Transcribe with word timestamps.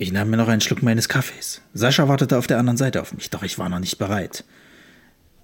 Ich 0.00 0.12
nahm 0.12 0.30
mir 0.30 0.36
noch 0.36 0.46
einen 0.46 0.60
Schluck 0.60 0.80
meines 0.80 1.08
Kaffees. 1.08 1.60
Sascha 1.74 2.06
wartete 2.06 2.38
auf 2.38 2.46
der 2.46 2.58
anderen 2.58 2.76
Seite 2.76 3.02
auf 3.02 3.12
mich, 3.14 3.30
doch 3.30 3.42
ich 3.42 3.58
war 3.58 3.68
noch 3.68 3.80
nicht 3.80 3.98
bereit. 3.98 4.44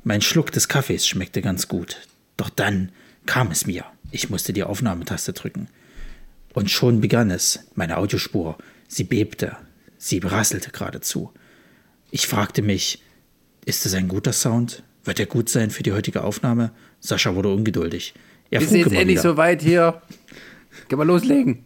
Mein 0.05 0.23
Schluck 0.23 0.53
des 0.53 0.69
Kaffees 0.69 1.09
schmeckte 1.09 1.43
ganz 1.43 1.67
gut. 1.67 2.07
Doch 2.37 2.51
dann 2.51 2.93
kam 3.27 3.51
es 3.51 3.67
mir. 3.67 3.85
Ich 4.13 4.31
musste 4.31 4.53
die 4.53 4.63
Aufnahmetaste 4.63 5.33
drücken. 5.33 5.67
Und 6.53 6.71
schon 6.71 7.01
begann 7.01 7.33
es, 7.33 7.67
meine 7.75 7.97
Audiospur. 7.97 8.57
Sie 8.87 9.03
bebte, 9.03 9.57
sie 9.99 10.19
rasselte 10.19 10.71
geradezu. 10.71 11.33
Ich 12.13 12.29
fragte 12.29 12.63
mich, 12.63 13.03
ist 13.65 13.87
es 13.87 13.95
ein 13.95 14.07
guter 14.07 14.33
Sound? 14.33 14.85
Wird 15.03 15.19
er 15.19 15.27
gut 15.27 15.49
sein 15.49 15.71
für 15.71 15.83
die 15.83 15.93
heutige 15.93 16.23
Aufnahme? 16.23 16.71
Sascha 17.01 17.35
wurde 17.35 17.53
ungeduldig. 17.53 18.15
Er 18.51 18.61
ist 18.61 18.71
jetzt 18.71 18.93
endlich 18.93 19.21
so 19.21 19.37
weit 19.37 19.63
hier. 19.63 20.01
Können 20.89 21.01
wir 21.01 21.07
loslegen? 21.07 21.65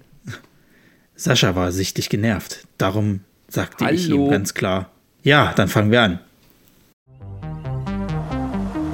Sascha 1.18 1.56
war 1.56 1.72
sichtlich 1.72 2.08
genervt. 2.08 2.64
Darum 2.78 3.20
sagte 3.48 3.84
Hallo. 3.84 3.96
ich 3.96 4.08
ihm 4.08 4.30
ganz 4.30 4.54
klar: 4.54 4.90
Ja, 5.24 5.52
dann 5.54 5.66
fangen 5.66 5.90
wir 5.90 6.02
an. 6.02 6.20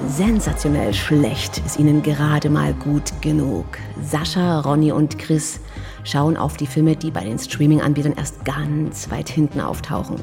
Sensationell 0.08 0.94
schlecht 0.94 1.60
ist 1.66 1.78
ihnen 1.78 2.02
gerade 2.02 2.48
mal 2.48 2.72
gut 2.72 3.12
genug. 3.20 3.66
Sascha, 4.02 4.60
Ronny 4.60 4.90
und 4.90 5.18
Chris 5.18 5.60
schauen 6.04 6.36
auf 6.36 6.56
die 6.56 6.66
Filme, 6.66 6.96
die 6.96 7.10
bei 7.10 7.24
den 7.24 7.38
Streaming-Anbietern 7.38 8.14
erst 8.16 8.44
ganz 8.44 9.10
weit 9.10 9.28
hinten 9.28 9.60
auftauchen. 9.60 10.16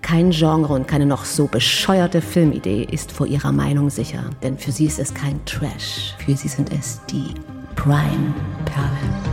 Kein 0.00 0.30
Genre 0.30 0.74
und 0.74 0.86
keine 0.86 1.06
noch 1.06 1.24
so 1.24 1.46
bescheuerte 1.46 2.20
Filmidee 2.20 2.84
ist 2.84 3.10
vor 3.10 3.26
ihrer 3.26 3.52
Meinung 3.52 3.90
sicher, 3.90 4.30
denn 4.42 4.58
für 4.58 4.70
sie 4.70 4.86
ist 4.86 4.98
es 4.98 5.14
kein 5.14 5.44
Trash, 5.44 6.14
für 6.24 6.36
sie 6.36 6.48
sind 6.48 6.70
es 6.72 7.00
die 7.10 7.34
Prime-Perlen. 7.74 9.31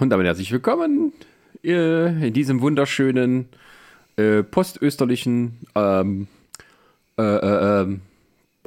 Und 0.00 0.10
damit 0.10 0.26
herzlich 0.26 0.50
willkommen 0.52 1.12
in 1.62 2.32
diesem 2.32 2.60
wunderschönen 2.60 3.48
äh, 4.16 4.42
postösterlichen 4.42 5.58
ähm, 5.74 6.28
äh, 7.18 7.22
äh, 7.22 7.82
ähm, 7.82 8.00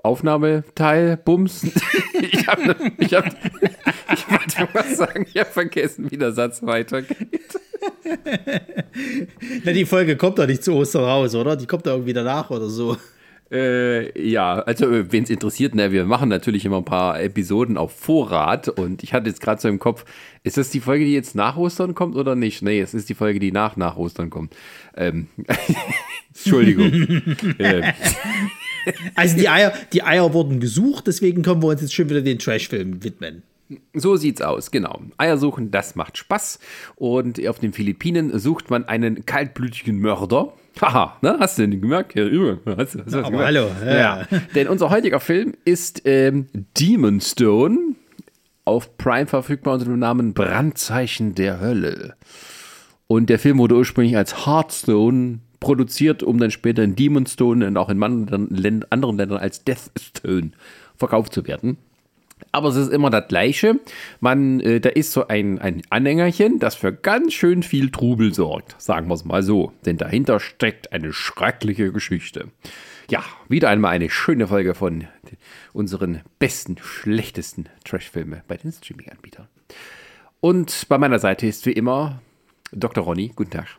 Aufnahmeteil, 0.03 1.17
Bums. 1.17 1.63
ich 2.21 2.47
habe 2.47 2.75
ich 2.97 3.13
hab, 3.13 3.25
ich 3.25 4.31
wollte 4.31 4.67
was 4.73 4.97
sagen, 4.97 5.25
ich 5.27 5.39
habe 5.39 5.49
vergessen, 5.49 6.09
wie 6.09 6.17
der 6.17 6.31
Satz 6.31 6.63
weitergeht. 6.63 7.59
Na, 9.63 9.71
die 9.71 9.85
Folge 9.85 10.15
kommt 10.15 10.39
doch 10.39 10.47
nicht 10.47 10.63
zu 10.63 10.73
Ostern 10.73 11.03
raus, 11.03 11.35
oder? 11.35 11.55
Die 11.55 11.65
kommt 11.65 11.85
doch 11.85 11.93
irgendwie 11.93 12.13
danach 12.13 12.49
oder 12.49 12.69
so. 12.69 12.97
Äh, 13.51 14.29
ja, 14.29 14.59
also 14.59 14.85
äh, 14.91 15.11
wen 15.11 15.23
es 15.23 15.29
interessiert, 15.31 15.73
ne, 15.73 15.91
wir 15.91 16.05
machen 16.05 16.29
natürlich 16.29 16.65
immer 16.65 16.77
ein 16.77 16.85
paar 16.85 17.19
Episoden 17.19 17.77
auf 17.77 17.91
Vorrat 17.91 18.69
und 18.69 19.01
ich 19.01 19.13
hatte 19.13 19.27
jetzt 19.27 19.41
gerade 19.41 19.59
so 19.59 19.67
im 19.67 19.79
Kopf, 19.79 20.05
ist 20.43 20.57
das 20.57 20.69
die 20.69 20.79
Folge, 20.79 21.05
die 21.05 21.13
jetzt 21.13 21.33
nach 21.33 21.57
Ostern 21.57 21.95
kommt 21.95 22.15
oder 22.15 22.35
nicht? 22.35 22.61
Nee, 22.61 22.79
es 22.79 22.93
ist 22.93 23.09
die 23.09 23.15
Folge, 23.15 23.39
die 23.39 23.51
nach 23.51 23.75
nach 23.75 23.97
Ostern 23.97 24.29
kommt. 24.29 24.55
Ähm, 24.95 25.27
Entschuldigung. 26.27 26.91
äh. 27.57 27.93
Also 29.15 29.35
die 29.35 29.49
Eier, 29.49 29.73
die 29.93 30.03
Eier 30.03 30.33
wurden 30.33 30.59
gesucht, 30.59 31.07
deswegen 31.07 31.41
können 31.41 31.63
wir 31.63 31.69
uns 31.69 31.81
jetzt 31.81 31.93
schon 31.93 32.09
wieder 32.09 32.21
den 32.21 32.37
Trashfilm 32.37 33.03
widmen. 33.03 33.43
So 33.93 34.15
sieht's 34.15 34.41
aus, 34.41 34.71
genau. 34.71 35.01
Eier 35.17 35.37
suchen, 35.37 35.69
das 35.69 35.95
macht 35.95 36.17
Spaß. 36.17 36.59
Und 36.95 37.45
auf 37.47 37.59
den 37.59 37.73
Philippinen 37.73 38.37
sucht 38.39 38.69
man 38.69 38.85
einen 38.85 39.25
kaltblütigen 39.25 39.99
Mörder. 39.99 40.53
Haha, 40.81 41.17
ne? 41.21 41.37
Hast 41.39 41.57
du 41.57 41.67
den 41.67 41.79
gemerkt? 41.81 42.15
Ja, 42.15 42.25
hast, 42.77 42.97
hast 42.97 43.13
ja, 43.13 43.23
aber 43.23 43.45
hallo. 43.45 43.67
Ja. 43.85 43.97
ja. 44.21 44.27
Denn 44.55 44.67
unser 44.67 44.89
heutiger 44.89 45.19
Film 45.19 45.53
ist 45.65 46.01
ähm, 46.05 46.47
Demon 46.77 47.21
Stone. 47.21 47.95
Auf 48.65 48.97
Prime 48.97 49.25
verfügbar 49.25 49.75
unter 49.75 49.85
dem 49.85 49.99
Namen 49.99 50.33
Brandzeichen 50.33 51.33
der 51.33 51.59
Hölle. 51.59 52.15
Und 53.07 53.29
der 53.29 53.39
Film 53.39 53.57
wurde 53.57 53.75
ursprünglich 53.75 54.15
als 54.15 54.45
Hearthstone 54.45 55.39
produziert, 55.59 56.21
um 56.23 56.37
dann 56.37 56.51
später 56.51 56.83
in 56.83 56.95
Demon 56.95 57.25
Stone 57.25 57.65
und 57.65 57.77
auch 57.77 57.89
in 57.89 58.01
anderen 58.01 58.47
Ländern 58.49 59.37
als 59.37 59.63
Death 59.63 59.91
Stone 59.97 60.51
verkauft 60.95 61.33
zu 61.33 61.47
werden. 61.47 61.77
Aber 62.51 62.69
es 62.69 62.75
ist 62.75 62.91
immer 62.91 63.09
das 63.09 63.27
Gleiche. 63.27 63.79
Man, 64.19 64.59
äh, 64.59 64.79
da 64.79 64.89
ist 64.89 65.11
so 65.11 65.27
ein, 65.27 65.59
ein 65.59 65.81
Anhängerchen, 65.89 66.59
das 66.59 66.75
für 66.75 66.93
ganz 66.93 67.33
schön 67.33 67.63
viel 67.63 67.91
Trubel 67.91 68.33
sorgt. 68.33 68.75
Sagen 68.81 69.07
wir 69.07 69.13
es 69.13 69.25
mal 69.25 69.43
so. 69.43 69.73
Denn 69.85 69.97
dahinter 69.97 70.39
steckt 70.39 70.91
eine 70.91 71.13
schreckliche 71.13 71.91
Geschichte. 71.91 72.47
Ja, 73.09 73.23
wieder 73.47 73.69
einmal 73.69 73.91
eine 73.91 74.09
schöne 74.09 74.47
Folge 74.47 74.75
von 74.75 75.07
unseren 75.73 76.21
besten, 76.37 76.77
schlechtesten 76.79 77.65
Trashfilme 77.83 78.43
bei 78.47 78.57
den 78.57 78.71
Streaming-Anbietern. 78.71 79.47
Und 80.41 80.85
bei 80.89 80.97
meiner 80.97 81.19
Seite 81.19 81.47
ist 81.47 81.65
wie 81.65 81.71
immer 81.71 82.21
Dr. 82.71 83.03
Ronny. 83.03 83.31
Guten 83.35 83.51
Tag. 83.51 83.78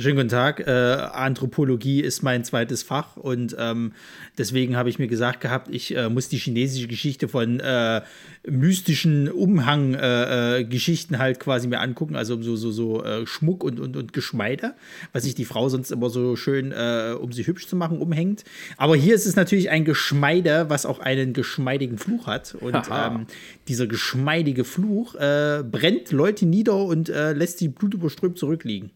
Schönen 0.00 0.14
guten 0.14 0.28
Tag. 0.28 0.64
Äh, 0.64 0.70
Anthropologie 0.70 2.02
ist 2.02 2.22
mein 2.22 2.44
zweites 2.44 2.84
Fach 2.84 3.16
und 3.16 3.56
ähm, 3.58 3.94
deswegen 4.38 4.76
habe 4.76 4.88
ich 4.88 5.00
mir 5.00 5.08
gesagt 5.08 5.40
gehabt, 5.40 5.74
ich 5.74 5.96
äh, 5.96 6.08
muss 6.08 6.28
die 6.28 6.36
chinesische 6.36 6.86
Geschichte 6.86 7.26
von 7.26 7.58
äh, 7.58 8.02
mystischen 8.46 9.28
Umhang-Geschichten 9.28 11.14
äh, 11.14 11.16
äh, 11.16 11.20
halt 11.20 11.40
quasi 11.40 11.66
mir 11.66 11.80
angucken, 11.80 12.14
also 12.14 12.40
so, 12.40 12.54
so, 12.54 12.70
so 12.70 13.02
äh, 13.02 13.26
Schmuck 13.26 13.64
und, 13.64 13.80
und, 13.80 13.96
und 13.96 14.12
Geschmeide, 14.12 14.74
was 15.12 15.24
sich 15.24 15.34
die 15.34 15.44
Frau 15.44 15.68
sonst 15.68 15.90
immer 15.90 16.10
so 16.10 16.36
schön, 16.36 16.72
um 17.20 17.32
sie 17.32 17.44
hübsch 17.44 17.66
zu 17.66 17.74
machen, 17.74 17.98
umhängt. 17.98 18.44
Aber 18.76 18.94
hier 18.94 19.16
ist 19.16 19.26
es 19.26 19.34
natürlich 19.34 19.70
ein 19.70 19.84
Geschmeide, 19.84 20.66
was 20.68 20.86
auch 20.86 21.00
einen 21.00 21.32
geschmeidigen 21.32 21.98
Fluch 21.98 22.28
hat. 22.28 22.54
Und 22.60 22.76
ähm, 22.92 23.26
dieser 23.66 23.88
geschmeidige 23.88 24.62
Fluch 24.62 25.14
brennt 25.14 26.12
Leute 26.12 26.46
nieder 26.46 26.76
und 26.76 27.08
lässt 27.08 27.58
sie 27.58 27.66
blutüberströmt 27.66 28.38
zurückliegen. 28.38 28.92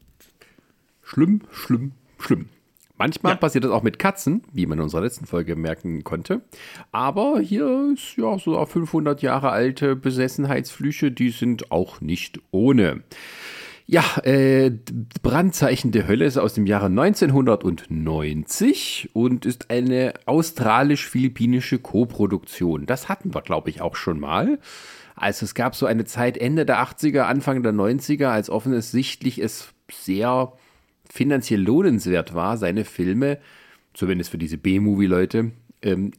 Schlimm, 1.13 1.43
schlimm, 1.51 1.93
schlimm. 2.19 2.49
Manchmal 2.97 3.33
ja. 3.33 3.37
passiert 3.37 3.65
das 3.65 3.71
auch 3.71 3.83
mit 3.83 3.99
Katzen, 3.99 4.45
wie 4.51 4.65
man 4.65 4.79
in 4.79 4.85
unserer 4.85 5.03
letzten 5.03 5.27
Folge 5.27 5.57
merken 5.57 6.05
konnte. 6.05 6.41
Aber 6.91 7.39
hier 7.39 7.93
ist 7.93 8.17
ja 8.17 8.39
so 8.39 8.65
500 8.65 9.21
Jahre 9.21 9.51
alte 9.51 9.95
Besessenheitsflüche, 9.95 11.13
die 11.13 11.29
sind 11.29 11.71
auch 11.71 12.01
nicht 12.01 12.41
ohne. 12.51 13.03
Ja, 13.85 14.03
äh, 14.23 14.71
Brandzeichen 15.23 15.93
der 15.93 16.09
Hölle 16.09 16.25
ist 16.25 16.39
aus 16.39 16.55
dem 16.55 16.65
Jahre 16.65 16.87
1990 16.87 19.11
und 19.13 19.45
ist 19.45 19.69
eine 19.69 20.15
australisch-philippinische 20.25 21.79
Koproduktion. 21.79 22.87
Das 22.87 23.11
hatten 23.11 23.35
wir, 23.35 23.43
glaube 23.43 23.69
ich, 23.69 23.83
auch 23.83 23.97
schon 23.97 24.19
mal. 24.19 24.61
Also 25.15 25.45
es 25.45 25.55
gab 25.55 25.75
so 25.75 25.85
eine 25.85 26.07
Zeit 26.07 26.39
Ende 26.39 26.65
der 26.65 26.83
80er, 26.83 27.25
Anfang 27.25 27.63
der 27.63 27.75
90er, 27.75 28.29
als 28.29 28.49
offensichtlich 28.49 29.43
es 29.43 29.75
sehr 29.91 30.55
finanziell 31.13 31.61
lohnenswert 31.61 32.33
war, 32.33 32.57
seine 32.57 32.87
Filme, 32.87 33.37
zumindest 33.93 34.31
für 34.31 34.39
diese 34.39 34.57
B-Movie-Leute, 34.57 35.51
ähm, 35.83 36.11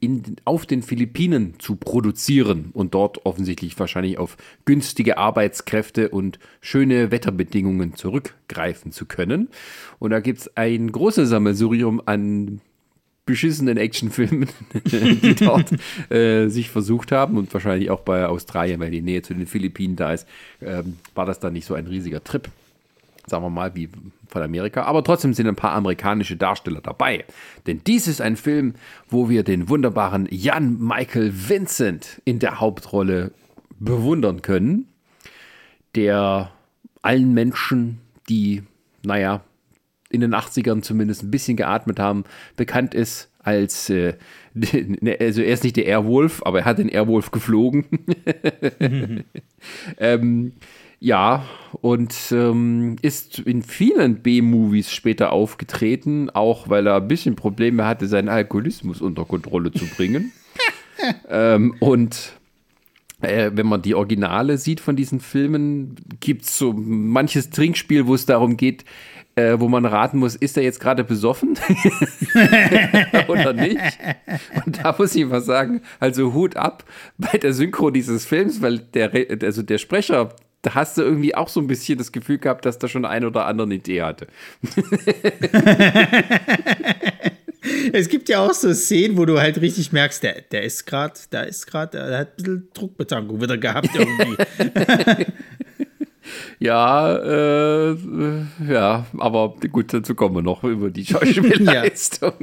auf 0.45 0.67
den 0.67 0.83
Philippinen 0.83 1.55
zu 1.57 1.77
produzieren 1.77 2.69
und 2.73 2.93
dort 2.93 3.25
offensichtlich 3.25 3.79
wahrscheinlich 3.79 4.19
auf 4.19 4.37
günstige 4.65 5.17
Arbeitskräfte 5.17 6.09
und 6.09 6.37
schöne 6.61 7.09
Wetterbedingungen 7.09 7.95
zurückgreifen 7.95 8.91
zu 8.91 9.07
können. 9.07 9.49
Und 9.97 10.11
da 10.11 10.19
gibt 10.19 10.41
es 10.41 10.57
ein 10.57 10.91
großes 10.91 11.27
Sammelsurium 11.27 11.99
an 12.05 12.61
beschissenen 13.25 13.77
Actionfilmen, 13.77 14.47
die 14.91 15.33
dort 15.33 15.71
äh, 16.11 16.49
sich 16.49 16.69
versucht 16.69 17.11
haben 17.11 17.39
und 17.39 17.51
wahrscheinlich 17.51 17.89
auch 17.89 18.01
bei 18.01 18.27
Australien, 18.27 18.79
weil 18.79 18.91
die 18.91 19.01
Nähe 19.01 19.23
zu 19.23 19.33
den 19.33 19.47
Philippinen 19.47 19.95
da 19.95 20.13
ist, 20.13 20.27
ähm, 20.61 20.97
war 21.15 21.25
das 21.25 21.39
dann 21.39 21.53
nicht 21.53 21.65
so 21.65 21.73
ein 21.73 21.87
riesiger 21.87 22.23
Trip 22.23 22.47
sagen 23.25 23.43
wir 23.43 23.49
mal, 23.49 23.75
wie 23.75 23.89
von 24.27 24.41
Amerika. 24.41 24.83
Aber 24.83 25.03
trotzdem 25.03 25.33
sind 25.33 25.47
ein 25.47 25.55
paar 25.55 25.73
amerikanische 25.73 26.35
Darsteller 26.35 26.81
dabei. 26.81 27.25
Denn 27.67 27.81
dies 27.85 28.07
ist 28.07 28.21
ein 28.21 28.35
Film, 28.35 28.73
wo 29.07 29.29
wir 29.29 29.43
den 29.43 29.69
wunderbaren 29.69 30.27
Jan 30.29 30.79
Michael 30.79 31.31
Vincent 31.33 32.21
in 32.25 32.39
der 32.39 32.59
Hauptrolle 32.59 33.31
bewundern 33.79 34.41
können. 34.41 34.87
Der 35.95 36.51
allen 37.01 37.33
Menschen, 37.33 37.99
die, 38.29 38.63
naja, 39.05 39.41
in 40.09 40.21
den 40.21 40.33
80ern 40.33 40.81
zumindest 40.81 41.23
ein 41.23 41.31
bisschen 41.31 41.57
geatmet 41.57 41.99
haben, 41.99 42.23
bekannt 42.55 42.93
ist 42.93 43.29
als, 43.39 43.89
äh, 43.89 44.15
also 45.19 45.41
er 45.41 45.53
ist 45.53 45.63
nicht 45.63 45.75
der 45.75 45.85
Airwolf, 45.85 46.41
aber 46.45 46.59
er 46.59 46.65
hat 46.65 46.77
den 46.79 46.89
Airwolf 46.89 47.31
geflogen. 47.31 47.85
ähm, 49.97 50.53
ja, 51.03 51.43
und 51.81 52.15
ähm, 52.31 52.95
ist 53.01 53.39
in 53.39 53.61
vielen 53.61 54.21
B-Movies 54.21 54.89
später 54.89 55.33
aufgetreten, 55.33 56.29
auch 56.29 56.69
weil 56.69 56.87
er 56.87 56.95
ein 56.95 57.09
bisschen 57.09 57.35
Probleme 57.35 57.85
hatte, 57.85 58.07
seinen 58.07 58.29
Alkoholismus 58.29 59.01
unter 59.01 59.25
Kontrolle 59.25 59.73
zu 59.73 59.85
bringen. 59.85 60.31
ähm, 61.29 61.75
und 61.81 62.31
äh, 63.19 63.51
wenn 63.53 63.65
man 63.65 63.81
die 63.81 63.95
Originale 63.95 64.57
sieht 64.57 64.79
von 64.79 64.95
diesen 64.95 65.19
Filmen, 65.19 65.97
gibt 66.21 66.43
es 66.43 66.57
so 66.57 66.71
manches 66.71 67.49
Trinkspiel, 67.49 68.07
wo 68.07 68.15
es 68.15 68.25
darum 68.25 68.55
geht, 68.55 68.85
äh, 69.35 69.59
wo 69.59 69.67
man 69.67 69.85
raten 69.85 70.19
muss, 70.19 70.37
ist 70.37 70.55
er 70.55 70.63
jetzt 70.63 70.79
gerade 70.79 71.03
besoffen 71.03 71.57
oder 73.27 73.51
nicht? 73.51 73.99
Und 74.65 74.81
da 74.81 74.95
muss 74.97 75.13
ich 75.15 75.25
mal 75.25 75.41
sagen, 75.41 75.81
also 75.99 76.33
Hut 76.33 76.55
ab 76.55 76.85
bei 77.17 77.37
der 77.37 77.51
Synchro 77.51 77.89
dieses 77.89 78.25
Films, 78.25 78.61
weil 78.61 78.79
der, 78.79 79.11
also 79.41 79.63
der 79.63 79.79
Sprecher, 79.79 80.33
da 80.63 80.73
hast 80.73 80.97
du 80.97 81.03
irgendwie 81.03 81.35
auch 81.35 81.49
so 81.49 81.59
ein 81.59 81.67
bisschen 81.67 81.97
das 81.97 82.11
Gefühl 82.11 82.39
gehabt, 82.39 82.65
dass 82.65 82.79
der 82.79 82.87
schon 82.87 83.05
ein 83.05 83.25
oder 83.25 83.45
andere 83.45 83.67
eine 83.67 83.75
Idee 83.75 84.01
hatte. 84.01 84.27
es 87.93 88.07
gibt 88.07 88.29
ja 88.29 88.39
auch 88.39 88.53
so 88.53 88.73
Szenen, 88.73 89.17
wo 89.17 89.25
du 89.25 89.39
halt 89.39 89.59
richtig 89.59 89.91
merkst, 89.91 90.23
der, 90.23 90.41
der 90.41 90.63
ist 90.63 90.85
gerade, 90.85 91.19
da 91.29 91.41
ist 91.41 91.67
gerade, 91.67 91.97
der 91.97 92.17
hat 92.17 92.29
ein 92.29 92.35
bisschen 92.37 92.67
Druckbetankung 92.73 93.41
wieder 93.41 93.57
gehabt 93.57 93.89
irgendwie. 93.93 94.37
Ja, 96.57 97.17
äh, 97.17 97.97
ja, 98.65 99.05
aber 99.17 99.55
gut, 99.71 99.93
dazu 99.93 100.15
kommen 100.15 100.35
wir 100.35 100.41
noch 100.41 100.63
über 100.63 100.89
die 100.89 101.05
Schauspielleistung. 101.05 102.33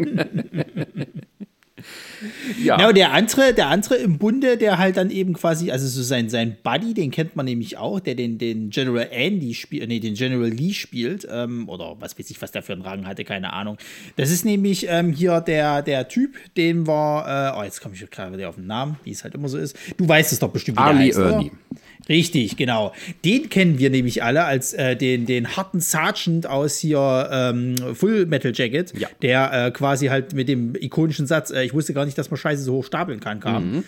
Ja. 2.62 2.78
ja, 2.78 2.88
und 2.88 2.96
der 2.96 3.12
andere, 3.12 3.54
der 3.54 3.68
andere 3.68 3.96
im 3.96 4.18
Bunde, 4.18 4.56
der 4.56 4.78
halt 4.78 4.96
dann 4.96 5.10
eben 5.10 5.34
quasi, 5.34 5.70
also 5.70 5.86
so 5.86 6.02
sein, 6.02 6.28
sein 6.28 6.56
Buddy, 6.62 6.94
den 6.94 7.10
kennt 7.10 7.36
man 7.36 7.46
nämlich 7.46 7.78
auch, 7.78 8.00
der 8.00 8.14
den, 8.14 8.38
den 8.38 8.70
General 8.70 9.08
Andy 9.10 9.54
spielt, 9.54 9.88
nee, 9.88 10.00
den 10.00 10.14
General 10.14 10.48
Lee 10.48 10.72
spielt, 10.72 11.26
ähm, 11.30 11.68
oder 11.68 11.96
was 12.00 12.18
weiß 12.18 12.30
ich, 12.30 12.40
was 12.42 12.52
der 12.52 12.62
für 12.62 12.72
einen 12.72 12.82
Rang 12.82 13.06
hatte, 13.06 13.24
keine 13.24 13.52
Ahnung. 13.52 13.78
Das 14.16 14.30
ist 14.30 14.44
nämlich 14.44 14.86
ähm, 14.88 15.12
hier 15.12 15.40
der, 15.40 15.82
der 15.82 16.08
Typ, 16.08 16.36
den 16.56 16.86
war, 16.86 17.56
äh, 17.56 17.58
oh, 17.58 17.62
jetzt 17.62 17.80
komme 17.80 17.94
ich 17.94 18.10
gerade 18.10 18.36
wieder 18.36 18.48
auf 18.48 18.56
den 18.56 18.66
Namen, 18.66 18.96
wie 19.04 19.10
es 19.10 19.24
halt 19.24 19.34
immer 19.34 19.48
so 19.48 19.58
ist. 19.58 19.76
Du 19.96 20.08
weißt 20.08 20.32
es 20.32 20.38
doch 20.38 20.50
bestimmt, 20.50 20.78
wie 20.78 20.82
Ali 20.82 20.98
der 20.98 21.06
heißt, 21.06 21.18
Ernie. 21.18 21.50
Oder? 21.70 21.80
Richtig, 22.08 22.56
genau. 22.56 22.92
Den 23.24 23.48
kennen 23.48 23.78
wir 23.78 23.90
nämlich 23.90 24.22
alle 24.22 24.44
als 24.44 24.72
äh, 24.72 24.96
den, 24.96 25.26
den 25.26 25.56
harten 25.56 25.80
Sergeant 25.80 26.46
aus 26.46 26.78
hier 26.78 27.28
ähm, 27.32 27.76
Full 27.94 28.26
Metal 28.26 28.52
Jacket, 28.54 28.98
ja. 28.98 29.08
der 29.22 29.66
äh, 29.66 29.70
quasi 29.70 30.06
halt 30.06 30.34
mit 30.34 30.48
dem 30.48 30.74
ikonischen 30.74 31.26
Satz, 31.26 31.50
äh, 31.50 31.62
ich 31.62 31.74
wusste 31.74 31.94
gar 31.94 32.04
nicht, 32.04 32.16
dass 32.18 32.30
man 32.30 32.38
Scheiße 32.38 32.62
so 32.62 32.74
hoch 32.74 32.84
stapeln 32.84 33.20
kann, 33.20 33.40
kam. 33.40 33.72
Mhm. 33.72 33.84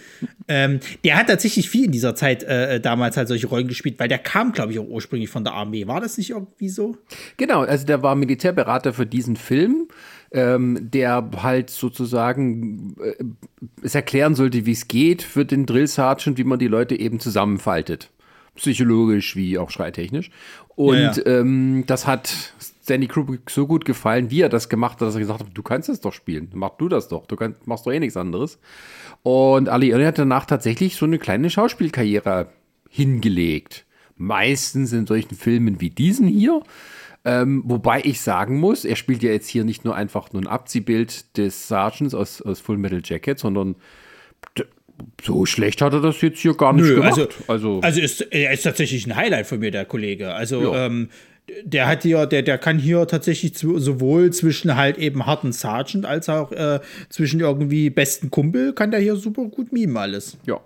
Ähm, 0.48 0.80
der 1.04 1.16
hat 1.16 1.28
tatsächlich 1.28 1.70
viel 1.70 1.86
in 1.86 1.92
dieser 1.92 2.14
Zeit 2.14 2.42
äh, 2.42 2.80
damals 2.80 3.16
halt 3.16 3.28
solche 3.28 3.46
Rollen 3.46 3.68
gespielt, 3.68 3.98
weil 3.98 4.08
der 4.08 4.18
kam, 4.18 4.52
glaube 4.52 4.72
ich, 4.72 4.78
auch 4.78 4.88
ursprünglich 4.88 5.30
von 5.30 5.44
der 5.44 5.54
Armee. 5.54 5.86
War 5.86 6.00
das 6.00 6.18
nicht 6.18 6.30
irgendwie 6.30 6.68
so? 6.68 6.96
Genau, 7.36 7.60
also 7.60 7.86
der 7.86 8.02
war 8.02 8.14
Militärberater 8.14 8.92
für 8.92 9.06
diesen 9.06 9.36
Film. 9.36 9.88
Ähm, 10.34 10.90
der 10.90 11.28
halt 11.42 11.68
sozusagen 11.68 12.96
äh, 13.02 13.22
es 13.82 13.94
erklären 13.94 14.34
sollte, 14.34 14.64
wie 14.64 14.72
es 14.72 14.88
geht 14.88 15.20
für 15.20 15.44
den 15.44 15.66
Drill 15.66 15.86
Sergeant, 15.86 16.38
wie 16.38 16.44
man 16.44 16.58
die 16.58 16.68
Leute 16.68 16.98
eben 16.98 17.20
zusammenfaltet 17.20 18.10
psychologisch 18.54 19.36
wie 19.36 19.58
auch 19.58 19.70
schreitechnisch. 19.70 20.30
Und 20.74 20.96
ja, 20.96 21.12
ja. 21.12 21.26
Ähm, 21.26 21.84
das 21.86 22.06
hat 22.06 22.54
Stanley 22.82 23.08
Kubrick 23.08 23.50
so 23.50 23.66
gut 23.66 23.84
gefallen, 23.84 24.30
wie 24.30 24.40
er 24.40 24.48
das 24.48 24.68
gemacht 24.68 24.94
hat, 24.94 25.02
dass 25.08 25.14
er 25.14 25.20
gesagt 25.20 25.40
hat, 25.40 25.48
du 25.54 25.62
kannst 25.62 25.88
es 25.88 26.00
doch 26.00 26.12
spielen, 26.12 26.50
mach 26.54 26.76
du 26.76 26.88
das 26.88 27.08
doch, 27.08 27.26
du 27.26 27.36
kannst, 27.36 27.66
machst 27.66 27.86
doch 27.86 27.92
eh 27.92 28.00
nichts 28.00 28.16
anderes. 28.16 28.58
Und 29.22 29.68
Ali 29.68 29.90
Ernie 29.90 30.06
hat 30.06 30.18
danach 30.18 30.46
tatsächlich 30.46 30.96
so 30.96 31.06
eine 31.06 31.18
kleine 31.18 31.48
Schauspielkarriere 31.50 32.48
hingelegt. 32.88 33.84
Meistens 34.16 34.92
in 34.92 35.06
solchen 35.06 35.36
Filmen 35.36 35.80
wie 35.80 35.90
diesen 35.90 36.26
hier. 36.26 36.62
Ähm, 37.24 37.62
wobei 37.66 38.00
ich 38.04 38.20
sagen 38.20 38.58
muss, 38.58 38.84
er 38.84 38.96
spielt 38.96 39.22
ja 39.22 39.30
jetzt 39.30 39.48
hier 39.48 39.64
nicht 39.64 39.84
nur 39.84 39.94
einfach 39.94 40.32
nur 40.32 40.42
ein 40.42 40.48
Abziehbild 40.48 41.36
des 41.36 41.68
Sergeants 41.68 42.14
aus, 42.14 42.42
aus 42.42 42.60
Full 42.60 42.78
Metal 42.78 43.00
Jacket, 43.04 43.38
sondern 43.38 43.76
so 45.22 45.46
schlecht 45.46 45.80
hat 45.82 45.92
er 45.92 46.00
das 46.00 46.20
jetzt 46.20 46.40
hier 46.40 46.54
gar 46.54 46.72
nicht 46.72 46.84
Nö, 46.84 46.96
gemacht. 46.96 47.18
Also, 47.18 47.28
also, 47.46 47.80
also 47.80 48.00
ist, 48.00 48.20
er 48.32 48.52
ist 48.52 48.62
tatsächlich 48.62 49.06
ein 49.06 49.16
Highlight 49.16 49.46
von 49.46 49.60
mir, 49.60 49.70
der 49.70 49.84
Kollege. 49.84 50.34
Also, 50.34 50.74
ja. 50.74 50.86
ähm, 50.86 51.08
der 51.64 51.86
hat 51.86 52.02
hier, 52.02 52.26
der, 52.26 52.42
der 52.42 52.58
kann 52.58 52.78
hier 52.78 53.06
tatsächlich 53.06 53.56
sowohl 53.56 54.32
zwischen 54.32 54.76
halt 54.76 54.98
eben 54.98 55.26
harten 55.26 55.52
Sergeant 55.52 56.06
als 56.06 56.28
auch 56.28 56.52
äh, 56.52 56.80
zwischen 57.08 57.40
irgendwie 57.40 57.90
besten 57.90 58.30
Kumpel 58.30 58.72
kann 58.72 58.90
der 58.90 59.00
hier 59.00 59.16
super 59.16 59.44
gut 59.46 59.72
mimen 59.72 59.96
alles. 59.96 60.36
Ja. 60.46 60.60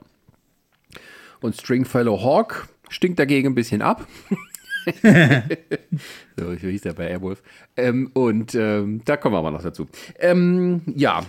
Und 1.40 1.56
Stringfellow 1.56 2.22
Hawk 2.22 2.68
stinkt 2.88 3.18
dagegen 3.18 3.48
ein 3.48 3.54
bisschen 3.54 3.82
ab. 3.82 4.06
so, 6.36 6.52
hieß 6.52 6.84
er 6.84 6.94
bei 6.94 7.08
Airwolf. 7.08 7.42
Ähm, 7.76 8.10
und 8.14 8.54
ähm, 8.54 9.02
da 9.04 9.16
kommen 9.16 9.34
wir 9.34 9.38
aber 9.38 9.50
noch 9.50 9.62
dazu. 9.62 9.86
Ähm, 10.18 10.82
ja, 10.94 11.22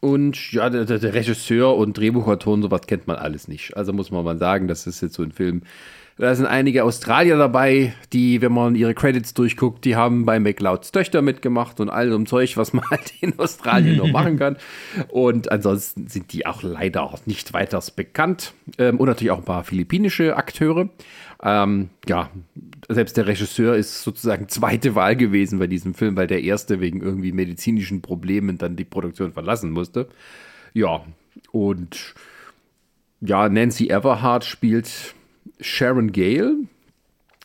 und 0.00 0.52
ja, 0.52 0.70
der, 0.70 0.84
der, 0.84 1.14
Regisseur 1.14 1.76
und 1.76 1.98
Drehbuchautor 1.98 2.54
und 2.54 2.62
sowas 2.62 2.82
kennt 2.86 3.06
man 3.06 3.16
alles 3.16 3.48
nicht. 3.48 3.76
Also 3.76 3.92
muss 3.92 4.10
man 4.10 4.24
mal 4.24 4.38
sagen, 4.38 4.68
das 4.68 4.86
ist 4.86 5.00
jetzt 5.00 5.14
so 5.14 5.22
ein 5.22 5.32
Film. 5.32 5.62
Da 6.20 6.34
sind 6.34 6.44
einige 6.44 6.84
Australier 6.84 7.38
dabei, 7.38 7.94
die, 8.12 8.42
wenn 8.42 8.52
man 8.52 8.74
ihre 8.74 8.92
Credits 8.92 9.32
durchguckt, 9.32 9.86
die 9.86 9.96
haben 9.96 10.26
bei 10.26 10.38
McLeods 10.38 10.92
Töchter 10.92 11.22
mitgemacht 11.22 11.80
und 11.80 11.88
all 11.88 12.10
so 12.10 12.16
ein 12.18 12.26
Zeug, 12.26 12.58
was 12.58 12.74
man 12.74 12.84
halt 12.90 13.14
in 13.22 13.38
Australien 13.38 13.96
noch 13.96 14.10
machen 14.12 14.38
kann. 14.38 14.58
Und 15.08 15.50
ansonsten 15.50 16.08
sind 16.08 16.34
die 16.34 16.44
auch 16.44 16.62
leider 16.62 17.14
nicht 17.24 17.54
weiters 17.54 17.90
bekannt. 17.90 18.52
Ähm, 18.76 18.98
und 18.98 19.08
natürlich 19.08 19.30
auch 19.30 19.38
ein 19.38 19.44
paar 19.44 19.64
philippinische 19.64 20.36
Akteure. 20.36 20.90
Ähm, 21.42 21.88
ja, 22.06 22.28
selbst 22.94 23.16
der 23.16 23.26
Regisseur 23.26 23.76
ist 23.76 24.02
sozusagen 24.02 24.48
zweite 24.48 24.94
Wahl 24.94 25.16
gewesen 25.16 25.58
bei 25.58 25.66
diesem 25.66 25.94
Film, 25.94 26.16
weil 26.16 26.26
der 26.26 26.42
erste 26.42 26.80
wegen 26.80 27.00
irgendwie 27.00 27.32
medizinischen 27.32 28.02
Problemen 28.02 28.58
dann 28.58 28.76
die 28.76 28.84
Produktion 28.84 29.32
verlassen 29.32 29.70
musste. 29.70 30.08
Ja, 30.74 31.04
und 31.52 32.14
ja, 33.20 33.48
Nancy 33.48 33.88
Everhart 33.88 34.44
spielt 34.44 35.14
Sharon 35.60 36.12
Gale, 36.12 36.56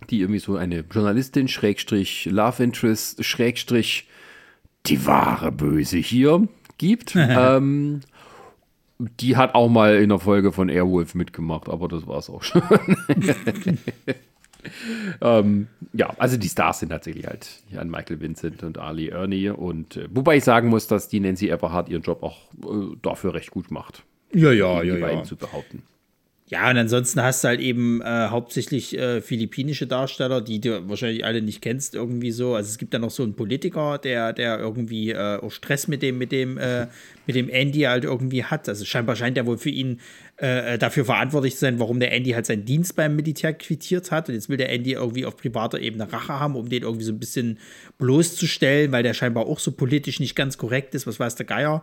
die 0.09 0.21
irgendwie 0.21 0.39
so 0.39 0.55
eine 0.55 0.83
Journalistin, 0.91 1.47
Schrägstrich 1.47 2.25
Love 2.25 2.63
Interest, 2.63 3.23
Schrägstrich 3.23 4.07
die 4.85 5.05
wahre 5.05 5.51
Böse 5.51 5.97
hier 5.97 6.47
gibt. 6.77 7.15
ähm, 7.15 8.01
die 8.97 9.35
hat 9.35 9.55
auch 9.55 9.69
mal 9.69 9.97
in 9.97 10.09
der 10.09 10.19
Folge 10.19 10.51
von 10.51 10.69
Airwolf 10.69 11.15
mitgemacht, 11.15 11.69
aber 11.69 11.87
das 11.87 12.07
war 12.07 12.19
es 12.19 12.29
auch 12.29 12.43
schon. 12.43 12.61
ähm, 15.21 15.67
ja, 15.93 16.13
also 16.17 16.37
die 16.37 16.47
Stars 16.47 16.79
sind 16.79 16.89
tatsächlich 16.89 17.27
halt 17.27 17.63
Jan 17.69 17.89
Michael 17.89 18.19
Vincent 18.19 18.63
und 18.63 18.77
Ali 18.77 19.09
Ernie. 19.09 19.49
Und 19.49 19.97
äh, 19.97 20.07
wobei 20.11 20.37
ich 20.37 20.43
sagen 20.43 20.69
muss, 20.69 20.87
dass 20.87 21.07
die 21.07 21.19
Nancy 21.19 21.49
Everhart 21.49 21.89
ihren 21.89 22.01
Job 22.01 22.23
auch 22.23 22.51
äh, 22.63 22.95
dafür 23.01 23.33
recht 23.33 23.51
gut 23.51 23.71
macht. 23.71 24.03
Ja, 24.33 24.51
ja, 24.51 24.83
ja. 24.83 24.95
Bei 24.95 25.11
ja. 25.11 25.19
ihm 25.19 25.25
zu 25.25 25.35
behaupten. 25.35 25.83
Ja, 26.47 26.69
und 26.69 26.77
ansonsten 26.77 27.23
hast 27.23 27.43
du 27.43 27.47
halt 27.47 27.59
eben 27.59 28.01
äh, 28.01 28.27
hauptsächlich 28.27 28.95
äh, 28.95 29.19
philippinische 29.19 29.87
Darsteller, 29.87 30.41
die 30.41 30.61
du 30.61 30.87
wahrscheinlich 30.87 31.25
alle 31.25 31.41
nicht 31.41 31.59
kennst, 31.59 31.95
irgendwie 31.95 32.29
so. 32.29 32.53
Also 32.53 32.69
es 32.69 32.77
gibt 32.77 32.93
da 32.93 32.99
noch 32.99 33.09
so 33.09 33.23
einen 33.23 33.33
Politiker, 33.35 33.97
der, 33.97 34.31
der 34.31 34.59
irgendwie 34.59 35.09
äh, 35.09 35.37
auch 35.37 35.49
Stress 35.49 35.87
mit 35.87 36.03
dem, 36.03 36.19
mit 36.19 36.31
dem, 36.31 36.59
äh, 36.59 36.85
mit 37.25 37.35
dem 37.35 37.49
Andy 37.49 37.79
halt 37.81 38.03
irgendwie 38.03 38.43
hat. 38.43 38.69
Also 38.69 38.85
scheinbar 38.85 39.15
scheint 39.15 39.37
er 39.37 39.47
wohl 39.47 39.57
für 39.57 39.71
ihn 39.71 39.99
äh, 40.37 40.77
dafür 40.77 41.05
verantwortlich 41.05 41.55
zu 41.55 41.61
sein, 41.61 41.79
warum 41.79 41.99
der 41.99 42.11
Andy 42.11 42.29
halt 42.31 42.45
seinen 42.45 42.63
Dienst 42.63 42.95
beim 42.95 43.15
Militär 43.15 43.53
quittiert 43.53 44.11
hat. 44.11 44.29
Und 44.29 44.35
jetzt 44.35 44.47
will 44.47 44.57
der 44.57 44.69
Andy 44.69 44.91
irgendwie 44.91 45.25
auf 45.25 45.37
privater 45.37 45.79
Ebene 45.79 46.13
Rache 46.13 46.39
haben, 46.39 46.55
um 46.55 46.69
den 46.69 46.83
irgendwie 46.83 47.05
so 47.05 47.11
ein 47.11 47.19
bisschen 47.19 47.57
bloßzustellen, 47.97 48.91
weil 48.91 49.01
der 49.01 49.15
scheinbar 49.15 49.47
auch 49.47 49.57
so 49.57 49.71
politisch 49.71 50.19
nicht 50.19 50.35
ganz 50.35 50.59
korrekt 50.59 50.93
ist, 50.93 51.07
was 51.07 51.19
weiß 51.19 51.37
der 51.37 51.47
Geier. 51.47 51.81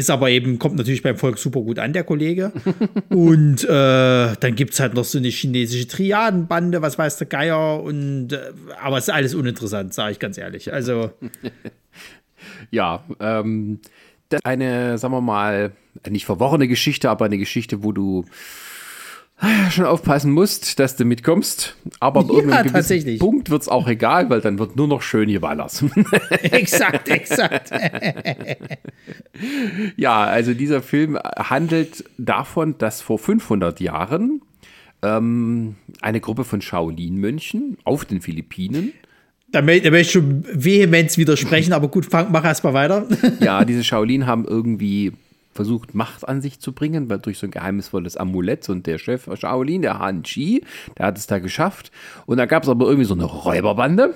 Ist 0.00 0.08
aber 0.08 0.30
eben, 0.30 0.58
kommt 0.58 0.76
natürlich 0.76 1.02
beim 1.02 1.18
Volk 1.18 1.36
super 1.36 1.60
gut 1.60 1.78
an, 1.78 1.92
der 1.92 2.04
Kollege. 2.04 2.52
und 3.10 3.64
äh, 3.64 3.68
dann 3.68 4.54
gibt 4.54 4.72
es 4.72 4.80
halt 4.80 4.94
noch 4.94 5.04
so 5.04 5.18
eine 5.18 5.28
chinesische 5.28 5.86
Triadenbande, 5.86 6.80
was 6.80 6.96
weiß 6.96 7.18
der 7.18 7.26
Geier. 7.26 7.82
Und, 7.82 8.32
äh, 8.32 8.38
aber 8.82 8.96
es 8.96 9.08
ist 9.08 9.14
alles 9.14 9.34
uninteressant, 9.34 9.92
sage 9.92 10.12
ich 10.12 10.18
ganz 10.18 10.38
ehrlich. 10.38 10.72
Also. 10.72 11.10
ja, 12.70 13.04
ähm, 13.20 13.80
eine, 14.42 14.96
sagen 14.96 15.12
wir 15.12 15.20
mal, 15.20 15.72
nicht 16.08 16.24
verworrene 16.24 16.66
Geschichte, 16.66 17.10
aber 17.10 17.26
eine 17.26 17.36
Geschichte, 17.36 17.82
wo 17.82 17.92
du 17.92 18.24
schon 19.70 19.86
aufpassen 19.86 20.32
musst, 20.32 20.78
dass 20.78 20.96
du 20.96 21.04
mitkommst. 21.04 21.76
Aber 21.98 22.20
ab 22.20 22.26
ja, 22.28 22.34
irgendeinem 22.34 23.18
Punkt 23.18 23.50
wird 23.50 23.62
es 23.62 23.68
auch 23.68 23.88
egal, 23.88 24.30
weil 24.30 24.40
dann 24.40 24.58
wird 24.58 24.76
nur 24.76 24.88
noch 24.88 25.02
schön 25.02 25.28
hier 25.28 25.38
überlassen. 25.38 25.90
exakt, 26.42 27.08
exakt. 27.08 27.70
ja, 29.96 30.24
also 30.24 30.54
dieser 30.54 30.82
Film 30.82 31.18
handelt 31.36 32.04
davon, 32.18 32.76
dass 32.78 33.00
vor 33.00 33.18
500 33.18 33.80
Jahren 33.80 34.42
ähm, 35.02 35.76
eine 36.02 36.20
Gruppe 36.20 36.44
von 36.44 36.60
Shaolin-Mönchen 36.60 37.78
auf 37.84 38.04
den 38.04 38.20
Philippinen 38.20 38.92
da, 39.52 39.62
möchte 39.62 39.88
ich 39.88 40.10
schon 40.12 40.44
vehement 40.52 41.18
widersprechen, 41.18 41.72
aber 41.72 41.88
gut, 41.88 42.06
fang, 42.06 42.28
mach 42.30 42.44
erst 42.44 42.62
mal 42.62 42.72
weiter. 42.72 43.08
ja, 43.40 43.64
diese 43.64 43.82
Shaolin 43.82 44.26
haben 44.26 44.44
irgendwie 44.44 45.12
versucht, 45.60 45.94
Macht 45.94 46.26
an 46.26 46.40
sich 46.40 46.58
zu 46.58 46.72
bringen, 46.72 47.10
weil 47.10 47.18
durch 47.18 47.38
so 47.38 47.46
ein 47.46 47.50
geheimnisvolles 47.50 48.16
Amulett 48.16 48.66
und 48.70 48.86
der 48.86 48.96
Chef 48.96 49.28
Shaolin, 49.38 49.82
der 49.82 49.98
Han 49.98 50.22
Chi, 50.22 50.64
der 50.96 51.06
hat 51.06 51.18
es 51.18 51.26
da 51.26 51.38
geschafft. 51.38 51.92
Und 52.24 52.38
da 52.38 52.46
gab 52.46 52.62
es 52.62 52.70
aber 52.70 52.86
irgendwie 52.86 53.04
so 53.04 53.12
eine 53.12 53.24
Räuberbande 53.24 54.14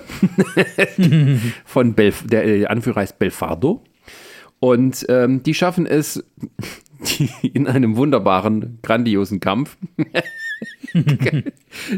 von 1.65 1.93
Belf 1.93 2.25
der 2.25 2.47
äh, 2.47 2.65
Anführer 2.65 3.01
heißt 3.01 3.19
Belfardo. 3.19 3.83
Und 4.59 5.05
ähm, 5.07 5.43
die 5.43 5.53
schaffen 5.53 5.85
es 5.85 6.23
in 7.53 7.67
einem 7.67 7.95
wunderbaren, 7.95 8.79
grandiosen 8.81 9.39
Kampf, 9.39 9.77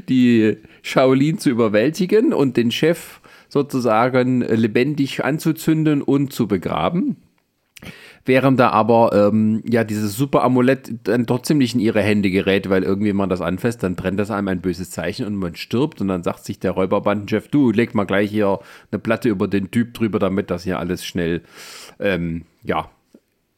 die 0.09 0.57
Shaolin 0.81 1.37
zu 1.37 1.49
überwältigen 1.49 2.33
und 2.33 2.57
den 2.57 2.71
Chef 2.71 3.21
sozusagen 3.47 4.41
lebendig 4.41 5.23
anzuzünden 5.23 6.01
und 6.01 6.33
zu 6.33 6.49
begraben. 6.49 7.15
Während 8.25 8.59
da 8.59 8.71
aber 8.71 9.11
ähm, 9.13 9.63
ja 9.65 9.83
dieses 9.83 10.17
super 10.17 10.43
Amulett 10.43 10.91
dann 11.03 11.27
trotzdem 11.27 11.59
nicht 11.59 11.75
in 11.75 11.79
ihre 11.79 12.01
Hände 12.01 12.29
gerät, 12.29 12.69
weil 12.69 12.83
irgendwie 12.83 13.13
man 13.13 13.29
das 13.29 13.39
anfasst, 13.41 13.83
dann 13.83 13.95
brennt 13.95 14.19
das 14.19 14.31
einem 14.31 14.49
ein 14.49 14.61
böses 14.61 14.91
Zeichen 14.91 15.25
und 15.25 15.35
man 15.35 15.55
stirbt 15.55 16.01
und 16.01 16.09
dann 16.09 16.23
sagt 16.23 16.43
sich 16.43 16.59
der 16.59 16.71
Räuberbandenchef, 16.71 17.47
du 17.47 17.71
leg 17.71 17.95
mal 17.95 18.05
gleich 18.05 18.29
hier 18.29 18.59
eine 18.91 18.99
Platte 18.99 19.29
über 19.29 19.47
den 19.47 19.71
Typ 19.71 19.93
drüber, 19.93 20.19
damit 20.19 20.51
das 20.51 20.63
hier 20.63 20.79
alles 20.79 21.05
schnell 21.05 21.41
ähm, 21.99 22.43
ja 22.63 22.89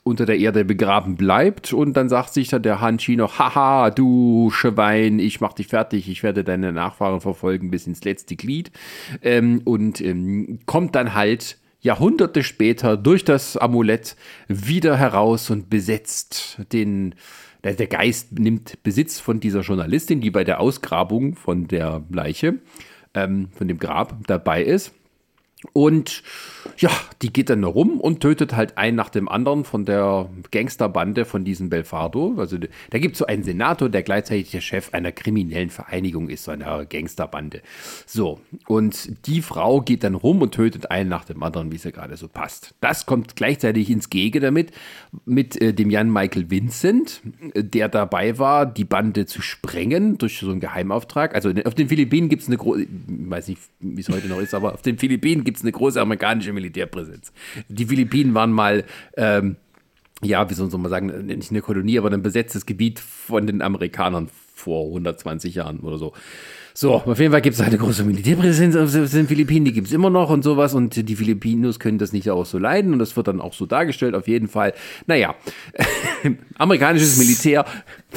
unter 0.04 0.26
der 0.26 0.40
Erde 0.40 0.66
begraben 0.66 1.16
bleibt. 1.16 1.72
Und 1.72 1.96
dann 1.96 2.10
sagt 2.10 2.34
sich 2.34 2.50
dann 2.50 2.64
der 2.64 2.82
Hanshi 2.82 3.16
noch, 3.16 3.40
haha, 3.40 3.92
du 3.92 4.50
Schwein, 4.52 5.20
ich 5.20 5.40
mach 5.40 5.54
dich 5.54 5.68
fertig, 5.68 6.10
ich 6.10 6.24
werde 6.24 6.44
deine 6.44 6.74
Nachfahren 6.74 7.22
verfolgen 7.22 7.70
bis 7.70 7.88
ins 7.88 8.04
letzte 8.04 8.36
Glied. 8.36 8.72
Ähm, 9.22 9.62
und 9.66 10.02
ähm, 10.02 10.60
kommt 10.66 10.96
dann 10.96 11.14
halt 11.14 11.58
Jahrhunderte 11.82 12.44
später 12.44 12.98
durch 12.98 13.24
das 13.24 13.58
Amulett 13.58 14.16
wieder 14.48 14.98
heraus 14.98 15.50
und 15.50 15.70
besetzt 15.70 16.60
den. 16.72 17.16
Der 17.62 17.88
Geist 17.88 18.40
nimmt 18.40 18.82
Besitz 18.84 19.20
von 19.20 19.42
dieser 19.42 19.62
Journalistin, 19.62 20.22
die 20.22 20.32
bei 20.32 20.46
der 20.46 20.62
Ausgrabung 20.62 21.36
von 21.36 21.68
der 21.68 22.06
Leiche, 22.10 22.60
ähm, 23.14 23.50
von 23.52 23.68
dem 23.68 23.80
Grab 23.80 24.16
dabei 24.28 24.64
ist. 24.64 24.94
Und 25.74 26.24
ja, 26.78 26.90
die 27.22 27.34
geht 27.34 27.50
dann 27.50 27.66
rum 27.66 28.00
und 28.00 28.22
tötet 28.22 28.56
halt 28.56 28.78
einen 28.78 28.96
nach 28.96 29.10
dem 29.10 29.28
anderen 29.28 29.66
von 29.66 29.84
der 29.84 30.30
Gangsterbande 30.52 31.26
von 31.26 31.44
diesem 31.44 31.70
Belfardo. 31.70 32.36
Also 32.38 32.58
da 32.58 32.98
gibt 32.98 33.14
es 33.14 33.20
so 33.20 33.26
einen 33.26 33.44
Senator, 33.44 33.90
der 33.90 34.04
gleichzeitig 34.04 34.52
der 34.52 34.62
Chef 34.62 34.94
einer 34.94 35.12
kriminellen 35.12 35.70
Vereinigung 35.70 36.30
ist, 36.30 36.46
so 36.46 36.52
einer 36.52 36.86
Gangsterbande. 36.86 37.62
So, 38.06 38.40
und 38.68 39.28
die 39.28 39.42
Frau 39.42 39.82
geht 39.82 40.06
dann 40.06 40.16
rum 40.16 40.42
und 40.42 40.54
tötet 40.54 40.92
einen 40.92 41.10
nach 41.10 41.26
dem 41.26 41.44
anderen, 41.44 41.74
wie 41.74 41.76
es 41.76 41.84
ihr 41.84 41.92
gerade 41.92 42.16
so 42.16 42.30
passt. 42.30 42.74
Das 42.80 43.06
kommt 43.06 43.36
gleichzeitig 43.36 43.90
ins 43.90 44.10
Gege 44.10 44.40
damit, 44.40 44.72
mit 45.26 45.62
äh, 45.62 45.74
dem 45.74 45.90
Jan 45.90 46.10
Michael 46.10 46.50
Vincent, 46.50 47.22
der 47.54 47.90
dabei 47.90 48.38
war, 48.38 48.66
die 48.66 48.86
Bande 48.86 49.26
zu 49.26 49.42
sprengen 49.42 50.18
durch 50.18 50.40
so 50.40 50.52
einen 50.52 50.62
Geheimauftrag. 50.62 51.36
Also 51.36 51.52
auf 51.66 51.76
den 51.76 51.90
Philippinen 51.90 52.30
gibt 52.30 52.44
es 52.44 52.48
eine 52.48 52.58
große, 52.58 52.84
ich 52.84 52.88
weiß 53.08 53.50
nicht, 53.50 53.62
wie 53.82 54.00
es 54.00 54.08
heute 54.08 54.28
noch 54.28 54.40
ist, 54.40 54.54
aber 54.54 54.74
auf 54.74 54.82
den 54.82 54.98
Philippinen 54.98 55.44
gibt 55.50 55.58
es 55.58 55.64
eine 55.64 55.72
große 55.72 56.00
amerikanische 56.00 56.54
Militärpräsenz. 56.54 57.34
Die 57.70 57.88
Philippinen 57.88 58.36
waren 58.36 58.52
mal, 58.52 58.86
ähm, 59.18 59.56
ja, 60.22 60.48
wie 60.48 60.54
soll 60.54 60.70
man 60.70 60.92
sagen, 60.92 61.26
nicht 61.26 61.50
eine 61.50 61.62
Kolonie, 61.62 61.98
aber 61.98 62.12
ein 62.12 62.22
besetztes 62.22 62.68
Gebiet 62.68 63.00
von 63.00 63.48
den 63.48 63.64
Amerikanern 63.64 64.30
vor 64.60 64.86
120 64.86 65.56
Jahren 65.56 65.80
oder 65.80 65.98
so. 65.98 66.14
So, 66.74 66.94
auf 66.94 67.20
jeden 67.20 67.32
Fall 67.32 67.42
gibt 67.42 67.56
es 67.56 67.62
eine 67.62 67.78
große 67.78 68.06
Militärpräsenz 68.06 68.76
auf 68.78 68.92
den 68.94 69.28
Philippinen, 69.28 69.66
die 69.66 69.74
gibt 69.74 69.88
es 69.88 69.94
immer 69.94 70.10
noch 70.10 70.30
und 70.30 70.44
sowas 70.44 70.74
und 70.74 71.10
die 71.10 71.16
Filipinos 71.16 71.78
können 71.78 71.98
das 71.98 72.14
nicht 72.14 72.30
auch 72.30 72.46
so 72.46 72.58
leiden 72.58 72.94
und 72.94 73.00
das 73.00 73.18
wird 73.18 73.28
dann 73.28 73.42
auch 73.42 73.54
so 73.54 73.66
dargestellt, 73.66 74.16
auf 74.16 74.30
jeden 74.30 74.48
Fall. 74.48 74.74
Naja, 75.06 75.36
amerikanisches 76.58 77.18
Militär 77.18 77.66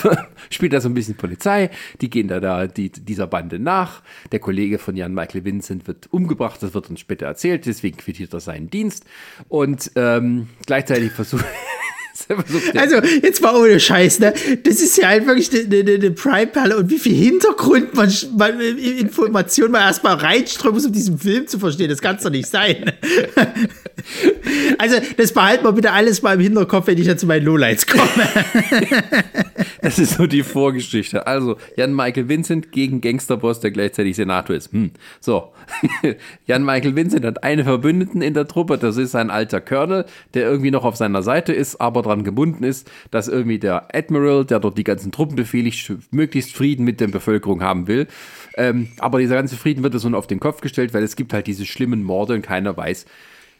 spielt 0.50 0.74
da 0.74 0.80
so 0.80 0.88
ein 0.88 0.94
bisschen 0.94 1.16
Polizei, 1.16 1.70
die 2.00 2.08
gehen 2.08 2.28
da, 2.28 2.38
da 2.38 2.68
die, 2.68 2.90
dieser 2.90 3.26
Bande 3.26 3.58
nach. 3.58 4.02
Der 4.30 4.38
Kollege 4.38 4.78
von 4.78 4.94
Jan 4.94 5.12
Michael 5.12 5.44
Vincent 5.44 5.88
wird 5.88 6.12
umgebracht, 6.12 6.62
das 6.62 6.72
wird 6.72 6.88
uns 6.88 7.00
später 7.00 7.26
erzählt, 7.26 7.66
deswegen 7.66 7.96
quittiert 7.96 8.32
er 8.32 8.38
seinen 8.38 8.70
Dienst 8.70 9.06
und 9.48 9.90
ähm, 9.96 10.48
gleichzeitig 10.66 11.10
versucht 11.10 11.44
also, 12.74 12.96
jetzt 13.22 13.42
mal 13.42 13.54
ohne 13.54 13.78
Scheiß, 13.78 14.20
ne? 14.20 14.32
Das 14.62 14.80
ist 14.80 14.96
ja 14.98 15.08
halt 15.08 15.26
wirklich 15.26 15.50
eine, 15.50 15.80
eine, 15.80 15.94
eine 15.94 16.10
Prime-Perle 16.10 16.76
und 16.76 16.90
wie 16.90 16.98
viel 16.98 17.14
Hintergrund 17.14 17.94
man, 17.94 18.12
man 18.36 18.60
Informationen 18.60 19.72
man 19.72 19.82
erstmal 19.82 20.14
reinströmen 20.14 20.74
muss, 20.74 20.86
um 20.86 20.92
diesen 20.92 21.18
Film 21.18 21.46
zu 21.46 21.58
verstehen. 21.58 21.88
Das 21.88 22.00
kann 22.00 22.16
es 22.16 22.22
doch 22.22 22.30
nicht 22.30 22.46
sein. 22.46 22.92
also, 24.78 24.96
das 25.16 25.32
behalten 25.32 25.64
wir 25.64 25.72
bitte 25.72 25.92
alles 25.92 26.22
mal 26.22 26.34
im 26.34 26.40
Hinterkopf, 26.40 26.86
wenn 26.86 26.98
ich 26.98 27.06
dann 27.06 27.18
zu 27.18 27.26
meinen 27.26 27.44
Lowlights 27.44 27.86
komme. 27.86 28.28
das 29.82 29.98
ist 29.98 30.16
so 30.16 30.26
die 30.26 30.42
Vorgeschichte. 30.42 31.26
Also, 31.26 31.56
Jan 31.76 31.94
Michael 31.94 32.28
Vincent 32.28 32.72
gegen 32.72 33.00
Gangsterboss, 33.00 33.60
der 33.60 33.70
gleichzeitig 33.70 34.16
Senator 34.16 34.56
ist. 34.56 34.72
Hm. 34.72 34.90
So, 35.20 35.51
Jan 36.46 36.64
Michael 36.64 36.96
Vincent 36.96 37.24
hat 37.24 37.44
eine 37.44 37.64
Verbündeten 37.64 38.22
in 38.22 38.34
der 38.34 38.46
Truppe, 38.46 38.78
das 38.78 38.96
ist 38.96 39.14
ein 39.14 39.30
alter 39.30 39.60
Colonel, 39.60 40.04
der 40.34 40.44
irgendwie 40.44 40.70
noch 40.70 40.84
auf 40.84 40.96
seiner 40.96 41.22
Seite 41.22 41.52
ist, 41.52 41.80
aber 41.80 42.02
daran 42.02 42.24
gebunden 42.24 42.64
ist, 42.64 42.90
dass 43.10 43.28
irgendwie 43.28 43.58
der 43.58 43.94
Admiral, 43.94 44.44
der 44.44 44.60
dort 44.60 44.78
die 44.78 44.84
ganzen 44.84 45.12
Truppen 45.12 45.36
befehligt, 45.36 45.92
möglichst 46.10 46.54
Frieden 46.54 46.84
mit 46.84 47.00
der 47.00 47.08
Bevölkerung 47.08 47.62
haben 47.62 47.86
will. 47.86 48.06
Ähm, 48.56 48.88
aber 48.98 49.18
dieser 49.18 49.36
ganze 49.36 49.56
Frieden 49.56 49.82
wird 49.82 49.98
so 49.98 50.08
auf 50.10 50.26
den 50.26 50.40
Kopf 50.40 50.60
gestellt, 50.60 50.94
weil 50.94 51.02
es 51.02 51.16
gibt 51.16 51.32
halt 51.32 51.46
diese 51.46 51.66
schlimmen 51.66 52.02
Morde 52.02 52.34
und 52.34 52.42
keiner 52.42 52.76
weiß, 52.76 53.06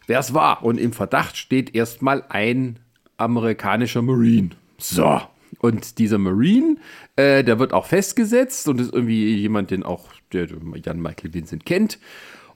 wer 0.07 0.19
es 0.19 0.35
war. 0.35 0.65
Und 0.65 0.79
im 0.79 0.93
Verdacht 0.93 1.37
steht 1.37 1.75
erstmal 1.75 2.25
ein 2.29 2.79
amerikanischer 3.17 4.03
Marine. 4.03 4.51
So. 4.79 5.23
Und 5.63 5.99
dieser 5.99 6.19
Marine, 6.19 6.77
äh, 7.15 7.45
der 7.45 7.61
wird 7.61 7.73
auch 7.73 7.87
festgesetzt 7.87 8.69
und 8.69 8.81
ist 8.81 8.93
irgendwie 8.93 9.37
jemand, 9.37 9.71
den 9.71 9.85
auch 9.85 10.09
der 10.33 10.49
Jan 10.85 11.01
Michael 11.01 11.33
Vincent 11.33 11.65
kennt. 11.65 12.01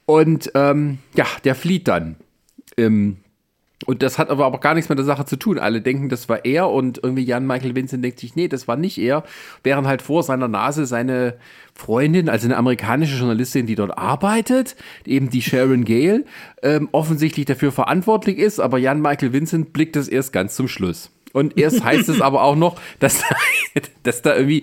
Und 0.07 0.51
ähm, 0.55 0.99
ja, 1.15 1.27
der 1.45 1.55
flieht 1.55 1.87
dann. 1.87 2.17
Ähm, 2.77 3.19
und 3.85 4.03
das 4.03 4.19
hat 4.19 4.29
aber 4.29 4.47
auch 4.47 4.61
gar 4.61 4.75
nichts 4.75 4.89
mit 4.89 4.99
der 4.99 5.05
Sache 5.05 5.25
zu 5.25 5.37
tun. 5.37 5.61
Alle 5.61 5.81
denken, 5.81 6.09
das 6.09 6.29
war 6.29 6.45
er 6.45 6.69
und 6.69 6.99
irgendwie 7.01 7.23
Jan 7.23 7.47
Michael 7.47 7.77
Vincent 7.77 8.03
denkt 8.03 8.19
sich, 8.19 8.35
nee, 8.35 8.49
das 8.49 8.67
war 8.67 8.77
nicht 8.77 8.99
er. 8.99 9.23
Während 9.63 9.87
halt 9.87 10.03
vor 10.03 10.25
seiner 10.25 10.49
Nase 10.49 10.85
seine 10.85 11.37
Freundin, 11.75 12.29
also 12.29 12.47
eine 12.47 12.57
amerikanische 12.57 13.19
Journalistin, 13.19 13.67
die 13.67 13.77
dort 13.77 13.97
arbeitet, 13.97 14.75
eben 15.05 15.31
die 15.31 15.43
Sharon 15.43 15.85
Gale, 15.85 16.25
ähm, 16.65 16.89
offensichtlich 16.91 17.47
dafür 17.47 17.71
verantwortlich 17.71 18.39
ist, 18.39 18.59
aber 18.59 18.79
Jan 18.79 19.01
Michael 19.01 19.33
Vincent 19.33 19.73
blickt 19.73 19.95
das 19.95 20.09
erst 20.09 20.33
ganz 20.33 20.57
zum 20.57 20.67
Schluss. 20.67 21.13
Und 21.37 21.59
erst 21.59 21.85
heißt 21.85 22.09
es 22.09 22.23
aber 22.23 22.43
auch 22.43 22.57
noch, 22.57 22.81
dass, 22.99 23.23
dass 24.05 24.23
da 24.23 24.35
irgendwie 24.35 24.62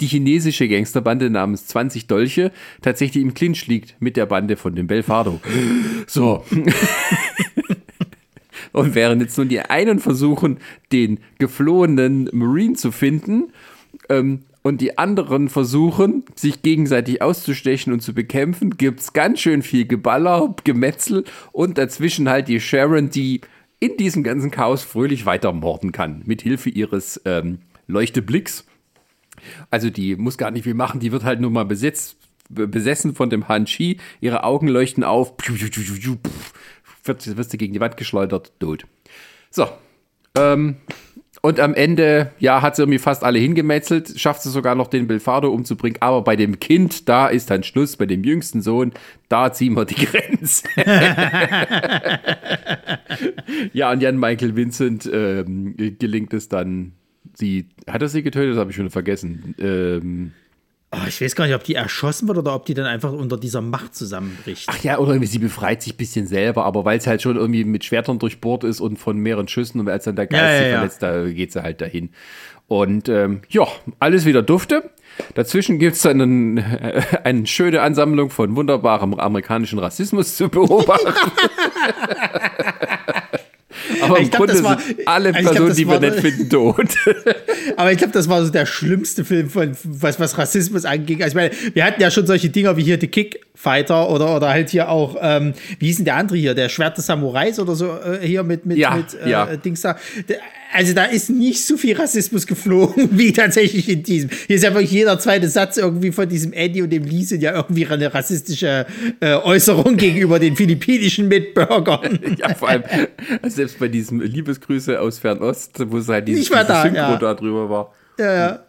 die 0.00 0.06
chinesische 0.06 0.68
Gangsterbande 0.68 1.28
namens 1.28 1.66
20 1.66 2.06
Dolche 2.06 2.52
tatsächlich 2.82 3.24
im 3.24 3.34
Clinch 3.34 3.66
liegt 3.66 4.00
mit 4.00 4.16
der 4.16 4.26
Bande 4.26 4.56
von 4.56 4.76
dem 4.76 4.86
Belfardo. 4.86 5.40
So. 6.06 6.44
Und 8.72 8.94
während 8.94 9.22
jetzt 9.22 9.36
nun 9.38 9.48
die 9.48 9.58
einen 9.58 9.98
versuchen, 9.98 10.58
den 10.92 11.18
geflohenen 11.40 12.28
Marine 12.30 12.74
zu 12.74 12.92
finden, 12.92 13.52
ähm, 14.08 14.44
und 14.62 14.80
die 14.80 14.96
anderen 14.96 15.48
versuchen, 15.48 16.22
sich 16.36 16.62
gegenseitig 16.62 17.20
auszustechen 17.20 17.92
und 17.92 18.00
zu 18.00 18.14
bekämpfen, 18.14 18.78
gibt 18.78 19.00
es 19.00 19.12
ganz 19.12 19.40
schön 19.40 19.62
viel 19.62 19.84
Geballer, 19.84 20.54
Gemetzel 20.62 21.24
und 21.52 21.76
dazwischen 21.76 22.28
halt 22.28 22.48
die 22.48 22.60
Sharon, 22.60 23.10
die 23.10 23.42
in 23.84 23.98
diesem 23.98 24.22
ganzen 24.22 24.50
Chaos 24.50 24.82
fröhlich 24.82 25.26
weitermorden 25.26 25.92
kann, 25.92 26.22
mit 26.24 26.40
Hilfe 26.40 26.70
ihres 26.70 27.20
ähm, 27.26 27.58
Leuchteblicks. 27.86 28.66
Also 29.68 29.90
die 29.90 30.16
muss 30.16 30.38
gar 30.38 30.50
nicht 30.50 30.62
viel 30.62 30.72
machen, 30.72 31.00
die 31.00 31.12
wird 31.12 31.24
halt 31.24 31.40
nur 31.40 31.50
mal 31.50 31.66
besetzt, 31.66 32.16
besessen 32.48 33.14
von 33.14 33.28
dem 33.28 33.46
Han 33.48 33.66
Chi, 33.66 33.98
ihre 34.22 34.42
Augen 34.42 34.68
leuchten 34.68 35.04
auf, 35.04 35.34
wird, 37.04 37.36
wirst 37.36 37.52
du 37.52 37.58
gegen 37.58 37.74
die 37.74 37.80
Wand 37.80 37.98
geschleudert, 37.98 38.52
tot. 38.58 38.86
So. 39.50 39.68
Ähm, 40.34 40.76
und 41.44 41.60
am 41.60 41.74
Ende, 41.74 42.30
ja, 42.38 42.62
hat 42.62 42.74
sie 42.74 42.80
irgendwie 42.80 42.98
fast 42.98 43.22
alle 43.22 43.38
hingemetzelt, 43.38 44.18
schafft 44.18 44.40
sie 44.40 44.48
sogar 44.48 44.74
noch 44.74 44.86
den 44.86 45.06
Belfardo 45.06 45.52
umzubringen. 45.52 45.98
Aber 46.00 46.24
bei 46.24 46.36
dem 46.36 46.58
Kind, 46.58 47.06
da 47.06 47.26
ist 47.26 47.50
dann 47.50 47.62
Schluss, 47.62 47.98
bei 47.98 48.06
dem 48.06 48.24
jüngsten 48.24 48.62
Sohn, 48.62 48.94
da 49.28 49.52
ziehen 49.52 49.74
wir 49.74 49.84
die 49.84 50.06
Grenze. 50.06 50.66
ja, 53.74 53.92
und 53.92 54.00
Jan 54.00 54.18
Michael 54.18 54.56
Vincent 54.56 55.06
ähm, 55.12 55.76
gelingt 55.98 56.32
es 56.32 56.48
dann, 56.48 56.92
sie, 57.34 57.66
hat 57.90 58.00
er 58.00 58.08
sie 58.08 58.22
getötet? 58.22 58.52
Das 58.52 58.60
habe 58.60 58.70
ich 58.70 58.76
schon 58.76 58.88
vergessen. 58.88 59.54
Ähm, 59.58 60.32
Oh, 60.94 61.06
ich 61.08 61.20
weiß 61.20 61.34
gar 61.34 61.46
nicht, 61.46 61.54
ob 61.54 61.64
die 61.64 61.74
erschossen 61.74 62.28
wird 62.28 62.38
oder 62.38 62.54
ob 62.54 62.66
die 62.66 62.74
dann 62.74 62.86
einfach 62.86 63.12
unter 63.12 63.36
dieser 63.36 63.60
Macht 63.60 63.94
zusammenbricht. 63.94 64.68
Ach 64.68 64.82
ja, 64.82 64.98
oder 64.98 65.18
sie 65.26 65.38
befreit 65.38 65.82
sich 65.82 65.94
ein 65.94 65.96
bisschen 65.96 66.26
selber, 66.26 66.64
aber 66.64 66.84
weil 66.84 66.98
es 66.98 67.06
halt 67.06 67.22
schon 67.22 67.36
irgendwie 67.36 67.64
mit 67.64 67.84
Schwertern 67.84 68.18
durchbohrt 68.18 68.64
ist 68.64 68.80
und 68.80 68.98
von 68.98 69.16
mehreren 69.18 69.48
Schüssen 69.48 69.80
und 69.80 69.88
als 69.88 70.04
dann 70.04 70.16
der 70.16 70.26
Geist 70.26 70.42
ja, 70.42 70.52
ja, 70.52 70.58
sie 70.58 70.64
ja. 70.64 70.76
verletzt, 70.78 71.02
da 71.02 71.24
geht 71.24 71.52
sie 71.52 71.62
halt 71.62 71.80
dahin. 71.80 72.10
Und 72.66 73.08
ähm, 73.08 73.42
ja, 73.48 73.66
alles 73.98 74.24
wieder 74.24 74.42
dufte. 74.42 74.90
Dazwischen 75.34 75.78
gibt 75.78 75.96
es 75.96 76.02
dann 76.02 76.20
einen, 76.20 76.56
äh, 76.58 77.02
eine 77.24 77.46
schöne 77.46 77.82
Ansammlung 77.82 78.30
von 78.30 78.56
wunderbarem 78.56 79.14
amerikanischen 79.14 79.78
Rassismus 79.78 80.36
zu 80.36 80.48
beobachten. 80.48 81.12
Aber 84.14 84.22
im 84.22 84.30
glaub, 84.30 84.46
Grunde 84.46 84.64
war, 84.64 84.80
sind 84.80 85.06
alle 85.06 85.32
Personen, 85.32 85.56
glaub, 85.56 85.74
die 85.74 85.88
wir 85.88 86.00
nicht 86.00 86.20
finden, 86.20 86.50
tot. 86.50 86.94
Aber 87.76 87.92
ich 87.92 87.98
glaube, 87.98 88.12
das 88.12 88.28
war 88.28 88.44
so 88.44 88.50
der 88.50 88.66
schlimmste 88.66 89.24
Film, 89.24 89.50
von, 89.50 89.76
was, 89.84 90.20
was 90.20 90.38
Rassismus 90.38 90.84
anging. 90.84 91.22
Also 91.22 91.38
ich 91.38 91.50
meine, 91.50 91.74
wir 91.74 91.84
hatten 91.84 92.00
ja 92.00 92.10
schon 92.10 92.26
solche 92.26 92.50
Dinger 92.50 92.76
wie 92.76 92.82
hier 92.82 92.98
The 93.00 93.08
Kickfighter 93.08 94.10
oder, 94.10 94.36
oder 94.36 94.48
halt 94.48 94.70
hier 94.70 94.88
auch, 94.88 95.16
ähm, 95.20 95.54
wie 95.78 95.86
hieß 95.86 95.96
denn 95.96 96.04
der 96.04 96.16
andere 96.16 96.38
hier, 96.38 96.54
der 96.54 96.68
Schwert 96.68 96.96
des 96.98 97.06
Samurais 97.06 97.58
oder 97.58 97.74
so, 97.74 97.86
äh, 97.86 98.26
hier 98.26 98.42
mit, 98.42 98.66
mit, 98.66 98.78
ja, 98.78 98.96
mit 98.96 99.14
äh, 99.14 99.30
ja. 99.30 99.56
Dings 99.56 99.80
da. 99.80 99.96
Also 100.74 100.92
da 100.92 101.04
ist 101.04 101.30
nicht 101.30 101.64
so 101.64 101.76
viel 101.76 101.96
Rassismus 101.96 102.48
geflogen 102.48 103.10
wie 103.12 103.32
tatsächlich 103.32 103.88
in 103.88 104.02
diesem. 104.02 104.28
Hier 104.48 104.56
ist 104.56 104.64
ja 104.64 104.74
wirklich 104.74 104.90
jeder 104.90 105.18
zweite 105.20 105.48
Satz 105.48 105.76
irgendwie 105.76 106.10
von 106.10 106.28
diesem 106.28 106.52
Eddie 106.52 106.82
und 106.82 106.90
dem 106.90 107.04
Lee 107.04 107.22
sind 107.22 107.42
ja 107.42 107.54
irgendwie 107.54 107.86
eine 107.86 108.12
rassistische 108.12 108.84
äh, 109.20 109.34
Äußerung 109.34 109.96
gegenüber 109.96 110.40
den 110.40 110.56
philippinischen 110.56 111.28
Mitbürgern. 111.28 112.18
Ja, 112.36 112.52
vor 112.54 112.68
allem, 112.68 112.82
also 113.42 113.56
selbst 113.56 113.78
bei 113.78 113.86
diesem 113.86 114.20
Liebesgrüße 114.20 115.00
aus 115.00 115.20
Fernost, 115.20 115.78
wo 115.90 115.98
es 115.98 116.08
halt 116.08 116.26
dieses, 116.26 116.46
dieses 116.46 116.66
da, 116.66 116.82
Synchro 116.82 116.96
ja. 116.96 117.16
da 117.16 117.34
drüber 117.34 117.70
war. 117.70 117.94
Ja, 118.18 118.34
ja. 118.34 118.64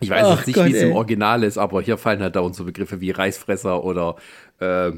Ich 0.00 0.10
weiß 0.10 0.24
Ach 0.24 0.36
jetzt 0.36 0.46
nicht, 0.48 0.64
wie 0.66 0.76
es 0.76 0.82
im 0.82 0.92
Original 0.92 1.42
ist, 1.42 1.56
aber 1.56 1.80
hier 1.80 1.96
fallen 1.96 2.20
halt 2.20 2.36
da 2.36 2.40
unsere 2.40 2.66
Begriffe 2.66 3.00
wie 3.00 3.12
Reißfresser 3.12 3.82
oder 3.82 4.16
äh, 4.60 4.90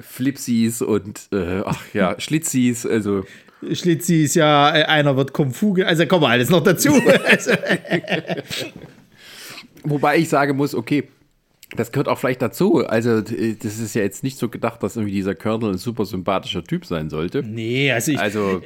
Flipsies 0.00 0.80
und 0.80 1.28
äh, 1.32 1.62
ach 1.64 1.82
ja, 1.92 2.18
Schlitzis, 2.18 2.86
also. 2.86 3.24
Schlitzis, 3.72 4.34
ja, 4.34 4.66
einer 4.66 5.16
wird 5.16 5.32
Komfuge, 5.32 5.86
also 5.86 6.06
kommen 6.06 6.22
wir 6.22 6.28
alles 6.28 6.50
noch 6.50 6.62
dazu. 6.62 6.92
Also, 7.24 7.52
Wobei 9.84 10.18
ich 10.18 10.28
sagen 10.28 10.56
muss, 10.56 10.74
okay, 10.74 11.04
das 11.76 11.92
gehört 11.92 12.08
auch 12.08 12.18
vielleicht 12.18 12.42
dazu. 12.42 12.86
Also, 12.86 13.20
das 13.20 13.78
ist 13.78 13.94
ja 13.94 14.02
jetzt 14.02 14.22
nicht 14.22 14.38
so 14.38 14.48
gedacht, 14.48 14.82
dass 14.82 14.96
irgendwie 14.96 15.14
dieser 15.14 15.34
Colonel 15.34 15.72
ein 15.72 15.78
super 15.78 16.04
sympathischer 16.04 16.62
Typ 16.64 16.86
sein 16.86 17.10
sollte. 17.10 17.42
Nee, 17.42 17.90
also 17.90 18.12
ich. 18.12 18.18
Also, 18.18 18.62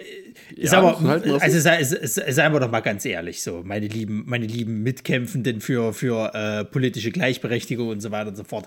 ist 0.54 0.72
ja, 0.72 0.78
aber, 0.78 1.00
halt 1.00 1.26
also 1.26 1.58
sei, 1.60 1.82
seien 1.82 2.52
wir 2.52 2.60
doch 2.60 2.70
mal 2.70 2.80
ganz 2.80 3.04
ehrlich, 3.04 3.42
so, 3.42 3.62
meine 3.64 3.86
lieben, 3.86 4.24
meine 4.26 4.46
lieben 4.46 4.82
Mitkämpfenden 4.82 5.60
für, 5.60 5.92
für 5.92 6.34
äh, 6.34 6.64
politische 6.64 7.10
Gleichberechtigung 7.10 7.88
und 7.88 8.00
so 8.00 8.10
weiter 8.10 8.28
und 8.28 8.36
so 8.36 8.44
fort. 8.44 8.66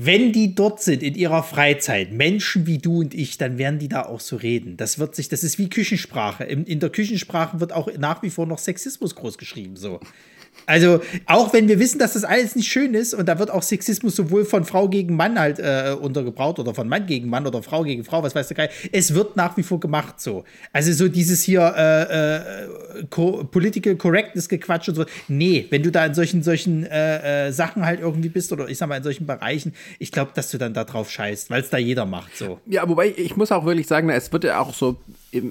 Wenn 0.00 0.32
die 0.32 0.54
dort 0.54 0.80
sind 0.80 1.02
in 1.02 1.16
ihrer 1.16 1.42
Freizeit, 1.42 2.12
Menschen 2.12 2.68
wie 2.68 2.78
du 2.78 3.00
und 3.00 3.14
ich, 3.14 3.36
dann 3.36 3.58
werden 3.58 3.80
die 3.80 3.88
da 3.88 4.04
auch 4.04 4.20
so 4.20 4.36
reden. 4.36 4.76
Das 4.76 5.00
wird 5.00 5.16
sich, 5.16 5.28
das 5.28 5.42
ist 5.42 5.58
wie 5.58 5.68
Küchensprache. 5.68 6.44
In, 6.44 6.64
in 6.66 6.78
der 6.78 6.90
Küchensprache 6.90 7.58
wird 7.58 7.72
auch 7.72 7.90
nach 7.98 8.22
wie 8.22 8.30
vor 8.30 8.46
noch 8.46 8.60
Sexismus 8.60 9.16
groß 9.16 9.38
geschrieben. 9.38 9.74
So. 9.74 9.98
Also, 10.66 11.00
auch 11.26 11.52
wenn 11.52 11.68
wir 11.68 11.78
wissen, 11.78 11.98
dass 11.98 12.12
das 12.12 12.24
alles 12.24 12.56
nicht 12.56 12.70
schön 12.70 12.94
ist 12.94 13.14
und 13.14 13.26
da 13.26 13.38
wird 13.38 13.50
auch 13.50 13.62
Sexismus 13.62 14.16
sowohl 14.16 14.44
von 14.44 14.64
Frau 14.64 14.88
gegen 14.88 15.16
Mann 15.16 15.38
halt 15.38 15.58
äh, 15.58 15.96
untergebraut 15.98 16.58
oder 16.58 16.74
von 16.74 16.88
Mann 16.88 17.06
gegen 17.06 17.28
Mann 17.28 17.46
oder 17.46 17.62
Frau 17.62 17.84
gegen 17.84 18.04
Frau, 18.04 18.22
was 18.22 18.34
weiß 18.34 18.48
der 18.48 18.56
Geil, 18.56 18.70
es 18.92 19.14
wird 19.14 19.36
nach 19.36 19.56
wie 19.56 19.62
vor 19.62 19.80
gemacht 19.80 20.20
so. 20.20 20.44
Also, 20.72 20.92
so 20.92 21.08
dieses 21.08 21.42
hier 21.42 21.74
äh, 21.76 23.00
äh, 23.00 23.06
co 23.10 23.44
Political 23.44 23.96
Correctness 23.96 24.48
gequatscht 24.48 24.88
und 24.90 24.94
so. 24.96 25.04
Nee, 25.28 25.66
wenn 25.70 25.82
du 25.82 25.90
da 25.90 26.06
in 26.06 26.14
solchen, 26.14 26.42
solchen 26.42 26.84
äh, 26.84 27.48
äh, 27.48 27.52
Sachen 27.52 27.84
halt 27.84 28.00
irgendwie 28.00 28.28
bist 28.28 28.52
oder 28.52 28.68
ich 28.68 28.78
sag 28.78 28.88
mal 28.88 28.96
in 28.96 29.02
solchen 29.02 29.26
Bereichen, 29.26 29.74
ich 29.98 30.12
glaube, 30.12 30.32
dass 30.34 30.50
du 30.50 30.58
dann 30.58 30.74
da 30.74 30.84
drauf 30.84 31.10
scheißt, 31.10 31.50
weil 31.50 31.62
es 31.62 31.70
da 31.70 31.78
jeder 31.78 32.06
macht 32.06 32.36
so. 32.36 32.60
Ja, 32.66 32.88
wobei 32.88 33.12
ich 33.16 33.36
muss 33.36 33.52
auch 33.52 33.64
wirklich 33.64 33.86
sagen, 33.86 34.10
es 34.10 34.32
wird 34.32 34.44
ja 34.44 34.60
auch 34.60 34.74
so 34.74 34.96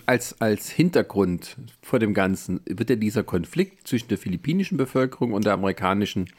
als, 0.06 0.42
als 0.42 0.70
Hintergrund 0.70 1.58
vor 1.82 2.00
dem 2.00 2.14
Ganzen 2.14 2.62
wird 2.66 2.90
ja 2.90 2.96
dieser 2.96 3.24
Konflikt 3.24 3.88
zwischen 3.88 4.08
der 4.08 4.18
philippinischen 4.18 4.78
Bevölkerung 4.78 5.34
und 5.34 5.46
der 5.46 5.54
amerikanischen, 5.54 6.30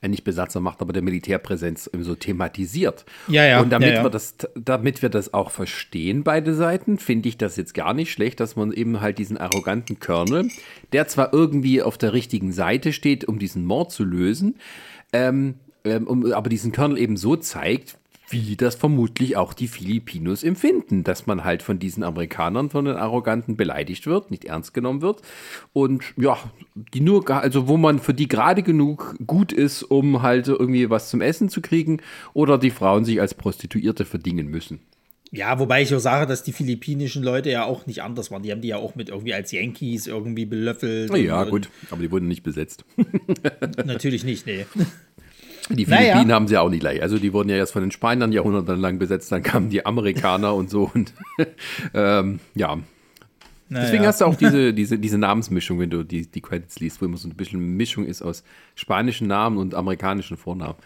äh, 0.00 0.08
nicht 0.08 0.24
Besatzermacht, 0.24 0.80
aber 0.80 0.92
der 0.92 1.02
Militärpräsenz 1.02 1.90
so 2.00 2.14
thematisiert. 2.14 3.04
Ja, 3.28 3.44
ja. 3.44 3.60
Und 3.60 3.70
damit, 3.70 3.88
ja, 3.90 3.94
ja. 3.96 4.04
Wir 4.04 4.10
das, 4.10 4.36
damit 4.54 5.02
wir 5.02 5.10
das 5.10 5.34
auch 5.34 5.50
verstehen, 5.50 6.24
beide 6.24 6.54
Seiten, 6.54 6.98
finde 6.98 7.28
ich 7.28 7.36
das 7.36 7.56
jetzt 7.56 7.74
gar 7.74 7.94
nicht 7.94 8.12
schlecht, 8.12 8.40
dass 8.40 8.56
man 8.56 8.72
eben 8.72 9.00
halt 9.00 9.18
diesen 9.18 9.36
arroganten 9.36 10.00
Colonel, 10.00 10.48
der 10.92 11.08
zwar 11.08 11.32
irgendwie 11.32 11.82
auf 11.82 11.98
der 11.98 12.12
richtigen 12.12 12.52
Seite 12.52 12.92
steht, 12.92 13.26
um 13.26 13.38
diesen 13.38 13.64
Mord 13.64 13.92
zu 13.92 14.04
lösen, 14.04 14.56
ähm, 15.12 15.54
ähm, 15.84 16.32
aber 16.32 16.48
diesen 16.48 16.72
Colonel 16.72 16.98
eben 16.98 17.16
so 17.16 17.36
zeigt, 17.36 17.98
wie 18.32 18.56
das 18.56 18.74
vermutlich 18.74 19.36
auch 19.36 19.52
die 19.52 19.68
Filipinos 19.68 20.42
empfinden, 20.42 21.04
dass 21.04 21.26
man 21.26 21.44
halt 21.44 21.62
von 21.62 21.78
diesen 21.78 22.02
Amerikanern, 22.02 22.70
von 22.70 22.86
den 22.86 22.96
Arroganten 22.96 23.56
beleidigt 23.56 24.06
wird, 24.06 24.30
nicht 24.30 24.44
ernst 24.44 24.74
genommen 24.74 25.02
wird 25.02 25.22
und 25.72 26.02
ja, 26.16 26.38
die 26.74 27.00
nur, 27.00 27.28
also 27.30 27.68
wo 27.68 27.76
man 27.76 27.98
für 27.98 28.14
die 28.14 28.28
gerade 28.28 28.62
genug 28.62 29.14
gut 29.26 29.52
ist, 29.52 29.82
um 29.82 30.22
halt 30.22 30.48
irgendwie 30.48 30.90
was 30.90 31.10
zum 31.10 31.20
Essen 31.20 31.48
zu 31.48 31.60
kriegen 31.60 32.00
oder 32.32 32.58
die 32.58 32.70
Frauen 32.70 33.04
sich 33.04 33.20
als 33.20 33.34
Prostituierte 33.34 34.04
verdingen 34.04 34.48
müssen. 34.48 34.80
Ja, 35.34 35.58
wobei 35.58 35.80
ich 35.80 35.94
auch 35.94 35.98
sage, 35.98 36.26
dass 36.26 36.42
die 36.42 36.52
philippinischen 36.52 37.22
Leute 37.22 37.50
ja 37.50 37.64
auch 37.64 37.86
nicht 37.86 38.02
anders 38.02 38.30
waren. 38.30 38.42
Die 38.42 38.52
haben 38.52 38.60
die 38.60 38.68
ja 38.68 38.76
auch 38.76 38.94
mit 38.96 39.08
irgendwie 39.08 39.32
als 39.32 39.50
Yankees 39.50 40.06
irgendwie 40.06 40.44
belöffelt. 40.44 41.10
Ja, 41.16 41.44
gut, 41.44 41.70
aber 41.90 42.02
die 42.02 42.10
wurden 42.10 42.28
nicht 42.28 42.42
besetzt. 42.42 42.84
Natürlich 43.82 44.24
nicht, 44.24 44.46
nee. 44.46 44.66
Die 45.76 45.84
Philippinen 45.84 46.26
naja. 46.26 46.34
haben 46.34 46.48
sie 46.48 46.56
auch 46.58 46.70
nicht 46.70 46.82
leicht. 46.82 47.02
Also 47.02 47.18
die 47.18 47.32
wurden 47.32 47.48
ja 47.48 47.56
erst 47.56 47.72
von 47.72 47.82
den 47.82 47.90
Spaniern 47.90 48.32
jahrhundertelang 48.32 48.98
besetzt, 48.98 49.32
dann 49.32 49.42
kamen 49.42 49.70
die 49.70 49.84
Amerikaner 49.84 50.54
und 50.54 50.70
so 50.70 50.90
und 50.92 51.12
ähm, 51.94 52.40
ja. 52.54 52.78
Naja. 53.68 53.86
Deswegen 53.86 54.06
hast 54.06 54.20
du 54.20 54.26
auch 54.26 54.34
diese, 54.34 54.74
diese, 54.74 54.98
diese 54.98 55.16
Namensmischung, 55.16 55.80
wenn 55.80 55.88
du 55.88 56.04
die, 56.04 56.26
die 56.26 56.42
Credits 56.42 56.78
liest, 56.78 57.00
wo 57.00 57.06
immer 57.06 57.16
so 57.16 57.26
ein 57.26 57.34
bisschen 57.34 57.76
Mischung 57.76 58.04
ist 58.04 58.20
aus 58.20 58.44
spanischen 58.74 59.28
Namen 59.28 59.56
und 59.56 59.74
amerikanischen 59.74 60.36
Vornamen. 60.36 60.76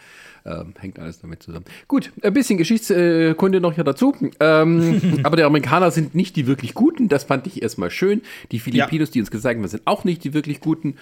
Ähm, 0.45 0.75
hängt 0.79 1.01
alles 1.01 1.19
damit 1.19 1.43
zusammen. 1.43 1.65
Gut, 1.89 2.13
ein 2.23 2.33
bisschen 2.33 2.57
Geschichtskunde 2.57 3.61
noch 3.61 3.73
hier 3.73 3.83
dazu. 3.83 4.15
Ähm, 4.39 5.21
aber 5.25 5.37
die 5.37 5.43
Amerikaner 5.43 5.91
sind 5.91 6.15
nicht 6.15 6.37
die 6.37 6.47
wirklich 6.47 6.75
Guten. 6.75 7.09
Das 7.09 7.25
fand 7.25 7.49
ich 7.49 7.61
erstmal 7.61 7.91
schön. 7.91 8.23
Die 8.53 8.61
Filipinos, 8.61 9.09
ja. 9.09 9.13
die 9.15 9.21
uns 9.21 9.33
gesagt 9.33 9.59
haben, 9.59 9.67
sind 9.67 9.83
auch 9.87 10.05
nicht 10.05 10.23
die 10.23 10.33
wirklich 10.33 10.61
Guten. 10.61 10.95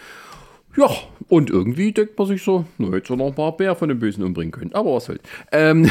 Ja, 0.76 0.90
und 1.28 1.50
irgendwie 1.50 1.92
denkt 1.92 2.18
man 2.18 2.26
sich 2.26 2.42
so, 2.42 2.64
na, 2.78 2.94
hätte 2.94 3.08
so 3.08 3.16
noch 3.16 3.28
ein 3.28 3.34
paar 3.34 3.56
Bär 3.56 3.76
von 3.76 3.88
den 3.88 3.98
Bösen 3.98 4.24
umbringen 4.24 4.52
können. 4.52 4.74
Aber 4.74 4.96
was 4.96 5.06
soll's. 5.06 5.20
Ähm 5.52 5.84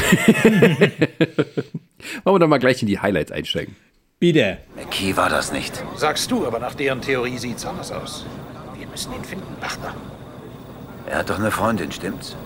Wollen 2.24 2.34
wir 2.34 2.38
dann 2.38 2.50
mal 2.50 2.58
gleich 2.58 2.82
in 2.82 2.88
die 2.88 2.98
Highlights 2.98 3.32
einsteigen. 3.32 3.76
Bitte. 4.20 4.58
McKee 4.76 5.16
war 5.16 5.28
das 5.28 5.52
nicht. 5.52 5.82
Sagst 5.96 6.30
du, 6.30 6.46
aber 6.46 6.58
nach 6.58 6.74
deren 6.74 7.00
Theorie 7.00 7.38
sieht's 7.38 7.64
anders 7.64 7.92
aus. 7.92 8.26
Wir 8.78 8.86
müssen 8.86 9.12
ihn 9.14 9.24
finden, 9.24 9.56
Partner. 9.60 9.94
Er 11.06 11.18
hat 11.18 11.30
doch 11.30 11.38
eine 11.38 11.50
Freundin, 11.50 11.90
stimmt's? 11.92 12.36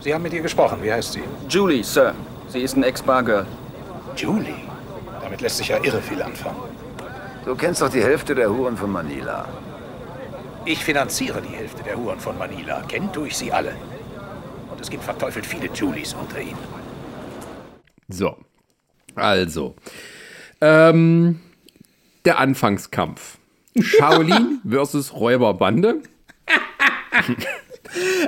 Sie 0.00 0.14
haben 0.14 0.22
mit 0.22 0.32
ihr 0.32 0.42
gesprochen. 0.42 0.78
Wie 0.82 0.92
heißt 0.92 1.12
sie? 1.12 1.22
Julie, 1.48 1.82
Sir. 1.82 2.14
Sie 2.48 2.60
ist 2.60 2.76
ein 2.76 2.82
Ex-Bargirl. 2.82 3.46
Julie? 4.16 4.54
Damit 5.20 5.40
lässt 5.40 5.58
sich 5.58 5.68
ja 5.68 5.82
irre 5.82 6.00
viel 6.00 6.22
anfangen. 6.22 6.56
Du 7.44 7.54
kennst 7.54 7.82
doch 7.82 7.90
die 7.90 8.02
Hälfte 8.02 8.34
der 8.34 8.50
Huren 8.50 8.76
von 8.76 8.90
Manila. 8.90 9.46
Ich 10.64 10.84
finanziere 10.84 11.40
die 11.40 11.54
Hälfte 11.54 11.82
der 11.82 11.96
Huren 11.96 12.20
von 12.20 12.36
Manila. 12.36 12.82
Kennt 12.82 13.14
durch 13.16 13.36
sie 13.36 13.52
alle. 13.52 13.74
Und 14.70 14.80
es 14.80 14.90
gibt 14.90 15.04
verteufelt 15.04 15.46
viele 15.46 15.68
Julies 15.72 16.14
unter 16.14 16.40
ihnen. 16.40 16.58
So. 18.08 18.36
Also. 19.14 19.74
Ähm, 20.60 21.40
der 22.24 22.38
Anfangskampf. 22.38 23.38
Shaolin 23.80 24.60
versus 24.68 25.14
Räuberbande. 25.14 26.02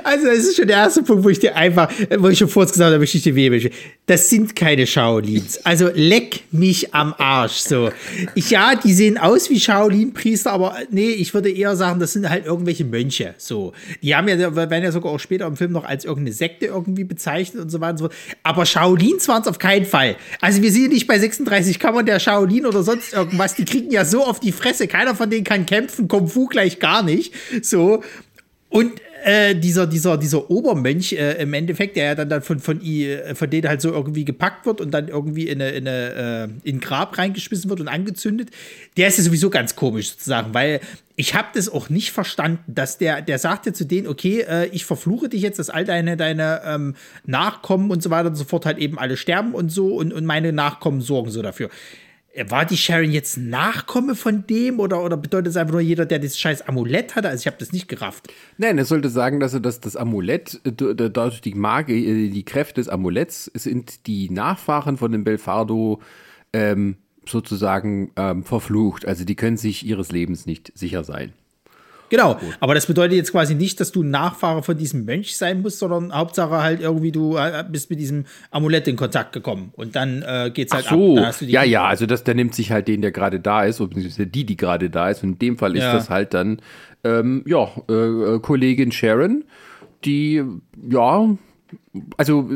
Also, 0.03 0.27
das 0.27 0.39
ist 0.39 0.55
schon 0.55 0.67
der 0.67 0.77
erste 0.77 1.03
Punkt, 1.03 1.23
wo 1.23 1.29
ich 1.29 1.39
dir 1.39 1.55
einfach, 1.55 1.91
wo 2.17 2.29
ich 2.29 2.37
schon 2.37 2.47
vorher 2.47 2.71
gesagt 2.71 2.93
habe, 2.93 3.03
ich 3.03 3.21
dir 3.21 3.35
weh 3.35 3.71
Das 4.05 4.29
sind 4.29 4.55
keine 4.55 4.87
Shaolins. 4.87 5.63
Also, 5.65 5.89
leck 5.93 6.43
mich 6.51 6.93
am 6.93 7.13
Arsch, 7.17 7.53
so. 7.53 7.91
Ich, 8.35 8.49
ja, 8.49 8.75
die 8.75 8.93
sehen 8.93 9.17
aus 9.17 9.49
wie 9.49 9.59
Shaolin-Priester, 9.59 10.51
aber 10.51 10.75
nee, 10.89 11.09
ich 11.09 11.33
würde 11.33 11.49
eher 11.49 11.75
sagen, 11.75 11.99
das 11.99 12.13
sind 12.13 12.29
halt 12.29 12.45
irgendwelche 12.45 12.85
Mönche, 12.85 13.35
so. 13.37 13.73
Die 14.01 14.15
haben 14.15 14.27
ja, 14.27 14.55
werden 14.55 14.83
ja 14.83 14.91
sogar 14.91 15.11
auch 15.11 15.19
später 15.19 15.45
im 15.45 15.57
Film 15.57 15.71
noch 15.71 15.85
als 15.85 16.05
irgendeine 16.05 16.33
Sekte 16.33 16.67
irgendwie 16.67 17.03
bezeichnet 17.03 17.63
und 17.63 17.69
so 17.69 17.81
weiter 17.81 17.91
und 17.91 17.97
so. 17.97 18.09
Aber 18.43 18.65
Shaolins 18.65 19.27
waren 19.27 19.41
es 19.41 19.47
auf 19.47 19.59
keinen 19.59 19.85
Fall. 19.85 20.15
Also, 20.39 20.61
wir 20.61 20.71
sind 20.71 20.89
nicht 20.93 21.07
bei 21.07 21.19
36 21.19 21.79
Kammern 21.79 22.05
der 22.05 22.19
Shaolin 22.19 22.65
oder 22.65 22.83
sonst 22.83 23.13
irgendwas. 23.13 23.55
Die 23.55 23.65
kriegen 23.65 23.91
ja 23.91 24.05
so 24.05 24.23
auf 24.23 24.39
die 24.39 24.51
Fresse. 24.51 24.87
Keiner 24.87 25.15
von 25.15 25.29
denen 25.29 25.43
kann 25.43 25.65
kämpfen, 25.65 26.07
Kung 26.07 26.27
Fu 26.27 26.47
gleich 26.47 26.79
gar 26.79 27.03
nicht, 27.03 27.33
so. 27.61 28.03
Und 28.69 29.01
äh, 29.23 29.55
dieser, 29.55 29.87
dieser, 29.87 30.17
dieser 30.17 30.49
Obermönch 30.49 31.13
äh, 31.13 31.41
im 31.41 31.53
Endeffekt, 31.53 31.95
der 31.95 32.05
ja 32.05 32.15
dann, 32.15 32.29
dann 32.29 32.41
von, 32.41 32.59
von, 32.59 32.81
äh, 32.81 33.35
von 33.35 33.49
denen 33.49 33.67
halt 33.67 33.81
so 33.81 33.91
irgendwie 33.91 34.25
gepackt 34.25 34.65
wird 34.65 34.81
und 34.81 34.91
dann 34.91 35.07
irgendwie 35.07 35.47
in, 35.47 35.61
eine, 35.61 35.71
in, 35.71 35.87
eine, 35.87 36.49
äh, 36.63 36.69
in 36.69 36.77
ein 36.77 36.79
Grab 36.79 37.17
reingeschmissen 37.17 37.69
wird 37.69 37.79
und 37.79 37.87
angezündet, 37.87 38.49
der 38.97 39.07
ist 39.07 39.17
ja 39.17 39.23
sowieso 39.23 39.49
ganz 39.49 39.75
komisch 39.75 40.11
sozusagen, 40.11 40.53
weil 40.53 40.81
ich 41.15 41.35
habe 41.35 41.49
das 41.53 41.69
auch 41.69 41.89
nicht 41.89 42.11
verstanden, 42.11 42.63
dass 42.67 42.97
der, 42.97 43.21
der 43.21 43.37
sagte 43.37 43.73
zu 43.73 43.85
denen, 43.85 44.07
okay, 44.07 44.41
äh, 44.41 44.65
ich 44.67 44.85
verfluche 44.85 45.29
dich 45.29 45.41
jetzt, 45.43 45.59
dass 45.59 45.69
all 45.69 45.85
deine, 45.85 46.17
deine 46.17 46.61
ähm, 46.65 46.95
Nachkommen 47.25 47.91
und 47.91 48.01
so 48.01 48.09
weiter 48.09 48.29
und 48.29 48.35
so 48.35 48.43
fort 48.43 48.65
halt 48.65 48.79
eben 48.79 48.97
alle 48.97 49.17
sterben 49.17 49.53
und 49.53 49.71
so 49.71 49.95
und, 49.95 50.13
und 50.13 50.25
meine 50.25 50.51
Nachkommen 50.51 51.01
sorgen 51.01 51.29
so 51.29 51.41
dafür. 51.41 51.69
War 52.47 52.65
die 52.65 52.77
Sharon 52.77 53.11
jetzt 53.11 53.37
Nachkomme 53.37 54.15
von 54.15 54.47
dem 54.47 54.79
oder, 54.79 55.03
oder 55.03 55.17
bedeutet 55.17 55.47
es 55.47 55.57
einfach 55.57 55.73
nur 55.73 55.81
jeder, 55.81 56.05
der 56.05 56.19
das 56.19 56.39
scheiß 56.39 56.61
Amulett 56.61 57.15
hatte? 57.15 57.27
Also 57.27 57.41
ich 57.41 57.47
habe 57.47 57.57
das 57.59 57.73
nicht 57.73 57.89
gerafft. 57.89 58.31
Nein, 58.57 58.77
er 58.77 58.85
sollte 58.85 59.09
sagen, 59.09 59.41
dass 59.41 59.53
er 59.53 59.59
das, 59.59 59.81
das 59.81 59.97
Amulett, 59.97 60.61
dadurch 60.63 61.41
die 61.41 61.53
Magie, 61.53 62.05
äh, 62.05 62.29
die 62.29 62.45
Kräfte 62.45 62.75
des 62.75 62.87
Amuletts 62.87 63.51
sind 63.53 64.07
die 64.07 64.29
Nachfahren 64.29 64.95
von 64.95 65.11
dem 65.11 65.25
Belfardo 65.25 66.01
ähm, 66.53 66.95
sozusagen 67.25 68.11
ähm, 68.15 68.43
verflucht. 68.43 69.05
Also 69.05 69.25
die 69.25 69.35
können 69.35 69.57
sich 69.57 69.85
ihres 69.85 70.11
Lebens 70.11 70.45
nicht 70.45 70.71
sicher 70.73 71.03
sein. 71.03 71.33
Genau, 72.11 72.37
aber 72.59 72.75
das 72.75 72.85
bedeutet 72.87 73.15
jetzt 73.15 73.31
quasi 73.31 73.55
nicht, 73.55 73.79
dass 73.79 73.93
du 73.93 74.03
Nachfahre 74.03 74.63
von 74.63 74.77
diesem 74.77 75.05
Mönch 75.05 75.37
sein 75.37 75.61
musst, 75.61 75.79
sondern 75.79 76.13
Hauptsache 76.13 76.61
halt 76.61 76.81
irgendwie 76.81 77.13
du 77.13 77.37
äh, 77.37 77.63
bist 77.67 77.89
mit 77.89 77.99
diesem 77.99 78.25
Amulett 78.51 78.85
in 78.89 78.97
Kontakt 78.97 79.31
gekommen 79.31 79.71
und 79.77 79.95
dann 79.95 80.21
äh, 80.21 80.51
geht's 80.53 80.73
halt 80.73 80.85
Ach 80.89 80.91
so, 80.91 81.17
ab. 81.17 81.35
ja, 81.39 81.63
ja, 81.63 81.85
also 81.85 82.05
das, 82.05 82.25
der 82.25 82.35
nimmt 82.35 82.53
sich 82.53 82.69
halt 82.71 82.89
den, 82.89 83.01
der 83.01 83.11
gerade 83.11 83.39
da 83.39 83.63
ist, 83.63 83.79
oder 83.79 83.95
die, 83.95 84.45
die 84.45 84.57
gerade 84.57 84.89
da 84.89 85.09
ist. 85.09 85.23
Und 85.23 85.29
in 85.31 85.39
dem 85.39 85.57
Fall 85.57 85.75
ist 85.77 85.83
Ja. 85.83 85.93
das 85.93 86.09
halt 86.09 86.33
dann, 86.33 86.61
ähm, 87.05 87.43
ja, 87.47 87.69
äh, 87.89 87.93
äh, 87.93 88.39
Kollegin 88.41 88.91
Sharon, 88.91 89.45
die, 90.03 90.43
ja, 90.89 91.29
also, 92.17 92.49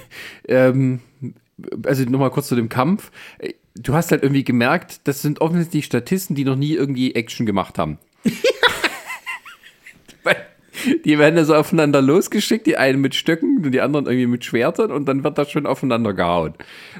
ähm, 0.48 1.00
also 1.86 2.04
nochmal 2.04 2.30
kurz 2.30 2.48
zu 2.48 2.56
dem 2.56 2.68
Kampf. 2.68 3.10
Du 3.74 3.94
hast 3.94 4.10
halt 4.10 4.22
irgendwie 4.22 4.44
gemerkt, 4.44 5.00
das 5.04 5.22
sind 5.22 5.40
offensichtlich 5.40 5.86
Statisten, 5.86 6.36
die 6.36 6.44
noch 6.44 6.56
nie 6.56 6.74
irgendwie 6.74 7.14
Action 7.14 7.46
gemacht 7.46 7.78
haben. 7.78 7.98
Die 11.04 11.18
werden 11.18 11.44
so 11.44 11.54
aufeinander 11.54 12.02
losgeschickt, 12.02 12.66
die 12.66 12.76
einen 12.76 13.00
mit 13.00 13.14
Stöcken 13.14 13.64
und 13.64 13.72
die 13.72 13.80
anderen 13.80 14.06
irgendwie 14.06 14.26
mit 14.26 14.44
Schwertern 14.44 14.90
und 14.90 15.06
dann 15.06 15.24
wird 15.24 15.38
das 15.38 15.50
schon 15.50 15.66
aufeinander 15.66 16.14
gehauen. 16.14 16.54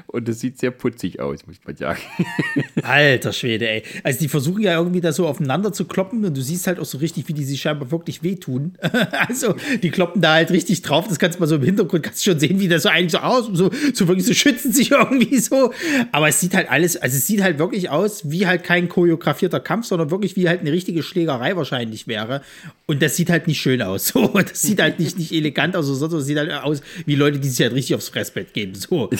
Und 0.07 0.27
das 0.27 0.39
sieht 0.39 0.59
sehr 0.59 0.71
putzig 0.71 1.19
aus, 1.19 1.45
muss 1.47 1.57
man 1.65 1.75
sagen. 1.75 1.99
Alter 2.83 3.33
Schwede, 3.33 3.69
ey. 3.69 3.83
Also 4.03 4.19
die 4.19 4.27
versuchen 4.27 4.61
ja 4.61 4.77
irgendwie 4.77 5.01
da 5.01 5.11
so 5.11 5.27
aufeinander 5.27 5.71
zu 5.73 5.85
kloppen 5.85 6.25
und 6.25 6.35
du 6.35 6.41
siehst 6.41 6.67
halt 6.67 6.79
auch 6.79 6.85
so 6.85 6.97
richtig, 6.97 7.27
wie 7.27 7.33
die 7.33 7.43
sich 7.43 7.61
scheinbar 7.61 7.91
wirklich 7.91 8.23
wehtun. 8.23 8.73
also 9.27 9.55
die 9.81 9.91
kloppen 9.91 10.21
da 10.21 10.33
halt 10.33 10.51
richtig 10.51 10.81
drauf. 10.81 11.07
Das 11.07 11.19
kannst 11.19 11.37
du 11.37 11.41
mal 11.41 11.47
so 11.47 11.55
im 11.55 11.63
Hintergrund 11.63 12.03
kannst 12.03 12.25
du 12.25 12.31
schon 12.31 12.39
sehen, 12.39 12.59
wie 12.59 12.67
das 12.67 12.83
so 12.83 12.89
eigentlich 12.89 13.11
so 13.11 13.19
aus, 13.19 13.49
so, 13.53 13.69
so 13.93 14.07
wirklich 14.07 14.25
so 14.25 14.33
schützen 14.33 14.71
sich 14.71 14.91
irgendwie 14.91 15.39
so. 15.39 15.71
Aber 16.11 16.27
es 16.27 16.39
sieht 16.39 16.55
halt 16.55 16.69
alles, 16.69 16.97
also 16.97 17.15
es 17.15 17.27
sieht 17.27 17.41
halt 17.41 17.59
wirklich 17.59 17.89
aus 17.89 18.29
wie 18.31 18.47
halt 18.47 18.63
kein 18.63 18.89
choreografierter 18.89 19.59
Kampf, 19.59 19.85
sondern 19.85 20.11
wirklich 20.11 20.35
wie 20.35 20.49
halt 20.49 20.61
eine 20.61 20.71
richtige 20.71 21.03
Schlägerei 21.03 21.55
wahrscheinlich 21.55 22.07
wäre. 22.07 22.41
Und 22.85 23.01
das 23.01 23.15
sieht 23.15 23.29
halt 23.29 23.47
nicht 23.47 23.61
schön 23.61 23.68
aus. 23.81 24.13
So, 24.19 24.27
das 24.27 24.61
sieht 24.61 24.81
halt 24.81 24.99
nicht, 24.99 25.17
nicht 25.17 25.31
elegant 25.31 25.75
aus, 25.75 25.85
sondern 25.85 26.19
das 26.19 26.25
sieht 26.25 26.37
halt 26.37 26.51
aus 26.51 26.81
wie 27.05 27.15
Leute, 27.15 27.39
die 27.39 27.47
sich 27.47 27.61
halt 27.61 27.73
richtig 27.73 27.95
aufs 27.95 28.09
Fressbett 28.09 28.53
geben. 28.53 28.73
So. 28.75 29.09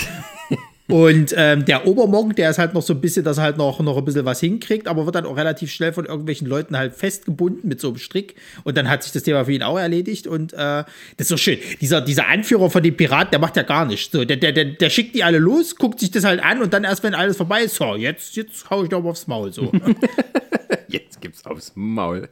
Und 0.89 1.35
ähm, 1.37 1.65
der 1.65 1.85
Obermonk, 1.85 2.35
der 2.35 2.49
ist 2.49 2.57
halt 2.57 2.73
noch 2.73 2.81
so 2.81 2.93
ein 2.93 3.01
bisschen, 3.01 3.23
dass 3.23 3.37
er 3.37 3.43
halt 3.43 3.57
noch, 3.57 3.79
noch 3.79 3.95
ein 3.95 4.05
bisschen 4.05 4.25
was 4.25 4.39
hinkriegt, 4.39 4.87
aber 4.87 5.05
wird 5.05 5.13
dann 5.13 5.27
auch 5.27 5.37
relativ 5.37 5.71
schnell 5.71 5.93
von 5.93 6.05
irgendwelchen 6.05 6.47
Leuten 6.47 6.75
halt 6.75 6.95
festgebunden 6.95 7.69
mit 7.69 7.79
so 7.79 7.89
einem 7.89 7.97
Strick. 7.97 8.33
Und 8.63 8.75
dann 8.75 8.89
hat 8.89 9.03
sich 9.03 9.11
das 9.11 9.21
Thema 9.21 9.45
für 9.45 9.51
ihn 9.51 9.61
auch 9.61 9.77
erledigt. 9.77 10.25
Und 10.25 10.53
äh, 10.53 10.57
das 10.57 10.87
ist 11.19 11.27
so 11.27 11.37
schön. 11.37 11.59
Dieser, 11.79 12.01
dieser 12.01 12.27
Anführer 12.27 12.71
von 12.71 12.81
den 12.81 12.97
Piraten, 12.97 13.29
der 13.29 13.39
macht 13.39 13.55
ja 13.55 13.61
gar 13.61 13.85
nichts. 13.85 14.11
So, 14.11 14.25
der, 14.25 14.37
der, 14.37 14.51
der, 14.51 14.65
der 14.65 14.89
schickt 14.89 15.13
die 15.13 15.23
alle 15.23 15.37
los, 15.37 15.75
guckt 15.75 15.99
sich 15.99 16.09
das 16.09 16.23
halt 16.23 16.43
an 16.43 16.59
und 16.59 16.73
dann 16.73 16.83
erst, 16.83 17.03
wenn 17.03 17.13
alles 17.13 17.37
vorbei 17.37 17.61
ist, 17.61 17.75
so, 17.75 17.95
jetzt, 17.95 18.35
jetzt 18.35 18.67
hau 18.71 18.81
ich 18.81 18.89
doch 18.89 19.03
mal 19.03 19.11
aufs 19.11 19.27
Maul. 19.27 19.53
So. 19.53 19.71
Jetzt 20.87 21.21
gibt's 21.21 21.45
aufs 21.45 21.73
Maul. 21.75 22.29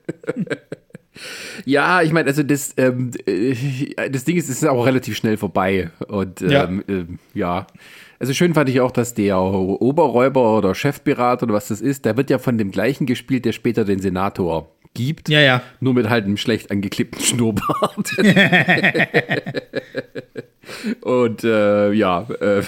Ja, 1.65 2.01
ich 2.01 2.11
meine, 2.11 2.27
also 2.27 2.43
das, 2.43 2.73
ähm, 2.77 3.11
äh, 3.25 4.09
das 4.09 4.23
Ding 4.25 4.37
ist, 4.37 4.49
es 4.49 4.57
ist 4.63 4.67
auch 4.67 4.85
relativ 4.85 5.15
schnell 5.17 5.37
vorbei. 5.37 5.89
Und 6.07 6.41
ähm, 6.41 6.49
Ja. 6.51 6.63
ähm, 6.87 7.19
ja. 7.33 7.67
Also 8.19 8.33
schön 8.33 8.53
fand 8.55 8.67
ich 8.69 8.81
auch, 8.81 8.91
dass 8.91 9.13
der 9.13 9.39
Oberräuber 9.39 10.57
oder 10.57 10.73
Chefpirat 10.73 11.43
oder 11.43 11.53
was 11.53 11.67
das 11.67 11.81
ist, 11.81 12.03
der 12.05 12.17
wird 12.17 12.29
ja 12.31 12.39
von 12.39 12.57
dem 12.57 12.71
gleichen 12.71 13.05
gespielt, 13.05 13.45
der 13.45 13.51
später 13.51 13.85
den 13.85 13.99
Senator 13.99 14.71
gibt. 14.95 15.29
ja, 15.29 15.39
ja. 15.41 15.61
Nur 15.79 15.93
mit 15.93 16.09
halt 16.09 16.25
einem 16.25 16.37
schlecht 16.37 16.71
angeklippten 16.71 17.21
Schnurrbart. 17.21 18.09
Und 21.01 21.43
äh, 21.43 21.91
ja, 21.93 22.27
äh, 22.41 22.61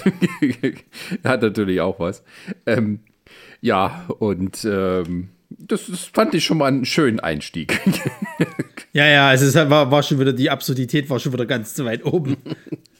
hat 1.24 1.42
natürlich 1.42 1.80
auch 1.80 1.98
was. 2.00 2.22
Ähm, 2.66 3.00
ja, 3.60 4.04
und 4.18 4.64
ähm, 4.64 5.28
das, 5.50 5.86
das 5.86 6.04
fand 6.04 6.34
ich 6.34 6.44
schon 6.44 6.58
mal 6.58 6.66
einen 6.66 6.84
schönen 6.84 7.20
Einstieg. 7.20 7.80
Ja, 8.92 9.06
ja, 9.06 9.28
also 9.28 9.46
es 9.46 9.54
war, 9.54 9.90
war 9.90 10.02
schon 10.02 10.18
wieder, 10.18 10.32
die 10.32 10.50
Absurdität 10.50 11.08
war 11.10 11.20
schon 11.20 11.32
wieder 11.32 11.46
ganz 11.46 11.74
zu 11.74 11.84
weit 11.84 12.04
oben. 12.04 12.36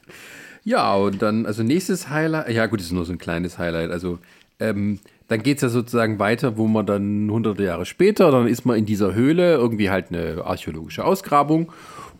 ja, 0.64 0.94
und 0.94 1.20
dann, 1.20 1.46
also 1.46 1.64
nächstes 1.64 2.08
Highlight, 2.08 2.50
ja 2.50 2.66
gut, 2.66 2.78
das 2.78 2.86
ist 2.86 2.92
nur 2.92 3.04
so 3.04 3.12
ein 3.12 3.18
kleines 3.18 3.58
Highlight, 3.58 3.90
also 3.90 4.20
ähm, 4.60 5.00
dann 5.26 5.42
geht 5.42 5.56
es 5.58 5.62
ja 5.62 5.68
sozusagen 5.68 6.18
weiter, 6.18 6.56
wo 6.56 6.68
man 6.68 6.86
dann 6.86 7.28
hunderte 7.30 7.64
Jahre 7.64 7.86
später, 7.86 8.30
dann 8.30 8.46
ist 8.46 8.64
man 8.64 8.78
in 8.78 8.86
dieser 8.86 9.14
Höhle, 9.14 9.54
irgendwie 9.54 9.90
halt 9.90 10.10
eine 10.10 10.44
archäologische 10.44 11.04
Ausgrabung. 11.04 11.72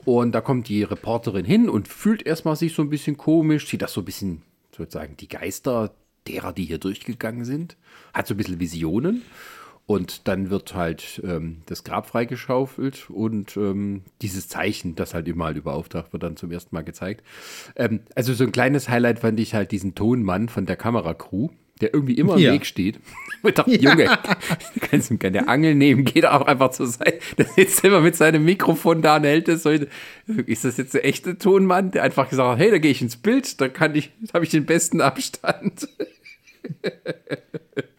Und 0.05 0.33
da 0.33 0.41
kommt 0.41 0.69
die 0.69 0.83
Reporterin 0.83 1.45
hin 1.45 1.69
und 1.69 1.87
fühlt 1.87 2.27
erstmal 2.27 2.57
sich 2.57 2.75
so 2.75 2.83
ein 2.83 2.89
bisschen 2.89 3.17
komisch, 3.19 3.69
sieht 3.69 3.83
das 3.83 3.93
so 3.93 4.01
ein 4.01 4.05
bisschen, 4.05 4.43
sozusagen, 4.75 5.17
die 5.17 5.29
Geister 5.29 5.93
derer, 6.27 6.53
die 6.53 6.65
hier 6.65 6.79
durchgegangen 6.79 7.45
sind, 7.45 7.77
hat 8.15 8.27
so 8.27 8.35
ein 8.35 8.37
bisschen 8.37 8.61
Visionen 8.61 9.23
und 9.91 10.29
dann 10.29 10.51
wird 10.51 10.77
halt 10.77 11.21
ähm, 11.25 11.63
das 11.67 11.83
Grab 11.83 12.07
freigeschaufelt 12.07 13.11
und 13.11 13.57
ähm, 13.57 14.03
dieses 14.23 14.47
Zeichen, 14.47 14.95
das 14.95 15.15
halt 15.15 15.27
immer 15.27 15.47
halt 15.47 15.57
überauftaucht, 15.57 16.13
wird 16.13 16.23
dann 16.23 16.37
zum 16.37 16.53
ersten 16.53 16.73
Mal 16.77 16.83
gezeigt. 16.83 17.27
Ähm, 17.75 17.99
also 18.15 18.33
so 18.33 18.45
ein 18.45 18.53
kleines 18.53 18.89
Highlight 18.89 19.19
fand 19.19 19.41
ich 19.41 19.53
halt 19.53 19.73
diesen 19.73 19.97
Tonmann 19.97 20.49
von 20.49 20.65
der 20.65 20.77
Kameracrew, 20.77 21.49
der 21.81 21.93
irgendwie 21.93 22.15
immer 22.15 22.35
im 22.35 22.39
Ja. 22.39 22.53
Weg 22.53 22.67
steht. 22.67 23.01
Ich 23.43 23.55
dachte, 23.55 23.75
Junge, 23.75 24.05
du 24.05 24.81
kannst 24.91 25.11
ihm 25.11 25.19
keine 25.19 25.49
Angel 25.49 25.75
nehmen, 25.75 26.05
geht 26.05 26.27
auch 26.27 26.43
einfach 26.43 26.71
zur 26.73 26.87
Seite. 26.87 27.19
Der 27.39 27.47
sitzt 27.47 27.83
immer 27.83 28.01
mit 28.01 28.15
seinem 28.15 28.45
Mikrofon 28.45 29.01
da 29.03 29.17
und 29.17 29.25
hält 29.25 29.49
es 29.49 29.63
so. 29.63 29.71
Ist 29.71 30.65
das 30.65 30.77
jetzt 30.77 30.93
der 30.95 31.07
echte 31.07 31.39
Tonmann, 31.39 31.91
der 31.91 32.03
einfach 32.03 32.29
gesagt 32.29 32.49
hat, 32.49 32.59
hey, 32.59 32.71
da 32.71 32.79
gehe 32.79 32.91
ich 32.91 33.01
ins 33.01 33.17
Bild, 33.17 33.61
da 33.61 33.69
kann 33.69 33.95
ich, 33.95 34.13
da 34.21 34.35
habe 34.35 34.45
ich 34.45 34.51
den 34.51 34.67
besten 34.67 35.01
Abstand. 35.01 35.89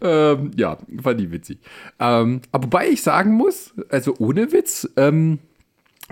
ähm, 0.00 0.50
ja, 0.56 0.78
fand 1.02 1.20
ich 1.20 1.30
witzig. 1.30 1.58
Ähm, 1.98 2.40
aber 2.52 2.64
wobei 2.64 2.88
ich 2.88 3.02
sagen 3.02 3.34
muss, 3.34 3.74
also 3.90 4.14
ohne 4.18 4.52
Witz, 4.52 4.88
ähm, 4.96 5.38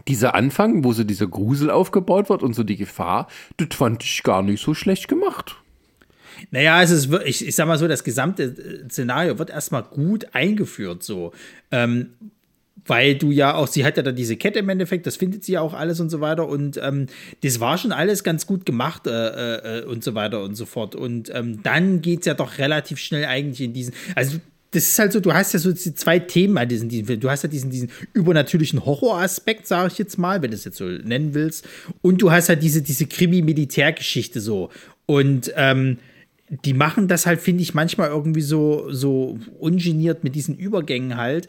dieser 0.09 0.35
Anfang, 0.35 0.85
wo 0.85 0.93
so 0.93 1.05
dieser 1.05 1.27
Grusel 1.27 1.71
aufgebaut 1.71 2.31
wird 2.31 2.43
und 2.43 2.55
so 2.55 2.62
die 2.62 2.77
Gefahr, 2.77 3.29
das 3.59 3.69
fand 3.77 4.03
ich 4.03 4.23
gar 4.23 4.43
nicht 4.43 4.62
so 4.62 4.75
schlecht 4.75 5.09
gemacht. 5.09 5.57
Naja, 6.51 6.83
es 6.83 6.91
ist, 6.91 7.11
wir- 7.11 7.27
ich, 7.27 7.47
ich 7.47 7.55
sag 7.55 7.67
mal 7.69 7.79
so, 7.79 7.87
das 7.87 8.03
gesamte 8.05 8.45
äh, 8.45 8.88
Szenario 8.88 9.38
wird 9.38 9.51
erstmal 9.51 9.83
gut 9.83 10.27
eingeführt, 10.35 11.03
so. 11.03 11.33
Ähm, 11.71 12.11
weil 12.87 13.14
du 13.14 13.31
ja 13.31 13.55
auch, 13.55 13.68
sie 13.68 13.85
hat 13.85 13.97
ja 13.97 14.03
dann 14.03 14.16
diese 14.16 14.37
Kette 14.37 14.59
im 14.59 14.68
Endeffekt, 14.68 15.07
das 15.07 15.16
findet 15.16 15.45
sie 15.45 15.53
ja 15.53 15.61
auch 15.61 15.75
alles 15.75 16.01
und 16.01 16.11
so 16.11 16.21
weiter. 16.21 16.49
Und 16.49 16.81
ähm, 16.83 17.07
das 17.42 17.61
war 17.61 17.79
schon 17.79 17.92
alles 17.92 18.25
ganz 18.25 18.47
gut 18.47 18.66
gemacht 18.66 19.07
äh, 19.07 19.81
äh, 19.81 19.85
und 19.85 20.03
so 20.03 20.14
weiter 20.14 20.42
und 20.42 20.55
so 20.55 20.66
fort. 20.66 20.95
Und 20.95 21.31
ähm, 21.35 21.62
dann 21.62 22.03
geht 22.03 22.21
es 22.21 22.27
ja 22.27 22.35
doch 22.35 22.59
relativ 22.59 22.99
schnell 22.99 23.25
eigentlich 23.25 23.61
in 23.61 23.73
diesen. 23.73 23.95
Also 24.14 24.38
das 24.73 24.85
ist 24.85 24.99
halt 24.99 25.12
so, 25.12 25.21
du 25.21 25.35
hast 25.35 25.53
ja 25.53 25.59
so 25.59 25.73
zwei 25.73 26.18
Themen 26.18 26.57
an 26.57 26.68
diesem, 26.68 26.88
diesem 26.88 27.07
Film. 27.07 27.21
Du 27.21 27.31
hast 27.31 27.42
ja 27.42 27.49
diesen, 27.49 27.71
diesen 27.71 27.90
übernatürlichen 28.14 28.85
Horroraspekt, 28.85 29.66
sage 29.66 29.88
ich 29.92 29.99
jetzt 29.99 30.18
mal, 30.18 30.40
wenn 30.40 30.51
du 30.51 30.57
es 30.57 30.64
jetzt 30.64 30.79
so 30.79 30.87
nennen 30.87 31.35
willst. 31.35 31.68
Und 32.01 32.23
du 32.23 32.33
hast 32.33 32.49
halt 32.49 32.62
diese, 32.62 32.81
diese 32.81 33.07
Krimi-Militärgeschichte 33.07 34.40
so. 34.40 34.71
Und 35.05 35.53
ähm, 35.57 35.99
die 36.64 36.73
machen 36.73 37.07
das 37.07 37.27
halt, 37.27 37.40
finde 37.40 37.62
ich, 37.62 37.75
manchmal 37.75 38.09
irgendwie 38.09 38.40
so, 38.40 38.90
so 38.90 39.38
ungeniert 39.59 40.25
mit 40.25 40.35
diesen 40.35 40.57
Übergängen 40.57 41.18
halt. 41.18 41.49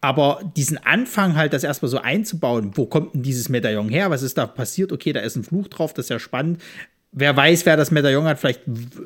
Aber 0.00 0.40
diesen 0.56 0.78
Anfang 0.78 1.36
halt, 1.36 1.52
das 1.52 1.64
erstmal 1.64 1.90
so 1.90 1.98
einzubauen, 1.98 2.72
wo 2.74 2.86
kommt 2.86 3.14
denn 3.14 3.22
dieses 3.22 3.48
Medaillon 3.48 3.88
her? 3.88 4.10
Was 4.10 4.22
ist 4.22 4.38
da 4.38 4.46
passiert? 4.46 4.92
Okay, 4.92 5.12
da 5.12 5.20
ist 5.20 5.36
ein 5.36 5.42
Fluch 5.42 5.66
drauf, 5.68 5.92
das 5.92 6.06
ist 6.06 6.10
ja 6.10 6.18
spannend. 6.20 6.62
Wer 7.10 7.36
weiß, 7.36 7.66
wer 7.66 7.76
das 7.76 7.90
Medaillon 7.90 8.24
hat, 8.26 8.38
vielleicht 8.38 8.60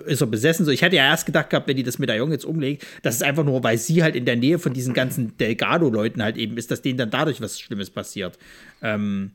ist 0.06 0.20
er 0.20 0.26
besessen. 0.26 0.66
So, 0.66 0.72
ich 0.72 0.82
hatte 0.82 0.96
ja 0.96 1.04
erst 1.04 1.24
gedacht 1.24 1.48
gehabt, 1.48 1.68
wenn 1.68 1.76
die 1.76 1.82
das 1.82 1.98
Medaillon 1.98 2.30
jetzt 2.32 2.44
umlegt, 2.44 2.84
das 3.02 3.14
ist 3.14 3.22
einfach 3.22 3.44
nur, 3.44 3.62
weil 3.64 3.78
sie 3.78 4.02
halt 4.02 4.16
in 4.16 4.26
der 4.26 4.36
Nähe 4.36 4.58
von 4.58 4.74
diesen 4.74 4.92
ganzen 4.92 5.36
Delgado-Leuten 5.38 6.22
halt 6.22 6.36
eben 6.36 6.58
ist, 6.58 6.70
dass 6.70 6.82
denen 6.82 6.98
dann 6.98 7.10
dadurch 7.10 7.40
was 7.40 7.58
Schlimmes 7.58 7.88
passiert. 7.88 8.38
Ähm, 8.82 9.30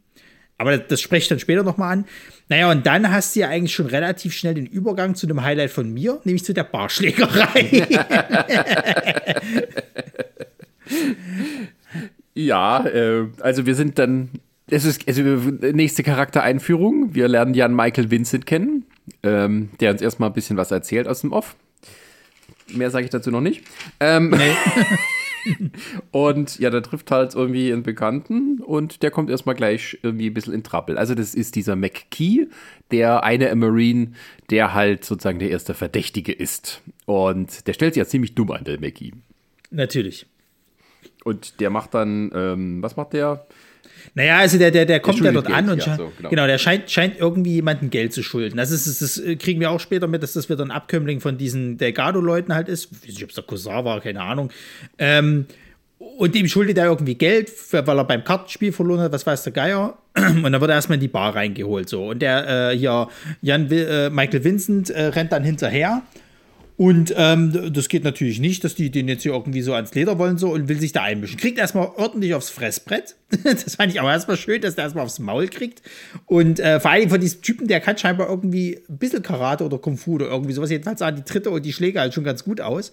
aber 0.59 0.77
das, 0.77 0.87
das 0.89 1.01
spreche 1.01 1.23
ich 1.23 1.29
dann 1.29 1.39
später 1.39 1.63
nochmal 1.63 1.93
an. 1.93 2.05
Naja, 2.49 2.69
und 2.69 2.85
dann 2.85 3.09
hast 3.11 3.35
du 3.35 3.39
ja 3.39 3.47
eigentlich 3.47 3.73
schon 3.73 3.87
relativ 3.87 4.33
schnell 4.33 4.53
den 4.53 4.67
Übergang 4.67 5.15
zu 5.15 5.25
einem 5.25 5.43
Highlight 5.43 5.71
von 5.71 5.91
mir, 5.91 6.19
nämlich 6.23 6.43
zu 6.43 6.53
der 6.53 6.65
Barschlägerei. 6.65 7.87
Ja, 12.37 12.85
äh, 12.85 13.27
also 13.41 13.65
wir 13.65 13.75
sind 13.75 13.97
dann. 13.97 14.29
Es 14.69 14.85
ist 14.85 15.07
also 15.07 15.21
nächste 15.21 16.03
Charaktereinführung. 16.03 17.15
Wir 17.15 17.27
lernen 17.27 17.53
Jan 17.53 17.73
Michael 17.73 18.11
Vincent 18.11 18.45
kennen, 18.45 18.83
ähm, 19.23 19.69
der 19.79 19.91
uns 19.91 20.01
erstmal 20.01 20.29
ein 20.29 20.33
bisschen 20.33 20.57
was 20.57 20.71
erzählt 20.71 21.07
aus 21.07 21.21
dem 21.21 21.31
Off. 21.31 21.55
Mehr 22.73 22.91
sage 22.91 23.05
ich 23.05 23.09
dazu 23.09 23.31
noch 23.31 23.41
nicht. 23.41 23.63
Ähm, 24.01 24.35
und 26.11 26.59
ja, 26.59 26.69
der 26.69 26.83
trifft 26.83 27.11
halt 27.11 27.33
irgendwie 27.33 27.71
einen 27.71 27.83
Bekannten 27.83 28.59
und 28.59 29.03
der 29.03 29.09
kommt 29.09 29.29
erstmal 29.29 29.55
gleich 29.55 29.97
irgendwie 30.03 30.29
ein 30.29 30.33
bisschen 30.33 30.53
in 30.53 30.63
Trappel. 30.63 30.97
Also, 30.97 31.15
das 31.15 31.33
ist 31.33 31.55
dieser 31.55 31.77
McKee, 31.77 32.47
der 32.91 33.23
eine 33.23 33.55
Marine, 33.55 34.11
der 34.49 34.73
halt 34.73 35.05
sozusagen 35.05 35.39
der 35.39 35.49
erste 35.49 35.73
Verdächtige 35.73 36.33
ist. 36.33 36.81
Und 37.05 37.67
der 37.67 37.73
stellt 37.73 37.93
sich 37.93 38.01
ja 38.01 38.07
ziemlich 38.07 38.35
dumm 38.35 38.51
an, 38.51 38.65
der 38.65 38.79
McKee. 38.79 39.13
Natürlich. 39.71 40.27
Und 41.27 41.59
der 41.59 41.69
macht 41.69 41.93
dann, 41.93 42.31
ähm, 42.33 42.81
was 42.81 42.95
macht 42.95 43.11
der? 43.11 43.45
Naja, 44.15 44.37
also 44.37 44.57
der, 44.57 44.71
der, 44.71 44.85
der 44.85 45.01
kommt 45.01 45.19
ja 45.19 45.33
dort 45.33 45.47
an 45.47 45.65
Geld, 45.65 45.71
und 45.73 45.79
ja, 45.79 45.83
scheint, 45.83 45.97
so, 45.97 46.11
genau. 46.15 46.29
genau. 46.29 46.47
der 46.47 46.57
scheint, 46.57 46.89
scheint 46.89 47.19
irgendwie 47.19 47.55
jemandem 47.55 47.89
Geld 47.89 48.13
zu 48.13 48.23
schulden. 48.23 48.55
Das, 48.55 48.71
ist, 48.71 48.87
das, 48.87 48.99
das 48.99 49.17
äh, 49.17 49.35
kriegen 49.35 49.59
wir 49.59 49.71
auch 49.71 49.81
später 49.81 50.07
mit, 50.07 50.23
dass 50.23 50.31
das 50.31 50.49
wieder 50.49 50.63
ein 50.63 50.71
Abkömmling 50.71 51.19
von 51.19 51.37
diesen 51.37 51.77
Delgado-Leuten 51.77 52.55
halt 52.55 52.69
ist. 52.69 52.85
Ich 52.93 53.09
weiß 53.09 53.15
nicht, 53.15 53.23
ob 53.23 53.29
es 53.31 53.35
der 53.35 53.43
Cousin 53.43 53.83
war, 53.83 53.99
keine 53.99 54.21
Ahnung. 54.21 54.51
Ähm, 54.97 55.47
und 55.97 56.33
dem 56.33 56.47
schuldet 56.47 56.77
er 56.77 56.85
irgendwie 56.85 57.15
Geld, 57.15 57.51
weil 57.73 57.97
er 57.97 58.05
beim 58.05 58.23
Kartenspiel 58.23 58.71
verloren 58.71 59.01
hat, 59.01 59.11
was 59.11 59.25
weiß 59.25 59.43
der 59.43 59.51
Geier. 59.51 59.97
Und 60.15 60.43
dann 60.43 60.61
wird 60.61 60.71
er 60.71 60.75
erstmal 60.75 60.95
in 60.95 61.01
die 61.01 61.09
Bar 61.09 61.35
reingeholt. 61.35 61.89
So. 61.89 62.09
Und 62.11 62.21
der 62.21 62.71
äh, 62.71 62.77
hier, 62.77 63.09
Jan, 63.41 63.69
äh, 63.69 64.09
Michael 64.09 64.43
Vincent 64.45 64.91
äh, 64.91 65.07
rennt 65.07 65.33
dann 65.33 65.43
hinterher. 65.43 66.03
Und 66.77 67.11
ähm, 67.17 67.73
das 67.73 67.89
geht 67.89 68.03
natürlich 68.03 68.39
nicht, 68.39 68.63
dass 68.63 68.75
die 68.75 68.91
den 68.91 69.07
jetzt 69.07 69.23
hier 69.23 69.33
irgendwie 69.33 69.63
so 69.63 69.73
ans 69.73 69.95
Leder 69.95 70.19
wollen 70.19 70.37
so 70.37 70.53
und 70.53 70.69
will 70.69 70.79
sich 70.79 70.91
da 70.91 71.01
einmischen. 71.01 71.39
Kriegt 71.39 71.57
erstmal 71.57 71.87
ordentlich 71.95 72.35
aufs 72.35 72.51
Fressbrett. 72.51 73.15
das 73.43 73.75
fand 73.75 73.91
ich 73.91 73.99
aber 73.99 74.11
erstmal 74.11 74.37
schön, 74.37 74.61
dass 74.61 74.75
der 74.75 74.83
erstmal 74.83 75.03
aufs 75.03 75.17
Maul 75.17 75.47
kriegt. 75.47 75.81
Und 76.27 76.59
äh, 76.59 76.79
vor 76.79 76.91
allem 76.91 77.09
von 77.09 77.19
diesem 77.19 77.41
Typen, 77.41 77.67
der 77.67 77.79
kann 77.79 77.97
scheinbar 77.97 78.29
irgendwie 78.29 78.79
ein 78.87 78.99
bisschen 78.99 79.23
Karate 79.23 79.65
oder 79.65 79.79
Kung 79.79 79.97
Fu 79.97 80.13
oder 80.13 80.27
irgendwie 80.27 80.53
sowas. 80.53 80.69
Jedenfalls 80.69 80.99
sahen 80.99 81.15
die 81.15 81.23
Tritte 81.23 81.49
und 81.49 81.65
die 81.65 81.73
Schläge 81.73 81.99
halt 81.99 82.13
schon 82.13 82.23
ganz 82.23 82.43
gut 82.43 82.61
aus. 82.61 82.91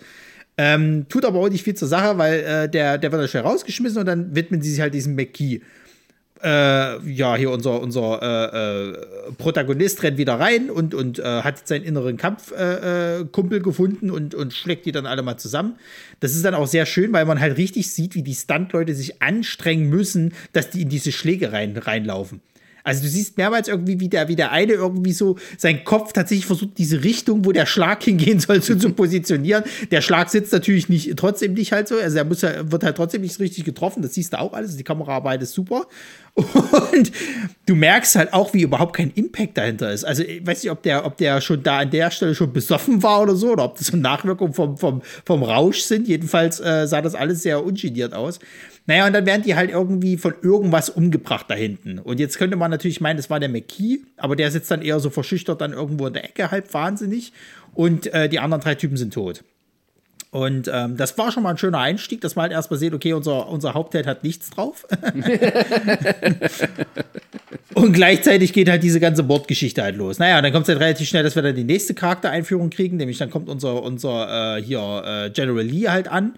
Ähm, 0.57 1.05
tut 1.11 1.27
aber 1.27 1.41
auch 1.41 1.51
nicht 1.51 1.65
viel 1.65 1.75
zur 1.75 1.89
Sache, 1.89 2.17
weil 2.17 2.41
äh, 2.41 2.69
der, 2.71 2.97
der 2.97 3.13
wird 3.13 3.21
dann 3.21 3.29
schnell 3.29 3.43
rausgeschmissen 3.43 3.99
und 3.99 4.07
dann 4.07 4.35
widmen 4.35 4.63
sie 4.63 4.71
sich 4.71 4.81
halt 4.81 4.95
diesem 4.95 5.15
McKee. 5.15 5.61
Äh, 6.45 7.11
ja, 7.11 7.37
hier 7.37 7.51
unser, 7.51 7.81
unser 7.81 8.21
äh, 8.21 8.91
äh 8.91 9.33
Protagonist 9.39 10.03
rennt 10.03 10.19
wieder 10.19 10.39
rein 10.39 10.69
und, 10.69 10.95
und 10.95 11.19
äh, 11.19 11.23
hat 11.23 11.67
seinen 11.67 11.85
inneren 11.85 12.19
Kampfkumpel 12.19 13.59
äh, 13.59 13.63
gefunden 13.63 14.11
und, 14.11 14.35
und 14.35 14.53
schlägt 14.53 14.85
die 14.85 14.93
dann 14.93 15.07
alle 15.07 15.23
mal 15.23 15.39
zusammen. 15.39 15.77
Das 16.21 16.35
ist 16.35 16.45
dann 16.45 16.55
auch 16.55 16.67
sehr 16.67 16.85
schön, 16.85 17.15
weil 17.15 17.25
man 17.25 17.41
halt 17.41 17.57
richtig 17.57 17.91
sieht, 17.91 18.15
wie 18.15 18.23
die 18.23 18.35
Stuntleute 18.35 18.95
sich 18.95 19.23
anstrengen 19.23 19.89
müssen, 19.89 20.35
dass 20.53 20.69
die 20.69 20.83
in 20.83 20.91
diese 20.91 21.13
Schläge 21.13 21.53
rein, 21.53 21.77
reinlaufen. 21.79 22.43
Also 22.85 23.03
du 23.03 23.09
siehst 23.09 23.39
mehrmals 23.39 23.67
irgendwie, 23.67 23.99
wie 23.99 24.11
der, 24.11 24.29
wie 24.29 24.37
der 24.37 24.53
eine 24.53 24.75
irgendwie 24.75 25.15
so 25.15 25.39
sein 25.57 25.85
Kopf 25.85 26.13
tatsächlich 26.13 26.45
versucht, 26.45 26.77
diese 26.77 27.03
Richtung, 27.03 27.47
wo 27.47 27.53
der 27.53 27.65
Schlag 27.65 28.03
hingehen 28.05 28.39
soll, 28.39 28.61
so 28.61 28.75
zu 28.75 28.91
positionieren. 28.91 29.65
Der 29.91 30.03
Schlag 30.03 30.29
sitzt 30.29 30.53
natürlich 30.53 30.91
nicht, 30.91 31.17
trotzdem 31.17 31.55
nicht 31.55 31.73
halt 31.73 31.89
so. 31.89 31.97
Also 31.97 32.19
er 32.19 32.25
muss, 32.25 32.43
wird 32.43 32.85
halt 32.85 32.97
trotzdem 32.97 33.23
nicht 33.23 33.41
richtig 33.41 33.65
getroffen. 33.65 34.03
Das 34.03 34.13
siehst 34.13 34.35
du 34.35 34.39
auch 34.39 34.53
alles. 34.53 34.77
Die 34.77 34.85
Kameraarbeit 34.85 35.43
ist 35.43 35.55
super. 35.55 35.87
Und 36.37 37.13
du 37.67 37.77
merkst 37.77 38.17
halt 38.17 38.33
auch, 38.33 38.53
wie 38.55 38.63
überhaupt 38.63 38.97
kein 38.97 39.13
Impact 39.15 39.57
dahinter 39.57 39.93
ist. 39.93 40.05
Also 40.05 40.25
ich 40.25 40.45
weiß 40.45 40.65
nicht, 40.65 40.73
ob 40.73 40.83
der, 40.83 41.07
ob 41.07 41.17
der 41.17 41.41
schon 41.41 41.63
da 41.63 41.79
an 41.79 41.91
der 41.91 42.11
Stelle 42.11 42.35
schon 42.35 42.53
besoffen 42.53 43.05
war 43.05 43.23
oder 43.23 43.37
so, 43.37 43.53
oder 43.53 43.65
ob 43.65 43.79
das 43.79 43.89
so 43.89 43.97
Nachwirkungen 43.97 44.53
vom, 44.53 44.77
vom, 44.77 45.03
vom 45.25 45.43
Rausch 45.45 45.81
sind. 45.81 46.09
Jedenfalls 46.09 46.59
äh, 46.59 46.89
sah 46.89 47.03
das 47.03 47.15
alles 47.15 47.43
sehr 47.43 47.65
ungeniert 47.65 48.15
aus. 48.15 48.41
Naja, 48.87 49.07
und 49.07 49.13
dann 49.13 49.27
werden 49.27 49.43
die 49.43 49.55
halt 49.55 49.71
irgendwie 49.71 50.17
von 50.17 50.35
irgendwas 50.43 50.91
umgebracht 50.91 51.47
da 51.49 51.55
hinten. 51.55 52.01
Und 52.01 52.19
jetzt 52.19 52.37
könnte 52.37 52.57
man 52.57 52.71
natürlich 52.71 53.01
meinen, 53.01 53.17
das 53.17 53.31
war 53.31 53.39
der 53.39 53.49
McKee, 53.49 54.01
aber 54.17 54.35
der 54.35 54.51
sitzt 54.51 54.71
dann 54.71 54.83
eher 54.83 54.99
so 54.99 55.11
verschüchtert 55.11 55.61
dann 55.61 55.73
irgendwo 55.73 56.09
in 56.09 56.15
der 56.15 56.25
Ecke, 56.25 56.51
halb 56.51 56.75
wahnsinnig. 56.75 57.33
Und 57.75 58.13
äh, 58.13 58.29
die 58.29 58.41
anderen 58.41 58.63
drei 58.63 58.75
Typen 58.75 58.97
sind 58.97 59.15
tot. 59.15 59.45
Und 60.35 60.69
ähm, 60.73 60.97
das 60.97 61.17
war 61.17 61.31
schon 61.31 61.45
mal 61.45 61.51
ein 61.51 61.59
schöner 61.59 61.79
Einstieg, 61.79 62.21
dass 62.21 62.35
man 62.35 62.43
halt 62.43 62.53
erstmal 62.53 62.81
sieht, 62.81 62.93
okay, 62.93 63.13
unser, 63.13 63.49
unser 63.49 63.73
Hauptheld 63.73 64.05
hat 64.05 64.25
nichts 64.25 64.51
drauf. 64.51 64.85
und 67.75 67.93
gleichzeitig 67.93 68.53
geht 68.53 68.69
halt 68.69 68.83
diese 68.83 68.99
ganze 68.99 69.23
Bordgeschichte 69.23 69.81
halt 69.81 69.95
los. 69.95 70.19
Naja, 70.19 70.43
dann 70.43 70.53
kommt 70.53 70.65
es 70.65 70.71
halt 70.71 70.81
relativ 70.81 71.09
schnell, 71.09 71.23
dass 71.23 71.37
wir 71.37 71.43
dann 71.45 71.55
die 71.55 71.63
nächste 71.63 71.95
Charaktereinführung 71.95 72.71
kriegen, 72.71 72.97
nämlich 72.97 73.19
dann 73.19 73.31
kommt 73.31 73.49
unser, 73.49 73.81
unser 73.81 74.57
äh, 74.57 74.61
hier 74.61 75.05
äh, 75.07 75.31
General 75.31 75.63
Lee 75.63 75.89
halt 75.89 76.09
an 76.09 76.35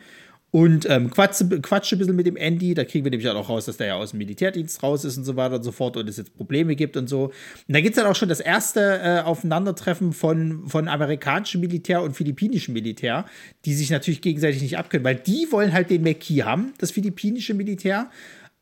und 0.53 0.89
ähm, 0.89 1.11
quatsche, 1.11 1.47
quatsche 1.61 1.97
ein 1.97 1.99
bisschen 1.99 2.17
mit 2.17 2.27
dem 2.27 2.37
Andy. 2.37 2.75
Da 2.75 2.85
kriegen 2.85 3.05
wir 3.05 3.11
nämlich 3.11 3.29
auch 3.29 3.49
raus, 3.49 3.67
dass 3.67 3.77
der 3.77 3.89
ja 3.89 3.95
aus 3.97 4.13
dem 4.13 4.19
Militärdienst 4.19 4.83
raus 4.83 5.05
ist 5.05 5.17
und 5.17 5.25
so 5.25 5.37
weiter 5.37 5.57
und 5.57 5.63
so 5.63 5.73
fort 5.73 5.97
und 5.97 6.09
es 6.09 6.17
jetzt 6.17 6.35
Probleme 6.37 6.77
gibt 6.77 6.97
und 6.97 7.09
so. 7.09 7.25
Und 7.25 7.33
da 7.69 7.81
gibt 7.81 7.97
es 7.97 8.03
dann 8.03 8.11
auch 8.11 8.17
schon 8.17 8.29
das 8.29 8.41
erste 8.41 9.01
äh, 9.03 9.21
Aufeinandertreffen 9.21 10.13
von, 10.13 10.67
von 10.67 10.89
amerikanischem 10.89 11.61
Militär 11.61 12.03
und 12.03 12.17
philippinischem 12.17 12.75
Militär, 12.75 13.27
die 13.65 13.75
sich 13.75 13.91
natürlich 13.91 14.23
gegenseitig 14.23 14.63
nicht 14.63 14.79
abkönnen, 14.79 15.05
weil 15.05 15.17
die 15.17 15.49
wollen 15.51 15.73
halt 15.73 15.91
den 15.91 16.03
McKee 16.03 16.45
haben, 16.45 16.73
das 16.79 16.91
philippinische 16.91 17.55
Militär. 17.55 18.09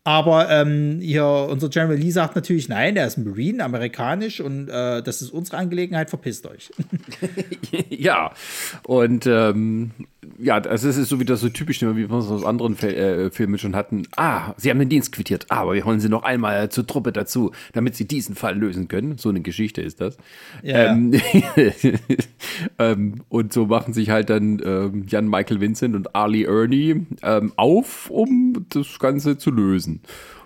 Aber 0.06 0.50
ähm, 0.50 1.00
hier, 1.00 1.24
unser 1.24 1.70
General 1.70 1.96
Lee 1.96 2.10
sagt 2.10 2.36
natürlich, 2.36 2.68
nein, 2.68 2.94
er 2.94 3.06
ist 3.06 3.16
Marine, 3.16 3.64
amerikanisch 3.64 4.38
und 4.40 4.68
äh, 4.68 5.02
das 5.02 5.22
ist 5.22 5.30
unsere 5.30 5.56
Angelegenheit, 5.56 6.10
verpisst 6.10 6.46
euch. 6.46 6.70
ja, 7.88 8.32
und 8.86 9.26
ähm, 9.26 9.92
ja, 10.38 10.56
also 10.56 10.88
es 10.88 10.96
ist 10.96 11.08
so 11.08 11.20
wieder 11.20 11.36
so 11.36 11.48
typisch, 11.48 11.82
wie 11.82 12.08
wir 12.08 12.10
es 12.10 12.30
aus 12.30 12.44
anderen 12.44 12.76
Fel 12.76 12.94
äh, 12.94 13.30
Filmen 13.30 13.58
schon 13.58 13.76
hatten. 13.76 14.04
Ah, 14.16 14.52
sie 14.56 14.70
haben 14.70 14.78
den 14.78 14.88
Dienst 14.88 15.12
quittiert, 15.12 15.46
ah, 15.48 15.62
aber 15.62 15.74
wir 15.74 15.84
holen 15.84 16.00
sie 16.00 16.08
noch 16.08 16.22
einmal 16.22 16.68
zur 16.70 16.86
Truppe 16.86 17.12
dazu, 17.12 17.52
damit 17.72 17.96
sie 17.96 18.06
diesen 18.06 18.34
Fall 18.34 18.58
lösen 18.58 18.88
können. 18.88 19.18
So 19.18 19.28
eine 19.28 19.40
Geschichte 19.40 19.82
ist 19.82 20.00
das. 20.00 20.16
Ja. 20.62 20.92
Ähm, 20.92 21.12
ähm, 22.78 23.14
und 23.28 23.52
so 23.52 23.66
machen 23.66 23.94
sich 23.94 24.10
halt 24.10 24.30
dann 24.30 24.60
ähm, 24.64 25.04
Jan 25.08 25.28
Michael 25.28 25.60
Vincent 25.60 25.94
und 25.94 26.14
Ali 26.14 26.44
Ernie 26.44 27.06
ähm, 27.22 27.52
auf, 27.56 28.10
um 28.10 28.66
das 28.70 28.98
Ganze 28.98 29.38
zu 29.38 29.50
lösen. 29.50 30.00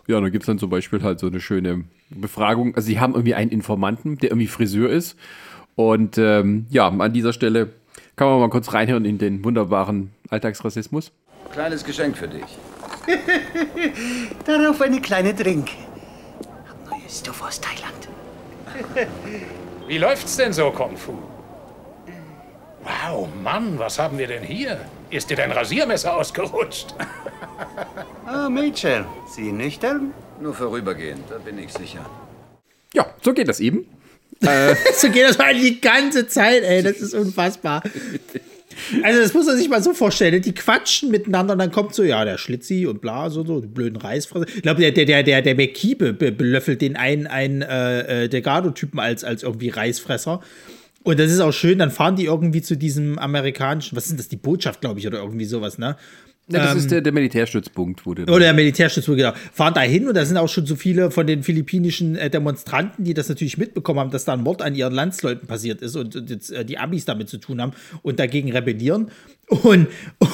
Ja, 0.06 0.20
da 0.20 0.30
gibt 0.30 0.44
es 0.44 0.46
dann 0.46 0.58
zum 0.58 0.70
Beispiel 0.70 1.02
halt 1.02 1.20
so 1.20 1.26
eine 1.26 1.40
schöne 1.40 1.84
Befragung. 2.10 2.74
Also 2.74 2.86
sie 2.86 2.98
haben 2.98 3.12
irgendwie 3.12 3.34
einen 3.34 3.50
Informanten, 3.50 4.16
der 4.16 4.30
irgendwie 4.30 4.46
Friseur 4.46 4.88
ist. 4.88 5.16
Und 5.74 6.18
ähm, 6.18 6.66
ja, 6.70 6.88
an 6.88 7.12
dieser 7.12 7.32
Stelle 7.32 7.68
kann 8.18 8.28
man 8.28 8.40
mal 8.40 8.50
kurz 8.50 8.74
reinhören 8.74 9.04
in 9.04 9.16
den 9.16 9.44
wunderbaren 9.44 10.12
Alltagsrassismus? 10.28 11.12
Kleines 11.52 11.84
Geschenk 11.84 12.16
für 12.18 12.28
dich. 12.28 12.58
Darauf 14.44 14.80
eine 14.82 15.00
kleine 15.00 15.32
Drink. 15.32 15.70
Neues 16.90 17.20
Stoff 17.20 17.42
aus 17.42 17.60
Thailand. 17.60 18.08
Wie 19.86 19.98
läuft's 19.98 20.36
denn 20.36 20.52
so, 20.52 20.70
Kung 20.72 20.96
Fu? 20.96 21.12
Wow, 22.82 23.28
Mann, 23.42 23.78
was 23.78 23.98
haben 23.98 24.18
wir 24.18 24.26
denn 24.26 24.42
hier? 24.42 24.80
Ist 25.10 25.30
dir 25.30 25.36
dein 25.36 25.52
Rasiermesser 25.52 26.16
ausgerutscht? 26.16 26.94
Ah, 28.24 28.48
Mädchen, 28.48 29.04
Sie 29.26 29.50
nüchtern? 29.50 30.12
Nur 30.40 30.54
vorübergehend, 30.54 31.24
da 31.30 31.38
bin 31.38 31.58
ich 31.58 31.72
sicher. 31.72 32.04
Ja, 32.92 33.06
so 33.22 33.32
geht 33.32 33.48
das 33.48 33.58
eben. 33.58 33.86
Äh. 34.40 34.74
so 34.94 35.10
geht 35.10 35.24
das 35.24 35.38
halt 35.38 35.62
die 35.62 35.80
ganze 35.80 36.26
Zeit, 36.26 36.62
ey. 36.62 36.82
Das 36.82 37.00
ist 37.00 37.14
unfassbar. 37.14 37.82
Also, 39.02 39.20
das 39.20 39.34
muss 39.34 39.46
man 39.46 39.56
sich 39.56 39.68
mal 39.68 39.82
so 39.82 39.92
vorstellen. 39.92 40.40
Die 40.40 40.54
quatschen 40.54 41.10
miteinander 41.10 41.54
und 41.54 41.58
dann 41.58 41.72
kommt 41.72 41.94
so, 41.94 42.04
ja, 42.04 42.24
der 42.24 42.38
Schlitzi 42.38 42.86
und 42.86 43.00
bla, 43.00 43.30
so, 43.30 43.44
so, 43.44 43.60
die 43.60 43.66
blöden 43.66 43.96
Reisfresser. 43.96 44.46
Ich 44.48 44.62
glaube, 44.62 44.80
der, 44.80 44.92
der, 44.92 45.22
der, 45.22 45.42
der 45.42 45.54
McKeebe 45.54 46.12
belöffelt 46.12 46.80
den 46.80 46.96
einen, 46.96 47.26
einen 47.26 47.62
äh, 47.62 48.24
äh 48.24 48.28
Delgado-Typen 48.28 49.00
als, 49.00 49.24
als 49.24 49.42
irgendwie 49.42 49.70
Reisfresser. 49.70 50.40
Und 51.02 51.18
das 51.18 51.32
ist 51.32 51.40
auch 51.40 51.52
schön, 51.52 51.78
dann 51.78 51.90
fahren 51.90 52.16
die 52.16 52.26
irgendwie 52.26 52.60
zu 52.60 52.76
diesem 52.76 53.18
amerikanischen, 53.18 53.96
was 53.96 54.06
ist 54.06 54.18
das, 54.18 54.28
die 54.28 54.36
Botschaft, 54.36 54.80
glaube 54.80 55.00
ich, 55.00 55.06
oder 55.06 55.18
irgendwie 55.18 55.46
sowas, 55.46 55.78
ne? 55.78 55.96
Ja, 56.50 56.60
das 56.60 56.72
ähm, 56.72 56.78
ist 56.78 56.90
der, 56.90 57.00
der 57.02 57.12
Militärstützpunkt, 57.12 58.06
wo 58.06 58.10
Oder 58.12 58.38
der 58.38 58.54
Militärstützpunkt, 58.54 59.18
genau. 59.18 59.34
Fahren 59.52 59.74
da 59.74 59.82
hin 59.82 60.08
und 60.08 60.14
da 60.14 60.24
sind 60.24 60.38
auch 60.38 60.48
schon 60.48 60.64
so 60.64 60.76
viele 60.76 61.10
von 61.10 61.26
den 61.26 61.42
philippinischen 61.42 62.16
äh, 62.16 62.30
Demonstranten, 62.30 63.04
die 63.04 63.12
das 63.12 63.28
natürlich 63.28 63.58
mitbekommen 63.58 64.00
haben, 64.00 64.10
dass 64.10 64.24
da 64.24 64.32
ein 64.32 64.42
Mord 64.42 64.62
an 64.62 64.74
ihren 64.74 64.94
Landsleuten 64.94 65.46
passiert 65.46 65.82
ist 65.82 65.94
und, 65.94 66.16
und 66.16 66.30
jetzt, 66.30 66.50
äh, 66.50 66.64
die 66.64 66.78
Abis 66.78 67.04
damit 67.04 67.28
zu 67.28 67.36
tun 67.36 67.60
haben 67.60 67.72
und 68.02 68.18
dagegen 68.18 68.50
rebellieren. 68.50 69.10
Und, 69.48 69.62
und 70.18 70.28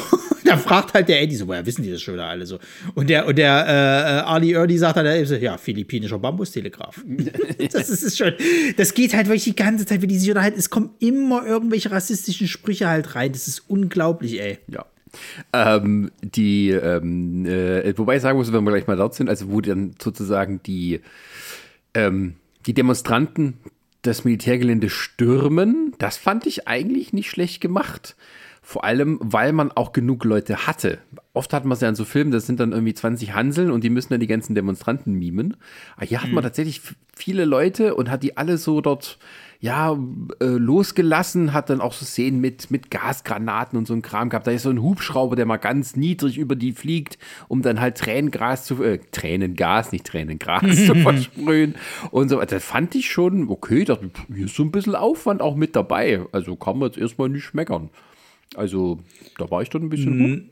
da 0.45 0.57
fragt 0.57 0.95
halt 0.95 1.09
der 1.09 1.21
Eddie 1.21 1.35
so, 1.35 1.49
woher 1.49 1.67
wissen 1.67 1.83
die 1.83 1.91
das 1.91 2.01
schon 2.01 2.15
wieder 2.15 2.27
alle 2.27 2.47
so? 2.47 2.61
Und 2.95 3.11
der, 3.11 3.27
und 3.27 3.37
der 3.37 3.67
äh, 3.67 4.31
Ali 4.31 4.53
Ernie 4.53 4.79
sagt 4.79 4.97
dann, 4.97 5.27
so, 5.27 5.35
ja, 5.35 5.59
philippinischer 5.59 6.21
Bambustelegraph. 6.21 7.05
das 7.73 7.91
ist, 7.91 8.05
ist 8.05 8.19
schon, 8.19 8.35
das 8.77 8.95
geht 8.95 9.15
halt 9.15 9.27
wirklich 9.27 9.45
die 9.45 9.57
ganze 9.57 9.85
Zeit, 9.85 10.01
wie 10.01 10.07
die 10.07 10.19
sich 10.19 10.29
unterhalten. 10.29 10.61
Es 10.61 10.71
kommen 10.71 10.91
immer 11.01 11.45
irgendwelche 11.45 11.91
rassistischen 11.91 12.47
Sprüche 12.47 12.89
halt 12.89 13.17
rein. 13.17 13.33
Das 13.33 13.49
ist 13.49 13.65
unglaublich, 13.67 14.41
ey. 14.41 14.59
Ja. 14.69 14.87
Ähm, 15.53 16.11
die, 16.23 16.71
ähm, 16.71 17.47
äh, 17.47 17.97
wobei 17.97 18.17
ich 18.17 18.23
sagen 18.23 18.39
muss, 18.39 18.53
wenn 18.53 18.65
wir 18.65 18.71
gleich 18.71 18.87
mal 18.87 18.97
dort 18.97 19.15
sind, 19.15 19.29
also 19.29 19.51
wo 19.51 19.61
dann 19.61 19.95
sozusagen 20.01 20.63
die, 20.63 21.01
ähm, 21.95 22.35
die 22.67 22.75
Demonstranten 22.75 23.55
das 24.03 24.25
Militärgelände 24.25 24.91
stürmen, 24.91 25.95
das 25.99 26.17
fand 26.17 26.47
ich 26.47 26.69
eigentlich 26.69 27.13
nicht 27.13 27.31
schlecht 27.31 27.61
gemacht. 27.61 28.17
Vor 28.67 28.85
allem, 28.85 29.19
weil 29.21 29.53
man 29.53 29.73
auch 29.73 29.93
genug 29.93 30.25
Leute 30.25 30.67
hatte. 30.67 30.99
Oft 31.35 31.53
hat 31.53 31.67
man 31.67 31.73
es 31.73 31.83
ja 31.83 31.89
in 31.91 31.95
so 31.95 32.07
Filmen, 32.07 32.31
das 32.31 32.47
sind 32.47 32.61
dann 32.61 32.73
irgendwie 32.73 32.95
20 32.95 33.35
Hanseln 33.35 33.71
und 33.71 33.85
die 33.85 33.91
müssen 33.91 34.15
dann 34.15 34.21
die 34.21 34.27
ganzen 34.27 34.55
Demonstranten 34.55 35.13
mimen. 35.13 35.57
Aber 35.97 36.07
hier 36.07 36.23
hat 36.23 36.31
man 36.31 36.43
mhm. 36.43 36.47
tatsächlich 36.47 36.81
viele 37.15 37.45
Leute 37.45 37.95
und 37.95 38.11
hat 38.11 38.23
die 38.23 38.39
alle 38.39 38.57
so 38.57 38.81
dort 38.81 39.19
ja, 39.61 39.99
äh, 40.41 40.45
losgelassen, 40.45 41.53
hat 41.53 41.71
dann 41.71 41.81
auch 41.81 41.93
so 41.93 42.05
Szenen 42.05 42.41
mit, 42.41 42.71
mit 42.71 42.91
Gasgranaten 42.91 43.79
und 43.79 43.87
so 43.87 43.95
ein 43.95 44.03
Kram 44.03 44.29
gehabt. 44.29 44.47
Da 44.47 44.51
ist 44.51 44.63
so 44.63 44.71
ein 44.71 44.83
Hubschrauber, 44.83 45.37
der 45.37 45.47
mal 45.47 45.57
ganz 45.57 45.97
niedrig 45.97 46.39
über 46.39 46.57
die 46.57 46.73
fliegt, 46.73 47.19
um 47.49 47.63
dann 47.63 47.81
halt 47.81 47.97
Tränengras 47.97 48.65
zu, 48.65 48.83
äh, 48.83 48.99
Tränengas, 49.13 49.93
nicht 49.93 50.07
Tränengras 50.07 50.63
zu 50.87 50.95
versprühen 50.95 51.75
und 52.11 52.29
so. 52.29 52.41
Das 52.41 52.65
fand 52.65 52.95
ich 52.95 53.11
schon 53.11 53.49
okay. 53.49 53.85
Hier 54.35 54.45
ist 54.47 54.57
so 54.57 54.63
ein 54.63 54.71
bisschen 54.71 54.95
Aufwand 54.95 55.43
auch 55.43 55.57
mit 55.57 55.77
dabei. 55.77 56.25
Also 56.33 56.57
kann 56.57 56.79
man 56.79 56.89
jetzt 56.89 56.99
erstmal 56.99 57.29
nicht 57.29 57.55
meckern. 57.55 57.91
Also 58.55 59.01
da 59.39 59.51
war 59.51 59.63
ich 59.63 59.71
dann 59.71 59.83
ein 59.83 59.89
bisschen. 59.89 60.19
Mhm. 60.19 60.51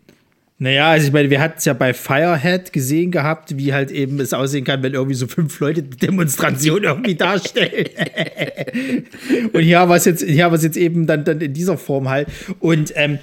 Naja, 0.58 0.90
also 0.90 1.08
ich 1.08 1.12
meine, 1.12 1.28
wir 1.28 1.40
hatten 1.40 1.58
es 1.58 1.64
ja 1.64 1.72
bei 1.72 1.92
Firehead 1.92 2.72
gesehen 2.72 3.10
gehabt, 3.10 3.56
wie 3.56 3.72
halt 3.72 3.90
eben 3.90 4.20
es 4.20 4.32
aussehen 4.32 4.64
kann, 4.64 4.82
wenn 4.84 4.94
irgendwie 4.94 5.16
so 5.16 5.26
fünf 5.26 5.58
Leute 5.58 5.82
die 5.82 5.96
Demonstration 5.96 6.84
irgendwie 6.84 7.16
darstellen. 7.16 7.88
und 9.52 9.60
hier 9.60 9.88
war 9.88 9.96
es 9.96 10.04
jetzt, 10.04 10.22
hier 10.22 10.52
es 10.52 10.62
jetzt 10.62 10.76
eben 10.76 11.06
dann, 11.06 11.24
dann 11.24 11.40
in 11.40 11.52
dieser 11.52 11.76
Form 11.78 12.08
halt. 12.08 12.28
Und 12.60 12.92
ähm, 12.94 13.18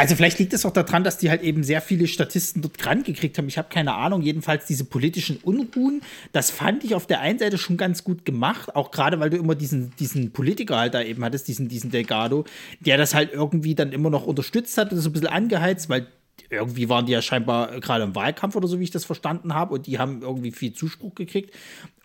Also 0.00 0.16
vielleicht 0.16 0.38
liegt 0.38 0.54
es 0.54 0.64
auch 0.64 0.72
daran, 0.72 1.04
dass 1.04 1.18
die 1.18 1.28
halt 1.28 1.42
eben 1.42 1.62
sehr 1.62 1.82
viele 1.82 2.06
Statisten 2.06 2.62
dort 2.62 2.82
dran 2.82 3.02
gekriegt 3.02 3.36
haben. 3.36 3.48
Ich 3.48 3.58
habe 3.58 3.68
keine 3.68 3.94
Ahnung. 3.94 4.22
Jedenfalls 4.22 4.64
diese 4.64 4.84
politischen 4.84 5.36
Unruhen, 5.36 6.00
das 6.32 6.50
fand 6.50 6.84
ich 6.84 6.94
auf 6.94 7.06
der 7.06 7.20
einen 7.20 7.38
Seite 7.38 7.58
schon 7.58 7.76
ganz 7.76 8.02
gut 8.02 8.24
gemacht. 8.24 8.74
Auch 8.74 8.92
gerade, 8.92 9.20
weil 9.20 9.28
du 9.28 9.36
immer 9.36 9.54
diesen, 9.54 9.92
diesen 9.98 10.32
Politiker 10.32 10.78
halt 10.78 10.94
da 10.94 11.02
eben 11.02 11.22
hattest, 11.22 11.48
diesen, 11.48 11.68
diesen 11.68 11.90
Delgado, 11.90 12.46
der 12.80 12.96
das 12.96 13.14
halt 13.14 13.34
irgendwie 13.34 13.74
dann 13.74 13.92
immer 13.92 14.08
noch 14.08 14.26
unterstützt 14.26 14.78
hat 14.78 14.90
und 14.90 14.98
so 15.00 15.10
ein 15.10 15.12
bisschen 15.12 15.28
angeheizt, 15.28 15.90
weil 15.90 16.06
irgendwie 16.50 16.88
waren 16.88 17.06
die 17.06 17.12
ja 17.12 17.22
scheinbar 17.22 17.80
gerade 17.80 18.04
im 18.04 18.14
Wahlkampf 18.14 18.56
oder 18.56 18.68
so, 18.68 18.80
wie 18.80 18.84
ich 18.84 18.90
das 18.90 19.04
verstanden 19.04 19.54
habe. 19.54 19.74
Und 19.74 19.86
die 19.86 19.98
haben 19.98 20.22
irgendwie 20.22 20.52
viel 20.52 20.72
Zuspruch 20.72 21.14
gekriegt. 21.14 21.54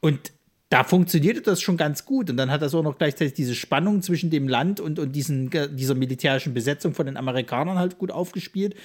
Und 0.01 0.31
da 0.69 0.83
funktionierte 0.83 1.41
das 1.41 1.61
schon 1.61 1.77
ganz 1.77 2.05
gut. 2.05 2.29
Und 2.29 2.37
dann 2.37 2.51
hat 2.51 2.61
das 2.61 2.73
auch 2.73 2.83
noch 2.83 2.97
gleichzeitig 2.97 3.33
diese 3.33 3.55
Spannung 3.55 4.01
zwischen 4.01 4.29
dem 4.29 4.47
Land 4.47 4.79
und, 4.79 4.99
und 4.99 5.11
diesen, 5.11 5.49
dieser 5.75 5.95
militärischen 5.95 6.53
Besetzung 6.53 6.93
von 6.93 7.05
den 7.05 7.17
Amerikanern 7.17 7.77
halt 7.77 7.97
gut 7.97 8.11
aufgespielt. 8.11 8.75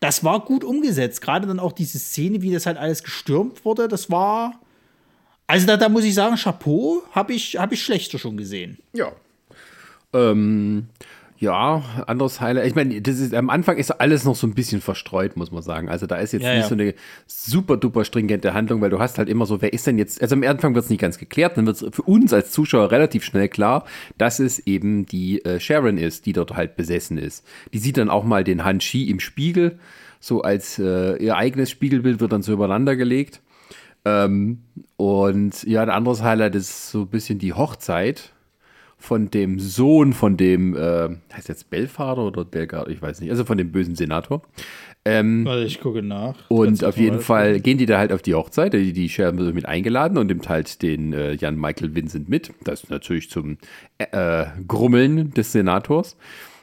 Das 0.00 0.24
war 0.24 0.40
gut 0.40 0.64
umgesetzt. 0.64 1.20
Gerade 1.20 1.46
dann 1.46 1.60
auch 1.60 1.72
diese 1.72 1.98
Szene, 1.98 2.42
wie 2.42 2.52
das 2.52 2.66
halt 2.66 2.78
alles 2.78 3.02
gestürmt 3.02 3.64
wurde, 3.64 3.88
das 3.88 4.10
war. 4.10 4.60
Also 5.46 5.66
da, 5.66 5.76
da 5.76 5.88
muss 5.88 6.04
ich 6.04 6.14
sagen, 6.14 6.36
Chapeau, 6.36 7.02
habe 7.12 7.32
ich, 7.32 7.56
hab 7.56 7.70
ich 7.72 7.82
schlechter 7.82 8.18
schon 8.18 8.36
gesehen. 8.36 8.78
Ja. 8.92 9.12
Ähm, 10.12 10.88
ja, 11.38 11.82
anderes 12.06 12.40
Highlight. 12.40 12.66
Ich 12.66 12.74
meine, 12.74 13.00
das 13.02 13.18
ist 13.18 13.34
am 13.34 13.50
Anfang 13.50 13.76
ist 13.76 13.90
alles 13.90 14.24
noch 14.24 14.34
so 14.36 14.46
ein 14.46 14.54
bisschen 14.54 14.80
verstreut, 14.80 15.36
muss 15.36 15.50
man 15.50 15.62
sagen. 15.62 15.88
Also 15.88 16.06
da 16.06 16.16
ist 16.16 16.32
jetzt 16.32 16.42
Ja, 16.42 16.54
nicht 16.54 16.62
ja. 16.62 16.68
so 16.68 16.74
eine 16.74 16.94
super 17.26 17.76
duper 17.76 18.04
stringente 18.04 18.54
Handlung, 18.54 18.80
weil 18.80 18.90
du 18.90 18.98
hast 18.98 19.18
halt 19.18 19.28
immer 19.28 19.44
so, 19.46 19.60
wer 19.60 19.72
ist 19.72 19.86
denn 19.86 19.98
jetzt? 19.98 20.22
Also 20.22 20.34
am 20.34 20.42
Anfang 20.44 20.74
wird 20.74 20.84
es 20.84 20.90
nicht 20.90 21.00
ganz 21.00 21.18
geklärt, 21.18 21.56
dann 21.56 21.66
wird 21.66 21.80
es 21.82 21.94
für 21.94 22.02
uns 22.02 22.32
als 22.32 22.52
Zuschauer 22.52 22.90
relativ 22.90 23.24
schnell 23.24 23.48
klar, 23.48 23.84
dass 24.18 24.38
es 24.38 24.58
eben 24.60 25.04
die 25.06 25.44
äh, 25.44 25.60
Sharon 25.60 25.98
ist, 25.98 26.26
die 26.26 26.32
dort 26.32 26.56
halt 26.56 26.76
besessen 26.76 27.18
ist. 27.18 27.46
Die 27.72 27.78
sieht 27.78 27.98
dann 27.98 28.08
auch 28.10 28.24
mal 28.24 28.44
den 28.44 28.64
Han 28.64 28.78
Chi 28.78 29.10
im 29.10 29.20
Spiegel, 29.20 29.78
so 30.20 30.42
als 30.42 30.78
äh, 30.78 31.16
ihr 31.22 31.36
eigenes 31.36 31.70
Spiegelbild 31.70 32.20
wird 32.20 32.32
dann 32.32 32.42
so 32.42 32.52
übereinander 32.52 32.96
gelegt. 32.96 33.42
Ähm, 34.04 34.62
und 34.96 35.64
ja, 35.64 35.82
ein 35.82 35.90
anderes 35.90 36.22
Highlight 36.22 36.54
ist 36.54 36.90
so 36.90 37.02
ein 37.02 37.08
bisschen 37.08 37.38
die 37.38 37.52
Hochzeit 37.52 38.32
von 38.98 39.30
dem 39.30 39.60
Sohn 39.60 40.12
von 40.12 40.36
dem, 40.36 40.74
äh, 40.74 41.08
heißt 41.32 41.48
jetzt 41.48 41.70
Belfader 41.70 42.24
oder 42.24 42.44
Belgard, 42.44 42.88
ich 42.88 43.00
weiß 43.00 43.20
nicht, 43.20 43.30
also 43.30 43.44
von 43.44 43.58
dem 43.58 43.70
bösen 43.70 43.94
Senator. 43.94 44.42
Ähm, 45.04 45.44
Warte, 45.44 45.62
ich 45.64 45.80
gucke 45.80 46.02
nach. 46.02 46.34
und 46.48 46.82
auf 46.82 46.96
jeden 46.96 47.20
Fall 47.20 47.60
gehen 47.60 47.78
die 47.78 47.86
da 47.86 47.98
halt 47.98 48.10
auf 48.10 48.22
die 48.22 48.34
Hochzeit. 48.34 48.72
Die, 48.72 48.92
die 48.92 49.08
Sharon 49.08 49.38
wird 49.38 49.54
mit 49.54 49.66
eingeladen 49.66 50.18
und 50.18 50.26
nimmt 50.26 50.48
halt 50.48 50.82
den 50.82 51.12
äh, 51.12 51.34
Jan 51.34 51.56
Michael 51.56 51.94
Vincent 51.94 52.28
mit. 52.28 52.52
Das 52.64 52.82
ist 52.82 52.90
natürlich 52.90 53.30
zum 53.30 53.58
äh, 53.98 54.46
Grummeln 54.66 55.32
des 55.32 55.52
Senators. 55.52 56.16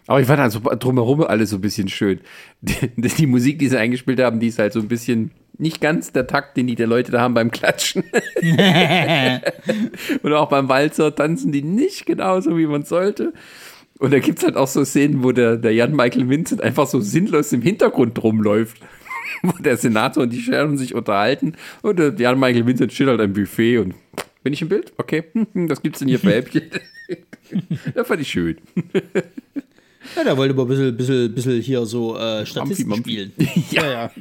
Aber 0.08 0.20
ich 0.20 0.28
fand 0.28 0.42
also 0.42 0.60
drumherum 0.60 1.22
alles 1.22 1.52
so 1.52 1.58
ein 1.58 1.62
bisschen 1.62 1.88
schön. 1.88 2.20
Die, 2.62 2.90
die 2.98 3.28
Musik, 3.28 3.60
die 3.60 3.70
sie 3.70 3.78
eingespielt 3.78 4.20
haben, 4.20 4.40
die 4.40 4.48
ist 4.48 4.60
halt 4.60 4.74
so 4.74 4.80
ein 4.80 4.88
bisschen 4.90 5.32
nicht 5.58 5.82
ganz 5.82 6.12
der 6.12 6.28
Takt, 6.28 6.58
den 6.58 6.68
die 6.68 6.76
der 6.76 6.88
Leute 6.88 7.12
da 7.12 7.22
haben 7.22 7.34
beim 7.34 7.52
Klatschen. 7.52 8.04
und 10.24 10.34
auch 10.34 10.50
beim 10.50 10.68
Walzer 10.70 11.16
tanzen 11.16 11.52
die 11.52 11.62
nicht 11.62 12.06
genauso, 12.06 12.58
wie 12.58 12.66
man 12.66 12.84
sollte. 12.84 13.34
Und 14.00 14.12
da 14.12 14.20
gibt 14.20 14.40
es 14.40 14.44
halt 14.44 14.58
auch 14.58 14.68
so 14.68 14.84
Szenen, 14.84 15.24
wo 15.24 15.32
der, 15.32 15.58
der 15.58 15.74
Jan 15.74 15.96
Michael 15.96 16.28
Vincent 16.28 16.62
einfach 16.62 16.88
so 16.88 17.00
sinnlos 17.00 17.54
im 17.54 17.62
Hintergrund 17.62 18.22
rumläuft. 18.22 18.78
wo 19.44 19.52
der 19.62 19.78
Senator 19.78 20.24
und 20.24 20.32
die 20.32 20.42
Sharon 20.42 20.78
sich 20.78 20.96
unterhalten 20.96 21.54
und 21.82 22.00
der 22.00 22.14
Jan 22.14 22.40
Michael 22.40 22.66
Vincent 22.66 22.94
steht 22.94 23.08
halt 23.08 23.22
am 23.22 23.34
Buffet 23.34 23.80
und 23.80 23.96
bin 24.44 24.54
ich 24.54 24.62
im 24.62 24.70
Bild? 24.70 24.94
Okay, 24.98 25.24
was 25.54 25.82
gibt's 25.82 26.00
denn 26.00 26.08
hier 26.08 26.20
für 26.20 26.34
Häppchen? 26.34 26.64
das 27.94 28.08
fand 28.08 28.22
ich 28.22 28.30
schön. 28.30 28.58
Ja, 30.16 30.24
der 30.24 30.38
wollte 30.38 30.54
mal 30.54 30.64
ein 30.64 30.68
bisschen, 30.68 30.98
bisschen, 30.98 31.34
bisschen 31.34 31.62
hier 31.62 31.86
so 31.86 32.18
äh, 32.18 32.46
Mampfi, 32.56 32.86
spielen. 32.98 33.32
ja, 33.72 33.90
ja. 33.90 34.12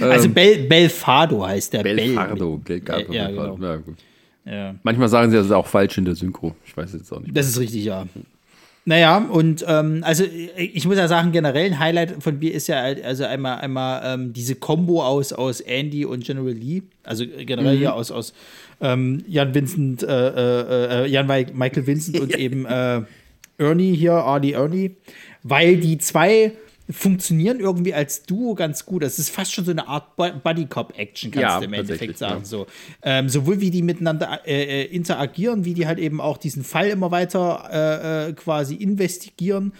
Also 0.00 0.28
Bel, 0.28 0.64
Belfado 0.64 1.46
heißt 1.46 1.72
der. 1.72 1.82
Belfardo. 1.82 2.58
Bel. 2.58 2.80
Belfardo, 2.80 3.12
Ja, 3.12 3.26
Belfardo. 3.28 3.54
genau. 3.56 3.66
Ja, 3.68 3.76
gut. 3.76 3.96
Ja. 4.44 4.74
Manchmal 4.82 5.08
sagen 5.08 5.30
sie 5.30 5.36
das 5.36 5.50
auch 5.50 5.66
falsch 5.66 5.98
in 5.98 6.04
der 6.06 6.14
Synchro. 6.14 6.54
Ich 6.66 6.76
weiß 6.76 6.92
jetzt 6.94 7.12
auch 7.12 7.20
nicht. 7.20 7.36
Das 7.36 7.46
ist 7.46 7.58
richtig, 7.60 7.84
ja. 7.84 8.06
Naja, 8.86 9.18
und 9.18 9.62
ähm, 9.68 10.00
also 10.02 10.24
ich 10.56 10.86
muss 10.86 10.96
ja 10.96 11.08
sagen, 11.08 11.30
generell 11.30 11.66
ein 11.66 11.78
Highlight 11.78 12.22
von 12.22 12.38
mir 12.38 12.54
ist 12.54 12.68
ja 12.68 12.76
halt, 12.80 13.04
also 13.04 13.24
einmal, 13.24 13.58
einmal 13.58 14.00
ähm, 14.14 14.32
diese 14.32 14.54
Combo 14.54 15.04
aus, 15.04 15.34
aus 15.34 15.60
Andy 15.60 16.06
und 16.06 16.24
General 16.24 16.52
Lee, 16.54 16.82
also 17.04 17.26
generell 17.26 17.76
hier 17.76 17.92
aus, 17.94 18.10
aus 18.10 18.32
ähm, 18.80 19.22
Jan 19.28 19.54
Vincent, 19.54 20.02
äh, 20.04 20.06
äh, 20.06 21.04
äh, 21.04 21.06
Jan 21.06 21.26
Mi- 21.26 21.52
Michael 21.52 21.86
Vincent 21.86 22.18
und 22.18 22.34
eben 22.38 22.64
äh, 22.64 23.02
Ernie 23.58 23.94
hier, 23.94 24.14
Arlie 24.14 24.52
Ernie, 24.52 24.92
weil 25.42 25.76
die 25.76 25.98
zwei 25.98 26.52
funktionieren 26.90 27.60
irgendwie 27.60 27.92
als 27.92 28.22
Duo 28.22 28.54
ganz 28.54 28.86
gut. 28.86 29.02
Das 29.02 29.18
ist 29.18 29.30
fast 29.30 29.52
schon 29.52 29.64
so 29.64 29.70
eine 29.70 29.88
Art 29.88 30.16
Bu- 30.16 30.32
Buddy-Cop-Action, 30.42 31.30
kannst 31.30 31.42
Ja, 31.42 31.58
du 31.58 31.66
im 31.66 31.72
Endeffekt 31.74 32.16
sagen. 32.18 32.40
ja. 32.40 32.44
So. 32.44 32.66
Ähm, 33.02 33.28
sowohl 33.28 33.60
wie 33.60 33.70
die 33.70 33.82
miteinander 33.82 34.40
äh, 34.46 34.82
äh, 34.82 34.84
interagieren, 34.86 35.64
wie 35.64 35.74
die 35.74 35.86
halt 35.86 35.98
eben 35.98 36.20
auch 36.20 36.38
diesen 36.38 36.64
Fall 36.64 36.88
immer 36.88 37.10
weiter 37.10 37.68
äh, 37.70 38.28
äh, 38.28 38.32
quasi 38.32 38.74
investigieren. 38.76 39.72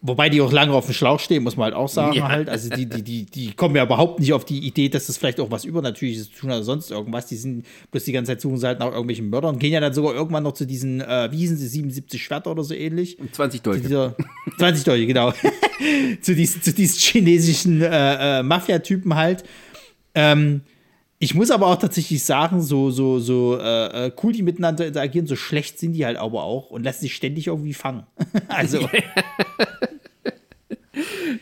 Wobei 0.00 0.28
die 0.28 0.40
auch 0.40 0.52
lange 0.52 0.72
auf 0.74 0.86
dem 0.86 0.94
Schlauch 0.94 1.18
stehen, 1.18 1.42
muss 1.42 1.56
man 1.56 1.64
halt 1.64 1.74
auch 1.74 1.88
sagen. 1.88 2.16
Ja. 2.16 2.28
Halt. 2.28 2.48
Also 2.48 2.70
die, 2.70 2.86
die, 2.86 3.02
die, 3.02 3.26
die 3.26 3.52
kommen 3.54 3.74
ja 3.74 3.82
überhaupt 3.82 4.20
nicht 4.20 4.32
auf 4.32 4.44
die 4.44 4.60
Idee, 4.60 4.88
dass 4.88 5.08
das 5.08 5.16
vielleicht 5.16 5.40
auch 5.40 5.50
was 5.50 5.64
Übernatürliches 5.64 6.30
zu 6.30 6.38
tun 6.38 6.50
hat 6.50 6.58
oder 6.58 6.64
sonst 6.64 6.92
irgendwas. 6.92 7.26
Die 7.26 7.34
sind 7.34 7.66
bloß 7.90 8.04
die 8.04 8.12
ganze 8.12 8.30
Zeit 8.30 8.40
suchen 8.40 8.58
sie 8.58 8.66
halt 8.68 8.78
nach 8.78 8.92
irgendwelchen 8.92 9.28
Mördern. 9.28 9.58
Gehen 9.58 9.72
ja 9.72 9.80
dann 9.80 9.92
sogar 9.92 10.14
irgendwann 10.14 10.44
noch 10.44 10.52
zu 10.52 10.66
diesen, 10.66 11.00
äh, 11.00 11.32
wie 11.32 11.38
hießen 11.38 11.56
sie, 11.56 11.66
77 11.66 12.22
Schwerter 12.22 12.52
oder 12.52 12.62
so 12.62 12.74
ähnlich. 12.74 13.18
20 13.32 13.60
Zu 13.60 13.70
Dolche. 13.70 13.82
dieser 13.82 14.16
20 14.58 14.84
Dolche, 14.84 15.06
genau. 15.06 15.32
zu, 16.20 16.36
diesen, 16.36 16.62
zu 16.62 16.72
diesen 16.72 16.98
chinesischen 17.00 17.82
äh, 17.82 18.38
äh, 18.38 18.42
Mafia-Typen 18.44 19.16
halt. 19.16 19.42
Ähm, 20.14 20.60
ich 21.18 21.34
muss 21.34 21.50
aber 21.50 21.66
auch 21.66 21.76
tatsächlich 21.76 22.22
sagen, 22.22 22.62
so, 22.62 22.90
so, 22.90 23.18
so 23.18 23.58
äh, 23.58 24.06
äh, 24.06 24.12
cool 24.22 24.32
die 24.32 24.42
miteinander 24.42 24.86
interagieren, 24.86 25.26
so 25.26 25.36
schlecht 25.36 25.78
sind 25.78 25.92
die 25.92 26.06
halt 26.06 26.16
aber 26.16 26.44
auch 26.44 26.70
und 26.70 26.84
lassen 26.84 27.00
sich 27.00 27.14
ständig 27.14 27.48
irgendwie 27.48 27.74
fangen. 27.74 28.04
also, 28.48 28.88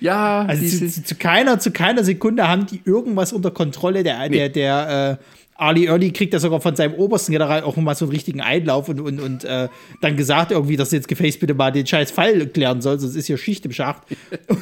Ja, 0.00 0.42
also 0.42 0.66
zu, 0.66 0.88
zu, 0.88 1.04
zu 1.04 1.14
keiner, 1.14 1.58
zu 1.58 1.70
keiner 1.70 2.04
Sekunde 2.04 2.48
haben 2.48 2.66
die 2.66 2.80
irgendwas 2.84 3.32
unter 3.32 3.50
Kontrolle. 3.50 4.02
Der, 4.02 4.28
der, 4.28 4.48
der 4.48 5.18
äh, 5.20 5.24
Ali 5.58 5.86
Ernie 5.86 6.12
kriegt 6.12 6.32
ja 6.32 6.38
sogar 6.38 6.60
von 6.60 6.76
seinem 6.76 6.94
obersten 6.94 7.32
General 7.32 7.62
auch 7.62 7.76
mal 7.76 7.94
so 7.94 8.04
einen 8.04 8.12
richtigen 8.12 8.40
Einlauf 8.40 8.88
und, 8.88 9.00
und, 9.00 9.20
und 9.20 9.44
äh, 9.44 9.68
dann 10.00 10.16
gesagt 10.16 10.52
irgendwie, 10.52 10.76
dass 10.76 10.92
jetzt 10.92 11.08
Gefäß 11.08 11.38
bitte 11.38 11.54
mal 11.54 11.70
den 11.72 11.86
scheiß 11.86 12.10
Fall 12.10 12.46
klären 12.46 12.80
soll, 12.82 12.98
sonst 12.98 13.16
ist 13.16 13.26
hier 13.26 13.38
Schicht 13.38 13.64
im 13.64 13.72
Schacht. 13.72 14.02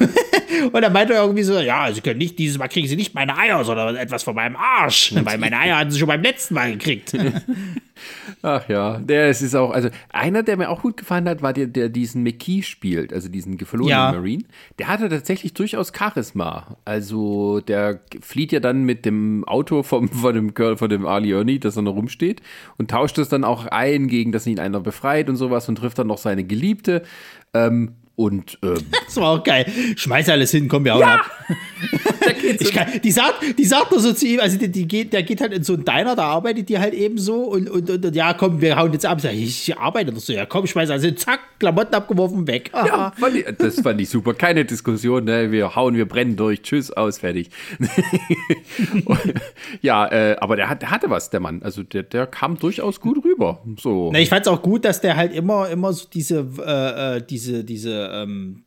und 0.71 0.81
dann 0.81 0.93
meinte 0.93 1.13
er 1.13 1.21
irgendwie 1.21 1.43
so, 1.43 1.59
ja, 1.59 1.91
sie 1.91 2.01
können 2.01 2.19
nicht, 2.19 2.39
dieses 2.39 2.57
Mal 2.57 2.67
kriegen 2.67 2.87
sie 2.87 2.95
nicht 2.95 3.13
meine 3.13 3.37
Eier, 3.37 3.63
sondern 3.63 3.95
etwas 3.95 4.23
von 4.23 4.35
meinem 4.35 4.55
Arsch. 4.55 5.13
Weil 5.15 5.37
meine 5.37 5.57
Eier 5.59 5.77
hatten 5.77 5.91
sie 5.91 5.99
schon 5.99 6.07
beim 6.07 6.21
letzten 6.21 6.53
Mal 6.53 6.71
gekriegt. 6.71 7.13
Ach 8.41 8.67
ja, 8.69 8.97
der 8.99 9.29
es 9.29 9.41
ist 9.41 9.55
auch, 9.55 9.71
also 9.71 9.89
einer, 10.09 10.43
der 10.43 10.57
mir 10.57 10.69
auch 10.69 10.81
gut 10.81 10.97
gefallen 10.97 11.27
hat, 11.29 11.41
war 11.41 11.53
der, 11.53 11.67
der 11.67 11.89
diesen 11.89 12.23
McKee 12.23 12.61
spielt, 12.61 13.13
also 13.13 13.29
diesen 13.29 13.57
geflohenen 13.57 13.89
Ja. 13.89 14.11
Marine. 14.11 14.43
Der 14.79 14.87
hatte 14.87 15.09
tatsächlich 15.09 15.53
durchaus 15.53 15.91
Charisma. 15.95 16.77
Also 16.85 17.61
der 17.61 18.01
flieht 18.21 18.51
ja 18.51 18.59
dann 18.59 18.83
mit 18.83 19.05
dem 19.05 19.43
Auto 19.45 19.83
vom, 19.83 20.09
von 20.09 20.33
dem 20.35 20.53
Girl, 20.53 20.77
von 20.77 20.89
dem 20.89 21.05
Ali 21.05 21.31
Ernie, 21.31 21.59
das 21.59 21.75
dann 21.75 21.85
da 21.85 21.91
rumsteht 21.91 22.41
und 22.77 22.91
tauscht 22.91 23.17
es 23.17 23.29
dann 23.29 23.43
auch 23.43 23.65
ein, 23.67 24.07
gegen 24.07 24.31
dass 24.31 24.47
ihn 24.47 24.59
einer 24.59 24.79
befreit 24.79 25.29
und 25.29 25.35
sowas 25.35 25.69
und 25.69 25.75
trifft 25.75 25.99
dann 25.99 26.07
noch 26.07 26.17
seine 26.17 26.43
Geliebte. 26.43 27.03
Ähm, 27.53 27.93
und 28.15 28.57
ähm, 28.63 28.77
Das 29.05 29.17
war 29.17 29.39
auch 29.39 29.43
geil. 29.43 29.65
Schmeiß 29.95 30.29
alles 30.29 30.51
hin, 30.51 30.67
komm, 30.67 30.85
wir 30.85 30.93
hauen 30.93 31.03
ab. 31.03 31.31
Ich 32.59 32.71
kann, 32.71 32.87
die, 33.03 33.11
sagt, 33.11 33.57
die 33.57 33.65
sagt 33.65 33.91
nur 33.91 33.99
so 33.99 34.11
zu 34.11 34.25
ihm, 34.25 34.39
also 34.39 34.57
die, 34.57 34.69
die 34.69 34.87
geht, 34.87 35.13
der 35.13 35.23
geht 35.23 35.41
halt 35.41 35.53
in 35.53 35.63
so 35.63 35.73
einen 35.73 35.85
Diner, 35.85 36.15
da 36.15 36.23
arbeitet 36.23 36.69
die 36.69 36.79
halt 36.79 36.93
eben 36.93 37.17
so 37.17 37.43
und, 37.43 37.69
und, 37.69 37.89
und, 37.89 38.05
und 38.05 38.15
ja, 38.15 38.33
komm, 38.33 38.61
wir 38.61 38.77
hauen 38.77 38.91
jetzt 38.93 39.05
ab. 39.05 39.21
Sag 39.21 39.33
ich, 39.33 39.69
ich 39.69 39.77
arbeite 39.77 40.11
doch 40.11 40.19
so, 40.19 40.33
ja, 40.33 40.45
komm, 40.45 40.65
schmeiß 40.65 40.89
alles 40.89 41.03
hin, 41.03 41.17
zack, 41.17 41.39
Klamotten 41.59 41.93
abgeworfen, 41.93 42.47
weg. 42.47 42.71
Ja, 42.73 43.13
fand 43.17 43.35
ich, 43.35 43.45
das 43.57 43.81
fand 43.81 44.01
ich 44.01 44.09
super. 44.09 44.33
Keine 44.33 44.65
Diskussion, 44.65 45.25
ne? 45.25 45.51
Wir 45.51 45.75
hauen, 45.75 45.95
wir 45.95 46.07
brennen 46.07 46.35
durch. 46.35 46.63
Tschüss, 46.63 46.91
aus, 46.91 47.19
fertig. 47.19 47.49
ja, 49.81 50.07
äh, 50.07 50.35
aber 50.39 50.55
der, 50.55 50.69
hat, 50.69 50.81
der 50.81 50.91
hatte 50.91 51.09
was, 51.09 51.29
der 51.29 51.39
Mann. 51.39 51.61
Also 51.63 51.83
der, 51.83 52.03
der 52.03 52.27
kam 52.27 52.57
durchaus 52.57 52.99
gut 52.99 53.23
rüber. 53.23 53.61
So. 53.79 54.09
Na, 54.11 54.19
ich 54.19 54.29
fand's 54.29 54.47
auch 54.47 54.61
gut, 54.61 54.85
dass 54.85 55.01
der 55.01 55.15
halt 55.15 55.33
immer, 55.33 55.69
immer 55.69 55.93
so 55.93 56.07
diese, 56.11 56.47
äh, 56.65 57.17
äh, 57.17 57.21
diese, 57.21 57.63
diese, 57.63 58.04
ähm, 58.13 58.63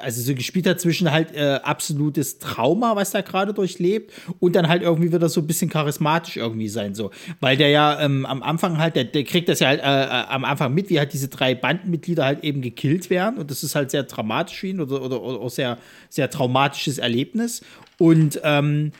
also 0.00 0.22
so 0.22 0.34
gespielt 0.34 0.66
hat 0.66 0.80
zwischen 0.80 1.10
halt 1.10 1.34
äh, 1.34 1.58
absolutes 1.62 2.38
Trauma, 2.38 2.94
was 2.96 3.10
der 3.10 3.22
gerade 3.22 3.52
durchlebt, 3.52 4.12
und 4.38 4.54
dann 4.54 4.68
halt 4.68 4.82
irgendwie 4.82 5.12
wieder 5.12 5.28
so 5.28 5.40
ein 5.40 5.46
bisschen 5.46 5.68
charismatisch 5.68 6.36
irgendwie 6.36 6.68
sein, 6.68 6.94
so. 6.94 7.10
Weil 7.40 7.56
der 7.56 7.70
ja 7.70 8.00
ähm, 8.00 8.24
am 8.26 8.42
Anfang 8.42 8.78
halt, 8.78 8.96
der, 8.96 9.04
der 9.04 9.24
kriegt 9.24 9.48
das 9.48 9.60
ja 9.60 9.68
halt 9.68 9.80
äh, 9.80 9.82
äh, 9.82 10.26
am 10.28 10.44
Anfang 10.44 10.74
mit, 10.74 10.90
wie 10.90 10.98
halt 10.98 11.12
diese 11.12 11.28
drei 11.28 11.54
Bandenmitglieder 11.54 12.24
halt 12.24 12.44
eben 12.44 12.62
gekillt 12.62 13.10
werden, 13.10 13.38
und 13.38 13.50
das 13.50 13.62
ist 13.62 13.74
halt 13.74 13.90
sehr 13.90 14.04
dramatisch 14.04 14.60
für 14.60 14.68
ihn 14.68 14.80
oder, 14.80 15.02
oder, 15.02 15.20
oder 15.22 15.40
auch 15.40 15.50
sehr, 15.50 15.78
sehr 16.08 16.30
traumatisches 16.30 16.98
Erlebnis. 16.98 17.62
Und 17.98 18.40
ähm, 18.44 18.92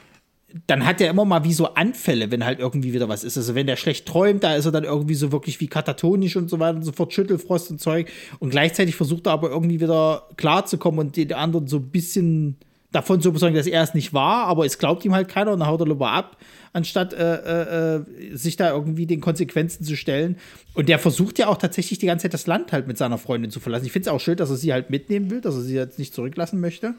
dann 0.66 0.84
hat 0.84 1.00
er 1.00 1.10
immer 1.10 1.24
mal 1.24 1.44
wie 1.44 1.52
so 1.52 1.74
Anfälle, 1.74 2.30
wenn 2.30 2.44
halt 2.44 2.58
irgendwie 2.58 2.92
wieder 2.92 3.08
was 3.08 3.24
ist. 3.24 3.36
Also 3.36 3.54
wenn 3.54 3.66
der 3.66 3.76
schlecht 3.76 4.06
träumt, 4.06 4.42
da 4.42 4.54
ist 4.54 4.66
er 4.66 4.72
dann 4.72 4.84
irgendwie 4.84 5.14
so 5.14 5.32
wirklich 5.32 5.60
wie 5.60 5.68
katatonisch 5.68 6.36
und 6.36 6.50
so 6.50 6.58
weiter 6.58 6.76
und 6.76 6.84
so 6.84 6.92
fort, 6.92 7.12
Schüttelfrost 7.12 7.70
und 7.70 7.80
Zeug. 7.80 8.10
Und 8.38 8.50
gleichzeitig 8.50 8.96
versucht 8.96 9.26
er 9.26 9.32
aber 9.32 9.50
irgendwie 9.50 9.80
wieder 9.80 10.28
klarzukommen 10.36 11.00
und 11.00 11.16
den 11.16 11.32
anderen 11.32 11.66
so 11.66 11.76
ein 11.76 11.90
bisschen 11.90 12.56
davon 12.92 13.20
zu 13.20 13.28
überzeugen, 13.28 13.54
dass 13.54 13.66
er 13.66 13.82
es 13.82 13.94
nicht 13.94 14.12
war, 14.12 14.46
aber 14.46 14.66
es 14.66 14.78
glaubt 14.78 15.04
ihm 15.04 15.14
halt 15.14 15.28
keiner 15.28 15.52
und 15.52 15.60
dann 15.60 15.68
haut 15.68 15.80
er 15.80 15.86
lieber 15.86 16.10
ab, 16.10 16.36
anstatt 16.72 17.12
äh, 17.12 17.96
äh, 17.96 18.04
sich 18.32 18.56
da 18.56 18.72
irgendwie 18.72 19.06
den 19.06 19.20
Konsequenzen 19.20 19.84
zu 19.84 19.96
stellen. 19.96 20.36
Und 20.74 20.88
der 20.88 20.98
versucht 20.98 21.38
ja 21.38 21.46
auch 21.46 21.58
tatsächlich 21.58 22.00
die 22.00 22.06
ganze 22.06 22.24
Zeit 22.24 22.34
das 22.34 22.48
Land 22.48 22.72
halt 22.72 22.88
mit 22.88 22.98
seiner 22.98 23.18
Freundin 23.18 23.50
zu 23.50 23.60
verlassen. 23.60 23.86
Ich 23.86 23.92
finde 23.92 24.08
es 24.08 24.12
auch 24.12 24.20
schön, 24.20 24.36
dass 24.36 24.50
er 24.50 24.56
sie 24.56 24.72
halt 24.72 24.90
mitnehmen 24.90 25.30
will, 25.30 25.40
dass 25.40 25.54
er 25.54 25.60
sie 25.60 25.74
jetzt 25.74 26.00
nicht 26.00 26.14
zurücklassen 26.14 26.60
möchte. 26.60 26.94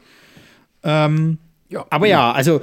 Ähm, 0.82 1.38
ja. 1.72 1.86
Aber 1.90 2.06
ja, 2.06 2.32
also 2.32 2.58
äh, 2.58 2.60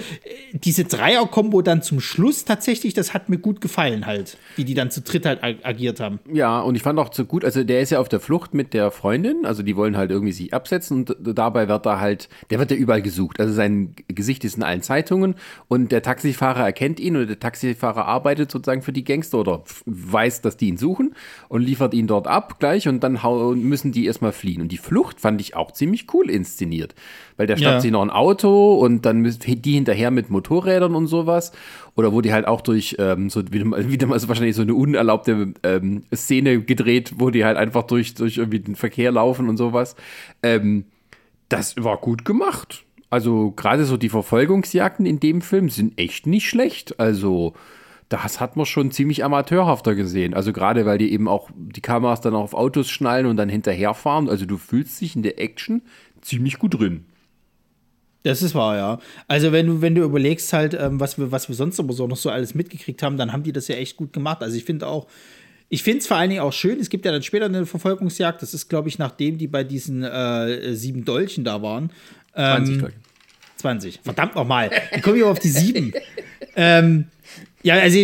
diese 0.54 0.84
Dreier-Kombo 0.86 1.62
dann 1.62 1.82
zum 1.82 2.00
Schluss 2.00 2.46
tatsächlich, 2.46 2.94
das 2.94 3.14
hat 3.14 3.30
mir 3.30 3.38
gut 3.38 3.60
gefallen 3.60 4.06
halt, 4.06 4.38
wie 4.56 4.64
die 4.64 4.74
dann 4.74 4.92
zu 4.92 5.02
dritt 5.02 5.26
halt 5.26 5.44
ag 5.44 5.58
agiert 5.64 6.00
haben. 6.00 6.20
Ja, 6.32 6.60
und 6.62 6.76
ich 6.76 6.84
fand 6.84 7.00
auch 7.00 7.14
so 7.14 7.26
gut, 7.26 7.44
also 7.44 7.64
der 7.64 7.82
ist 7.82 7.90
ja 7.90 8.00
auf 8.00 8.10
der 8.10 8.20
Flucht 8.20 8.54
mit 8.54 8.74
der 8.74 8.92
Freundin, 8.92 9.46
also 9.46 9.64
die 9.64 9.76
wollen 9.76 9.98
halt 9.98 10.12
irgendwie 10.12 10.32
sich 10.32 10.54
absetzen 10.54 10.98
und 10.98 11.16
dabei 11.20 11.68
wird 11.68 11.86
er 11.86 12.00
halt, 12.00 12.30
der 12.50 12.60
wird 12.60 12.72
ja 12.72 12.78
überall 12.78 13.02
gesucht. 13.02 13.40
Also 13.40 13.54
sein 13.54 13.96
Gesicht 14.08 14.44
ist 14.46 14.58
in 14.58 14.64
allen 14.64 14.82
Zeitungen 14.82 15.36
und 15.68 15.92
der 15.92 16.02
Taxifahrer 16.02 16.64
erkennt 16.64 17.00
ihn 17.00 17.16
und 17.16 17.28
der 17.28 17.40
Taxifahrer 17.40 18.06
arbeitet 18.06 18.52
sozusagen 18.52 18.82
für 18.82 18.94
die 18.94 19.04
Gangster 19.04 19.40
oder 19.40 19.64
weiß, 19.86 20.42
dass 20.42 20.58
die 20.58 20.68
ihn 20.68 20.78
suchen 20.78 21.16
und 21.48 21.62
liefert 21.62 21.94
ihn 21.94 22.08
dort 22.08 22.28
ab 22.28 22.60
gleich 22.60 22.88
und 22.88 23.02
dann 23.04 23.20
müssen 23.56 23.92
die 23.92 24.06
erstmal 24.06 24.32
fliehen. 24.32 24.62
Und 24.62 24.72
die 24.72 24.78
Flucht 24.78 25.20
fand 25.20 25.42
ich 25.42 25.56
auch 25.56 25.72
ziemlich 25.72 26.14
cool 26.14 26.30
inszeniert 26.30 26.94
weil 27.40 27.48
der 27.48 27.56
schnappt 27.56 27.76
ja. 27.76 27.80
sich 27.80 27.92
noch 27.92 28.02
ein 28.02 28.10
Auto 28.10 28.76
und 28.76 28.99
dann 29.06 29.24
die 29.24 29.74
hinterher 29.74 30.12
mit 30.12 30.30
Motorrädern 30.30 30.96
und 30.96 31.08
sowas. 31.08 31.52
Oder 31.96 32.14
wo 32.14 32.22
die 32.22 32.34
halt 32.34 32.48
auch 32.48 32.62
durch 32.62 32.96
ähm, 33.00 33.30
so 33.30 33.42
wieder 33.52 33.66
mal, 33.66 33.90
wieder 33.90 34.08
mal 34.08 34.20
so 34.20 34.28
wahrscheinlich 34.28 34.56
so 34.56 34.62
eine 34.62 34.74
unerlaubte 34.74 35.54
ähm, 35.64 36.04
Szene 36.14 36.62
gedreht, 36.62 37.14
wo 37.18 37.30
die 37.30 37.46
halt 37.46 37.58
einfach 37.58 37.84
durch, 37.84 38.14
durch 38.14 38.38
irgendwie 38.38 38.60
den 38.60 38.76
Verkehr 38.76 39.12
laufen 39.12 39.50
und 39.50 39.58
sowas. 39.58 39.96
Ähm, 40.44 40.86
das 41.50 41.76
war 41.78 41.98
gut 41.98 42.26
gemacht. 42.26 42.86
Also 43.10 43.52
gerade 43.52 43.86
so 43.86 43.98
die 43.98 44.10
Verfolgungsjagden 44.10 45.06
in 45.06 45.20
dem 45.20 45.42
Film 45.42 45.70
sind 45.70 45.98
echt 45.98 46.28
nicht 46.28 46.48
schlecht. 46.48 47.00
Also 47.00 47.54
das 48.10 48.40
hat 48.40 48.56
man 48.56 48.66
schon 48.66 48.92
ziemlich 48.92 49.24
amateurhafter 49.24 49.96
gesehen. 49.96 50.34
Also 50.34 50.54
gerade 50.54 50.86
weil 50.86 50.98
die 50.98 51.12
eben 51.12 51.28
auch 51.28 51.50
die 51.56 51.82
Kameras 51.82 52.22
dann 52.22 52.36
auf 52.36 52.54
Autos 52.54 52.90
schnallen 52.90 53.26
und 53.26 53.38
dann 53.38 53.50
hinterherfahren. 53.50 54.30
Also 54.30 54.46
du 54.46 54.58
fühlst 54.58 55.00
dich 55.02 55.16
in 55.16 55.24
der 55.24 55.40
Action 55.40 55.84
ziemlich 56.22 56.60
gut 56.60 56.80
drin. 56.80 57.06
Das 58.24 58.42
ist 58.42 58.54
wahr, 58.54 58.76
ja. 58.76 59.00
Also 59.28 59.52
wenn 59.52 59.68
du, 59.68 59.82
wenn 59.82 59.96
du 59.96 60.04
überlegst 60.04 60.52
halt, 60.52 60.74
ähm, 60.74 61.00
was, 61.00 61.18
wir, 61.18 61.32
was 61.32 61.48
wir 61.48 61.56
sonst 61.56 61.80
aber 61.80 61.94
so 61.94 62.06
noch 62.06 62.18
so 62.18 62.30
alles 62.30 62.54
mitgekriegt 62.54 63.02
haben, 63.02 63.18
dann 63.18 63.32
haben 63.32 63.44
die 63.44 63.54
das 63.54 63.68
ja 63.68 63.76
echt 63.76 63.96
gut 63.96 64.12
gemacht. 64.12 64.44
Also 64.44 64.58
ich 64.58 64.66
finde 64.66 64.88
auch, 64.88 65.08
ich 65.70 65.84
finde 65.84 66.00
es 66.00 66.08
vor 66.08 66.18
allen 66.18 66.30
Dingen 66.30 66.42
auch 66.42 66.52
schön, 66.52 66.80
es 66.80 66.90
gibt 66.90 67.06
ja 67.06 67.12
dann 67.12 67.24
später 67.24 67.46
eine 67.46 67.66
Verfolgungsjagd, 67.66 68.42
das 68.42 68.54
ist, 68.54 68.70
glaube 68.70 68.90
ich, 68.90 68.98
nachdem 68.98 69.38
die 69.38 69.48
bei 69.48 69.64
diesen 69.64 70.04
äh, 70.04 70.76
sieben 70.76 71.06
Dolchen 71.06 71.44
da 71.44 71.62
waren. 71.62 71.92
Ähm, 72.36 72.66
20 72.66 72.78
Dolchen. 72.80 73.00
20. 73.58 74.00
Verdammt 74.04 74.36
nochmal. 74.36 74.72
Wie 74.94 75.02
komme 75.02 75.18
ich 75.18 75.24
auf 75.24 75.40
die 75.40 75.50
sieben? 75.50 75.94
ähm, 76.56 77.06
ja, 77.62 77.76
also 77.76 77.98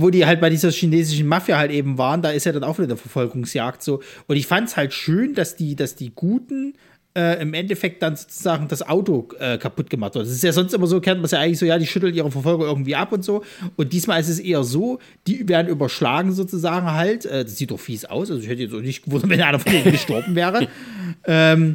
wo 0.00 0.10
die 0.10 0.24
halt 0.24 0.40
bei 0.40 0.50
dieser 0.50 0.70
chinesischen 0.70 1.26
Mafia 1.26 1.58
halt 1.58 1.72
eben 1.72 1.98
waren, 1.98 2.22
da 2.22 2.30
ist 2.30 2.46
ja 2.46 2.52
dann 2.52 2.64
auch 2.64 2.78
wieder 2.78 2.88
eine 2.88 2.96
Verfolgungsjagd 2.96 3.82
so. 3.82 4.02
Und 4.26 4.36
ich 4.36 4.46
fand 4.46 4.68
es 4.68 4.76
halt 4.76 4.94
schön, 4.94 5.34
dass 5.34 5.56
die, 5.56 5.74
dass 5.74 5.96
die 5.96 6.12
Guten 6.14 6.74
äh, 7.16 7.42
im 7.42 7.54
Endeffekt 7.54 8.02
dann 8.02 8.14
sozusagen 8.14 8.68
das 8.68 8.82
Auto 8.82 9.28
äh, 9.38 9.58
kaputt 9.58 9.90
gemacht 9.90 10.14
wird. 10.14 10.26
Das 10.26 10.32
ist 10.32 10.44
ja 10.44 10.52
sonst 10.52 10.72
immer 10.72 10.86
so, 10.86 11.00
kennt 11.00 11.18
man 11.18 11.24
es 11.24 11.32
ja 11.32 11.40
eigentlich 11.40 11.58
so, 11.58 11.66
ja, 11.66 11.78
die 11.78 11.86
schütteln 11.86 12.14
ihre 12.14 12.30
Verfolger 12.30 12.66
irgendwie 12.66 12.94
ab 12.94 13.12
und 13.12 13.24
so. 13.24 13.42
Und 13.76 13.92
diesmal 13.92 14.20
ist 14.20 14.28
es 14.28 14.38
eher 14.38 14.62
so, 14.62 15.00
die 15.26 15.48
werden 15.48 15.68
überschlagen 15.68 16.32
sozusagen 16.32 16.92
halt. 16.92 17.26
Äh, 17.26 17.44
das 17.44 17.56
sieht 17.56 17.72
doch 17.72 17.80
fies 17.80 18.04
aus. 18.04 18.30
Also 18.30 18.42
ich 18.42 18.48
hätte 18.48 18.62
jetzt 18.62 18.74
auch 18.74 18.80
nicht 18.80 19.04
gewundert, 19.04 19.30
wenn 19.30 19.42
einer 19.42 19.58
von 19.58 19.72
denen 19.72 19.92
gestorben 19.92 20.34
wäre. 20.34 20.68
Ähm, 21.24 21.74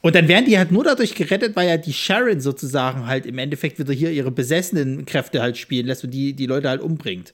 und 0.00 0.16
dann 0.16 0.26
werden 0.26 0.46
die 0.46 0.58
halt 0.58 0.72
nur 0.72 0.82
dadurch 0.82 1.14
gerettet, 1.14 1.54
weil 1.54 1.68
ja 1.68 1.76
die 1.76 1.92
Sharon 1.92 2.40
sozusagen 2.40 3.06
halt 3.06 3.24
im 3.24 3.38
Endeffekt 3.38 3.78
wieder 3.78 3.92
hier 3.92 4.10
ihre 4.10 4.32
besessenen 4.32 5.06
Kräfte 5.06 5.40
halt 5.40 5.56
spielen 5.56 5.86
lässt 5.86 6.02
und 6.02 6.10
die, 6.10 6.32
die 6.32 6.46
Leute 6.46 6.68
halt 6.68 6.80
umbringt. 6.80 7.32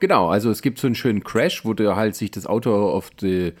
Genau, 0.00 0.28
also 0.28 0.50
es 0.50 0.62
gibt 0.62 0.78
so 0.78 0.86
einen 0.86 0.96
schönen 0.96 1.22
Crash, 1.22 1.64
wo 1.64 1.74
der 1.74 1.94
halt 1.94 2.16
sich 2.16 2.30
das 2.30 2.46
Auto 2.46 2.74
auf 2.74 3.10
die 3.10 3.52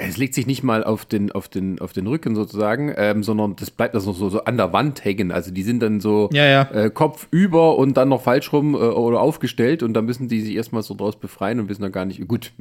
es 0.00 0.16
legt 0.16 0.32
sich 0.32 0.46
nicht 0.46 0.62
mal 0.62 0.84
auf 0.84 1.04
den, 1.04 1.32
auf 1.32 1.48
den, 1.48 1.80
auf 1.80 1.92
den 1.92 2.06
Rücken 2.06 2.36
sozusagen, 2.36 2.94
ähm, 2.96 3.24
sondern 3.24 3.56
das 3.56 3.72
bleibt 3.72 3.96
das 3.96 4.06
noch 4.06 4.14
so, 4.14 4.30
so 4.30 4.44
an 4.44 4.56
der 4.56 4.72
Wand 4.72 5.04
hängen. 5.04 5.32
Also 5.32 5.50
die 5.50 5.64
sind 5.64 5.80
dann 5.80 6.00
so 6.00 6.30
ja, 6.32 6.44
ja. 6.44 6.70
Äh, 6.70 6.90
Kopf 6.90 7.26
über 7.32 7.76
und 7.76 7.96
dann 7.96 8.08
noch 8.08 8.22
falsch 8.22 8.52
rum 8.52 8.74
äh, 8.74 8.78
oder 8.78 9.20
aufgestellt 9.20 9.82
und 9.82 9.94
dann 9.94 10.04
müssen 10.04 10.28
die 10.28 10.40
sich 10.40 10.54
erstmal 10.54 10.84
so 10.84 10.94
draus 10.94 11.16
befreien 11.16 11.58
und 11.58 11.68
wissen 11.68 11.82
dann 11.82 11.90
gar 11.90 12.04
nicht, 12.04 12.26
gut, 12.28 12.52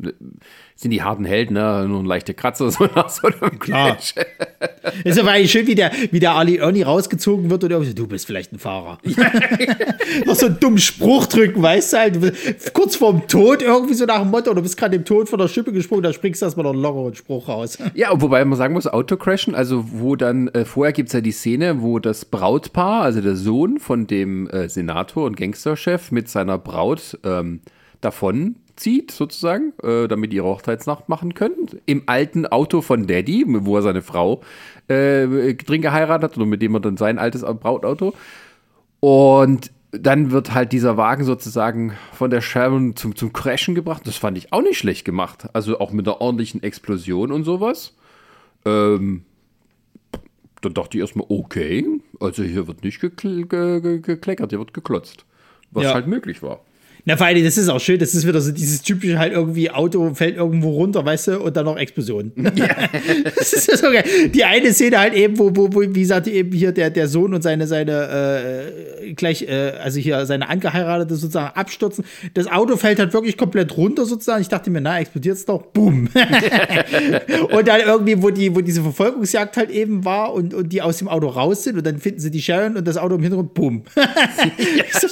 sind 0.76 0.90
die 0.90 1.04
harten 1.04 1.26
Helden, 1.26 1.54
ne? 1.54 1.86
nur 1.88 2.00
ein 2.00 2.08
leichter 2.08 2.34
Kratzer, 2.34 2.72
so 2.72 2.86
nach 2.96 3.10
so 3.10 3.28
einem 3.28 3.60
Klar. 3.60 3.98
ist 5.04 5.20
aber 5.20 5.30
eigentlich 5.30 5.52
schön, 5.52 5.68
wie 5.68 5.76
der, 5.76 5.92
wie 6.10 6.20
der 6.20 6.32
Ali 6.32 6.58
Ernie 6.58 6.82
rausgezogen 6.82 7.52
wird 7.52 7.64
und 7.64 7.72
er 7.72 7.80
du 7.82 8.08
bist 8.08 8.26
vielleicht 8.26 8.52
ein 8.52 8.58
Fahrer. 8.58 8.98
Noch 10.26 10.34
so 10.34 10.48
einen 10.48 10.60
dummen 10.60 10.80
Spruch 10.80 11.28
drücken, 11.28 11.62
weißt 11.62 11.94
du 11.94 11.98
halt, 11.98 12.74
kurz 12.74 12.96
vorm 12.96 13.28
Tod 13.28 13.62
irgendwie 13.62 13.94
so 13.94 14.06
nach 14.06 14.22
dem 14.22 14.32
Motto, 14.32 14.52
du 14.56 14.62
bist 14.64 14.76
gerade 14.76 14.96
im 14.96 15.06
Tod 15.06 15.30
von 15.30 15.38
der 15.38 15.48
Schippe 15.48 15.72
gesprungen, 15.72 16.02
da 16.02 16.12
springst 16.12 16.42
du 16.42 16.48
erstmal 16.48 16.64
noch 16.64 16.74
locker 16.74 17.02
und 17.02 17.27
Spruch 17.28 17.50
raus. 17.50 17.78
Ja, 17.94 18.10
wobei 18.22 18.46
man 18.46 18.58
sagen 18.58 18.74
muss, 18.74 18.88
Autocrashen, 18.88 19.54
also 19.54 19.84
wo 19.92 20.16
dann, 20.16 20.48
äh, 20.50 20.64
vorher 20.64 20.94
gibt 20.94 21.10
es 21.10 21.14
ja 21.14 21.20
die 21.20 21.34
Szene, 21.34 21.82
wo 21.82 22.00
das 22.00 22.24
Brautpaar, 22.24 23.02
also 23.02 23.20
der 23.20 23.36
Sohn 23.36 23.80
von 23.80 24.08
dem 24.08 24.48
äh, 24.50 24.70
Senator 24.70 25.26
und 25.26 25.36
Gangsterchef 25.36 26.12
mit 26.12 26.30
seiner 26.30 26.58
Braut 26.58 27.20
ähm, 27.26 27.60
davon 28.00 28.56
zieht, 28.78 29.12
sozusagen, 29.12 29.74
äh, 29.84 30.08
damit 30.08 30.32
die 30.32 30.38
ihre 30.38 30.48
Hochzeitsnacht 30.48 31.10
machen 31.10 31.34
können. 31.34 31.68
Im 31.86 32.04
alten 32.06 32.46
Auto 32.46 32.82
von 32.82 33.08
Daddy, 33.08 33.44
wo 33.48 33.76
er 33.76 33.82
seine 33.82 34.02
Frau 34.02 34.42
äh, 34.88 35.54
drin 35.56 35.82
geheiratet 35.82 36.32
hat, 36.32 36.38
oder 36.38 36.46
mit 36.46 36.62
dem 36.62 36.76
er 36.76 36.80
dann 36.80 36.96
sein 36.96 37.20
altes 37.20 37.42
Brautauto. 37.42 38.14
Und 39.02 39.72
dann 39.92 40.32
wird 40.32 40.54
halt 40.54 40.74
dieser 40.74 40.98
Wagen 40.98 41.24
sozusagen 41.24 41.94
von 42.12 42.30
der 42.30 42.42
Sharon 42.42 42.96
zum, 42.96 43.16
zum 43.16 43.32
Crashen 43.32 43.74
gebracht. 43.74 44.06
Das 44.06 44.18
fand 44.18 44.38
ich 44.38 44.52
auch 44.52 44.62
nicht 44.62 44.78
schlecht 44.78 45.06
gemacht. 45.06 45.48
Also 45.54 45.80
auch 45.80 45.92
mit 45.92 46.08
einer 46.08 46.20
ordentlichen 46.20 46.62
Explosion 46.62 47.32
und 47.32 47.44
sowas. 47.44 47.96
Ähm, 48.66 49.24
dann 50.62 50.74
dachte 50.74 50.98
ich 50.98 51.02
erstmal, 51.02 51.28
okay, 51.30 51.86
also 52.20 52.44
hier 52.44 52.68
wird 52.68 52.84
nicht 52.84 53.00
gekl 53.00 53.46
ge 53.46 54.00
gekleckert, 54.02 54.50
hier 54.50 54.60
wird 54.60 54.74
geklotzt. 54.74 55.26
Was 55.72 55.84
ja. 55.84 55.94
halt 55.94 56.08
möglich 56.08 56.42
war. 56.42 56.62
Na, 57.08 57.16
vor 57.16 57.26
allem, 57.26 57.42
das 57.42 57.58
ist 57.58 57.70
auch 57.70 57.80
schön, 57.80 57.98
das 58.00 58.14
ist 58.14 58.28
wieder 58.28 58.42
so 58.42 58.52
dieses 58.52 58.82
typische 58.82 59.18
halt 59.18 59.32
irgendwie 59.32 59.72
Auto 59.72 60.14
fällt 60.14 60.36
irgendwo 60.36 60.72
runter, 60.72 61.06
weißt 61.06 61.28
du, 61.30 61.40
und 61.40 61.56
dann 61.56 61.64
noch 61.64 61.78
Explosion. 61.78 62.34
Ja. 62.58 62.68
das 63.36 63.54
ist 63.54 63.78
so 63.78 63.92
geil. 63.92 64.04
Die 64.34 64.44
eine 64.44 64.74
Szene 64.74 65.00
halt 65.00 65.14
eben, 65.14 65.38
wo, 65.38 65.56
wo, 65.56 65.70
wo 65.72 65.82
wie 65.82 66.00
gesagt, 66.00 66.28
eben 66.28 66.52
hier 66.52 66.72
der, 66.72 66.90
der 66.90 67.08
Sohn 67.08 67.36
und 67.36 67.44
seine, 67.44 67.68
seine, 67.68 68.72
äh, 69.04 69.14
gleich, 69.14 69.44
äh, 69.44 69.74
also 69.82 70.00
hier 70.00 70.26
seine 70.26 70.50
Angeheiratete 70.50 71.16
sozusagen 71.16 71.56
abstürzen. 71.56 72.04
Das 72.34 72.48
Auto 72.48 72.78
fällt 72.78 73.00
halt 73.00 73.14
wirklich 73.14 73.38
komplett 73.38 73.78
runter 73.78 74.06
sozusagen. 74.06 74.42
Ich 74.42 74.48
dachte 74.48 74.72
mir, 74.72 74.82
na, 74.82 75.00
explodiert 75.00 75.38
es 75.38 75.46
doch. 75.46 75.62
Boom. 75.62 76.10
und 77.52 77.68
dann 77.68 77.82
irgendwie, 77.86 78.24
wo 78.24 78.32
die, 78.32 78.56
wo 78.56 78.62
diese 78.62 78.82
Verfolgungsjagd 78.82 79.56
halt 79.56 79.70
eben 79.70 80.04
war 80.04 80.34
und, 80.34 80.56
und 80.56 80.74
die 80.74 80.82
aus 80.82 80.98
dem 80.98 81.08
Auto 81.08 81.28
raus 81.28 81.64
sind 81.64 81.78
und 81.78 81.86
dann 81.86 82.00
finden 82.00 82.20
sie 82.20 82.32
die 82.32 82.42
Sharon 82.42 82.76
und 82.76 82.88
das 82.88 82.98
Auto 82.98 83.16
im 83.16 83.22
Hintergrund, 83.22 83.54
boom. 83.54 83.84
so, 85.00 85.08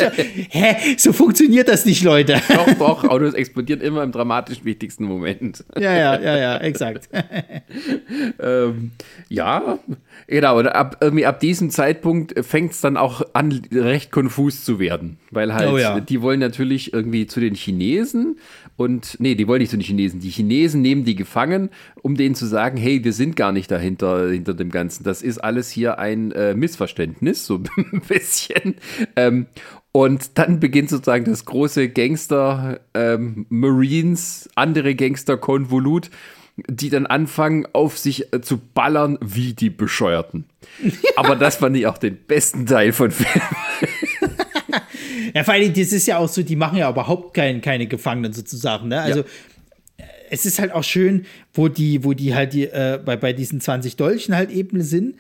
hä? 0.50 0.76
So 0.98 1.14
funktioniert 1.14 1.68
das 1.68 1.85
nicht, 1.86 2.04
Leute. 2.04 2.42
Doch, 2.50 2.74
doch, 2.78 3.04
Autos 3.06 3.34
explodieren 3.34 3.82
immer 3.82 4.04
im 4.04 4.12
dramatisch 4.12 4.64
wichtigsten 4.64 5.06
Moment. 5.06 5.64
Ja, 5.78 5.96
ja, 5.96 6.20
ja, 6.20 6.38
ja, 6.38 6.58
exakt. 6.58 7.10
ähm, 8.40 8.92
ja, 9.30 9.80
genau. 10.28 10.60
Und 10.60 10.68
ab, 10.68 10.98
irgendwie 11.02 11.26
ab 11.26 11.40
diesem 11.40 11.70
Zeitpunkt 11.70 12.46
fängt 12.46 12.72
es 12.72 12.82
dann 12.82 12.98
auch 12.98 13.22
an, 13.34 13.62
recht 13.72 14.12
konfus 14.12 14.64
zu 14.64 14.80
werden. 14.80 15.18
Weil 15.32 15.54
halt, 15.54 15.72
oh, 15.72 15.78
ja. 15.78 16.00
die 16.00 16.22
wollen 16.22 16.40
natürlich 16.40 16.94
irgendwie 16.94 17.28
zu 17.28 17.40
den 17.40 17.56
Chinesen 17.56 18.38
und, 18.78 19.18
nee, 19.20 19.36
die 19.36 19.48
wollen 19.48 19.60
nicht 19.60 19.72
zu 19.72 19.78
den 19.78 19.84
Chinesen. 19.84 20.20
Die 20.20 20.30
Chinesen 20.30 20.82
nehmen 20.82 21.06
die 21.06 21.16
gefangen, 21.16 21.70
um 22.02 22.16
denen 22.16 22.36
zu 22.36 22.46
sagen, 22.46 22.78
hey, 22.78 23.04
wir 23.04 23.14
sind 23.14 23.36
gar 23.36 23.52
nicht 23.52 23.72
dahinter, 23.72 24.30
hinter 24.30 24.54
dem 24.54 24.70
Ganzen. 24.70 25.04
Das 25.04 25.22
ist 25.22 25.38
alles 25.38 25.70
hier 25.70 25.98
ein 25.98 26.32
äh, 26.34 26.54
Missverständnis, 26.56 27.46
so 27.46 27.62
ein 27.78 28.02
bisschen. 28.08 28.76
Ähm, 29.16 29.48
und 29.96 30.38
dann 30.38 30.60
beginnt 30.60 30.89
sozusagen 30.89 31.24
das 31.24 31.46
große 31.46 31.88
Gangster 31.88 32.82
ähm, 32.93 33.46
Marines, 33.48 34.50
andere 34.54 34.93
Gangster-Konvolut, 34.93 36.10
die 36.68 36.89
dann 36.89 37.06
anfangen, 37.06 37.66
auf 37.72 37.98
sich 37.98 38.34
äh, 38.34 38.41
zu 38.41 38.58
ballern 38.58 39.18
wie 39.22 39.54
die 39.54 39.70
Bescheuerten. 39.70 40.43
Aber 41.16 41.38
das 41.38 41.56
fand 41.56 41.78
ich 41.78 41.88
auch 41.88 41.98
den 41.98 42.18
besten 42.18 42.66
Teil 42.66 42.91
von 42.91 43.10
Film. 43.10 43.41
ja, 45.34 45.46
vor 45.46 45.54
allem, 45.54 45.74
das 45.74 45.93
ist 45.93 46.08
ja 46.08 46.18
auch 46.18 46.28
so, 46.28 46.43
die 46.43 46.58
machen 46.58 46.78
ja 46.78 46.89
überhaupt 46.89 47.34
kein, 47.34 47.62
keine 47.62 47.88
Gefangenen 47.88 48.34
sozusagen. 48.34 48.89
Ne? 48.89 49.00
Also, 49.00 49.22
ja. 49.22 50.06
es 50.30 50.46
ist 50.46 50.60
halt 50.60 50.74
auch 50.74 50.84
schön, 50.84 51.26
wo 51.54 51.70
die, 51.70 52.04
wo 52.04 52.12
die 52.12 52.36
halt 52.36 52.52
die, 52.52 52.66
äh, 52.66 53.00
bei, 53.02 53.16
bei 53.16 53.32
diesen 53.32 53.62
20 53.62 53.96
Dolchen 53.96 54.36
halt 54.36 54.52
eben 54.52 54.82
sind 54.82 55.16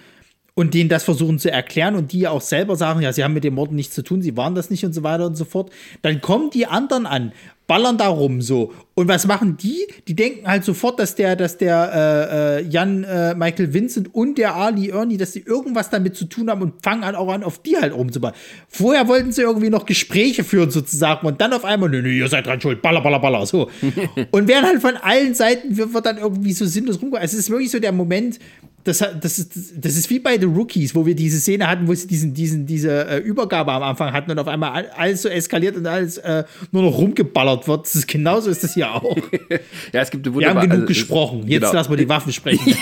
und 0.55 0.73
denen 0.73 0.89
das 0.89 1.03
versuchen 1.03 1.37
zu 1.37 1.51
erklären 1.51 1.95
und 1.95 2.13
die 2.13 2.21
ja 2.21 2.31
auch 2.31 2.41
selber 2.41 2.77
sagen, 2.77 3.01
ja, 3.01 3.11
sie 3.11 3.23
haben 3.23 3.33
mit 3.33 3.43
dem 3.43 3.53
Morden 3.55 3.75
nichts 3.75 3.93
zu 3.93 4.01
tun, 4.01 4.21
sie 4.21 4.37
waren 4.37 4.55
das 4.55 4.69
nicht 4.69 4.85
und 4.85 4.93
so 4.93 5.03
weiter 5.03 5.27
und 5.27 5.35
so 5.35 5.43
fort, 5.45 5.69
dann 6.01 6.21
kommen 6.21 6.49
die 6.49 6.65
anderen 6.65 7.05
an, 7.05 7.33
ballern 7.67 7.97
da 7.97 8.07
rum 8.07 8.41
so. 8.41 8.73
Und 8.93 9.09
was 9.09 9.27
machen 9.27 9.57
die? 9.57 9.85
Die 10.07 10.15
denken 10.15 10.47
halt 10.47 10.63
sofort, 10.63 10.99
dass 10.99 11.15
der, 11.15 11.35
dass 11.35 11.57
der 11.57 11.91
äh, 11.93 12.59
äh, 12.59 12.67
Jan 12.69 13.03
äh, 13.03 13.35
Michael 13.35 13.73
Vincent 13.73 14.15
und 14.15 14.37
der 14.37 14.55
Ali 14.55 14.89
Ernie, 14.89 15.17
dass 15.17 15.33
sie 15.33 15.41
irgendwas 15.41 15.89
damit 15.89 16.15
zu 16.15 16.25
tun 16.25 16.49
haben 16.49 16.61
und 16.61 16.81
fangen 16.81 17.03
an 17.03 17.15
auch 17.15 17.27
an, 17.27 17.43
auf 17.43 17.61
die 17.61 17.75
halt 17.75 17.93
rumzuballen. 17.93 18.37
Vorher 18.69 19.07
wollten 19.09 19.33
sie 19.33 19.41
irgendwie 19.41 19.69
noch 19.69 19.85
Gespräche 19.85 20.45
führen 20.45 20.71
sozusagen 20.71 21.27
und 21.27 21.41
dann 21.41 21.51
auf 21.51 21.65
einmal, 21.65 21.89
nö, 21.89 22.01
nö, 22.01 22.09
ihr 22.09 22.29
seid 22.29 22.45
dran 22.45 22.61
schuld, 22.61 22.81
baller, 22.81 23.01
baller, 23.01 23.19
baller, 23.19 23.45
so. 23.45 23.69
und 24.31 24.47
werden 24.47 24.65
halt 24.65 24.81
von 24.81 24.95
allen 24.95 25.33
Seiten, 25.33 25.75
wird, 25.75 25.93
wird 25.93 26.05
dann 26.05 26.17
irgendwie 26.17 26.53
so 26.53 26.65
sinnlos 26.65 27.01
rumgegangen. 27.01 27.23
Also 27.23 27.35
es 27.35 27.45
ist 27.45 27.49
wirklich 27.49 27.71
so 27.71 27.79
der 27.79 27.91
Moment, 27.91 28.39
das, 28.85 29.03
das, 29.19 29.39
ist, 29.39 29.73
das 29.83 29.97
ist 29.97 30.11
wie 30.11 30.19
bei 30.19 30.39
The 30.39 30.45
Rookies, 30.45 30.93
wo 30.93 31.07
wir 31.07 31.15
diese 31.15 31.39
Szene 31.39 31.67
hatten, 31.67 31.87
wo 31.87 31.93
sie 31.95 32.05
diesen, 32.05 32.35
diesen, 32.35 32.67
diese 32.67 33.07
äh, 33.07 33.17
Übergabe 33.17 33.71
am 33.71 33.81
Anfang 33.81 34.13
hatten 34.13 34.29
und 34.29 34.37
auf 34.37 34.47
einmal 34.47 34.87
alles 34.95 35.23
so 35.23 35.29
eskaliert 35.29 35.75
und 35.75 35.87
alles 35.87 36.19
äh, 36.19 36.43
nur 36.71 36.83
noch 36.83 36.95
rumgeballert 36.95 37.67
wird. 37.67 37.87
Das 37.87 37.95
ist, 37.95 38.07
genauso 38.07 38.51
ist 38.51 38.63
das 38.63 38.75
hier 38.75 38.93
auch. 38.93 39.17
ja, 39.91 40.01
es 40.01 40.11
gibt 40.11 40.25
Wir 40.25 40.49
haben 40.49 40.61
genug 40.61 40.73
also, 40.73 40.85
gesprochen. 40.85 41.47
Jetzt 41.47 41.61
genau. 41.61 41.73
lassen 41.73 41.89
wir 41.89 41.97
die 41.97 42.07
Waffen 42.07 42.31
sprechen. 42.31 42.77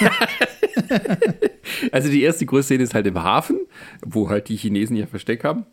also 1.93 2.09
die 2.09 2.21
erste 2.21 2.45
große 2.45 2.63
Szene 2.63 2.83
ist 2.83 2.93
halt 2.93 3.07
im 3.07 3.23
Hafen, 3.23 3.61
wo 4.05 4.29
halt 4.29 4.49
die 4.49 4.57
Chinesen 4.57 4.97
ihr 4.97 5.07
Versteck 5.07 5.45
haben. 5.45 5.65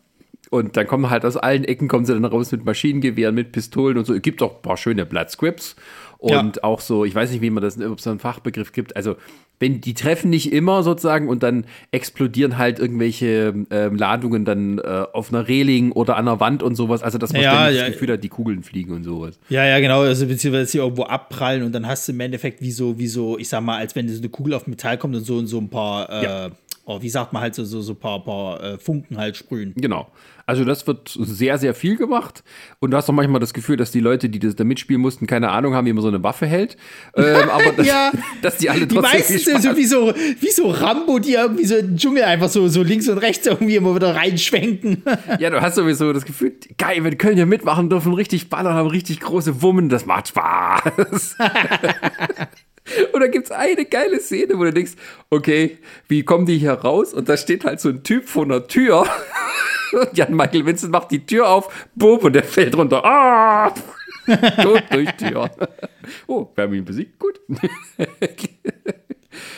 Und 0.49 0.77
dann 0.77 0.87
kommen 0.87 1.09
halt 1.09 1.25
aus 1.25 1.35
allen 1.35 1.65
Ecken 1.65 1.89
kommen 1.89 2.05
sie 2.05 2.13
dann 2.13 2.25
raus 2.25 2.51
mit 2.53 2.63
Maschinengewehren, 2.63 3.35
mit 3.35 3.51
Pistolen 3.51 3.97
und 3.97 4.05
so. 4.05 4.13
Es 4.13 4.21
gibt 4.21 4.41
auch 4.41 4.55
ein 4.55 4.61
paar 4.61 4.77
schöne 4.77 5.05
Blood-Scripts. 5.05 5.75
Und 6.21 6.57
ja. 6.57 6.63
auch 6.63 6.81
so, 6.81 7.03
ich 7.03 7.15
weiß 7.15 7.31
nicht, 7.31 7.41
wie 7.41 7.49
man 7.49 7.63
das, 7.63 7.81
ob 7.81 7.97
es 7.97 8.03
so 8.03 8.11
einen 8.11 8.19
Fachbegriff 8.19 8.73
gibt. 8.73 8.95
Also 8.95 9.15
wenn 9.57 9.81
die 9.81 9.95
treffen 9.95 10.29
nicht 10.29 10.53
immer 10.53 10.83
sozusagen 10.83 11.27
und 11.27 11.41
dann 11.41 11.65
explodieren 11.89 12.59
halt 12.59 12.77
irgendwelche 12.77 13.55
ähm, 13.71 13.95
Ladungen 13.95 14.45
dann 14.45 14.77
äh, 14.77 15.05
auf 15.13 15.33
einer 15.33 15.47
Reling 15.47 15.91
oder 15.91 16.17
an 16.17 16.25
der 16.25 16.39
Wand 16.39 16.61
und 16.61 16.75
sowas. 16.75 17.01
Also 17.01 17.17
dass 17.17 17.33
man 17.33 17.41
ja, 17.41 17.69
ja, 17.69 17.85
das 17.85 17.93
Gefühl 17.93 18.11
hat, 18.11 18.23
die 18.23 18.29
Kugeln 18.29 18.61
fliegen 18.61 18.93
und 18.93 19.03
sowas. 19.03 19.39
Ja, 19.49 19.65
ja, 19.65 19.79
genau. 19.79 20.01
Also 20.01 20.27
beziehungsweise 20.27 20.69
sie 20.69 20.77
irgendwo 20.77 21.05
abprallen 21.05 21.63
und 21.63 21.73
dann 21.73 21.87
hast 21.87 22.07
du 22.07 22.11
im 22.11 22.19
Endeffekt 22.19 22.61
wie 22.61 22.71
so, 22.71 22.99
wie 22.99 23.07
so, 23.07 23.39
ich 23.39 23.49
sag 23.49 23.61
mal, 23.61 23.77
als 23.77 23.95
wenn 23.95 24.07
so 24.07 24.19
eine 24.19 24.29
Kugel 24.29 24.53
auf 24.53 24.67
Metall 24.67 24.99
kommt 24.99 25.15
und 25.15 25.25
so 25.25 25.37
und 25.37 25.47
so 25.47 25.57
ein 25.57 25.69
paar 25.69 26.07
äh, 26.47 26.51
oh, 26.85 27.01
wie 27.01 27.09
sagt 27.09 27.33
man 27.33 27.41
halt 27.41 27.55
so, 27.55 27.63
so, 27.63 27.81
so 27.81 27.93
ein 27.93 27.99
paar, 27.99 28.23
paar 28.23 28.63
äh, 28.63 28.77
Funken 28.77 29.17
halt 29.17 29.37
sprühen. 29.37 29.73
Genau. 29.75 30.11
Also 30.45 30.65
das 30.65 30.85
wird 30.85 31.09
sehr, 31.17 31.57
sehr 31.57 31.73
viel 31.73 31.95
gemacht. 31.95 32.43
Und 32.79 32.91
du 32.91 32.97
hast 32.97 33.09
auch 33.09 33.13
manchmal 33.13 33.39
das 33.39 33.53
Gefühl, 33.53 33.77
dass 33.77 33.91
die 33.91 33.99
Leute, 33.99 34.27
die 34.27 34.39
das 34.39 34.55
da 34.55 34.63
mitspielen 34.63 35.01
mussten, 35.01 35.27
keine 35.27 35.49
Ahnung 35.49 35.75
haben, 35.75 35.85
wie 35.85 35.93
man 35.93 36.01
so 36.01 36.07
eine 36.07 36.21
Waffe 36.23 36.45
hält. 36.45 36.75
Ähm, 37.15 37.49
aber 37.49 37.71
das, 37.77 37.87
ja, 37.87 38.11
dass 38.41 38.57
die 38.57 38.69
alle 38.69 38.87
Die 38.87 38.99
meisten 38.99 39.37
sind 39.37 39.61
so 39.61 39.77
wie, 39.77 39.85
so 39.85 40.13
wie 40.39 40.51
so 40.51 40.69
Rambo, 40.69 41.19
die 41.19 41.35
irgendwie 41.35 41.65
so 41.65 41.75
im 41.75 41.95
Dschungel 41.95 42.23
einfach 42.23 42.49
so, 42.49 42.67
so 42.67 42.83
links 42.83 43.07
und 43.07 43.19
rechts 43.19 43.45
irgendwie 43.45 43.75
immer 43.75 43.95
wieder 43.95 44.15
reinschwenken. 44.15 45.03
ja, 45.39 45.49
du 45.49 45.61
hast 45.61 45.75
sowieso 45.75 46.11
das 46.11 46.25
Gefühl, 46.25 46.53
geil, 46.77 47.03
wir 47.03 47.15
können 47.15 47.37
ja 47.37 47.45
mitmachen 47.45 47.89
dürfen, 47.89 48.13
richtig 48.13 48.49
ballern, 48.49 48.73
haben 48.73 48.89
richtig 48.89 49.19
große 49.21 49.61
Wummen, 49.61 49.87
das 49.89 50.05
macht 50.05 50.29
Spaß. 50.29 51.37
Und 53.11 53.19
da 53.21 53.27
gibt 53.27 53.45
es 53.45 53.51
eine 53.51 53.85
geile 53.85 54.19
Szene, 54.19 54.57
wo 54.57 54.63
du 54.63 54.73
denkst, 54.73 54.93
okay, 55.29 55.77
wie 56.07 56.23
kommen 56.23 56.45
die 56.45 56.57
hier 56.57 56.73
raus? 56.73 57.13
Und 57.13 57.29
da 57.29 57.37
steht 57.37 57.65
halt 57.65 57.79
so 57.79 57.89
ein 57.89 58.03
Typ 58.03 58.27
vor 58.27 58.43
einer 58.45 58.67
Tür. 58.67 59.05
Und 59.93 60.09
Jan 60.17 60.35
Michael 60.35 60.65
Vincent 60.65 60.91
macht 60.91 61.11
die 61.11 61.25
Tür 61.25 61.49
auf, 61.49 61.87
boom, 61.95 62.19
und 62.19 62.33
der 62.33 62.43
fällt 62.43 62.75
runter. 62.75 63.03
Ah! 63.03 63.73
Tot 64.61 64.83
durch 64.91 65.11
Tür. 65.13 65.49
Oh, 66.27 66.47
wir 66.53 66.63
haben 66.63 66.73
ihn 66.73 66.85
besiegt, 66.85 67.17
gut. 67.19 67.39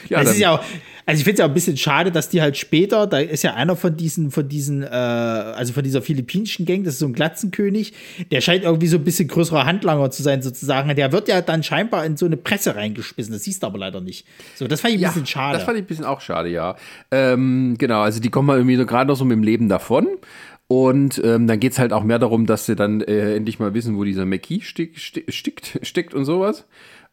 ja, 0.09 0.21
es 0.21 0.31
ist 0.31 0.39
ja 0.39 0.55
auch, 0.55 0.63
also 1.05 1.19
ich 1.19 1.23
finde 1.23 1.33
es 1.33 1.39
ja 1.39 1.45
auch 1.45 1.49
ein 1.49 1.53
bisschen 1.53 1.77
schade, 1.77 2.11
dass 2.11 2.29
die 2.29 2.41
halt 2.41 2.57
später, 2.57 3.07
da 3.07 3.19
ist 3.19 3.43
ja 3.43 3.53
einer 3.53 3.75
von 3.75 3.95
diesen, 3.97 4.31
von 4.31 4.47
diesen, 4.47 4.83
äh, 4.83 4.87
also 4.87 5.73
von 5.73 5.83
dieser 5.83 6.01
philippinischen 6.01 6.65
Gang, 6.65 6.83
das 6.83 6.95
ist 6.95 6.99
so 6.99 7.07
ein 7.07 7.13
Glatzenkönig, 7.13 7.93
der 8.31 8.41
scheint 8.41 8.63
irgendwie 8.63 8.87
so 8.87 8.97
ein 8.97 9.03
bisschen 9.03 9.27
größerer 9.27 9.65
Handlanger 9.65 10.11
zu 10.11 10.23
sein, 10.23 10.41
sozusagen. 10.41 10.95
Der 10.95 11.11
wird 11.11 11.27
ja 11.27 11.41
dann 11.41 11.63
scheinbar 11.63 12.05
in 12.05 12.17
so 12.17 12.25
eine 12.25 12.37
Presse 12.37 12.75
reingeschmissen. 12.75 13.33
Das 13.33 13.43
siehst 13.43 13.63
du 13.63 13.67
aber 13.67 13.77
leider 13.77 14.01
nicht. 14.01 14.25
So, 14.55 14.67
das 14.67 14.81
fand 14.81 14.93
ich 14.93 14.99
ein 14.99 15.03
ja, 15.03 15.09
bisschen 15.09 15.25
schade. 15.25 15.57
Das 15.57 15.63
fand 15.63 15.77
ich 15.77 15.83
ein 15.83 15.87
bisschen 15.87 16.05
auch 16.05 16.21
schade, 16.21 16.49
ja. 16.49 16.75
Ähm, 17.11 17.75
genau, 17.77 18.01
also 18.01 18.19
die 18.19 18.29
kommen 18.29 18.47
mal 18.47 18.57
irgendwie 18.57 18.77
so 18.77 18.85
gerade 18.85 19.07
noch 19.09 19.15
so 19.15 19.25
mit 19.25 19.35
dem 19.35 19.43
Leben 19.43 19.69
davon. 19.69 20.07
Und 20.67 21.21
ähm, 21.23 21.45
dann 21.45 21.59
geht 21.59 21.73
es 21.73 21.79
halt 21.79 21.93
auch 21.93 22.03
mehr 22.03 22.19
darum, 22.19 22.45
dass 22.45 22.65
sie 22.65 22.75
dann 22.75 23.01
äh, 23.01 23.35
endlich 23.35 23.59
mal 23.59 23.73
wissen, 23.73 23.97
wo 23.97 24.03
dieser 24.03 24.25
McKee 24.25 24.61
stick, 24.61 24.97
stick, 24.97 25.31
stickt, 25.31 25.79
steckt 25.83 26.13
und 26.13 26.25
sowas. 26.25 26.65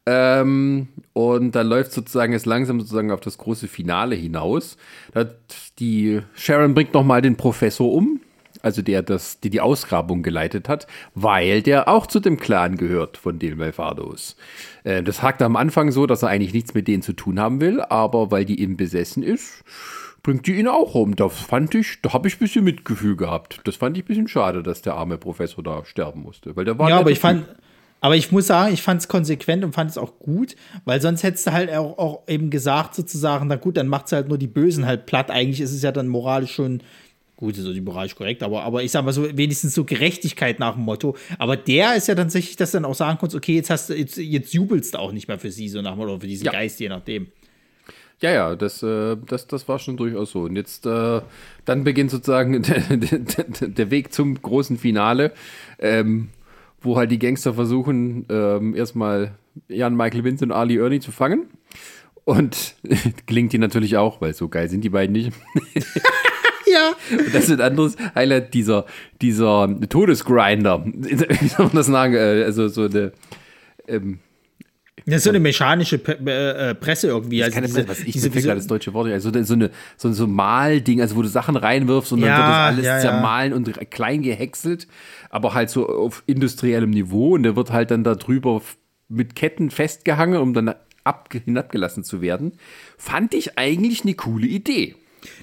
Ähm, 0.06 0.88
und 1.12 1.54
dann 1.54 1.66
läuft 1.66 1.92
sozusagen 1.92 2.32
es 2.32 2.46
langsam 2.46 2.80
sozusagen 2.80 3.10
auf 3.10 3.20
das 3.20 3.38
große 3.38 3.68
Finale 3.68 4.14
hinaus. 4.14 4.76
Die 5.78 6.20
Sharon 6.34 6.74
bringt 6.74 6.94
nochmal 6.94 7.22
den 7.22 7.36
Professor 7.36 7.92
um, 7.92 8.20
also 8.62 8.82
der 8.82 9.02
das, 9.02 9.40
die 9.40 9.50
die 9.50 9.60
Ausgrabung 9.60 10.22
geleitet 10.22 10.68
hat, 10.68 10.86
weil 11.14 11.62
der 11.62 11.88
auch 11.88 12.06
zu 12.06 12.20
dem 12.20 12.38
Clan 12.38 12.76
gehört 12.76 13.18
von 13.18 13.38
den 13.38 13.58
Malfados. 13.58 14.36
Äh, 14.84 15.02
das 15.02 15.22
hakt 15.22 15.42
am 15.42 15.56
Anfang 15.56 15.92
so, 15.92 16.06
dass 16.06 16.22
er 16.22 16.28
eigentlich 16.30 16.54
nichts 16.54 16.74
mit 16.74 16.88
denen 16.88 17.02
zu 17.02 17.12
tun 17.12 17.38
haben 17.38 17.60
will, 17.60 17.80
aber 17.80 18.30
weil 18.30 18.44
die 18.44 18.62
ihm 18.62 18.76
besessen 18.76 19.22
ist, 19.22 19.64
bringt 20.22 20.46
die 20.46 20.54
ihn 20.54 20.68
auch 20.68 20.94
um. 20.94 21.16
Das 21.16 21.38
fand 21.38 21.74
ich, 21.74 22.00
da 22.02 22.12
habe 22.12 22.28
ich 22.28 22.36
ein 22.36 22.40
bisschen 22.40 22.64
Mitgefühl 22.64 23.16
gehabt. 23.16 23.60
Das 23.64 23.76
fand 23.76 23.96
ich 23.96 24.04
ein 24.04 24.06
bisschen 24.06 24.28
schade, 24.28 24.62
dass 24.62 24.82
der 24.82 24.94
arme 24.94 25.18
Professor 25.18 25.62
da 25.62 25.84
sterben 25.84 26.22
musste, 26.22 26.56
weil 26.56 26.64
der 26.64 26.78
war 26.78 26.88
Ja, 26.88 26.98
aber 26.98 27.10
ich 27.10 27.20
fand 27.20 27.46
aber 28.00 28.16
ich 28.16 28.32
muss 28.32 28.46
sagen, 28.46 28.72
ich 28.72 28.82
fand 28.82 29.02
es 29.02 29.08
konsequent 29.08 29.64
und 29.64 29.74
fand 29.74 29.90
es 29.90 29.98
auch 29.98 30.18
gut, 30.18 30.56
weil 30.84 31.00
sonst 31.00 31.22
hättest 31.22 31.46
du 31.46 31.52
halt 31.52 31.70
auch, 31.70 31.98
auch 31.98 32.22
eben 32.28 32.50
gesagt, 32.50 32.94
sozusagen, 32.94 33.46
na 33.48 33.56
gut, 33.56 33.76
dann 33.76 33.88
macht 33.88 34.06
es 34.06 34.12
halt 34.12 34.28
nur 34.28 34.38
die 34.38 34.46
Bösen 34.46 34.86
halt 34.86 35.06
platt. 35.06 35.30
Eigentlich 35.30 35.60
ist 35.60 35.72
es 35.72 35.82
ja 35.82 35.92
dann 35.92 36.08
moralisch 36.08 36.52
schon, 36.52 36.82
gut, 37.36 37.56
ist 37.56 37.66
die 37.66 37.80
moralisch 37.80 38.14
korrekt, 38.14 38.42
aber, 38.42 38.62
aber 38.62 38.82
ich 38.82 38.90
sag 38.90 39.04
mal 39.04 39.12
so, 39.12 39.36
wenigstens 39.36 39.74
so 39.74 39.84
Gerechtigkeit 39.84 40.58
nach 40.58 40.74
dem 40.74 40.84
Motto. 40.84 41.16
Aber 41.38 41.56
der 41.56 41.94
ist 41.96 42.08
ja 42.08 42.14
tatsächlich, 42.14 42.56
dass 42.56 42.70
du 42.70 42.76
dann 42.76 42.86
auch 42.86 42.94
sagen 42.94 43.18
kannst, 43.20 43.36
okay, 43.36 43.56
jetzt 43.56 43.70
hast 43.70 43.90
du, 43.90 43.94
jetzt, 43.94 44.16
jetzt 44.16 44.54
jubelst 44.54 44.94
du 44.94 44.98
auch 44.98 45.12
nicht 45.12 45.28
mehr 45.28 45.38
für 45.38 45.50
sie, 45.50 45.68
so 45.68 45.82
nach 45.82 45.92
dem 45.92 45.98
Motto, 45.98 46.18
für 46.20 46.26
diesen 46.26 46.46
ja. 46.46 46.52
Geist, 46.52 46.80
je 46.80 46.88
nachdem. 46.88 47.28
Ja, 48.22 48.32
ja, 48.32 48.54
das, 48.54 48.82
äh, 48.82 49.16
das, 49.26 49.46
das 49.46 49.66
war 49.68 49.78
schon 49.78 49.96
durchaus 49.96 50.32
so. 50.32 50.42
Und 50.42 50.56
jetzt, 50.56 50.84
äh, 50.84 51.22
dann 51.64 51.84
beginnt 51.84 52.10
sozusagen 52.10 52.62
der, 52.62 52.80
der, 52.96 53.68
der 53.68 53.90
Weg 53.90 54.12
zum 54.12 54.40
großen 54.40 54.76
Finale. 54.76 55.32
Ähm, 55.78 56.28
wo 56.80 56.96
halt 56.96 57.10
die 57.10 57.18
Gangster 57.18 57.54
versuchen, 57.54 58.26
ähm, 58.30 58.74
erstmal 58.74 59.34
Jan 59.68 59.96
Michael 59.96 60.24
Vincent 60.24 60.52
und 60.52 60.56
Ali 60.56 60.78
Ernie 60.78 61.00
zu 61.00 61.12
fangen. 61.12 61.46
Und 62.24 62.76
gelingt 63.26 63.52
die 63.52 63.58
natürlich 63.58 63.96
auch, 63.96 64.20
weil 64.20 64.34
so 64.34 64.48
geil 64.48 64.68
sind 64.68 64.82
die 64.82 64.90
beiden 64.90 65.12
nicht. 65.12 65.32
ja. 66.66 66.92
Und 67.10 67.34
das 67.34 67.44
ist 67.44 67.52
ein 67.52 67.60
anderes 67.60 67.96
Highlight, 68.14 68.54
dieser, 68.54 68.86
dieser 69.20 69.68
Todesgrinder. 69.88 70.84
Wie 70.94 71.48
soll 71.48 71.66
man 71.66 71.76
das 71.76 71.86
sagen? 71.86 72.14
Äh, 72.14 72.44
also 72.44 72.68
so 72.68 72.84
eine. 72.84 73.12
Ähm, 73.88 74.20
das 75.06 75.16
ist 75.16 75.24
so 75.24 75.30
eine 75.30 75.40
mechanische 75.40 75.96
äh, 75.96 76.74
Presse 76.74 77.08
irgendwie. 77.08 77.38
Das 77.38 77.48
ist 77.48 77.56
also 77.56 77.66
keine 77.66 77.86
Presse, 77.86 77.88
was 77.88 78.06
ich 78.06 78.12
diese, 78.12 78.30
diese, 78.30 78.48
das 78.48 78.66
deutsche 78.66 78.92
Wort. 78.92 79.10
Also 79.10 79.30
so, 79.42 79.54
eine, 79.54 79.70
so, 79.96 80.12
so 80.12 80.24
ein 80.24 80.30
Malding, 80.30 81.00
also 81.00 81.16
wo 81.16 81.22
du 81.22 81.28
Sachen 81.28 81.56
reinwirfst 81.56 82.12
und 82.12 82.20
dann 82.20 82.30
wird 82.30 82.38
das 82.38 82.56
alles 82.56 82.84
ja, 82.86 82.98
zermahlen 83.00 83.52
ja. 83.52 83.56
und 83.56 83.90
klein 83.90 84.22
gehäckselt, 84.22 84.86
aber 85.30 85.54
halt 85.54 85.70
so 85.70 85.88
auf 85.88 86.22
industriellem 86.26 86.90
Niveau 86.90 87.34
und 87.34 87.42
der 87.42 87.56
wird 87.56 87.70
halt 87.70 87.90
dann 87.90 88.04
da 88.04 88.14
drüber 88.14 88.62
mit 89.08 89.34
Ketten 89.34 89.70
festgehangen, 89.70 90.40
um 90.40 90.54
dann 90.54 90.74
ab, 91.04 91.28
hinabgelassen 91.32 92.04
zu 92.04 92.20
werden. 92.20 92.52
Fand 92.96 93.34
ich 93.34 93.58
eigentlich 93.58 94.02
eine 94.02 94.14
coole 94.14 94.46
Idee. 94.46 94.94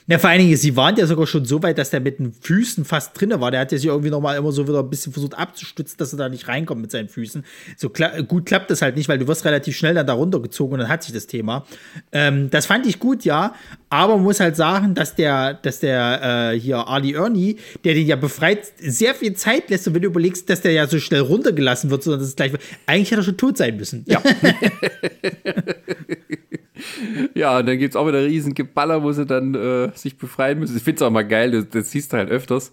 Na, 0.10 0.18
vor 0.18 0.30
allen 0.30 0.40
Dingen, 0.40 0.56
sie 0.56 0.78
waren 0.78 0.96
ja 0.96 1.06
sogar 1.06 1.28
schon 1.28 1.44
so 1.44 1.62
weit, 1.62 1.78
dass 1.78 1.90
der 1.90 2.00
mit 2.00 2.18
den 2.18 2.32
Füßen 2.32 2.86
fast 2.86 3.20
drin 3.20 3.34
war. 3.42 3.52
Der 3.52 3.60
hat 3.60 3.74
ja 3.74 3.78
sich 3.78 3.88
irgendwie 3.88 4.10
nochmal 4.10 4.38
immer 4.38 4.54
so 4.54 4.66
wieder 4.66 4.80
ein 4.80 4.90
bisschen 4.90 5.12
versucht 5.12 5.38
abzustützen, 5.38 5.98
dass 5.98 6.14
er 6.14 6.18
da 6.18 6.30
nicht 6.30 6.48
reinkommt 6.48 6.82
mit 6.82 6.92
seinen 6.92 7.10
Füßen. 7.10 7.44
So 7.76 7.90
kla 7.90 8.22
gut 8.22 8.46
klappt 8.46 8.72
das 8.72 8.82
halt 8.82 8.96
nicht, 8.96 9.10
weil 9.10 9.18
du 9.18 9.28
wirst 9.28 9.44
relativ 9.44 9.76
schnell 9.76 9.96
dann 9.96 10.08
da 10.08 10.14
runtergezogen 10.14 10.76
und 10.76 10.80
dann 10.80 10.88
hat 10.88 11.04
sich 11.04 11.14
das 11.14 11.28
Thema. 11.28 11.66
Ähm, 12.14 12.50
das 12.50 12.66
fand 12.68 12.86
ich 12.88 13.00
gut, 13.00 13.26
ja. 13.26 13.54
Aber 13.90 14.16
man 14.16 14.24
muss 14.24 14.40
halt 14.40 14.56
sagen, 14.56 14.96
dass 14.96 15.16
der, 15.16 15.56
dass 15.56 15.82
der 15.82 16.54
äh, 16.54 16.60
hier 16.60 16.88
Ali 16.88 17.14
Ernie, 17.14 17.58
der 17.84 17.94
den 17.94 18.08
ja 18.08 18.16
befreit, 18.16 18.66
sehr 18.80 19.14
viel 19.14 19.34
Zeit 19.34 19.70
lässt. 19.70 19.90
Und 19.90 19.96
wenn 19.96 20.04
du 20.04 20.08
überlegst, 20.08 20.50
dass 20.50 20.62
der 20.62 20.72
ja 20.72 20.88
so 20.88 21.00
schnell 21.00 21.22
runtergelassen 21.22 21.90
wird, 21.90 22.04
sondern 22.04 22.22
das 22.22 22.30
ist 22.30 22.38
gleich. 22.38 22.54
Eigentlich 22.86 23.12
hätte 23.12 23.22
er 23.22 23.26
schon 23.26 23.38
tot 23.38 23.58
sein 23.58 23.76
müssen. 23.76 24.06
Ja. 24.08 24.24
ja, 27.34 27.60
und 27.60 27.68
dann 27.68 27.78
gibt 27.78 27.94
es 27.94 27.96
auch 27.96 28.08
wieder 28.08 28.24
riesen 28.24 28.54
Geballer, 28.54 29.04
wo 29.04 29.12
sie 29.12 29.26
dann 29.26 29.56
äh, 29.56 29.92
sich 29.96 30.18
befreien 30.18 30.60
müssen. 30.60 30.78
Ich 30.78 30.84
finde 30.84 30.98
es 30.98 31.02
auch 31.02 31.12
mal 31.12 31.28
geil, 31.28 31.52
das, 31.52 31.70
das 31.70 31.92
siehst 31.92 32.14
du 32.14 32.18
halt 32.18 32.30
öfters. 32.30 32.72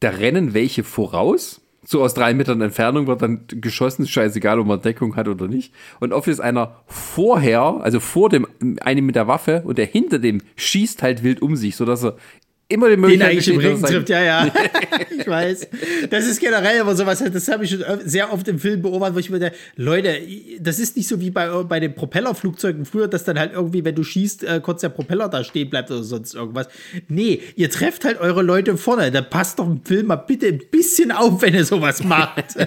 Da 0.00 0.10
rennen 0.10 0.54
welche 0.54 0.84
voraus. 0.84 1.60
So 1.88 2.02
aus 2.02 2.14
drei 2.14 2.34
Metern 2.34 2.60
Entfernung 2.60 3.06
wird 3.06 3.22
dann 3.22 3.44
geschossen, 3.46 4.08
scheißegal, 4.08 4.58
ob 4.58 4.66
man 4.66 4.80
Deckung 4.80 5.14
hat 5.14 5.28
oder 5.28 5.46
nicht. 5.46 5.72
Und 6.00 6.12
oft 6.12 6.26
ist 6.26 6.40
einer 6.40 6.82
vorher, 6.86 7.62
also 7.80 8.00
vor 8.00 8.28
dem, 8.28 8.46
einem 8.80 9.06
mit 9.06 9.14
der 9.14 9.28
Waffe 9.28 9.62
und 9.64 9.78
der 9.78 9.86
hinter 9.86 10.18
dem 10.18 10.42
schießt 10.56 11.02
halt 11.04 11.22
wild 11.22 11.42
um 11.42 11.54
sich, 11.54 11.76
sodass 11.76 12.04
er 12.04 12.16
immer 12.68 12.86
die 12.88 12.92
Den 12.94 13.00
Möglichkeit 13.00 13.30
eigentlich 13.30 13.48
im 13.48 13.60
er- 13.60 13.88
trifft, 13.88 14.08
ja, 14.08 14.22
ja. 14.22 14.52
ich 15.18 15.26
weiß. 15.26 15.68
Das 16.10 16.26
ist 16.26 16.40
generell 16.40 16.80
aber 16.80 16.96
sowas, 16.96 17.22
das 17.32 17.48
habe 17.48 17.64
ich 17.64 17.70
schon 17.70 17.82
sehr 18.04 18.32
oft 18.32 18.46
im 18.48 18.58
Film 18.58 18.82
beobachtet, 18.82 19.14
wo 19.14 19.18
ich 19.20 19.30
mir 19.30 19.38
denke, 19.38 19.56
Leute, 19.76 20.14
das 20.60 20.78
ist 20.78 20.96
nicht 20.96 21.06
so 21.08 21.20
wie 21.20 21.30
bei, 21.30 21.48
bei 21.64 21.78
den 21.80 21.94
Propellerflugzeugen 21.94 22.84
früher, 22.84 23.08
dass 23.08 23.24
dann 23.24 23.38
halt 23.38 23.52
irgendwie, 23.52 23.84
wenn 23.84 23.94
du 23.94 24.02
schießt, 24.02 24.44
äh, 24.44 24.60
kurz 24.62 24.80
der 24.80 24.88
Propeller 24.88 25.28
da 25.28 25.44
stehen 25.44 25.70
bleibt 25.70 25.90
oder 25.90 26.02
sonst 26.02 26.34
irgendwas. 26.34 26.68
Nee, 27.08 27.40
ihr 27.56 27.70
trefft 27.70 28.04
halt 28.04 28.20
eure 28.20 28.42
Leute 28.42 28.76
vorne. 28.76 29.10
Da 29.10 29.22
passt 29.22 29.58
doch 29.58 29.66
im 29.66 29.82
Film 29.84 30.06
mal 30.06 30.16
bitte 30.16 30.46
ein 30.48 30.60
bisschen 30.70 31.12
auf, 31.12 31.42
wenn 31.42 31.54
ihr 31.54 31.64
sowas 31.64 32.02
macht. 32.04 32.56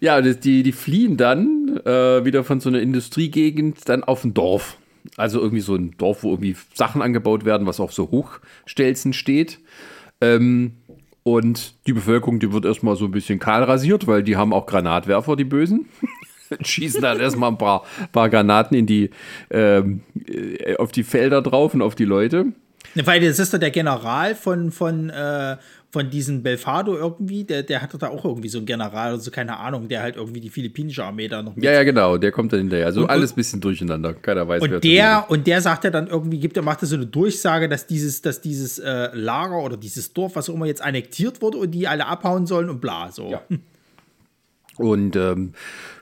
Ja, 0.00 0.22
die, 0.22 0.62
die 0.62 0.72
fliehen 0.72 1.18
dann 1.18 1.78
äh, 1.84 2.24
wieder 2.24 2.42
von 2.42 2.60
so 2.60 2.70
einer 2.70 2.80
Industriegegend 2.80 3.86
dann 3.86 4.02
auf 4.02 4.24
ein 4.24 4.32
Dorf. 4.32 4.78
Also 5.16 5.40
irgendwie 5.40 5.60
so 5.60 5.74
ein 5.74 5.96
Dorf, 5.98 6.22
wo 6.22 6.30
irgendwie 6.30 6.56
Sachen 6.74 7.02
angebaut 7.02 7.44
werden, 7.44 7.66
was 7.66 7.80
auf 7.80 7.92
so 7.92 8.10
Hochstelzen 8.10 9.12
steht. 9.12 9.58
Ähm, 10.20 10.72
und 11.24 11.74
die 11.86 11.92
Bevölkerung, 11.92 12.40
die 12.40 12.52
wird 12.52 12.64
erstmal 12.64 12.96
so 12.96 13.04
ein 13.04 13.10
bisschen 13.12 13.38
kahl 13.38 13.62
rasiert, 13.62 14.06
weil 14.06 14.22
die 14.22 14.36
haben 14.36 14.52
auch 14.52 14.66
Granatwerfer, 14.66 15.36
die 15.36 15.44
Bösen. 15.44 15.86
Schießen 16.60 17.00
dann 17.00 17.20
erstmal 17.20 17.50
ein 17.50 17.58
paar, 17.58 17.84
paar 18.12 18.28
Granaten 18.28 18.76
in 18.76 18.86
die, 18.86 19.10
ähm, 19.50 20.02
äh, 20.26 20.76
auf 20.76 20.92
die 20.92 21.02
Felder 21.04 21.40
drauf 21.40 21.74
und 21.74 21.82
auf 21.82 21.94
die 21.94 22.04
Leute. 22.04 22.46
Weil 22.94 23.20
das 23.20 23.38
ist 23.38 23.54
doch 23.54 23.58
der 23.58 23.70
General 23.70 24.34
von, 24.34 24.70
von, 24.70 25.08
äh, 25.08 25.56
von 25.92 26.08
diesem 26.08 26.42
Belfado 26.42 26.96
irgendwie, 26.96 27.44
der, 27.44 27.62
der 27.62 27.82
hat 27.82 27.92
doch 27.92 27.98
da 27.98 28.08
auch 28.08 28.24
irgendwie 28.24 28.48
so 28.48 28.56
einen 28.56 28.66
General, 28.66 29.10
also 29.10 29.30
keine 29.30 29.58
Ahnung, 29.58 29.88
der 29.88 30.00
halt 30.00 30.16
irgendwie 30.16 30.40
die 30.40 30.48
philippinische 30.48 31.04
Armee 31.04 31.28
da 31.28 31.42
noch 31.42 31.54
mit 31.54 31.62
Ja, 31.66 31.72
ja, 31.72 31.82
genau, 31.82 32.16
der 32.16 32.32
kommt 32.32 32.50
dann 32.54 32.60
hinterher. 32.60 32.86
Also 32.86 33.02
Und- 33.02 33.10
alles 33.10 33.32
ein 33.32 33.36
bisschen 33.36 33.60
durcheinander. 33.60 34.14
Keiner 34.14 34.48
weiß, 34.48 34.62
wer 34.62 34.76
Und 34.76 34.84
wem 34.84 34.90
der, 34.90 35.26
und 35.28 35.46
der 35.46 35.60
sagt 35.60 35.84
ja 35.84 35.90
dann 35.90 36.06
irgendwie, 36.06 36.38
gibt 36.38 36.56
er, 36.56 36.62
macht 36.62 36.80
er 36.82 36.86
so 36.88 36.96
eine 36.96 37.04
Durchsage, 37.04 37.68
dass 37.68 37.86
dieses, 37.86 38.22
dass 38.22 38.40
dieses 38.40 38.78
äh, 38.78 39.10
Lager 39.12 39.62
oder 39.62 39.76
dieses 39.76 40.14
Dorf, 40.14 40.34
was 40.34 40.48
auch 40.48 40.54
immer 40.54 40.64
jetzt 40.64 40.80
annektiert 40.80 41.42
wurde 41.42 41.58
und 41.58 41.72
die 41.72 41.86
alle 41.86 42.06
abhauen 42.06 42.46
sollen 42.46 42.70
und 42.70 42.80
bla. 42.80 43.12
So. 43.12 43.30
Ja. 43.30 43.42
Und 44.82 45.14
ähm, 45.14 45.52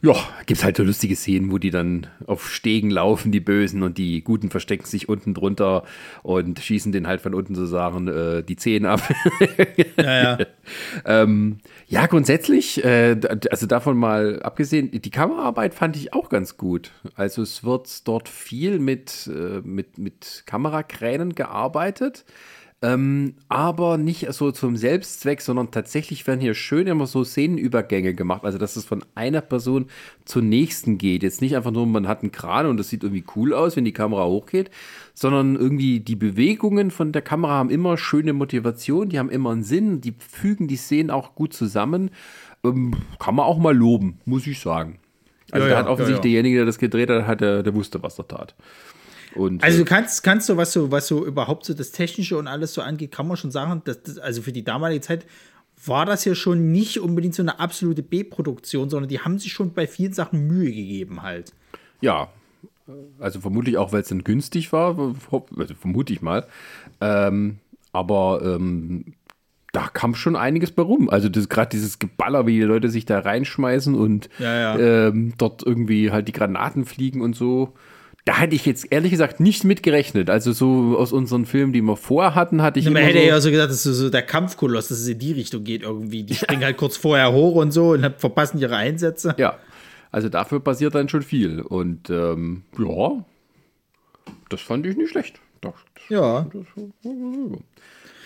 ja, 0.00 0.14
gibt 0.46 0.64
halt 0.64 0.78
so 0.78 0.82
lustige 0.82 1.14
Szenen, 1.14 1.52
wo 1.52 1.58
die 1.58 1.68
dann 1.68 2.06
auf 2.26 2.50
Stegen 2.50 2.88
laufen, 2.88 3.30
die 3.30 3.40
Bösen, 3.40 3.82
und 3.82 3.98
die 3.98 4.24
Guten 4.24 4.48
verstecken 4.48 4.86
sich 4.86 5.06
unten 5.06 5.34
drunter 5.34 5.84
und 6.22 6.58
schießen 6.58 6.90
den 6.90 7.06
halt 7.06 7.20
von 7.20 7.34
unten 7.34 7.54
sozusagen 7.54 8.08
äh, 8.08 8.42
die 8.42 8.56
Zehen 8.56 8.86
ab. 8.86 9.02
Ja, 9.96 10.22
ja. 10.22 10.46
ähm, 11.04 11.58
ja, 11.86 12.06
grundsätzlich, 12.06 12.82
äh, 12.84 13.20
also 13.50 13.66
davon 13.66 13.98
mal 13.98 14.42
abgesehen, 14.42 14.90
die 14.90 15.10
Kameraarbeit 15.10 15.74
fand 15.74 15.96
ich 15.96 16.14
auch 16.14 16.30
ganz 16.30 16.56
gut. 16.56 16.92
Also 17.14 17.42
es 17.42 17.64
wird 17.64 18.08
dort 18.08 18.28
viel 18.28 18.78
mit, 18.78 19.28
äh, 19.32 19.60
mit, 19.62 19.98
mit 19.98 20.44
Kamerakränen 20.46 21.34
gearbeitet. 21.34 22.24
Ähm, 22.82 23.34
aber 23.48 23.98
nicht 23.98 24.32
so 24.32 24.52
zum 24.52 24.74
Selbstzweck, 24.74 25.42
sondern 25.42 25.70
tatsächlich 25.70 26.26
werden 26.26 26.40
hier 26.40 26.54
schön 26.54 26.86
immer 26.86 27.06
so 27.06 27.24
Szenenübergänge 27.24 28.14
gemacht. 28.14 28.44
Also, 28.44 28.56
dass 28.56 28.76
es 28.76 28.86
von 28.86 29.04
einer 29.14 29.42
Person 29.42 29.86
zur 30.24 30.40
nächsten 30.40 30.96
geht. 30.96 31.22
Jetzt 31.22 31.42
nicht 31.42 31.56
einfach 31.56 31.72
nur, 31.72 31.86
man 31.86 32.08
hat 32.08 32.22
einen 32.22 32.32
Kran 32.32 32.64
und 32.64 32.78
das 32.78 32.88
sieht 32.88 33.02
irgendwie 33.02 33.24
cool 33.36 33.52
aus, 33.52 33.76
wenn 33.76 33.84
die 33.84 33.92
Kamera 33.92 34.24
hochgeht, 34.24 34.70
sondern 35.12 35.56
irgendwie 35.56 36.00
die 36.00 36.16
Bewegungen 36.16 36.90
von 36.90 37.12
der 37.12 37.20
Kamera 37.20 37.52
haben 37.52 37.68
immer 37.68 37.98
schöne 37.98 38.32
Motivation, 38.32 39.10
die 39.10 39.18
haben 39.18 39.30
immer 39.30 39.50
einen 39.50 39.62
Sinn, 39.62 40.00
die 40.00 40.14
fügen 40.18 40.66
die 40.66 40.76
Szenen 40.76 41.10
auch 41.10 41.34
gut 41.34 41.52
zusammen. 41.52 42.10
Ähm, 42.64 42.94
kann 43.18 43.34
man 43.34 43.44
auch 43.44 43.58
mal 43.58 43.76
loben, 43.76 44.20
muss 44.24 44.46
ich 44.46 44.58
sagen. 44.58 45.00
Also, 45.50 45.66
Ja, 45.66 45.74
da 45.74 45.78
hat 45.80 45.86
offensichtlich 45.86 46.32
ja, 46.32 46.38
ja. 46.38 46.42
derjenige, 46.42 46.56
der 46.56 46.66
das 46.66 46.78
gedreht 46.78 47.10
hat, 47.10 47.26
hat 47.26 47.42
der, 47.42 47.62
der 47.62 47.74
wusste, 47.74 48.02
was 48.02 48.18
er 48.18 48.26
tat. 48.26 48.54
Und, 49.34 49.62
Also 49.62 49.76
äh, 49.76 49.80
du 49.80 49.84
kannst, 49.84 50.22
kannst 50.22 50.48
du, 50.48 50.56
was 50.56 50.72
so, 50.72 50.90
was 50.90 51.06
so 51.06 51.24
überhaupt 51.24 51.64
so 51.64 51.74
das 51.74 51.92
Technische 51.92 52.36
und 52.36 52.46
alles 52.46 52.74
so 52.74 52.82
angeht, 52.82 53.12
kann 53.12 53.28
man 53.28 53.36
schon 53.36 53.50
sagen, 53.50 53.82
dass 53.84 54.02
das, 54.02 54.18
also 54.18 54.42
für 54.42 54.52
die 54.52 54.64
damalige 54.64 55.00
Zeit 55.00 55.26
war 55.86 56.04
das 56.04 56.24
ja 56.24 56.34
schon 56.34 56.72
nicht 56.72 56.98
unbedingt 56.98 57.34
so 57.34 57.42
eine 57.42 57.58
absolute 57.58 58.02
B-Produktion, 58.02 58.90
sondern 58.90 59.08
die 59.08 59.20
haben 59.20 59.38
sich 59.38 59.52
schon 59.52 59.72
bei 59.72 59.86
vielen 59.86 60.12
Sachen 60.12 60.46
Mühe 60.46 60.70
gegeben 60.72 61.22
halt. 61.22 61.52
Ja, 62.00 62.28
also 63.18 63.40
vermutlich 63.40 63.76
auch, 63.76 63.92
weil 63.92 64.02
es 64.02 64.08
dann 64.08 64.24
günstig 64.24 64.72
war, 64.72 64.98
also 65.56 65.74
vermute 65.74 66.12
ich 66.12 66.22
mal. 66.22 66.46
Ähm, 67.00 67.58
aber 67.92 68.42
ähm, 68.44 69.14
da 69.72 69.88
kam 69.88 70.14
schon 70.14 70.36
einiges 70.36 70.72
bei 70.72 70.82
rum. 70.82 71.08
Also 71.08 71.28
das 71.28 71.48
gerade 71.48 71.70
dieses 71.70 71.98
Geballer, 71.98 72.46
wie 72.46 72.56
die 72.56 72.62
Leute 72.62 72.88
sich 72.88 73.04
da 73.04 73.20
reinschmeißen 73.20 73.94
und 73.94 74.28
Ja, 74.38 74.76
ja. 74.76 75.08
Ähm, 75.08 75.34
dort 75.38 75.64
irgendwie 75.64 76.10
halt 76.10 76.28
die 76.28 76.32
Granaten 76.32 76.84
fliegen 76.84 77.20
und 77.20 77.34
so. 77.34 77.74
Da 78.24 78.38
hätte 78.38 78.54
ich 78.54 78.66
jetzt 78.66 78.92
ehrlich 78.92 79.10
gesagt 79.10 79.40
nicht 79.40 79.64
mit 79.64 79.82
gerechnet. 79.82 80.28
Also 80.28 80.52
so 80.52 80.96
aus 80.98 81.12
unseren 81.12 81.46
Filmen, 81.46 81.72
die 81.72 81.80
wir 81.80 81.96
vorher 81.96 82.34
hatten, 82.34 82.62
hatte 82.62 82.78
ich 82.78 82.84
Man 82.84 82.96
immer 82.96 83.06
hätte 83.06 83.20
so, 83.20 83.24
ja 83.24 83.40
so 83.40 83.50
gesagt, 83.50 83.70
dass 83.70 83.82
so, 83.82 83.92
so 83.92 84.10
der 84.10 84.22
Kampfkoloss, 84.22 84.88
dass 84.88 84.98
es 84.98 85.08
in 85.08 85.18
die 85.18 85.32
Richtung 85.32 85.64
geht 85.64 85.82
irgendwie. 85.82 86.22
Die 86.22 86.34
springen 86.34 86.62
halt 86.62 86.76
kurz 86.76 86.96
vorher 86.96 87.32
hoch 87.32 87.54
und 87.54 87.72
so 87.72 87.92
und 87.92 88.14
verpassen 88.18 88.58
ihre 88.58 88.76
Einsätze. 88.76 89.34
Ja, 89.38 89.58
also 90.12 90.28
dafür 90.28 90.60
passiert 90.60 90.94
dann 90.94 91.08
schon 91.08 91.22
viel. 91.22 91.60
Und 91.60 92.10
ähm, 92.10 92.62
ja, 92.78 93.24
das 94.48 94.60
fand 94.60 94.86
ich 94.86 94.96
nicht 94.96 95.10
schlecht. 95.10 95.40
Das, 95.60 95.74
Ja. 96.08 96.46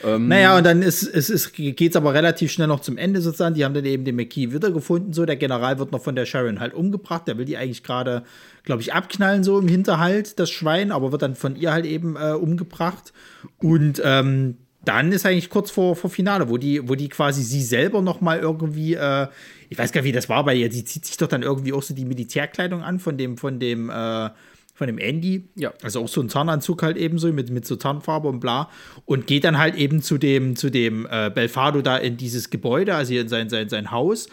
Ähm, 0.05 0.28
Naja, 0.28 0.57
und 0.59 0.64
dann 0.64 0.82
ist 0.82 1.02
es 1.02 1.30
ist, 1.30 1.52
geht's 1.55 1.96
aber 1.96 2.12
relativ 2.12 2.52
schnell 2.52 2.68
noch 2.68 2.80
zum 2.80 2.98
Ende 2.98 3.20
sozusagen. 3.20 3.55
Die 3.55 3.64
haben 3.64 3.74
dann 3.74 3.84
eben 3.84 4.05
den 4.05 4.16
McKee 4.16 4.52
wiedergefunden. 4.52 5.12
So, 5.12 5.24
der 5.24 5.36
General 5.36 5.78
wird 5.78 5.92
noch 5.92 6.02
von 6.02 6.14
der 6.14 6.26
Sharon 6.26 6.61
halt 6.61 6.74
umgebracht. 6.74 7.26
Der 7.26 7.38
will 7.38 7.44
die 7.44 7.57
eigentlich 7.57 7.82
gerade, 7.82 8.24
glaube 8.64 8.82
ich, 8.82 8.92
abknallen, 8.92 9.44
so 9.44 9.59
im 9.59 9.68
Hinterhalt, 9.68 10.38
das 10.38 10.50
Schwein, 10.50 10.92
aber 10.92 11.12
wird 11.12 11.22
dann 11.22 11.34
von 11.34 11.57
ihr 11.57 11.72
halt 11.72 11.86
eben 11.86 12.16
äh, 12.16 12.32
umgebracht. 12.32 13.12
Und 13.59 14.02
ähm, 14.05 14.57
dann 14.84 15.12
ist 15.12 15.24
eigentlich 15.24 15.48
kurz 15.48 15.70
vor, 15.70 15.96
vor 15.96 16.11
Finale, 16.11 16.48
wo 16.48 16.59
die, 16.59 16.86
wo 16.88 16.94
die 16.94 17.09
quasi 17.09 17.42
sie 17.42 17.62
selber 17.62 18.02
noch 18.02 18.20
mal 18.20 18.38
irgendwie, 18.38 18.94
äh, 18.94 19.28
ich 19.70 19.78
weiß 19.78 19.92
gar 19.92 20.02
nicht, 20.02 20.09
wie 20.09 20.12
das 20.12 20.28
war 20.28 20.44
bei 20.44 20.55
ihr, 20.55 20.68
die 20.68 20.84
zieht 20.84 21.07
sich 21.07 21.16
doch 21.16 21.28
dann 21.28 21.42
irgendwie 21.42 21.72
auch 21.72 21.82
so 21.82 21.94
die 21.94 22.05
Militärkleidung 22.05 22.82
an 22.82 23.00
von 23.00 23.16
dem, 23.16 23.38
von 23.38 23.59
dem, 23.59 23.90
äh, 23.90 24.30
von 24.75 24.89
dem 24.89 24.99
Andy. 24.99 25.45
Ja. 25.55 25.72
Also 25.83 26.01
auch 26.03 26.09
so 26.09 26.20
ein 26.20 26.29
Tarnanzug 26.29 26.83
halt 26.83 26.97
eben 26.97 27.18
so 27.18 27.33
mit, 27.33 27.49
mit 27.51 27.64
so 27.64 27.77
Tarnfarbe 27.77 28.29
und 28.29 28.41
bla. 28.41 28.68
Und 29.07 29.27
geht 29.27 29.45
dann 29.45 29.57
halt 29.57 29.77
eben 29.77 30.03
zu 30.03 30.18
dem, 30.18 30.57
zu 30.57 30.68
dem 30.68 31.07
äh, 31.11 31.31
Belfado 31.33 31.81
da 31.81 31.97
in 31.97 32.16
dieses 32.16 32.51
Gebäude, 32.51 32.95
also 32.95 33.12
hier 33.12 33.22
in 33.22 33.29
sein, 33.29 33.49
sein, 33.49 33.68
sein 33.68 33.91
Haus. 33.93 34.29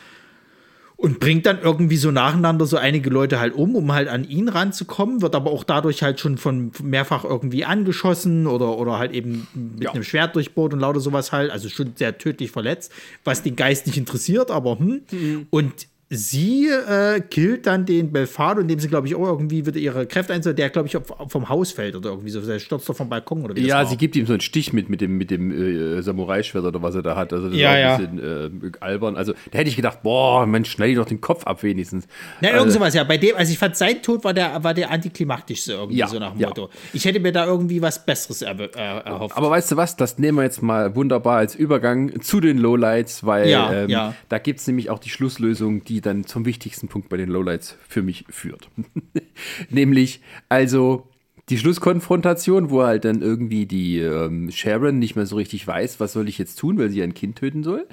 Und 0.98 1.20
bringt 1.20 1.48
dann 1.48 1.60
irgendwie 1.60 1.98
so 1.98 2.12
nacheinander 2.12 2.68
so 2.68 2.78
einige 2.78 3.10
Leute 3.10 3.40
halt 3.40 3.56
um, 3.56 3.76
um 3.76 3.92
halt 3.92 4.08
an 4.08 4.24
ihn 4.24 4.48
ranzukommen, 4.50 5.24
wird 5.24 5.34
aber 5.34 5.50
auch 5.50 5.64
dadurch 5.64 6.04
halt 6.04 6.20
schon 6.20 6.38
von 6.38 6.72
mehrfach 6.84 7.24
irgendwie 7.24 7.66
angeschossen 7.66 8.46
oder, 8.46 8.78
oder 8.78 9.00
halt 9.00 9.12
eben 9.12 9.48
mit 9.56 9.84
Ja. 9.84 9.92
einem 9.94 10.04
Schwert 10.04 10.36
durchbohrt 10.36 10.74
und 10.76 10.80
lauter 10.80 11.00
sowas 11.00 11.32
halt, 11.32 11.50
also 11.50 11.70
schon 11.70 11.94
sehr 11.96 12.20
tödlich 12.20 12.52
verletzt, 12.52 12.92
was 13.24 13.42
den 13.42 13.56
Geist 13.56 13.88
nicht 13.88 13.98
interessiert, 13.98 14.52
aber 14.52 14.78
hm. 14.78 15.48
Und 15.50 15.88
sie 16.14 16.68
äh, 16.68 17.22
killt 17.22 17.66
dann 17.66 17.86
den 17.86 18.12
Belfado, 18.12 18.60
indem 18.60 18.80
sie, 18.80 18.90
glaube 18.90 19.08
ich, 19.08 19.16
auch 19.16 19.26
irgendwie 19.26 19.66
wieder 19.66 19.80
ihre 19.80 20.06
Kräfte 20.06 20.34
einsetzt, 20.34 20.60
der, 20.60 20.70
glaube 20.70 20.90
ich, 20.90 20.98
vom 21.30 21.48
Haus 21.48 21.72
fällt 21.72 21.96
oder 21.96 22.10
irgendwie 22.10 22.30
so, 22.32 22.42
der 22.42 22.60
stürzt 22.60 22.90
doch 22.90 22.96
vom 22.96 23.08
Balkon 23.08 23.44
oder 23.46 23.56
wie 23.56 23.66
Ja, 23.66 23.86
sie 23.86 23.96
gibt 23.96 24.18
ihm 24.18 24.26
so 24.26 24.34
einen 24.34 24.42
Stich 24.42 24.74
mit, 24.74 24.90
mit 24.90 25.00
dem, 25.00 25.18
mit 25.18 25.32
dem 25.32 25.52
äh, 25.52 26.02
Samurai-Schwert 26.02 26.66
oder 26.66 26.82
was 26.82 26.96
er 26.96 27.02
da 27.02 27.16
hat. 27.16 27.32
Also 27.32 27.48
das 27.48 27.58
Ja, 27.58 27.74
ist 27.74 27.80
ja. 27.80 27.96
ein 28.08 28.16
bisschen 28.60 28.72
äh, 28.74 28.78
albern. 28.82 29.16
Also 29.16 29.32
da 29.52 29.60
hätte 29.60 29.70
ich 29.70 29.78
gedacht, 29.78 30.04
boah, 30.04 30.46
Mensch, 30.46 30.70
schneid 30.70 30.90
dir 30.90 30.98
doch 30.98 31.06
den 31.06 31.22
Kopf 31.22 31.46
ab 31.48 31.64
wenigstens. 31.64 32.08
Na, 32.42 32.50
Also, 32.50 32.60
irgend 32.60 32.74
sowas, 32.74 32.94
ja. 32.94 33.06
Bei 33.06 33.18
dem, 33.18 33.38
also 33.38 33.50
ich 33.54 33.58
fand, 33.58 33.78
sein 33.78 34.02
Tod 34.02 34.26
war 34.26 34.34
der, 34.34 34.62
war 34.66 34.74
der 34.74 34.92
antiklimatischste 34.92 35.74
irgendwie, 35.74 35.98
Ja, 36.00 36.08
so 36.08 36.20
nach 36.20 36.34
dem 36.34 36.42
ja. 36.42 36.50
Motto. 36.50 36.70
Ich 36.92 37.06
hätte 37.06 37.22
mir 37.22 37.32
da 37.32 37.46
irgendwie 37.46 37.82
was 37.82 38.06
Besseres 38.06 38.42
er, 38.42 38.60
äh, 38.60 38.68
erhofft. 39.08 39.38
Aber 39.38 39.50
weißt 39.50 39.72
du 39.72 39.78
was, 39.78 39.96
das 39.96 40.18
nehmen 40.20 40.40
wir 40.40 40.44
jetzt 40.44 40.62
mal 40.62 40.94
wunderbar 40.94 41.38
als 41.38 41.56
Übergang 41.56 42.22
zu 42.22 42.42
den 42.42 42.58
Lowlights, 42.58 43.26
weil 43.26 43.48
Ja, 43.50 43.72
ähm, 43.72 43.90
ja. 43.90 44.14
da 44.28 44.40
gibt 44.40 44.60
es 44.60 44.68
nämlich 44.68 44.90
auch 44.90 45.00
die 45.00 45.10
Schlusslösung, 45.10 45.86
die 45.86 46.01
dann 46.02 46.26
zum 46.26 46.46
wichtigsten 46.46 46.88
Punkt 46.88 47.10
bei 47.10 47.18
den 47.18 47.30
Lowlights 47.30 47.78
für 47.88 48.02
mich 48.02 48.26
führt. 48.30 48.70
nämlich, 49.70 50.22
also 50.50 51.08
die 51.50 51.58
Schlusskonfrontation, 51.58 52.70
wo 52.70 52.84
halt 52.84 53.06
dann 53.06 53.22
irgendwie 53.22 53.66
die 53.66 54.00
ähm, 54.00 54.52
Sharon 54.52 55.00
nicht 55.00 55.16
mehr 55.16 55.26
so 55.26 55.36
richtig 55.36 55.66
weiß, 55.68 56.00
was 56.00 56.14
soll 56.14 56.30
ich 56.30 56.38
jetzt 56.38 56.58
tun, 56.58 56.78
weil 56.78 56.90
sie 56.90 57.04
ein 57.04 57.14
Kind 57.14 57.38
töten 57.38 57.64
soll. 57.64 57.88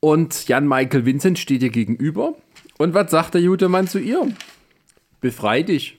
Und 0.00 0.46
Jan 0.46 0.68
Michael 0.68 1.04
Vincent 1.04 1.38
steht 1.38 1.62
ihr 1.62 1.70
gegenüber. 1.70 2.34
Und 2.78 2.94
was 2.94 3.10
sagt 3.10 3.34
der 3.34 3.42
gute 3.42 3.68
Mann 3.68 3.88
zu 3.88 3.98
ihr? 3.98 4.28
Befrei 5.20 5.62
dich. 5.62 5.98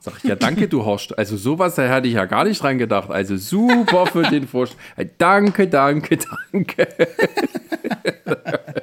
Sag 0.00 0.16
ich, 0.18 0.24
ja, 0.24 0.36
danke, 0.36 0.66
du 0.68 0.86
Horst. 0.86 1.18
Also 1.18 1.36
sowas 1.36 1.74
da 1.74 1.86
hatte 1.90 2.08
ich 2.08 2.14
ja 2.14 2.24
gar 2.24 2.44
nicht 2.44 2.62
dran 2.62 2.78
gedacht. 2.78 3.10
Also 3.10 3.36
super 3.36 4.06
für 4.06 4.22
den 4.22 4.48
Vorschlag. 4.48 4.78
Danke, 5.18 5.68
danke, 5.68 6.18
danke. 6.52 6.88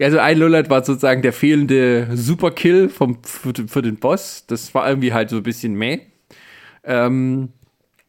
Also 0.00 0.18
ein 0.18 0.38
Lowlight 0.38 0.70
war 0.70 0.84
sozusagen 0.84 1.22
der 1.22 1.32
fehlende 1.32 2.08
Superkill 2.14 2.88
vom, 2.88 3.18
für, 3.22 3.52
für 3.66 3.82
den 3.82 3.96
Boss. 3.96 4.44
Das 4.46 4.74
war 4.74 4.88
irgendwie 4.88 5.12
halt 5.12 5.30
so 5.30 5.36
ein 5.36 5.42
bisschen 5.42 5.74
meh. 5.74 6.00
Ähm, 6.84 7.50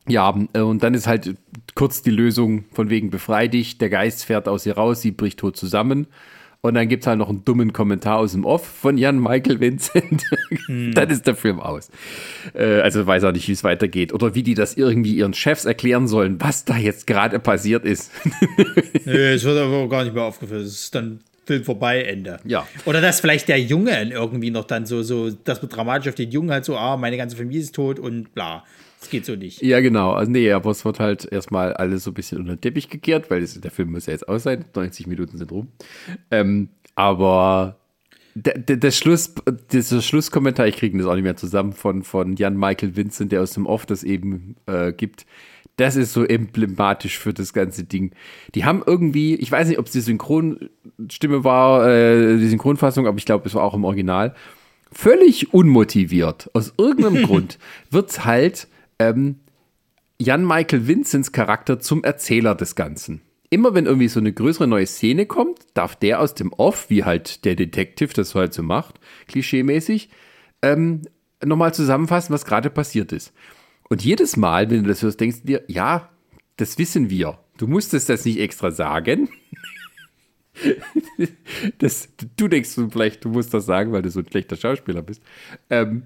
ja, 0.07 0.35
äh, 0.53 0.61
und 0.61 0.83
dann 0.83 0.93
ist 0.93 1.07
halt 1.07 1.35
kurz 1.73 2.01
die 2.01 2.11
Lösung 2.11 2.65
von 2.71 2.89
wegen 2.89 3.09
befrei 3.09 3.47
dich. 3.47 3.77
Der 3.77 3.89
Geist 3.89 4.25
fährt 4.25 4.47
aus 4.47 4.65
ihr 4.65 4.75
raus, 4.75 5.01
sie 5.01 5.11
bricht 5.11 5.39
tot 5.39 5.57
zusammen. 5.57 6.07
Und 6.61 6.73
dann 6.73 6.87
gibt 6.87 7.03
es 7.03 7.07
halt 7.07 7.19
noch 7.19 7.29
einen 7.29 7.45
dummen 7.45 7.73
Kommentar 7.73 8.17
aus 8.17 8.31
dem 8.31 8.43
Off 8.43 8.65
von 8.65 8.97
Jan 8.97 9.19
Michael 9.19 9.59
Vincent. 9.59 10.23
Hm. 10.65 10.93
dann 10.95 11.11
ist 11.11 11.27
der 11.27 11.35
Film 11.35 11.59
aus. 11.59 11.91
Äh, 12.55 12.81
also 12.81 13.05
weiß 13.05 13.23
auch 13.25 13.31
nicht, 13.33 13.47
wie 13.47 13.51
es 13.51 13.63
weitergeht. 13.63 14.13
Oder 14.13 14.33
wie 14.33 14.41
die 14.41 14.55
das 14.55 14.75
irgendwie 14.75 15.15
ihren 15.15 15.35
Chefs 15.35 15.65
erklären 15.65 16.07
sollen, 16.07 16.41
was 16.41 16.65
da 16.65 16.75
jetzt 16.75 17.05
gerade 17.05 17.39
passiert 17.39 17.85
ist. 17.85 18.11
Nö, 19.05 19.33
es 19.33 19.43
wird 19.43 19.59
aber 19.59 19.87
gar 19.89 20.03
nicht 20.03 20.15
mehr 20.15 20.23
aufgeführt. 20.23 20.61
Es 20.61 20.73
ist 20.73 20.95
dann 20.95 21.19
Film 21.45 21.63
vorbei, 21.63 22.03
Ende. 22.03 22.39
Ja. 22.45 22.67
Oder 22.85 23.01
dass 23.01 23.19
vielleicht 23.19 23.47
der 23.47 23.59
Junge 23.59 24.11
irgendwie 24.11 24.51
noch 24.51 24.65
dann 24.65 24.85
so, 24.85 25.03
so, 25.03 25.29
das 25.29 25.61
wird 25.61 25.75
dramatisch 25.75 26.09
auf 26.09 26.15
den 26.15 26.31
Jungen 26.31 26.51
halt 26.51 26.65
so, 26.65 26.77
ah, 26.77 26.97
meine 26.97 27.17
ganze 27.17 27.35
Familie 27.35 27.61
ist 27.61 27.75
tot 27.75 27.99
und 27.99 28.33
bla. 28.33 28.63
Das 28.99 29.09
geht 29.09 29.25
so 29.25 29.35
nicht. 29.35 29.61
Ja, 29.61 29.81
genau. 29.81 30.13
Also, 30.13 30.31
nee, 30.31 30.51
aber 30.51 30.71
es 30.71 30.83
wird 30.83 30.99
halt 30.99 31.31
erstmal 31.31 31.73
alles 31.73 32.03
so 32.03 32.11
ein 32.11 32.15
bisschen 32.15 32.39
unter 32.39 32.55
den 32.55 32.61
Teppich 32.61 32.89
gekehrt, 32.89 33.29
weil 33.29 33.43
es, 33.43 33.59
der 33.59 33.69
Film 33.69 33.91
muss 33.91 34.07
ja 34.07 34.13
jetzt 34.13 34.27
aus 34.27 34.43
sein. 34.43 34.65
90 34.73 35.05
Minuten 35.05 35.37
sind 35.37 35.51
rum. 35.51 35.67
Ähm, 36.31 36.69
aber 36.95 37.77
der, 38.33 38.57
der, 38.57 38.77
der, 38.77 38.91
Schluss, 38.91 39.35
dieser 39.71 40.01
Schlusskommentar, 40.01 40.67
ich 40.67 40.77
kriege 40.77 40.97
das 40.97 41.05
auch 41.05 41.13
nicht 41.13 41.23
mehr 41.23 41.35
zusammen, 41.35 41.73
von, 41.73 42.03
von 42.03 42.35
Jan 42.35 42.57
Michael 42.57 42.95
Vincent, 42.95 43.31
der 43.31 43.41
aus 43.41 43.51
dem 43.51 43.65
Off 43.67 43.85
das 43.85 44.03
eben 44.03 44.55
äh, 44.65 44.91
gibt. 44.91 45.25
Das 45.77 45.95
ist 45.95 46.13
so 46.13 46.23
emblematisch 46.23 47.19
für 47.19 47.33
das 47.33 47.51
ganze 47.51 47.83
Ding. 47.83 48.11
Die 48.53 48.63
haben 48.63 48.81
irgendwie, 48.85 49.35
ich 49.35 49.51
weiß 49.51 49.67
nicht, 49.67 49.79
ob 49.79 49.87
es 49.87 49.91
die 49.91 50.01
Synchronstimme 50.01 51.43
war, 51.43 51.87
äh, 51.87 52.37
die 52.37 52.47
Synchronfassung, 52.47 53.07
aber 53.07 53.17
ich 53.17 53.25
glaube, 53.25 53.47
es 53.47 53.55
war 53.55 53.63
auch 53.63 53.73
im 53.73 53.83
Original. 53.83 54.33
Völlig 54.91 55.53
unmotiviert, 55.53 56.49
aus 56.53 56.73
irgendeinem 56.77 57.23
Grund, 57.27 57.59
wird 57.91 58.09
es 58.09 58.23
halt 58.23 58.67
ähm, 58.99 59.39
Jan 60.17 60.45
Michael 60.45 60.87
Vincents 60.87 61.33
Charakter 61.33 61.79
zum 61.79 62.03
Erzähler 62.03 62.55
des 62.55 62.75
Ganzen. 62.75 63.21
Immer 63.49 63.73
wenn 63.73 63.85
irgendwie 63.85 64.07
so 64.07 64.19
eine 64.19 64.31
größere 64.31 64.67
neue 64.67 64.87
Szene 64.87 65.25
kommt, 65.25 65.59
darf 65.73 65.95
der 65.95 66.21
aus 66.21 66.35
dem 66.35 66.53
Off, 66.53 66.89
wie 66.89 67.03
halt 67.03 67.43
der 67.43 67.55
Detective 67.55 68.13
das 68.13 68.33
halt 68.33 68.53
so 68.53 68.63
macht, 68.63 68.99
klischeemäßig, 69.27 70.09
ähm, 70.61 71.01
nochmal 71.43 71.73
zusammenfassen, 71.73 72.33
was 72.33 72.45
gerade 72.45 72.69
passiert 72.69 73.11
ist. 73.11 73.33
Und 73.89 74.03
jedes 74.03 74.35
Mal, 74.35 74.69
wenn 74.69 74.83
du 74.83 74.89
das 74.89 75.01
hörst, 75.01 75.19
denkst 75.19 75.41
du 75.41 75.47
dir, 75.47 75.63
ja, 75.67 76.09
das 76.57 76.77
wissen 76.77 77.09
wir. 77.09 77.39
Du 77.57 77.67
musstest 77.67 78.09
das 78.09 78.25
nicht 78.25 78.39
extra 78.39 78.71
sagen. 78.71 79.29
das, 81.77 82.09
du 82.37 82.47
denkst 82.47 82.71
vielleicht, 82.91 83.23
du 83.25 83.29
musst 83.29 83.53
das 83.53 83.65
sagen, 83.65 83.91
weil 83.91 84.01
du 84.01 84.09
so 84.09 84.19
ein 84.19 84.27
schlechter 84.27 84.55
Schauspieler 84.55 85.01
bist. 85.01 85.21
Ähm, 85.69 86.03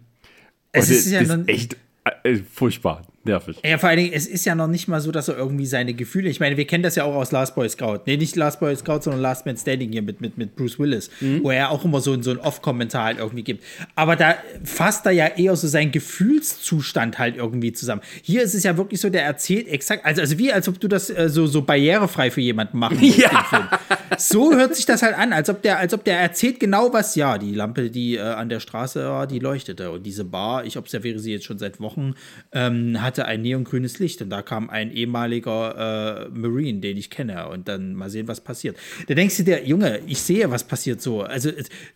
es 0.72 0.90
ist, 0.90 1.10
ja 1.10 1.22
ist 1.22 1.48
echt 1.48 1.78
äh, 2.24 2.36
furchtbar 2.38 3.08
nervig. 3.26 3.58
Ja, 3.64 3.78
vor 3.78 3.90
allen 3.90 4.00
Dingen, 4.00 4.14
es 4.14 4.28
ist 4.28 4.46
ja 4.46 4.56
noch 4.56 4.68
nicht 4.68 4.88
mal 4.88 5.02
so, 5.02 5.12
dass 5.12 5.28
er 5.28 5.38
irgendwie 5.38 5.66
seine 5.66 5.94
Gefühle, 5.94 6.30
ich 6.30 6.40
meine, 6.40 6.58
wir 6.58 6.66
kennen 6.66 6.84
das 6.84 6.96
ja 6.96 7.04
auch 7.04 7.16
aus 7.16 7.32
Last 7.32 7.56
Boy 7.56 7.70
Scout. 7.70 8.02
Nee, 8.06 8.18
nicht 8.18 8.36
Last 8.36 8.60
Boy 8.60 8.76
Scout, 8.76 9.02
sondern 9.02 9.22
Last 9.22 9.46
Man 9.46 9.58
Standing 9.58 9.92
hier 9.92 10.02
mit, 10.02 10.22
mit, 10.22 10.38
mit 10.38 10.56
Bruce 10.56 10.80
Willis, 10.80 11.10
mhm. 11.20 11.44
wo 11.44 11.52
er 11.52 11.72
auch 11.72 11.84
immer 11.86 12.02
so, 12.02 12.22
so 12.22 12.32
ein 12.32 12.38
Off-Kommentar 12.38 13.06
halt 13.06 13.20
irgendwie 13.20 13.44
gibt. 13.44 13.64
Aber 13.96 14.16
da 14.16 14.36
fasst 14.64 15.06
er 15.06 15.12
ja 15.12 15.28
eher 15.28 15.56
so 15.56 15.68
seinen 15.68 15.92
Gefühlszustand 15.92 17.20
halt 17.20 17.38
irgendwie 17.38 17.74
zusammen. 17.74 18.02
Hier 18.22 18.42
ist 18.44 18.54
es 18.54 18.64
ja 18.64 18.78
wirklich 18.78 19.02
so, 19.02 19.10
der 19.10 19.24
erzählt 19.24 19.68
exakt, 19.68 20.06
also, 20.06 20.22
also 20.22 20.38
wie, 20.38 20.52
als 20.52 20.68
ob 20.68 20.80
du 20.80 20.88
das 20.88 21.10
äh, 21.10 21.30
so, 21.30 21.48
so 21.48 21.62
barrierefrei 21.62 22.32
für 22.32 22.42
jemanden 22.42 22.78
machen 22.78 22.98
musst. 23.00 23.10
Ja. 23.20 23.70
So 24.18 24.54
hört 24.54 24.76
sich 24.76 24.86
das 24.86 25.02
halt 25.02 25.18
an, 25.18 25.34
als 25.34 25.50
ob 25.50 25.62
der, 25.62 25.78
als 25.78 25.94
ob 25.94 26.04
der 26.04 26.20
erzählt 26.20 26.60
genau 26.60 26.94
was, 26.94 27.16
ja, 27.16 27.38
die 27.38 27.54
Lampe, 27.54 27.90
die 27.90 28.16
äh, 28.16 28.22
an 28.22 28.50
der 28.50 28.60
Straße 28.60 29.04
war, 29.04 29.28
die 29.28 29.40
leuchtete. 29.40 29.92
Und 29.92 30.06
diese 30.06 30.24
Bar, 30.24 30.66
ich 30.66 30.78
observiere 30.78 31.20
sie 31.20 31.32
jetzt 31.32 31.46
schon 31.46 31.58
seit 31.58 31.80
Wochen, 31.80 32.16
ähm, 32.52 33.02
hatte 33.10 33.26
ein 33.26 33.42
neongrünes 33.42 33.98
Licht 33.98 34.22
und 34.22 34.30
da 34.30 34.44
kam 34.44 34.70
ein 34.70 34.92
ehemaliger 34.92 36.28
äh, 36.28 36.30
Marine, 36.30 36.80
den 36.80 36.96
ich 36.96 37.10
kenne 37.10 37.50
und 37.50 37.68
dann 37.68 37.96
mal 37.96 38.10
sehen, 38.10 38.28
was 38.28 38.40
passiert. 38.40 38.78
Da 39.08 39.16
denkst 39.16 39.38
du 39.38 39.44
dir, 39.44 39.66
Junge, 39.66 40.00
ich 40.06 40.22
sehe, 40.22 40.50
was 40.52 40.64
passiert 40.64 41.02
so. 41.02 41.22
Also 41.22 41.50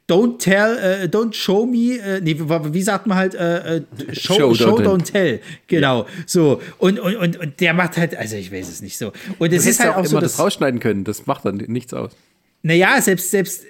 don't 0.10 0.40
tell, 0.40 0.74
uh, 0.74 1.08
don't 1.08 1.34
show 1.34 1.66
me, 1.66 2.00
uh, 2.00 2.20
nee, 2.22 2.36
wie 2.38 2.82
sagt 2.82 3.06
man 3.06 3.18
halt, 3.18 3.36
uh, 3.36 3.82
show, 4.12 4.34
show, 4.34 4.54
show, 4.56 4.78
don't, 4.78 4.86
don't 4.86 5.12
tell. 5.12 5.40
Genau, 5.68 6.02
ja. 6.02 6.08
so. 6.26 6.62
Und, 6.80 7.00
und, 7.00 7.16
und, 7.16 7.40
und 7.40 7.60
der 7.60 7.74
macht 7.76 7.98
halt, 7.98 8.16
also 8.16 8.36
ich 8.36 8.52
weiß 8.52 8.70
es 8.70 8.82
nicht 8.82 8.98
so. 8.98 9.12
Und 9.38 9.54
es 9.54 9.68
ist 9.68 9.80
halt 9.80 9.92
auch, 9.92 9.98
auch 9.98 10.06
so, 10.06 10.20
das 10.20 10.40
rausschneiden 10.40 10.80
können, 10.80 11.04
das 11.04 11.28
macht 11.28 11.46
dann 11.46 11.58
nichts 11.58 11.94
aus. 11.94 12.12
Naja, 12.64 13.00
selbst, 13.02 13.30
selbst 13.30 13.66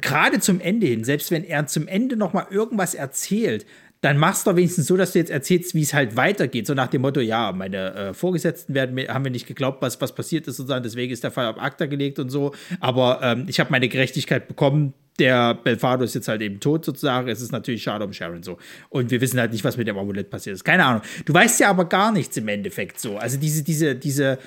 gerade 0.00 0.40
zum 0.40 0.60
Ende 0.60 0.86
hin, 0.86 1.04
selbst 1.04 1.30
wenn 1.30 1.44
er 1.44 1.66
zum 1.66 1.88
Ende 1.88 2.16
noch 2.16 2.32
mal 2.32 2.46
irgendwas 2.50 2.94
erzählt, 2.94 3.64
dann 4.06 4.18
machst 4.18 4.46
du 4.46 4.54
wenigstens 4.54 4.86
so, 4.86 4.96
dass 4.96 5.12
du 5.12 5.18
jetzt 5.18 5.32
erzählst, 5.32 5.74
wie 5.74 5.82
es 5.82 5.92
halt 5.92 6.14
weitergeht. 6.14 6.68
So 6.68 6.74
nach 6.74 6.86
dem 6.86 7.02
Motto, 7.02 7.18
ja, 7.18 7.50
meine 7.50 7.92
äh, 7.92 8.14
Vorgesetzten 8.14 8.72
werden, 8.72 8.96
haben 9.08 9.24
wir 9.24 9.32
nicht 9.32 9.48
geglaubt, 9.48 9.82
was, 9.82 10.00
was 10.00 10.14
passiert 10.14 10.46
ist 10.46 10.58
sozusagen, 10.58 10.84
deswegen 10.84 11.12
ist 11.12 11.24
der 11.24 11.32
Fall 11.32 11.46
ab 11.46 11.60
ACTA 11.60 11.86
gelegt 11.86 12.20
und 12.20 12.30
so. 12.30 12.54
Aber 12.78 13.18
ähm, 13.20 13.46
ich 13.48 13.58
habe 13.58 13.72
meine 13.72 13.88
Gerechtigkeit 13.88 14.46
bekommen. 14.46 14.94
Der 15.18 15.54
Belfado 15.54 16.04
ist 16.04 16.14
jetzt 16.14 16.28
halt 16.28 16.40
eben 16.40 16.60
tot 16.60 16.84
sozusagen. 16.84 17.26
Es 17.26 17.40
ist 17.40 17.50
natürlich 17.50 17.82
schade 17.82 18.04
um 18.04 18.12
Sharon 18.12 18.44
so. 18.44 18.58
Und 18.90 19.10
wir 19.10 19.20
wissen 19.20 19.40
halt 19.40 19.50
nicht, 19.50 19.64
was 19.64 19.76
mit 19.76 19.88
dem 19.88 19.98
Amulett 19.98 20.30
passiert 20.30 20.54
ist. 20.54 20.62
Keine 20.62 20.84
Ahnung. 20.84 21.02
Du 21.24 21.34
weißt 21.34 21.58
ja 21.58 21.70
aber 21.70 21.86
gar 21.86 22.12
nichts 22.12 22.36
im 22.36 22.46
Endeffekt 22.46 23.00
so. 23.00 23.16
Also 23.16 23.38
diese, 23.38 23.64
diese, 23.64 23.96
diese 23.96 24.38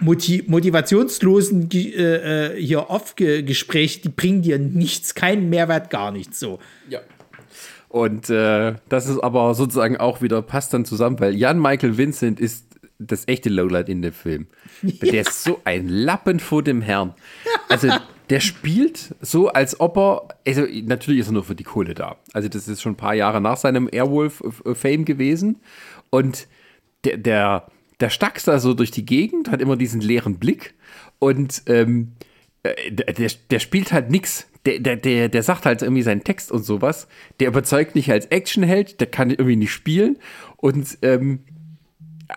Motiv 0.00 0.48
motivationslosen 0.48 1.70
äh, 1.70 2.56
äh, 2.56 2.60
hier 2.60 2.90
Off-Gespräche, 2.90 4.00
die 4.00 4.08
bringen 4.08 4.42
dir 4.42 4.58
nichts, 4.58 5.14
keinen 5.14 5.48
Mehrwert, 5.48 5.90
gar 5.90 6.10
nichts 6.10 6.40
so. 6.40 6.58
Ja. 6.88 7.00
Und 7.94 8.28
äh, 8.28 8.74
das 8.88 9.06
ist 9.06 9.20
aber 9.20 9.54
sozusagen 9.54 9.98
auch 9.98 10.20
wieder, 10.20 10.42
passt 10.42 10.74
dann 10.74 10.84
zusammen, 10.84 11.20
weil 11.20 11.32
Jan 11.32 11.60
Michael 11.60 11.96
Vincent 11.96 12.40
ist 12.40 12.66
das 12.98 13.28
echte 13.28 13.50
Lowlight 13.50 13.88
in 13.88 14.02
dem 14.02 14.12
Film. 14.12 14.48
Ja. 14.82 15.12
Der 15.12 15.20
ist 15.20 15.44
so 15.44 15.60
ein 15.62 15.86
Lappen 15.86 16.40
vor 16.40 16.64
dem 16.64 16.82
Herrn. 16.82 17.14
Also 17.68 17.92
der 18.30 18.40
spielt 18.40 19.14
so, 19.20 19.46
als 19.48 19.78
ob 19.78 19.96
er, 19.96 20.28
also 20.44 20.66
natürlich 20.86 21.20
ist 21.20 21.28
er 21.28 21.34
nur 21.34 21.44
für 21.44 21.54
die 21.54 21.62
Kohle 21.62 21.94
da. 21.94 22.16
Also 22.32 22.48
das 22.48 22.66
ist 22.66 22.82
schon 22.82 22.94
ein 22.94 22.96
paar 22.96 23.14
Jahre 23.14 23.40
nach 23.40 23.58
seinem 23.58 23.88
Airwolf-Fame 23.92 25.04
gewesen. 25.04 25.60
Und 26.10 26.48
der, 27.04 27.16
der, 27.16 27.68
der 28.00 28.10
stackst 28.10 28.48
da 28.48 28.58
so 28.58 28.74
durch 28.74 28.90
die 28.90 29.06
Gegend, 29.06 29.52
hat 29.52 29.60
immer 29.60 29.76
diesen 29.76 30.00
leeren 30.00 30.40
Blick 30.40 30.74
und 31.20 31.62
ähm, 31.66 32.10
äh, 32.64 32.90
der, 32.90 33.30
der 33.50 33.58
spielt 33.60 33.92
halt 33.92 34.10
nichts 34.10 34.48
der, 34.66 34.78
der, 34.80 34.96
der, 34.96 35.28
der 35.28 35.42
sagt 35.42 35.66
halt 35.66 35.82
irgendwie 35.82 36.02
seinen 36.02 36.24
Text 36.24 36.50
und 36.50 36.64
sowas. 36.64 37.06
Der 37.40 37.48
überzeugt 37.48 37.94
nicht 37.94 38.10
als 38.10 38.26
Actionheld, 38.26 39.00
der 39.00 39.08
kann 39.08 39.30
irgendwie 39.30 39.56
nicht 39.56 39.72
spielen. 39.72 40.18
Und 40.56 40.98
ähm, 41.02 41.40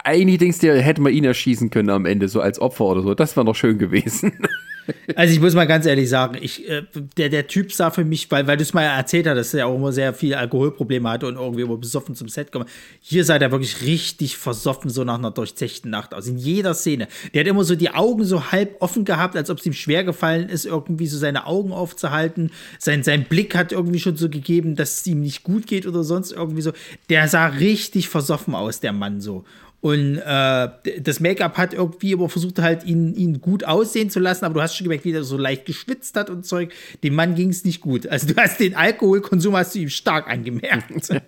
eigentlich 0.03 0.37
denkst 0.37 0.59
du, 0.59 0.81
hätte 0.81 1.01
man 1.01 1.13
ihn 1.13 1.23
erschießen 1.23 1.69
können 1.69 1.89
am 1.89 2.05
Ende, 2.05 2.27
so 2.27 2.41
als 2.41 2.59
Opfer 2.59 2.85
oder 2.85 3.01
so. 3.01 3.13
Das 3.13 3.35
wäre 3.37 3.45
noch 3.45 3.55
schön 3.55 3.77
gewesen. 3.77 4.33
Also 5.15 5.33
ich 5.33 5.39
muss 5.39 5.53
mal 5.53 5.65
ganz 5.65 5.85
ehrlich 5.85 6.09
sagen, 6.09 6.37
ich, 6.39 6.67
äh, 6.69 6.83
der, 7.17 7.29
der 7.29 7.47
Typ 7.47 7.71
sah 7.73 7.91
für 7.91 8.05
mich, 8.05 8.29
weil, 8.31 8.47
weil 8.47 8.57
du 8.57 8.63
es 8.63 8.73
mal 8.73 8.83
erzählt 8.83 9.27
hast, 9.27 9.35
dass 9.35 9.53
er 9.53 9.67
auch 9.67 9.75
immer 9.75 9.91
sehr 9.91 10.13
viel 10.13 10.33
Alkoholprobleme 10.33 11.09
hatte 11.09 11.27
und 11.27 11.35
irgendwie 11.35 11.61
immer 11.61 11.77
besoffen 11.77 12.15
zum 12.15 12.29
Set 12.29 12.51
kommt. 12.51 12.69
Hier 13.01 13.23
sah 13.23 13.39
der 13.39 13.51
wirklich 13.51 13.81
richtig 13.81 14.37
versoffen, 14.37 14.89
so 14.89 15.03
nach 15.03 15.17
einer 15.17 15.31
durchzechten 15.31 15.91
Nacht 15.91 16.13
aus. 16.13 16.27
In 16.27 16.37
jeder 16.37 16.73
Szene. 16.73 17.07
Der 17.33 17.41
hat 17.41 17.47
immer 17.47 17.63
so 17.63 17.75
die 17.75 17.91
Augen 17.91 18.23
so 18.23 18.51
halb 18.51 18.81
offen 18.81 19.05
gehabt, 19.05 19.35
als 19.35 19.49
ob 19.49 19.59
es 19.59 19.65
ihm 19.65 19.73
schwer 19.73 20.03
gefallen 20.03 20.49
ist, 20.49 20.65
irgendwie 20.65 21.07
so 21.07 21.17
seine 21.17 21.45
Augen 21.45 21.71
aufzuhalten. 21.71 22.51
Sein, 22.79 23.03
sein 23.03 23.25
Blick 23.25 23.55
hat 23.55 23.71
irgendwie 23.71 23.99
schon 23.99 24.17
so 24.17 24.29
gegeben, 24.29 24.75
dass 24.75 25.01
es 25.01 25.07
ihm 25.07 25.21
nicht 25.21 25.43
gut 25.43 25.67
geht 25.67 25.85
oder 25.85 26.03
sonst 26.03 26.31
irgendwie 26.31 26.61
so. 26.61 26.71
Der 27.09 27.27
sah 27.27 27.47
richtig 27.47 28.09
versoffen 28.09 28.55
aus, 28.55 28.79
der 28.79 28.93
Mann 28.93 29.21
so. 29.21 29.43
Und 29.79 30.17
äh, 30.17 30.69
das 31.01 31.19
Make-up 31.19 31.57
hat 31.57 31.73
irgendwie 31.73 32.13
aber 32.13 32.29
versucht 32.29 32.59
halt, 32.59 32.83
ihn, 32.83 33.13
ihn 33.13 33.41
gut 33.41 33.63
aussehen 33.63 34.09
zu 34.09 34.19
lassen, 34.19 34.43
aber 34.45 34.55
du 34.55 34.61
hast 34.61 34.75
schon 34.75 34.85
gemerkt, 34.85 35.05
wie 35.05 35.11
er 35.11 35.23
so 35.23 35.37
leicht 35.37 35.65
geschwitzt 35.65 36.15
hat 36.15 36.29
und 36.29 36.45
Zeug. 36.45 36.73
Dem 37.03 37.15
Mann 37.15 37.35
ging 37.35 37.49
es 37.49 37.63
nicht 37.63 37.81
gut. 37.81 38.07
Also 38.07 38.27
du 38.27 38.35
hast 38.35 38.59
den 38.59 38.75
Alkoholkonsum 38.75 39.55
hast 39.55 39.75
du 39.75 39.79
ihm 39.79 39.89
stark 39.89 40.29
angemerkt. 40.29 41.09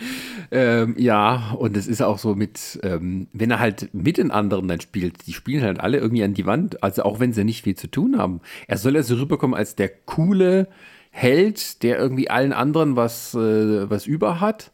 ähm, 0.50 0.94
ja, 0.98 1.52
und 1.58 1.76
es 1.76 1.86
ist 1.86 2.02
auch 2.02 2.18
so 2.18 2.34
mit, 2.34 2.78
ähm, 2.82 3.28
wenn 3.32 3.50
er 3.50 3.58
halt 3.58 3.92
mit 3.92 4.18
den 4.18 4.30
anderen 4.30 4.68
dann 4.68 4.80
spielt, 4.80 5.26
die 5.26 5.32
spielen 5.32 5.62
halt 5.62 5.80
alle 5.80 5.98
irgendwie 5.98 6.24
an 6.24 6.34
die 6.34 6.46
Wand, 6.46 6.82
also 6.82 7.02
auch 7.02 7.20
wenn 7.20 7.32
sie 7.32 7.44
nicht 7.44 7.64
viel 7.64 7.76
zu 7.76 7.90
tun 7.90 8.18
haben. 8.18 8.40
Er 8.66 8.78
soll 8.78 8.96
also 8.96 9.16
rüberkommen 9.16 9.56
als 9.56 9.76
der 9.76 9.88
coole 9.88 10.68
Held, 11.10 11.82
der 11.82 11.98
irgendwie 11.98 12.30
allen 12.30 12.52
anderen 12.52 12.96
was, 12.96 13.34
äh, 13.34 13.90
was 13.90 14.06
über 14.06 14.40
hat 14.40 14.72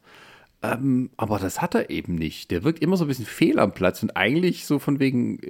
ähm, 0.72 1.10
aber 1.16 1.38
das 1.38 1.60
hat 1.60 1.74
er 1.74 1.90
eben 1.90 2.14
nicht. 2.14 2.50
Der 2.50 2.64
wirkt 2.64 2.80
immer 2.82 2.96
so 2.96 3.04
ein 3.04 3.08
bisschen 3.08 3.26
fehl 3.26 3.58
am 3.58 3.74
Platz 3.74 4.02
und 4.02 4.16
eigentlich 4.16 4.64
so 4.64 4.78
von 4.78 4.98
wegen, 4.98 5.40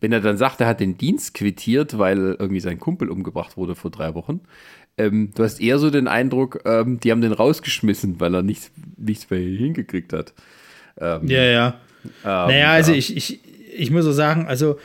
wenn 0.00 0.12
er 0.12 0.20
dann 0.20 0.36
sagt, 0.36 0.60
er 0.60 0.66
hat 0.66 0.80
den 0.80 0.98
Dienst 0.98 1.34
quittiert, 1.34 1.98
weil 1.98 2.36
irgendwie 2.38 2.60
sein 2.60 2.80
Kumpel 2.80 3.08
umgebracht 3.08 3.56
wurde 3.56 3.74
vor 3.74 3.90
drei 3.90 4.14
Wochen. 4.14 4.40
Ähm, 4.96 5.30
du 5.34 5.44
hast 5.44 5.60
eher 5.60 5.78
so 5.78 5.90
den 5.90 6.08
Eindruck, 6.08 6.62
ähm, 6.64 6.98
die 6.98 7.10
haben 7.10 7.20
den 7.20 7.32
rausgeschmissen, 7.32 8.20
weil 8.20 8.34
er 8.34 8.42
nichts, 8.42 8.70
nichts 8.96 9.30
mehr 9.30 9.40
hingekriegt 9.40 10.12
hat. 10.12 10.34
Ähm, 10.98 11.28
ja, 11.28 11.42
ja. 11.42 11.80
Ähm, 12.04 12.12
naja, 12.24 12.72
also 12.72 12.92
ja. 12.92 12.98
ich, 12.98 13.16
ich, 13.16 13.40
ich 13.76 13.90
muss 13.90 14.04
so 14.04 14.12
sagen, 14.12 14.46
also 14.46 14.78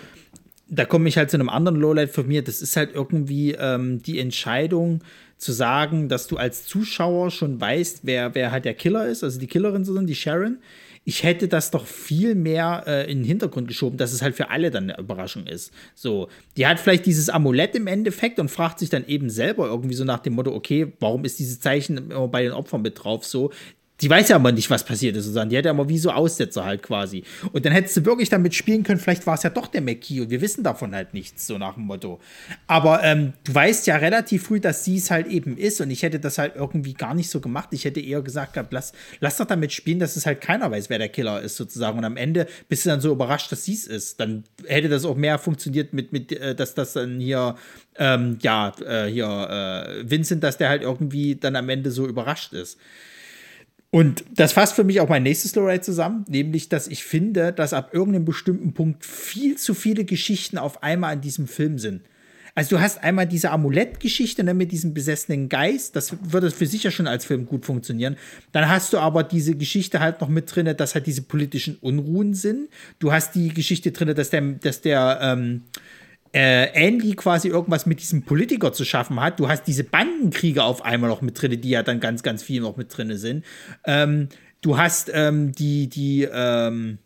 da 0.68 0.86
komme 0.86 1.10
ich 1.10 1.18
halt 1.18 1.32
zu 1.32 1.38
einem 1.38 1.50
anderen 1.50 1.80
Lowlight 1.80 2.12
von 2.12 2.28
mir. 2.28 2.44
Das 2.44 2.62
ist 2.62 2.76
halt 2.76 2.94
irgendwie 2.94 3.54
ähm, 3.54 4.04
die 4.04 4.20
Entscheidung, 4.20 5.02
zu 5.40 5.54
sagen, 5.54 6.10
dass 6.10 6.28
du 6.28 6.38
als 6.38 6.66
Zuschauer 6.66 7.32
schon 7.32 7.60
weißt, 7.60 8.02
wer, 8.04 8.36
wer 8.36 8.52
halt 8.52 8.66
der 8.66 8.74
Killer 8.74 9.08
ist, 9.08 9.24
also 9.24 9.40
die 9.40 9.48
Killerin 9.48 9.86
so 9.86 9.94
sind, 9.94 10.08
die 10.08 10.16
Sharon. 10.16 10.60
ich 11.06 11.24
hätte 11.24 11.48
das 11.48 11.72
doch 11.72 11.88
viel 11.88 12.36
mehr 12.36 12.84
äh, 12.86 13.10
in 13.10 13.20
den 13.20 13.26
Hintergrund 13.26 13.70
geschoben, 13.70 13.98
dass 13.98 14.12
es 14.12 14.22
halt 14.22 14.36
für 14.36 14.50
alle 14.50 14.70
dann 14.70 14.84
eine 14.84 15.00
Überraschung 15.00 15.48
ist. 15.48 15.72
So, 15.96 16.28
die 16.58 16.68
hat 16.68 16.80
vielleicht 16.80 17.06
dieses 17.06 17.30
Amulett 17.30 17.74
im 17.74 17.88
Endeffekt 17.88 18.38
und 18.38 18.52
fragt 18.52 18.80
sich 18.80 18.90
dann 18.90 19.08
eben 19.08 19.30
selber 19.30 19.68
irgendwie 19.68 19.96
so 19.96 20.04
nach 20.04 20.20
dem 20.20 20.34
Motto, 20.34 20.54
okay, 20.54 20.92
warum 21.00 21.24
ist 21.24 21.40
dieses 21.40 21.62
Zeichen 21.62 22.12
immer 22.12 22.28
bei 22.28 22.44
den 22.44 22.52
Opfern 22.52 22.82
mit 22.82 23.02
drauf 23.02 23.26
so? 23.26 23.52
Die 24.02 24.10
weiß 24.10 24.30
ja 24.30 24.38
aber 24.38 24.52
nicht, 24.52 24.70
was 24.70 24.84
passiert 24.84 25.16
ist, 25.16 25.26
sozusagen. 25.26 25.50
Die 25.50 25.58
hat 25.58 25.66
ja 25.66 25.72
immer 25.72 25.90
wie 25.90 25.98
so 25.98 26.12
Aussetzer 26.12 26.64
halt 26.64 26.84
quasi. 26.84 27.24
Und 27.52 27.66
dann 27.66 27.74
hättest 27.74 27.98
du 27.98 28.06
wirklich 28.06 28.30
damit 28.30 28.56
spielen 28.56 28.84
können, 28.84 29.00
vielleicht 29.00 29.28
war 29.28 29.34
es 29.34 29.44
ja 29.44 29.50
doch 29.50 29.68
der 29.68 29.82
McKee 29.82 30.22
und 30.22 30.30
wir 30.30 30.42
wissen 30.42 30.64
davon 30.64 30.96
halt 30.96 31.14
nichts, 31.14 31.48
so 31.48 31.58
nach 31.58 31.74
dem 31.74 31.84
Motto. 31.84 32.20
Aber 32.68 33.04
ähm, 33.04 33.34
du 33.44 33.54
weißt 33.54 33.88
ja 33.88 33.98
relativ 33.98 34.44
früh, 34.44 34.60
dass 34.60 34.86
sie 34.86 34.98
es 34.98 35.12
halt 35.12 35.28
eben 35.28 35.58
ist 35.58 35.82
und 35.82 35.92
ich 35.92 36.04
hätte 36.04 36.20
das 36.20 36.38
halt 36.38 36.56
irgendwie 36.56 36.94
gar 36.94 37.14
nicht 37.14 37.30
so 37.30 37.42
gemacht. 37.42 37.70
Ich 37.72 37.86
hätte 37.86 38.00
eher 38.00 38.22
gesagt 38.22 38.54
gehabt, 38.54 38.72
lass, 38.72 38.94
lass 39.20 39.38
doch 39.38 39.46
damit 39.46 39.74
spielen, 39.74 40.00
dass 40.00 40.16
es 40.16 40.26
halt 40.26 40.42
keiner 40.42 40.72
weiß, 40.72 40.90
wer 40.90 40.98
der 40.98 41.10
Killer 41.10 41.42
ist, 41.42 41.58
sozusagen. 41.58 41.98
Und 41.98 42.06
am 42.06 42.18
Ende 42.18 42.48
bist 42.70 42.86
du 42.86 42.90
dann 42.90 43.02
so 43.02 43.12
überrascht, 43.12 43.52
dass 43.52 43.66
sie 43.66 43.74
es 43.74 43.86
ist. 43.86 44.20
Dann 44.20 44.44
hätte 44.66 44.90
das 44.90 45.06
auch 45.06 45.16
mehr 45.16 45.38
funktioniert 45.40 45.94
mit, 45.94 46.14
mit 46.14 46.32
äh, 46.32 46.56
dass 46.56 46.74
das 46.74 46.94
dann 46.94 47.20
hier, 47.20 47.56
ähm, 47.98 48.38
ja, 48.42 48.72
äh, 48.86 49.08
hier, 49.08 49.28
äh, 49.28 50.10
Vincent, 50.10 50.44
dass 50.44 50.58
der 50.58 50.70
halt 50.70 50.84
irgendwie 50.84 51.36
dann 51.36 51.56
am 51.56 51.70
Ende 51.70 51.92
so 51.92 52.08
überrascht 52.08 52.54
ist. 52.54 52.78
Und 53.92 54.24
das 54.36 54.54
fasst 54.54 54.76
für 54.76 54.84
mich 54.84 55.02
auch 55.02 55.10
mein 55.10 55.24
nächstes 55.24 55.56
Lowride 55.56 55.82
zusammen, 55.82 56.24
nämlich, 56.28 56.70
dass 56.70 56.88
ich 56.88 57.04
finde, 57.04 57.52
dass 57.52 57.74
ab 57.74 57.90
irgendeinem 57.94 58.26
bestimmten 58.26 58.74
Punkt 58.74 59.04
viel 59.04 59.58
zu 59.58 59.74
viele 59.74 60.06
Geschichten 60.06 60.60
auf 60.60 60.84
einmal 60.84 61.16
in 61.16 61.22
diesem 61.22 61.48
Film 61.48 61.80
sind. 61.80 62.04
Also 62.56 62.76
du 62.76 62.82
hast 62.82 63.04
einmal 63.04 63.26
diese 63.26 63.52
Amulettgeschichte 63.52 64.44
ne, 64.44 64.54
mit 64.54 64.72
diesem 64.72 64.94
besessenen 64.94 65.50
Geist, 65.50 65.96
das 65.96 66.16
würde 66.22 66.52
für 66.52 66.66
sich 66.66 66.84
ja 66.84 66.92
schon 66.92 67.08
als 67.08 67.26
Film 67.26 67.46
gut 67.46 67.66
funktionieren. 67.66 68.18
Dann 68.52 68.68
hast 68.68 68.92
du 68.94 68.98
aber 68.98 69.24
diese 69.24 69.56
Geschichte 69.56 70.00
halt 70.00 70.22
noch 70.22 70.30
mit 70.30 70.54
drin, 70.54 70.76
dass 70.76 70.94
halt 70.94 71.08
diese 71.08 71.22
politischen 71.22 71.78
Unruhen 71.82 72.34
sind. 72.34 72.70
Du 73.00 73.12
hast 73.12 73.34
die 73.34 73.50
Geschichte 73.50 73.92
drin, 73.92 74.14
dass 74.14 74.30
der, 74.30 74.42
dass 74.42 74.82
der 74.82 75.20
ähm, 75.22 75.64
äh, 76.34 76.72
Andy 76.74 77.16
quasi 77.16 77.48
irgendwas 77.48 77.86
mit 77.86 78.00
diesem 78.00 78.24
Politiker 78.24 78.74
zu 78.74 78.86
schaffen 78.86 79.20
hat. 79.20 79.40
Du 79.40 79.50
hast 79.50 79.64
diese 79.64 79.84
Bandenkriege 79.84 80.64
auf 80.64 80.84
einmal 80.84 81.10
noch 81.10 81.22
mit 81.22 81.42
drin, 81.42 81.60
die 81.60 81.70
ja 81.70 81.84
dann 81.84 82.00
ganz, 82.00 82.24
ganz 82.24 82.44
viel 82.44 82.62
noch 82.62 82.78
mit 82.78 82.96
drin 82.96 83.18
sind. 83.18 83.46
Ähm, 83.86 84.30
du 84.62 84.78
hast 84.78 85.12
ähm, 85.14 85.54
die, 85.54 85.88
die, 85.88 86.28
ähm, 86.32 87.00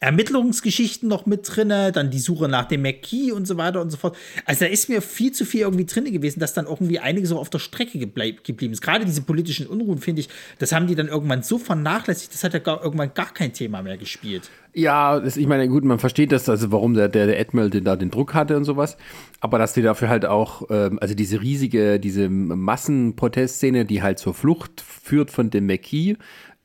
Ermittlungsgeschichten 0.00 1.10
noch 1.10 1.26
mit 1.26 1.42
drinne, 1.44 1.92
dann 1.92 2.10
die 2.10 2.18
Suche 2.18 2.48
nach 2.48 2.64
dem 2.64 2.80
McKee 2.80 3.32
und 3.32 3.46
so 3.46 3.58
weiter 3.58 3.82
und 3.82 3.90
so 3.90 3.98
fort. 3.98 4.16
Also 4.46 4.64
da 4.64 4.70
ist 4.70 4.88
mir 4.88 5.02
viel 5.02 5.32
zu 5.32 5.44
viel 5.44 5.60
irgendwie 5.60 5.84
drin 5.84 6.10
gewesen, 6.10 6.40
dass 6.40 6.54
dann 6.54 6.64
irgendwie 6.64 6.98
einiges 6.98 7.28
so 7.28 7.38
auf 7.38 7.50
der 7.50 7.58
Strecke 7.58 7.98
geblieben 7.98 8.72
ist. 8.72 8.80
Gerade 8.80 9.04
diese 9.04 9.20
politischen 9.20 9.66
Unruhen, 9.66 9.98
finde 9.98 10.20
ich, 10.20 10.30
das 10.58 10.72
haben 10.72 10.86
die 10.86 10.94
dann 10.94 11.08
irgendwann 11.08 11.42
so 11.42 11.58
vernachlässigt, 11.58 12.32
das 12.32 12.42
hat 12.42 12.54
ja 12.54 12.60
gar, 12.60 12.82
irgendwann 12.82 13.12
gar 13.12 13.34
kein 13.34 13.52
Thema 13.52 13.82
mehr 13.82 13.98
gespielt. 13.98 14.48
Ja, 14.72 15.20
das, 15.20 15.36
ich 15.36 15.46
meine, 15.46 15.68
gut, 15.68 15.84
man 15.84 15.98
versteht 15.98 16.32
das, 16.32 16.48
also 16.48 16.72
warum 16.72 16.94
der, 16.94 17.08
der, 17.08 17.26
der 17.26 17.38
Admiral 17.38 17.68
den, 17.68 17.84
da 17.84 17.96
den 17.96 18.10
Druck 18.10 18.32
hatte 18.32 18.56
und 18.56 18.64
sowas, 18.64 18.96
aber 19.40 19.58
dass 19.58 19.74
die 19.74 19.82
dafür 19.82 20.08
halt 20.08 20.24
auch, 20.24 20.62
ähm, 20.70 20.98
also 21.00 21.14
diese 21.14 21.42
riesige, 21.42 22.00
diese 22.00 22.30
Massenprotestszene, 22.30 23.84
die 23.84 24.00
halt 24.00 24.18
zur 24.18 24.32
Flucht 24.32 24.80
führt 24.80 25.30
von 25.30 25.50
dem 25.50 25.66
McKee, 25.66 26.16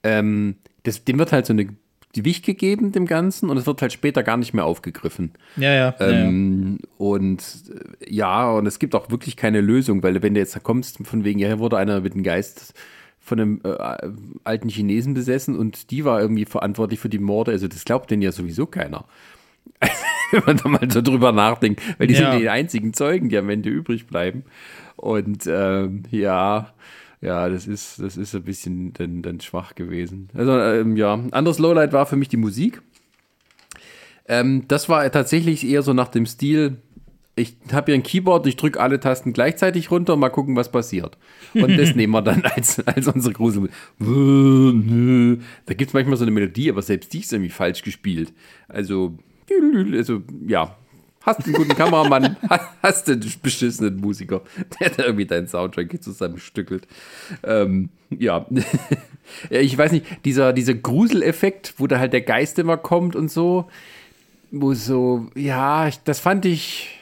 ähm, 0.03 0.55
das, 0.83 1.03
dem 1.03 1.17
wird 1.17 1.33
halt 1.33 1.47
so 1.47 1.53
eine 1.53 1.67
Gewicht 2.15 2.45
gegeben 2.45 2.93
dem 2.93 3.05
Ganzen 3.05 3.49
und 3.49 3.57
es 3.57 3.65
wird 3.65 3.81
halt 3.81 3.91
später 3.91 4.23
gar 4.23 4.37
nicht 4.37 4.53
mehr 4.53 4.65
aufgegriffen. 4.65 5.31
Ja, 5.57 5.73
ja. 5.73 5.95
Ähm, 5.99 6.77
ja, 6.79 6.85
ja. 6.85 6.89
Und 6.97 7.43
äh, 7.69 8.13
ja, 8.13 8.49
und 8.51 8.65
es 8.65 8.79
gibt 8.79 8.95
auch 8.95 9.11
wirklich 9.11 9.35
keine 9.35 9.59
Lösung, 9.59 10.01
weil 10.01 10.23
wenn 10.23 10.33
du 10.33 10.39
jetzt 10.39 10.55
da 10.55 10.59
kommst, 10.59 11.05
von 11.05 11.23
wegen, 11.25 11.39
ja, 11.39 11.47
hier 11.47 11.59
wurde 11.59 11.77
einer 11.77 11.99
mit 12.01 12.13
dem 12.13 12.23
Geist 12.23 12.73
von 13.19 13.39
einem 13.39 13.61
äh, 13.63 14.09
alten 14.43 14.69
Chinesen 14.69 15.13
besessen 15.13 15.57
und 15.57 15.91
die 15.91 16.05
war 16.05 16.21
irgendwie 16.21 16.45
verantwortlich 16.45 16.99
für 16.99 17.09
die 17.09 17.19
Morde, 17.19 17.51
also 17.51 17.67
das 17.67 17.83
glaubt 17.83 18.09
denen 18.09 18.21
ja 18.21 18.31
sowieso 18.31 18.65
keiner. 18.65 19.05
wenn 20.31 20.43
man 20.45 20.57
da 20.57 20.69
mal 20.69 20.91
so 20.91 21.01
drüber 21.01 21.31
nachdenkt, 21.31 21.81
weil 21.97 22.07
die 22.07 22.13
ja. 22.13 22.31
sind 22.31 22.41
die 22.41 22.49
einzigen 22.49 22.93
Zeugen, 22.93 23.29
die 23.29 23.37
am 23.37 23.49
Ende 23.49 23.69
übrig 23.69 24.07
bleiben. 24.07 24.43
Und 24.95 25.47
ähm, 25.47 26.03
ja, 26.11 26.73
ja, 27.25 27.49
das 27.49 27.65
ist, 27.65 27.99
das 27.99 28.17
ist 28.17 28.35
ein 28.35 28.43
bisschen 28.43 28.93
dann, 28.93 29.21
dann 29.23 29.41
schwach 29.41 29.73
gewesen. 29.73 30.29
Also, 30.35 30.59
ähm, 30.59 30.95
ja, 30.95 31.19
anderes 31.31 31.57
Lowlight 31.57 31.91
war 31.91 32.05
für 32.05 32.15
mich 32.15 32.29
die 32.29 32.37
Musik. 32.37 32.81
Ähm, 34.27 34.67
das 34.67 34.89
war 34.89 35.11
tatsächlich 35.11 35.65
eher 35.65 35.81
so 35.81 35.93
nach 35.93 36.09
dem 36.09 36.27
Stil, 36.27 36.77
ich 37.35 37.57
habe 37.71 37.87
hier 37.87 37.95
ein 37.95 38.03
Keyboard, 38.03 38.45
ich 38.47 38.55
drücke 38.55 38.79
alle 38.79 38.99
Tasten 38.99 39.33
gleichzeitig 39.33 39.91
runter, 39.91 40.15
mal 40.15 40.29
gucken, 40.29 40.55
was 40.55 40.71
passiert. 40.71 41.17
Und 41.53 41.77
das 41.77 41.95
nehmen 41.95 42.13
wir 42.13 42.21
dann 42.21 42.43
als, 42.43 42.79
als 42.87 43.07
unsere 43.07 43.33
Grusel. 43.33 43.69
Da 43.99 45.73
gibt 45.73 45.89
es 45.89 45.93
manchmal 45.93 46.17
so 46.17 46.23
eine 46.23 46.31
Melodie, 46.31 46.69
aber 46.69 46.81
selbst 46.81 47.11
die 47.11 47.19
ist 47.19 47.33
irgendwie 47.33 47.51
falsch 47.51 47.81
gespielt. 47.81 48.33
Also, 48.67 49.17
also 49.93 50.21
ja, 50.47 50.77
hast 51.25 51.45
einen 51.45 51.53
guten 51.53 51.75
Kameramann, 51.75 52.37
hast 52.83 53.09
einen 53.09 53.25
beschissenen 53.41 53.97
Musiker, 53.97 54.41
der 54.79 54.89
da 54.91 55.03
irgendwie 55.03 55.25
deinen 55.25 55.47
Soundtrack 55.47 56.01
zusammenstückelt. 56.01 56.87
Ähm, 57.43 57.89
ja. 58.09 58.45
ich 59.49 59.77
weiß 59.77 59.91
nicht, 59.91 60.05
dieser, 60.25 60.53
dieser 60.53 60.75
Gruseleffekt, 60.75 61.73
wo 61.77 61.87
da 61.87 61.99
halt 61.99 62.13
der 62.13 62.21
Geist 62.21 62.59
immer 62.59 62.77
kommt 62.77 63.15
und 63.15 63.31
so, 63.31 63.69
wo 64.51 64.73
so, 64.73 65.29
ja, 65.35 65.89
das 66.03 66.19
fand 66.19 66.45
ich, 66.45 66.99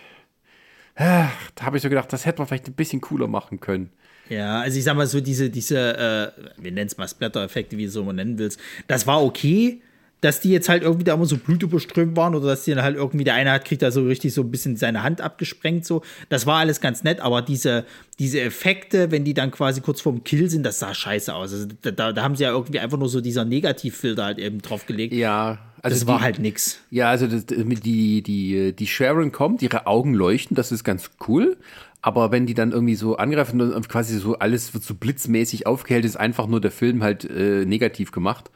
da 0.96 1.30
habe 1.62 1.78
ich 1.78 1.84
so 1.84 1.90
gedacht, 1.90 2.14
das 2.14 2.26
hätte 2.26 2.40
man 2.40 2.48
vielleicht 2.48 2.68
ein 2.68 2.74
bisschen 2.74 3.02
cooler 3.02 3.28
machen 3.28 3.60
können. 3.60 3.90
Ja, 4.30 4.62
also 4.62 4.78
ich 4.78 4.86
sag 4.86 4.96
mal 4.96 5.08
so, 5.08 5.20
diese, 5.20 5.50
diese, 5.50 6.34
äh, 6.38 6.62
wir 6.62 6.72
nennen 6.72 6.88
es 6.88 6.98
mal 6.98 7.08
Splatter-Effekte, 7.08 7.78
wie 7.78 7.84
du 7.84 7.88
es 7.90 7.94
so 7.94 8.10
nennen 8.12 8.38
willst, 8.38 8.60
das 8.88 9.06
war 9.06 9.24
okay 9.24 9.82
dass 10.24 10.40
die 10.40 10.52
jetzt 10.52 10.70
halt 10.70 10.84
irgendwie 10.84 11.04
da 11.04 11.16
immer 11.16 11.26
so 11.26 11.38
blutüberströmt 11.38 12.16
waren 12.16 12.34
oder 12.34 12.48
dass 12.48 12.64
die 12.64 12.74
dann 12.74 12.84
halt 12.84 12.96
irgendwie 12.96 13.26
der 13.26 13.34
eine 13.34 13.52
hat, 13.52 13.66
kriegt 13.66 13.82
da 13.82 13.92
so 13.92 14.06
richtig 14.06 14.34
so 14.34 14.42
ein 14.42 14.52
bisschen 14.52 14.78
seine 14.78 15.04
Hand 15.04 15.20
abgesprengt, 15.20 15.86
so. 15.86 16.02
Das 16.30 16.46
war 16.46 16.60
alles 16.60 16.80
ganz 16.80 17.04
nett, 17.04 17.20
aber 17.20 17.42
diese, 17.42 17.86
diese 18.20 18.40
Effekte, 18.40 19.12
wenn 19.12 19.26
die 19.26 19.34
dann 19.34 19.52
quasi 19.52 19.82
kurz 19.82 20.00
vorm 20.00 20.24
Kill 20.24 20.50
sind, 20.50 20.64
das 20.64 20.80
sah 20.80 20.94
scheiße 20.94 21.36
aus. 21.36 21.52
Also 21.52 21.68
da, 21.82 22.14
da 22.14 22.24
haben 22.24 22.38
sie 22.38 22.44
ja 22.44 22.52
irgendwie 22.52 22.80
einfach 22.80 22.98
nur 22.98 23.10
so 23.10 23.20
dieser 23.20 23.44
Negativfilter 23.44 24.24
halt 24.24 24.40
eben 24.40 24.62
draufgelegt. 24.62 25.14
Ja. 25.14 25.60
Also 25.82 25.96
das 25.96 26.00
die, 26.02 26.08
war 26.08 26.22
halt 26.22 26.40
nix. 26.40 26.80
Ja, 26.90 27.10
also 27.10 27.28
das, 27.28 27.46
die, 27.46 28.22
die, 28.24 28.74
die 28.74 28.88
Sharon 28.88 29.34
kommt, 29.34 29.62
ihre 29.62 29.88
Augen 29.88 30.14
leuchten, 30.14 30.56
das 30.56 30.72
ist 30.72 30.86
ganz 30.86 31.12
cool. 31.28 31.58
Aber 32.02 32.32
wenn 32.32 32.46
die 32.46 32.54
dann 32.54 32.72
irgendwie 32.72 32.96
so 32.96 33.18
angreifen 33.18 33.60
und 33.60 33.90
quasi 33.90 34.18
so 34.18 34.40
alles 34.40 34.74
wird 34.74 34.86
so 34.86 34.94
blitzmäßig 34.94 35.68
aufgehellt, 35.68 36.06
ist 36.06 36.16
einfach 36.16 36.48
nur 36.48 36.62
der 36.62 36.72
Film 36.72 37.04
halt 37.04 37.26
äh, 37.26 37.66
negativ 37.66 38.14
gemacht 38.14 38.50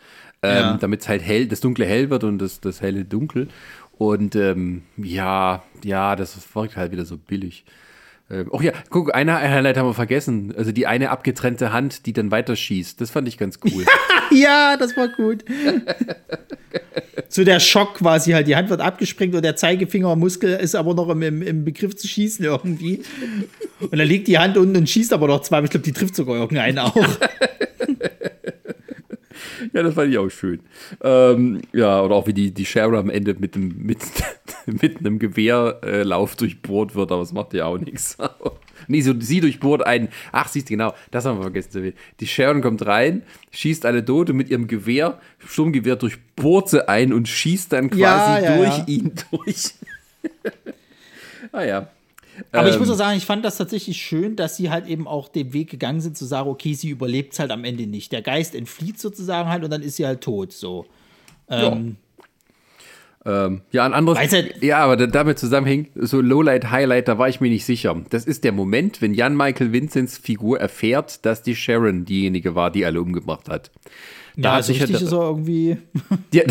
ähm, 0.44 0.58
ja. 0.58 0.78
damit 0.78 1.02
es 1.02 1.10
halt 1.10 1.22
hell, 1.22 1.48
das 1.48 1.60
Dunkle 1.60 1.86
hell 1.86 2.10
wird 2.10 2.24
und 2.24 2.40
das, 2.40 2.60
das 2.60 2.82
Helle 2.82 3.06
dunkel. 3.06 3.48
Und 3.98 4.36
ähm, 4.36 4.84
ja, 4.98 5.64
ja, 5.84 6.16
das 6.16 6.38
wirkt 6.54 6.78
halt 6.78 6.92
wieder 6.92 7.06
so 7.06 7.18
billig. 7.18 7.66
Ähm, 8.30 8.50
oh 8.52 8.60
ja, 8.60 8.74
guck, 8.90 9.16
eine 9.16 9.40
Highlight 9.40 9.78
haben 9.78 9.88
wir 9.88 9.94
vergessen. 9.94 10.54
Also 10.58 10.72
die 10.72 10.86
eine 10.86 11.10
abgetrennte 11.10 11.72
Hand, 11.72 12.06
die 12.06 12.14
dann 12.14 12.30
weiterschießt. 12.30 13.00
Das 13.00 13.10
fand 13.10 13.28
ich 13.28 13.38
ganz 13.38 13.60
cool. 13.64 13.86
ja, 14.32 14.76
das 14.78 14.98
war 14.98 15.08
gut. 15.08 15.46
so 17.30 17.44
der 17.44 17.60
Schock 17.60 17.96
quasi 17.96 18.32
halt, 18.32 18.48
die 18.48 18.56
Hand 18.56 18.70
wird 18.70 18.82
abgesprengt 18.82 19.34
und 19.34 19.44
der 19.44 19.56
Zeigefingermuskel 19.56 20.56
ist 20.56 20.76
aber 20.76 20.94
noch 20.94 21.10
im, 21.10 21.22
im, 21.22 21.42
im, 21.42 21.66
Begriff 21.66 21.96
zu 21.96 22.08
schießen 22.08 22.44
irgendwie. 22.44 23.02
Und 23.80 23.98
dann 23.98 24.08
liegt 24.08 24.28
die 24.28 24.38
Hand 24.38 24.58
unten 24.58 24.76
und 24.76 24.90
schießt 24.90 25.14
aber 25.14 25.28
noch 25.28 25.42
zwei. 25.42 25.62
Ich 25.64 25.70
glaube, 25.70 25.86
die 25.86 25.94
trifft 25.94 26.16
sogar 26.16 26.36
irgendeinen 26.36 26.80
auch. 26.80 26.96
Ja, 29.74 29.84
das 29.84 29.94
fand 29.94 30.12
ich 30.12 30.18
auch 30.18 30.30
schön. 30.30 30.60
Ähm, 31.02 31.62
ja, 31.74 32.02
oder 32.02 32.16
auch 32.16 32.28
wie 32.28 32.34
die, 32.34 32.54
die 32.54 32.66
Shara 32.66 33.00
am 33.00 33.10
Ende 33.10 33.36
mit, 33.40 33.56
dem, 33.56 33.76
mit, 33.78 34.00
mit 34.66 35.00
einem 35.00 35.20
Gewehrlauf 35.20 36.34
äh, 36.34 36.38
durchbohrt 36.38 36.96
wird, 36.96 37.12
aber 37.12 37.22
das 37.22 37.34
macht 37.34 37.54
ja 37.54 37.66
auch 37.66 37.78
nichts. 37.78 38.18
nee, 38.88 39.02
so, 39.02 39.14
sie 39.20 39.40
durchbohrt 39.40 39.86
einen. 39.86 40.10
Ach, 40.32 40.48
siehst 40.48 40.70
du, 40.70 40.74
genau, 40.74 40.94
das 41.12 41.26
haben 41.26 41.38
wir 41.38 41.44
vergessen 41.44 41.72
zu 41.72 41.78
erwähnen. 41.80 41.98
Die 42.20 42.28
Sharon 42.28 42.62
kommt 42.62 42.86
rein, 42.86 43.24
schießt 43.52 43.86
eine 43.86 44.04
Dote 44.04 44.34
mit 44.34 44.50
ihrem 44.50 44.68
Gewehr, 44.68 45.20
Sturmgewehr 45.46 45.96
durchbohrt 45.96 46.70
sie 46.70 46.88
ein 46.88 47.14
und 47.14 47.28
schießt 47.28 47.74
dann 47.74 47.90
quasi 47.90 48.02
ja, 48.02 48.40
ja, 48.40 48.58
durch 48.58 48.78
ja. 48.80 48.86
ihn 48.88 49.14
durch. 49.32 49.74
ah 51.52 51.64
ja. 51.64 51.90
Aber 52.52 52.68
ähm, 52.68 52.74
ich 52.74 52.80
muss 52.80 52.88
ähm. 52.88 52.94
auch 52.94 52.98
sagen, 52.98 53.18
ich 53.18 53.26
fand 53.26 53.44
das 53.46 53.58
tatsächlich 53.58 53.98
schön, 53.98 54.36
dass 54.36 54.58
sie 54.58 54.70
halt 54.70 54.88
eben 54.88 55.08
auch 55.08 55.30
den 55.30 55.54
Weg 55.54 55.70
gegangen 55.70 56.02
sind, 56.02 56.18
zu 56.18 56.26
sagen, 56.26 56.50
okay, 56.50 56.74
sie 56.74 56.90
überlebt 56.90 57.34
es 57.34 57.40
halt 57.40 57.52
am 57.52 57.64
Ende 57.64 57.88
nicht. 57.88 58.12
Der 58.12 58.22
Geist 58.22 58.56
entflieht 58.56 59.00
sozusagen 59.00 59.50
halt 59.50 59.64
und 59.64 59.72
dann 59.72 59.82
ist 59.82 59.98
sie 59.98 60.06
halt 60.06 60.22
tot. 60.22 60.54
So. 60.54 60.86
Ähm, 61.50 61.98
ja. 63.26 63.46
Ähm, 63.46 63.62
ja, 63.72 63.86
ein 63.86 63.94
anderes. 63.94 64.20
Halt, 64.20 64.64
ja, 64.64 64.78
aber 64.80 64.96
damit 64.96 65.38
zusammenhängt, 65.38 65.90
so 65.96 66.22
Lowlight, 66.22 66.72
Highlight, 66.72 67.10
da 67.10 67.18
war 67.18 67.28
ich 67.28 67.42
mir 67.42 67.50
nicht 67.50 67.66
sicher. 67.66 68.00
Das 68.10 68.26
ist 68.26 68.46
der 68.46 68.54
Moment, 68.54 69.02
wenn 69.02 69.14
Jan 69.14 69.36
Michael 69.36 69.74
Vincents 69.74 70.18
Figur 70.18 70.60
erfährt, 70.60 71.26
dass 71.26 71.44
die 71.44 71.56
Sharon 71.56 72.06
diejenige 72.06 72.56
war, 72.56 72.72
die 72.72 72.86
alle 72.86 73.02
umgebracht 73.02 73.50
hat. 73.50 73.72
Da 74.38 74.50
ja, 74.50 74.56
also 74.56 74.72
richtig 74.72 74.94
halt, 74.94 75.04
ist 75.04 75.12
er 75.12 75.22
irgendwie. 75.22 75.78
Der, 76.34 76.46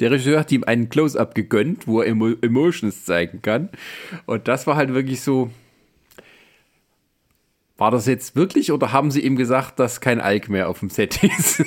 der, 0.00 0.10
Regisseur 0.10 0.40
hat 0.40 0.50
ihm 0.50 0.64
einen 0.64 0.88
Close-Up 0.88 1.34
gegönnt, 1.34 1.86
wo 1.86 2.00
er 2.00 2.08
Emo 2.08 2.32
Emotions 2.42 3.04
zeigen 3.04 3.40
kann. 3.42 3.70
Und 4.26 4.48
das 4.48 4.66
war 4.66 4.76
halt 4.76 4.92
wirklich 4.92 5.20
so. 5.20 5.50
War 7.78 7.90
das 7.90 8.06
jetzt 8.06 8.34
wirklich 8.34 8.72
oder 8.72 8.92
haben 8.92 9.10
sie 9.10 9.20
ihm 9.20 9.36
gesagt, 9.36 9.78
dass 9.78 10.00
kein 10.00 10.20
Alk 10.20 10.48
mehr 10.48 10.68
auf 10.68 10.80
dem 10.80 10.90
Set 10.90 11.22
ist? 11.22 11.62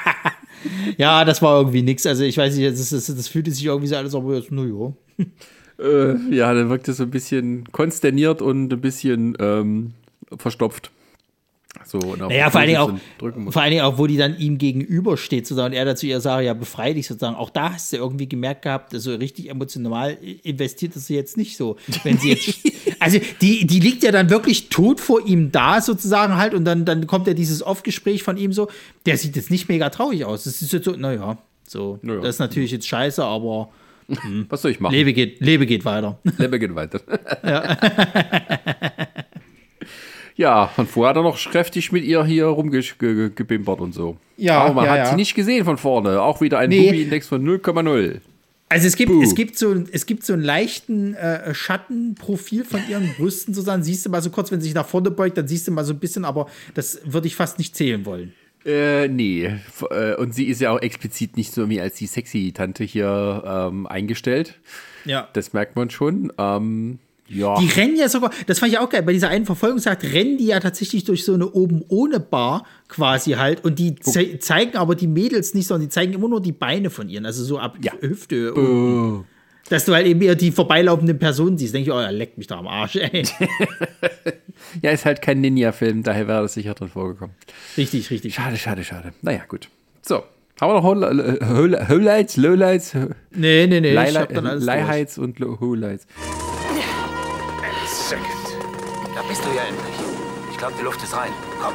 ja, 0.96 1.24
das 1.24 1.40
war 1.40 1.58
irgendwie 1.58 1.82
nix. 1.82 2.04
Also 2.06 2.24
ich 2.24 2.36
weiß 2.36 2.56
nicht, 2.56 2.68
das, 2.72 2.90
das, 2.90 3.06
das 3.06 3.28
fühlte 3.28 3.50
sich 3.50 3.64
irgendwie 3.64 3.88
so 3.88 3.96
alles, 3.96 4.14
aber 4.14 4.34
jetzt, 4.34 4.50
nur 4.50 4.96
ja. 5.18 5.24
Äh, 5.78 6.34
ja, 6.34 6.52
dann 6.52 6.70
wirkte 6.70 6.92
so 6.92 7.04
ein 7.04 7.10
bisschen 7.10 7.70
konsterniert 7.70 8.42
und 8.42 8.72
ein 8.72 8.80
bisschen 8.80 9.36
ähm, 9.38 9.92
verstopft. 10.36 10.90
So, 11.84 11.98
und 11.98 12.22
auch 12.22 12.28
Naja, 12.28 12.50
vor 12.50 12.60
allen, 12.60 12.68
Dingen 12.68 12.80
auch, 12.80 13.52
vor 13.52 13.62
allen 13.62 13.70
Dingen 13.70 13.82
auch, 13.84 13.98
wo 13.98 14.06
die 14.06 14.16
dann 14.16 14.38
ihm 14.38 14.56
gegenübersteht, 14.58 15.46
sozusagen, 15.46 15.72
und 15.72 15.78
er 15.78 15.84
dazu 15.84 16.06
ihr 16.06 16.20
sagt, 16.20 16.44
ja, 16.44 16.54
befrei 16.54 16.94
dich 16.94 17.06
sozusagen. 17.06 17.36
Auch 17.36 17.50
da 17.50 17.74
hast 17.74 17.92
du 17.92 17.98
irgendwie 17.98 18.28
gemerkt 18.28 18.62
gehabt, 18.62 18.92
so 18.94 19.14
richtig 19.14 19.50
emotional 19.50 20.16
investiert 20.42 20.96
ist 20.96 21.06
sie 21.06 21.14
jetzt 21.14 21.36
nicht 21.36 21.56
so. 21.56 21.76
Wenn 22.04 22.18
sie 22.18 22.30
jetzt, 22.30 22.58
also 23.00 23.18
die, 23.42 23.66
die 23.66 23.80
liegt 23.80 24.02
ja 24.02 24.12
dann 24.12 24.30
wirklich 24.30 24.70
tot 24.70 25.00
vor 25.00 25.24
ihm 25.26 25.52
da, 25.52 25.80
sozusagen 25.80 26.36
halt, 26.36 26.54
und 26.54 26.64
dann, 26.64 26.84
dann 26.84 27.06
kommt 27.06 27.26
ja 27.26 27.34
dieses 27.34 27.62
Off-Gespräch 27.62 28.22
von 28.22 28.38
ihm 28.38 28.52
so, 28.52 28.68
der 29.04 29.18
sieht 29.18 29.36
jetzt 29.36 29.50
nicht 29.50 29.68
mega 29.68 29.90
traurig 29.90 30.24
aus. 30.24 30.44
Das 30.44 30.62
ist 30.62 30.72
jetzt 30.72 30.84
so, 30.84 30.92
naja, 30.92 31.36
so, 31.66 31.98
Naja. 32.02 32.20
das 32.20 32.36
ist 32.36 32.40
natürlich 32.40 32.70
jetzt 32.70 32.88
scheiße, 32.88 33.22
aber 33.22 33.68
Was 34.48 34.62
soll 34.62 34.70
ich 34.70 34.80
machen? 34.80 34.94
Lebe 34.94 35.12
geht, 35.12 35.40
Lebe 35.40 35.66
geht 35.66 35.84
weiter. 35.84 36.18
Lebe 36.38 36.58
geht 36.58 36.74
weiter. 36.74 37.00
Ja. 37.44 37.76
und 40.76 40.88
vorher 40.88 41.10
hat 41.10 41.16
er 41.16 41.22
noch 41.22 41.38
kräftig 41.38 41.90
mit 41.92 42.04
ihr 42.04 42.24
hier 42.24 42.46
rumgebimbert 42.46 43.80
und 43.80 43.92
so. 43.92 44.16
Ja, 44.36 44.60
Aber 44.62 44.74
man 44.74 44.84
ja, 44.84 44.90
hat 44.92 44.98
ja. 44.98 45.06
sie 45.06 45.16
nicht 45.16 45.34
gesehen 45.34 45.64
von 45.64 45.76
vorne. 45.78 46.22
Auch 46.22 46.40
wieder 46.40 46.58
ein 46.60 46.68
Nee. 46.68 46.86
Bubi-Index 46.86 47.26
von 47.26 47.44
0,0. 47.44 48.20
Also 48.70 48.86
es 48.86 48.96
gibt, 48.96 49.10
Buh. 49.10 49.22
es 49.22 49.34
gibt 49.34 49.58
so, 49.58 49.74
es 49.90 50.04
gibt 50.06 50.24
so 50.24 50.34
einen 50.34 50.42
leichten 50.42 51.14
äh, 51.14 51.54
Schattenprofil 51.54 52.64
von 52.64 52.80
ihren 52.88 53.14
Brüsten 53.16 53.54
sozusagen. 53.54 53.82
Siehst 53.82 54.04
du 54.06 54.10
mal 54.10 54.22
so 54.22 54.30
kurz, 54.30 54.52
wenn 54.52 54.60
sie 54.60 54.66
sich 54.66 54.74
nach 54.74 54.86
vorne 54.86 55.10
beugt, 55.10 55.38
dann 55.38 55.48
siehst 55.48 55.66
du 55.66 55.72
mal 55.72 55.84
so 55.84 55.94
ein 55.94 55.98
bisschen, 55.98 56.24
aber 56.24 56.46
das 56.74 57.00
würde 57.04 57.26
ich 57.26 57.34
fast 57.34 57.58
nicht 57.58 57.74
zählen 57.74 58.04
wollen. 58.04 58.34
Äh, 58.66 59.08
nee. 59.08 59.50
Äh, 59.90 60.14
Und 60.16 60.34
sie 60.34 60.44
ist 60.44 60.60
ja 60.60 60.70
auch 60.72 60.80
explizit 60.82 61.36
nicht 61.36 61.52
so 61.52 61.62
irgendwie 61.62 61.80
als 61.80 61.96
die 61.96 62.06
sexy 62.06 62.52
Tante 62.54 62.84
hier 62.84 63.42
ähm, 63.46 63.86
eingestellt. 63.86 64.58
Ja. 65.04 65.28
Das 65.32 65.52
merkt 65.54 65.74
man 65.74 65.88
schon. 65.88 66.32
Ähm, 66.38 66.98
ja. 67.28 67.58
Die 67.60 67.68
rennen 67.68 67.96
ja 67.96 68.08
sogar, 68.08 68.30
das 68.46 68.58
fand 68.58 68.72
ich 68.72 68.78
auch 68.78 68.88
geil, 68.88 69.02
bei 69.02 69.12
dieser 69.12 69.28
einen 69.28 69.46
Verfolgungsjagd 69.46 70.02
rennen 70.04 70.38
die 70.38 70.46
ja 70.46 70.60
tatsächlich 70.60 71.04
durch 71.04 71.24
so 71.24 71.34
eine 71.34 71.50
oben 71.50 71.82
ohne 71.88 72.20
Bar 72.20 72.64
quasi 72.88 73.32
halt 73.32 73.64
und 73.64 73.78
die 73.78 73.94
ze 73.96 74.38
zeigen 74.38 74.76
aber 74.76 74.94
die 74.94 75.06
Mädels 75.06 75.54
nicht, 75.54 75.66
sondern 75.66 75.88
die 75.88 75.92
zeigen 75.92 76.12
immer 76.14 76.28
nur 76.28 76.40
die 76.40 76.52
Beine 76.52 76.90
von 76.90 77.08
ihren, 77.08 77.26
also 77.26 77.44
so 77.44 77.58
ab 77.58 77.76
Ja. 77.82 77.92
Hüfte. 78.00 78.54
unten. 78.54 79.24
Dass 79.70 79.84
du 79.84 79.92
halt 79.92 80.06
eben 80.06 80.22
eher 80.22 80.34
die 80.34 80.50
vorbeilaufenden 80.50 81.18
Personen 81.18 81.58
siehst. 81.58 81.74
Denke 81.74 81.90
ich, 81.90 81.94
oh, 81.94 81.98
er 82.00 82.10
leckt 82.10 82.38
mich 82.38 82.46
da 82.46 82.56
am 82.58 82.66
Arsch, 82.66 82.96
ey. 82.96 83.22
ja, 84.82 84.90
ist 84.92 85.04
halt 85.04 85.20
kein 85.20 85.42
Ninja-Film, 85.42 86.02
daher 86.02 86.26
wäre 86.26 86.40
das 86.42 86.54
sicher 86.54 86.72
drin 86.72 86.88
vorgekommen. 86.88 87.34
richtig, 87.76 88.10
richtig. 88.10 88.34
Schade, 88.34 88.56
schade, 88.56 88.82
schade. 88.84 89.12
Naja, 89.20 89.42
gut. 89.46 89.68
So. 90.00 90.22
Haben 90.60 90.72
wir 90.72 90.80
noch 90.80 91.88
Holights, 91.88 92.36
Lowlights, 92.36 92.94
Nee, 93.30 93.66
nee, 93.68 93.80
nee. 93.80 93.92
Leihights 93.92 95.18
und. 95.18 95.38
Da 95.38 96.47
bist 99.28 99.44
du 99.44 99.50
ja 99.50 99.62
endlich. 99.62 99.94
Ich 100.50 100.56
glaube, 100.56 100.74
die 100.78 100.82
Luft 100.82 101.02
ist 101.02 101.14
rein. 101.14 101.30
Komm. 101.60 101.74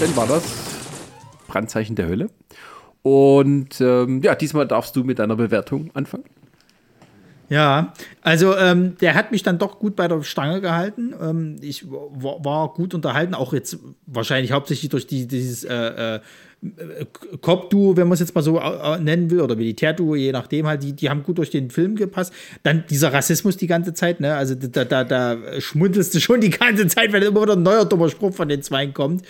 Dann 0.00 0.16
war 0.16 0.26
das 0.26 0.42
Brandzeichen 1.48 1.96
der 1.96 2.06
Hölle. 2.06 2.30
Und 3.02 3.80
ähm, 3.80 4.22
ja, 4.22 4.34
diesmal 4.34 4.66
darfst 4.66 4.94
du 4.96 5.04
mit 5.04 5.18
deiner 5.18 5.36
Bewertung 5.36 5.90
anfangen. 5.94 6.24
Ja, 7.48 7.92
also 8.22 8.56
ähm, 8.56 8.96
der 9.00 9.14
hat 9.14 9.30
mich 9.30 9.42
dann 9.42 9.58
doch 9.58 9.78
gut 9.78 9.96
bei 9.96 10.08
der 10.08 10.22
Stange 10.22 10.60
gehalten. 10.60 11.14
Ähm, 11.20 11.56
ich 11.60 11.86
war, 11.90 12.72
gut 12.72 12.94
unterhalten, 12.94 13.34
auch 13.34 13.52
jetzt 13.52 13.78
wahrscheinlich 14.06 14.52
hauptsächlich 14.52 14.90
durch 14.90 15.06
die, 15.06 15.26
dieses 15.26 15.64
äh, 15.64 16.16
äh, 16.16 16.20
Cop-Duo, 17.42 17.96
wenn 17.96 18.08
man 18.08 18.14
es 18.14 18.20
jetzt 18.20 18.34
mal 18.34 18.40
so 18.40 18.58
nennen 18.98 19.30
will, 19.30 19.42
oder 19.42 19.56
Militär-Duo, 19.56 20.14
je 20.14 20.32
nachdem 20.32 20.66
halt, 20.66 20.82
die, 20.82 20.94
die 20.94 21.10
haben 21.10 21.22
gut 21.22 21.36
durch 21.36 21.50
den 21.50 21.70
Film 21.70 21.96
gepasst. 21.96 22.32
Dann 22.62 22.84
dieser 22.88 23.12
Rassismus 23.12 23.58
die 23.58 23.66
ganze 23.66 23.92
Zeit, 23.92 24.20
ne? 24.20 24.34
Also 24.34 24.54
da, 24.54 24.84
da, 24.86 25.04
da 25.04 25.36
schmunzelst 25.60 26.14
du 26.14 26.20
schon 26.20 26.40
die 26.40 26.50
ganze 26.50 26.86
Zeit, 26.86 27.12
wenn 27.12 27.22
immer 27.22 27.42
wieder 27.42 27.54
ein 27.54 27.62
neuer 27.62 27.84
dummer 27.84 28.08
Spruch 28.08 28.34
von 28.34 28.48
den 28.48 28.62
Zweien 28.62 28.94
kommt. 28.94 29.24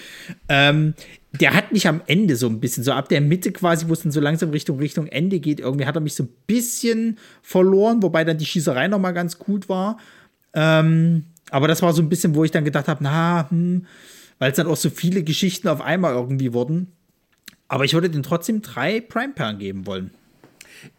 Ähm, 0.48 0.94
der 1.40 1.52
hat 1.52 1.72
mich 1.72 1.88
am 1.88 2.00
Ende 2.06 2.36
so 2.36 2.46
ein 2.48 2.60
bisschen, 2.60 2.84
so 2.84 2.92
ab 2.92 3.08
der 3.08 3.20
Mitte 3.20 3.50
quasi, 3.50 3.88
wo 3.88 3.92
es 3.92 4.02
dann 4.02 4.12
so 4.12 4.20
langsam 4.20 4.50
Richtung 4.50 4.78
Richtung 4.78 5.06
Ende 5.08 5.40
geht, 5.40 5.58
irgendwie 5.58 5.86
hat 5.86 5.96
er 5.96 6.00
mich 6.00 6.14
so 6.14 6.24
ein 6.24 6.28
bisschen 6.46 7.18
verloren, 7.42 8.02
wobei 8.02 8.24
dann 8.24 8.38
die 8.38 8.46
Schießerei 8.46 8.86
noch 8.88 9.00
mal 9.00 9.12
ganz 9.12 9.38
gut 9.38 9.68
war. 9.68 9.98
Ähm, 10.52 11.24
aber 11.50 11.66
das 11.66 11.82
war 11.82 11.92
so 11.92 12.02
ein 12.02 12.08
bisschen, 12.08 12.36
wo 12.36 12.44
ich 12.44 12.52
dann 12.52 12.64
gedacht 12.64 12.86
habe, 12.86 13.02
na, 13.02 13.50
hm, 13.50 13.86
weil 14.38 14.50
es 14.50 14.56
dann 14.56 14.68
auch 14.68 14.76
so 14.76 14.90
viele 14.90 15.24
Geschichten 15.24 15.68
auf 15.68 15.80
einmal 15.80 16.14
irgendwie 16.14 16.52
wurden. 16.52 16.92
Aber 17.66 17.84
ich 17.84 17.94
würde 17.94 18.10
den 18.10 18.22
trotzdem 18.22 18.62
drei 18.62 19.00
Prime-Perlen 19.00 19.58
geben 19.58 19.86
wollen. 19.86 20.10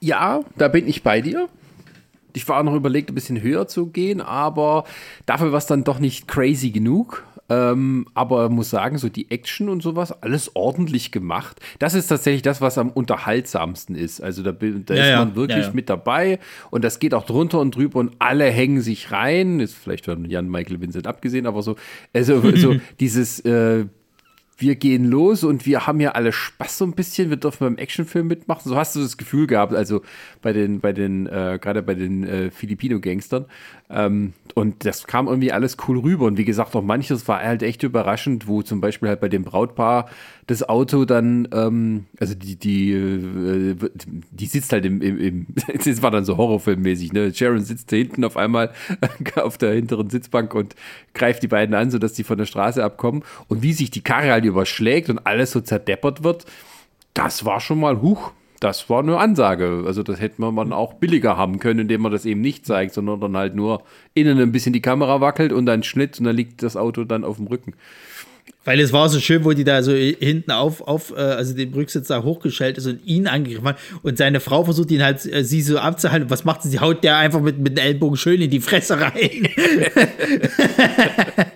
Ja, 0.01 0.41
da 0.57 0.67
bin 0.67 0.88
ich 0.88 1.03
bei 1.03 1.21
dir. 1.21 1.47
Ich 2.33 2.47
war 2.49 2.63
noch 2.63 2.75
überlegt, 2.75 3.09
ein 3.09 3.15
bisschen 3.15 3.41
höher 3.41 3.67
zu 3.67 3.88
gehen, 3.88 4.19
aber 4.19 4.83
dafür 5.25 5.53
war 5.53 5.59
es 5.59 5.67
dann 5.67 5.86
doch 5.86 5.99
nicht 5.99 6.27
crazy 6.27 6.71
genug. 6.71 7.23
Ähm, 7.47 8.07
aber 8.15 8.49
muss 8.49 8.71
sagen, 8.71 8.97
so 8.97 9.07
die 9.07 9.29
Action 9.29 9.69
und 9.69 9.83
sowas, 9.83 10.11
alles 10.23 10.55
ordentlich 10.55 11.11
gemacht. 11.11 11.59
Das 11.77 11.93
ist 11.93 12.07
tatsächlich 12.07 12.41
das, 12.41 12.59
was 12.59 12.77
am 12.77 12.89
unterhaltsamsten 12.89 13.95
ist. 13.95 14.19
Also 14.21 14.41
da, 14.41 14.51
da 14.51 14.65
Ja, 14.95 15.03
ist 15.03 15.09
ja. 15.09 15.19
man 15.19 15.35
wirklich 15.35 15.65
ja. 15.65 15.71
mit 15.73 15.89
dabei 15.89 16.39
und 16.71 16.83
das 16.83 16.99
geht 16.99 17.13
auch 17.13 17.25
drunter 17.25 17.59
und 17.59 17.75
drüber 17.75 17.99
und 17.99 18.13
alle 18.19 18.45
hängen 18.45 18.81
sich 18.81 19.11
rein. 19.11 19.59
Ist 19.59 19.75
vielleicht 19.75 20.05
von 20.05 20.25
Jan 20.25 20.49
Michael 20.49 20.81
Vincent 20.81 21.05
abgesehen, 21.05 21.45
aber 21.45 21.61
so, 21.61 21.75
also 22.13 22.41
so 22.55 22.75
dieses 22.99 23.41
äh, 23.41 23.85
wir 24.57 24.75
gehen 24.75 25.05
los 25.05 25.43
und 25.43 25.65
wir 25.65 25.85
haben 25.85 25.99
ja 25.99 26.11
alle 26.11 26.31
Spaß 26.31 26.77
so 26.77 26.85
ein 26.85 26.93
bisschen, 26.93 27.29
wir 27.29 27.37
dürfen 27.37 27.65
beim 27.65 27.77
Actionfilm 27.77 28.27
mitmachen. 28.27 28.69
So 28.69 28.75
hast 28.75 28.95
du 28.95 29.01
das 29.01 29.17
Gefühl 29.17 29.47
gehabt, 29.47 29.73
also 29.73 30.01
bei 30.41 30.53
den, 30.53 30.79
bei 30.79 30.93
den, 30.93 31.27
äh, 31.27 31.59
gerade 31.61 31.81
bei 31.81 31.93
den 31.93 32.23
äh, 32.23 32.51
Filipino-Gangstern. 32.51 33.45
Ähm, 33.89 34.33
und 34.55 34.86
das 34.86 35.05
kam 35.05 35.27
irgendwie 35.27 35.51
alles 35.51 35.77
cool 35.88 35.99
rüber. 35.99 36.25
Und 36.25 36.38
wie 36.38 36.45
gesagt, 36.45 36.75
auch 36.75 36.81
manches 36.81 37.27
war 37.27 37.41
halt 37.41 37.61
echt 37.61 37.83
überraschend, 37.83 38.47
wo 38.47 38.63
zum 38.63 38.81
Beispiel 38.81 39.09
halt 39.09 39.19
bei 39.19 39.29
dem 39.29 39.43
Brautpaar 39.43 40.09
das 40.47 40.67
Auto 40.67 41.05
dann, 41.05 41.47
ähm, 41.51 42.05
also 42.19 42.33
die, 42.33 42.55
die, 42.55 42.93
äh, 42.93 43.75
die 44.31 44.45
sitzt 44.47 44.71
halt 44.71 44.86
im, 44.86 45.01
im, 45.01 45.19
im 45.19 45.45
das 45.86 46.01
war 46.01 46.09
dann 46.09 46.25
so 46.25 46.38
horrorfilmmäßig, 46.38 47.13
ne? 47.13 47.33
Sharon 47.33 47.61
sitzt 47.61 47.91
da 47.91 47.97
hinten 47.97 48.23
auf 48.23 48.38
einmal 48.38 48.71
auf 49.36 49.57
der 49.57 49.73
hinteren 49.73 50.09
Sitzbank 50.09 50.55
und 50.55 50.75
greift 51.13 51.43
die 51.43 51.47
beiden 51.47 51.75
an, 51.75 51.91
sodass 51.91 52.13
die 52.13 52.23
von 52.23 52.38
der 52.38 52.45
Straße 52.45 52.83
abkommen. 52.83 53.23
Und 53.47 53.61
wie 53.61 53.73
sich 53.73 53.91
die 53.91 54.01
Karre 54.01 54.31
halt 54.31 54.45
überschlägt 54.45 55.09
und 55.09 55.19
alles 55.27 55.51
so 55.51 55.61
zerdeppert 55.61 56.23
wird, 56.23 56.45
das 57.13 57.45
war 57.45 57.59
schon 57.59 57.79
mal 57.79 58.01
huch. 58.01 58.31
Das 58.59 58.89
war 58.89 58.99
eine 58.99 59.17
Ansage. 59.17 59.83
Also, 59.85 60.03
das 60.03 60.19
hätte 60.19 60.41
man 60.41 60.73
auch 60.73 60.93
billiger 60.93 61.37
haben 61.37 61.59
können, 61.59 61.81
indem 61.81 62.01
man 62.01 62.11
das 62.11 62.25
eben 62.25 62.41
nicht 62.41 62.65
zeigt, 62.65 62.93
sondern 62.93 63.19
dann 63.19 63.37
halt 63.37 63.55
nur 63.55 63.83
innen 64.13 64.39
ein 64.39 64.51
bisschen 64.51 64.73
die 64.73 64.81
Kamera 64.81 65.21
wackelt 65.21 65.51
und 65.51 65.65
dann 65.65 65.83
Schnitt 65.83 66.19
und 66.19 66.25
dann 66.25 66.35
liegt 66.35 66.63
das 66.63 66.77
Auto 66.77 67.03
dann 67.03 67.23
auf 67.23 67.37
dem 67.37 67.47
Rücken. 67.47 67.73
Weil 68.63 68.79
es 68.79 68.91
war 68.91 69.09
so 69.09 69.19
schön, 69.19 69.45
wo 69.45 69.53
die 69.53 69.63
da 69.63 69.83
so 69.83 69.93
hinten 69.93 70.51
auf, 70.51 70.81
auf 70.81 71.11
äh, 71.11 71.19
also 71.19 71.55
den 71.55 71.73
Rücksitz 71.73 72.07
da 72.07 72.23
hochgestellt 72.23 72.79
ist 72.79 72.87
und 72.87 73.05
ihn 73.05 73.27
angegriffen 73.27 73.67
hat. 73.67 73.77
Und 74.01 74.17
seine 74.17 74.39
Frau 74.39 74.63
versucht 74.63 74.89
ihn 74.89 75.03
halt, 75.03 75.23
äh, 75.25 75.43
sie 75.43 75.61
so 75.61 75.77
abzuhalten. 75.77 76.31
Was 76.31 76.45
macht 76.45 76.63
sie? 76.63 76.69
Sie 76.69 76.79
haut 76.79 77.03
der 77.03 77.17
einfach 77.17 77.41
mit, 77.41 77.59
mit 77.59 77.77
dem 77.77 77.83
Ellbogen 77.83 78.17
schön 78.17 78.41
in 78.41 78.49
die 78.49 78.59
Fresse 78.59 78.99
rein. 78.99 79.13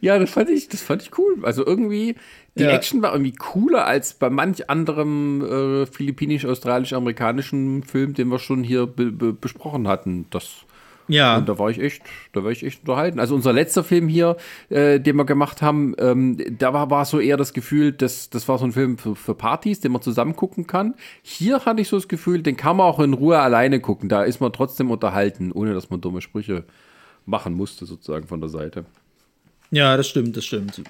Ja, 0.00 0.18
das 0.18 0.30
fand 0.30 0.50
ich, 0.50 0.68
das 0.68 0.82
fand 0.82 1.02
ich 1.02 1.18
cool. 1.18 1.38
Also 1.42 1.64
irgendwie, 1.64 2.16
die 2.56 2.64
Ja. 2.64 2.70
Action 2.70 3.02
war 3.02 3.12
irgendwie 3.12 3.32
cooler 3.32 3.86
als 3.86 4.14
bei 4.14 4.30
manch 4.30 4.68
anderem 4.70 5.42
äh, 5.44 5.86
philippinisch-australisch-amerikanischen 5.86 7.82
Film, 7.82 8.14
den 8.14 8.28
wir 8.28 8.38
schon 8.38 8.62
hier 8.62 8.86
be 8.86 9.10
be 9.12 9.32
besprochen 9.32 9.88
hatten. 9.88 10.26
Das 10.30 10.66
ja. 11.08 11.36
Und 11.36 11.48
da 11.48 11.58
war 11.58 11.70
ich 11.70 11.78
echt, 11.80 12.02
da 12.32 12.42
war 12.42 12.50
ich 12.50 12.64
echt 12.64 12.80
unterhalten. 12.80 13.20
Also 13.20 13.34
unser 13.34 13.52
letzter 13.52 13.84
Film 13.84 14.08
hier, 14.08 14.36
äh, 14.70 14.98
den 14.98 15.16
wir 15.16 15.24
gemacht 15.24 15.62
haben, 15.62 15.94
ähm, 15.98 16.36
da 16.58 16.72
war, 16.72 16.90
war 16.90 17.04
so 17.04 17.20
eher 17.20 17.36
das 17.36 17.52
Gefühl, 17.52 17.92
dass 17.92 18.28
das 18.30 18.48
war 18.48 18.58
so 18.58 18.64
ein 18.64 18.72
Film 18.72 18.98
für, 18.98 19.14
für 19.14 19.34
Partys, 19.34 19.80
den 19.80 19.92
man 19.92 20.02
zusammen 20.02 20.34
gucken 20.34 20.66
kann. 20.66 20.94
Hier 21.22 21.64
hatte 21.64 21.80
ich 21.80 21.88
so 21.88 21.96
das 21.96 22.08
Gefühl, 22.08 22.42
den 22.42 22.56
kann 22.56 22.76
man 22.76 22.86
auch 22.86 22.98
in 23.00 23.12
Ruhe 23.14 23.38
alleine 23.38 23.80
gucken. 23.80 24.08
Da 24.08 24.24
ist 24.24 24.40
man 24.40 24.52
trotzdem 24.52 24.90
unterhalten, 24.90 25.52
ohne 25.52 25.74
dass 25.74 25.90
man 25.90 26.00
dumme 26.00 26.20
Sprüche 26.20 26.64
machen 27.24 27.54
musste, 27.54 27.86
sozusagen 27.86 28.26
von 28.26 28.40
der 28.40 28.50
Seite. 28.50 28.84
Ja, 29.70 29.96
das 29.96 30.08
stimmt, 30.08 30.36
das 30.36 30.44
stimmt. 30.44 30.82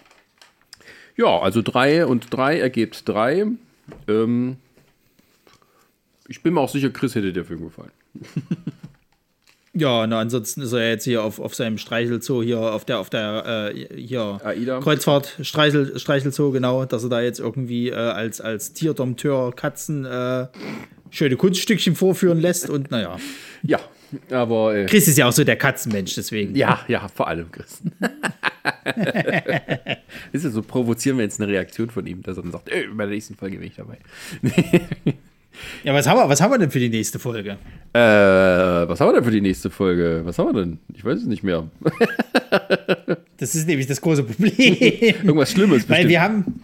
Ja, 1.17 1.39
also 1.39 1.63
drei 1.63 2.07
und 2.07 2.27
drei 2.31 2.61
ergibt 2.61 3.09
drei. 3.09 3.47
Ähm, 4.09 4.57
ich 6.29 6.43
bin 6.43 6.55
mir 6.55 6.61
auch 6.61 6.69
sicher, 6.69 6.91
Chris 6.91 7.15
hätte 7.15 7.33
der 7.33 7.45
Film 7.45 7.63
gefallen. 7.63 7.93
Ja, 9.79 10.07
na, 10.07 10.21
ansonsten 10.21 10.63
ist 10.63 10.73
er 10.73 10.89
jetzt 10.89 11.05
hier 11.05 11.23
auf, 11.23 11.39
auf 11.39 11.55
seinem 11.55 11.77
Streichelzoo 11.77 12.43
hier 12.43 12.59
auf 12.59 12.87
der 12.87 12.99
auf 12.99 13.11
der 13.11 13.73
äh, 13.75 13.97
hier 14.01 14.41
Aida. 14.43 14.81
Kreuzfahrt 14.81 15.37
Streichel, 15.43 15.99
Streichelzoo 15.99 16.51
genau, 16.51 16.87
dass 16.87 17.03
er 17.03 17.11
da 17.11 17.21
jetzt 17.21 17.41
irgendwie 17.41 17.91
äh, 17.91 17.95
als 17.95 18.41
als 18.41 18.73
Tierdompteur 18.73 19.55
Katzen 19.55 20.07
äh, 20.07 20.47
schöne 21.11 21.37
Kunststückchen 21.37 21.95
vorführen 21.95 22.41
lässt 22.41 22.71
und 22.71 22.91
naja. 22.91 23.19
Ja, 23.63 23.79
Aber. 24.31 24.77
Äh, 24.77 24.87
Chris 24.87 25.09
ist 25.09 25.19
ja 25.19 25.29
auch 25.29 25.33
so 25.33 25.45
der 25.45 25.57
Katzenmensch, 25.57 26.15
deswegen. 26.15 26.55
Ja, 26.55 26.81
ja, 26.89 27.09
vor 27.09 27.29
allem 27.29 27.51
Chris. 27.51 27.83
ist 30.33 30.45
ja 30.45 30.51
so, 30.51 30.63
provozieren 30.63 31.19
wir 31.19 31.25
jetzt 31.25 31.41
eine 31.41 31.51
Reaktion 31.51 31.91
von 31.91 32.07
ihm, 32.07 32.23
dass 32.23 32.37
er 32.37 32.43
dann 32.43 32.53
sagt, 32.53 32.69
ey, 32.69 32.87
bei 32.89 33.05
der 33.05 33.15
nächsten 33.15 33.35
Folge 33.35 33.59
bin 33.59 33.69
ich 33.69 33.77
dabei. 33.77 33.99
ja, 35.85 35.95
was 35.95 36.07
haben, 36.07 36.19
wir, 36.19 36.29
was 36.29 36.41
haben 36.41 36.53
wir 36.53 36.59
denn 36.59 36.71
für 36.71 36.81
die 36.81 36.89
nächste 36.89 37.19
Folge? 37.19 37.59
Äh, 37.93 37.99
was 37.99 39.01
haben 39.01 39.09
wir 39.09 39.15
denn 39.15 39.25
für 39.25 39.31
die 39.31 39.41
nächste 39.41 39.71
Folge? 39.71 40.23
Was 40.25 40.39
haben 40.39 40.55
wir 40.55 40.65
denn? 40.65 40.79
Ich 40.95 41.05
weiß 41.05 41.21
es 41.21 41.27
nicht 41.27 41.43
mehr. 41.43 41.69
das 43.39 43.55
ist 43.55 43.67
nämlich 43.67 43.87
das 43.87 44.01
große 44.01 44.25
Problem. 44.25 44.53
Irgendwas 44.53 45.51
Schlimmes. 45.51 45.87
Bestimmt. 45.87 45.99
Weil 45.99 46.09
wir 46.09 46.21
haben, 46.21 46.61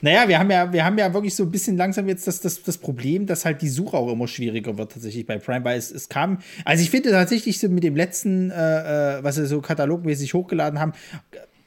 naja, 0.00 0.28
wir 0.28 0.38
haben 0.38 0.50
ja, 0.50 0.72
wir 0.72 0.84
haben 0.84 0.98
ja 0.98 1.12
wirklich 1.12 1.34
so 1.34 1.44
ein 1.44 1.50
bisschen 1.50 1.76
langsam 1.76 2.08
jetzt 2.08 2.26
das, 2.26 2.40
das, 2.40 2.62
das 2.62 2.78
Problem, 2.78 3.26
dass 3.26 3.44
halt 3.44 3.62
die 3.62 3.68
Suche 3.68 3.96
auch 3.96 4.10
immer 4.12 4.28
schwieriger 4.28 4.76
wird 4.76 4.92
tatsächlich 4.92 5.26
bei 5.26 5.38
Prime, 5.38 5.64
weil 5.64 5.78
es, 5.78 5.90
es 5.90 6.08
kam, 6.08 6.38
also 6.64 6.82
ich 6.82 6.90
finde 6.90 7.10
tatsächlich 7.10 7.58
so 7.58 7.68
mit 7.68 7.82
dem 7.82 7.96
letzten, 7.96 8.50
äh, 8.50 9.18
äh 9.18 9.24
was 9.24 9.36
sie 9.36 9.46
so 9.46 9.60
katalogmäßig 9.60 10.34
hochgeladen 10.34 10.78
haben, 10.78 10.92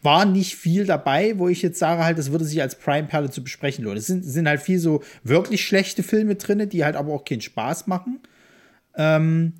war 0.01 0.25
nicht 0.25 0.55
viel 0.55 0.85
dabei, 0.85 1.37
wo 1.37 1.47
ich 1.49 1.61
jetzt 1.61 1.79
sage 1.79 2.03
halt, 2.03 2.17
das 2.17 2.31
würde 2.31 2.45
sich 2.45 2.61
als 2.61 2.75
Prime-Perle 2.75 3.29
zu 3.31 3.43
besprechen 3.43 3.83
lohnen. 3.83 3.97
Es 3.97 4.07
sind, 4.07 4.23
sind 4.23 4.47
halt 4.47 4.61
viel 4.61 4.79
so 4.79 5.03
wirklich 5.23 5.65
schlechte 5.65 6.03
Filme 6.03 6.35
drin, 6.35 6.69
die 6.69 6.85
halt 6.85 6.95
aber 6.95 7.13
auch 7.13 7.25
keinen 7.25 7.41
Spaß 7.41 7.87
machen. 7.87 8.19
Ähm, 8.95 9.53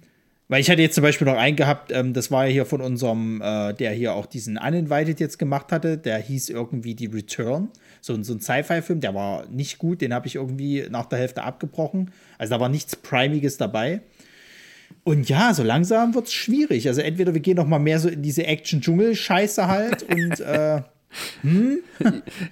weil 0.50 0.62
ich 0.62 0.70
hatte 0.70 0.82
jetzt 0.82 0.96
zum 0.96 1.04
Beispiel 1.04 1.26
noch 1.28 1.38
einen 1.38 1.56
gehabt, 1.56 1.92
ähm, 1.92 2.14
das 2.14 2.32
war 2.32 2.48
ja 2.48 2.52
hier 2.52 2.66
von 2.66 2.82
unserem, 2.82 3.40
äh, 3.42 3.74
der 3.74 3.92
hier 3.92 4.16
auch 4.16 4.26
diesen 4.26 4.58
Uninvited 4.58 5.20
jetzt 5.20 5.38
gemacht 5.38 5.72
hatte, 5.72 5.98
der 5.98 6.18
hieß 6.18 6.50
irgendwie 6.50 6.96
die 6.96 7.06
Return. 7.06 7.70
So, 8.02 8.22
so 8.24 8.34
ein 8.34 8.42
Sci-Fi-Film, 8.42 9.00
der 9.00 9.14
war 9.14 9.46
nicht 9.48 9.78
gut, 9.78 10.02
den 10.02 10.12
habe 10.12 10.26
ich 10.26 10.36
irgendwie 10.36 10.88
nach 10.90 11.06
der 11.06 11.20
Hälfte 11.20 11.44
abgebrochen. 11.44 12.12
Also 12.40 12.56
da 12.56 12.60
war 12.60 12.70
nichts 12.70 12.96
Primiges 12.96 13.58
dabei. 13.58 14.02
Und 15.04 15.30
ja, 15.30 15.54
so 15.54 15.62
langsam 15.62 16.16
wird 16.16 16.28
es 16.28 16.34
schwierig. 16.34 16.88
Also 16.88 17.02
entweder 17.02 17.36
wir 17.36 17.42
gehen 17.42 17.58
noch 17.58 17.68
mal 17.68 17.78
mehr 17.78 18.00
so 18.00 18.10
in 18.10 18.24
diese 18.24 18.48
Action-Dschungel-Scheiße 18.48 19.68
halt 19.68 20.02
und 20.04 20.40
äh, 20.40 20.82
hm? 21.42 21.80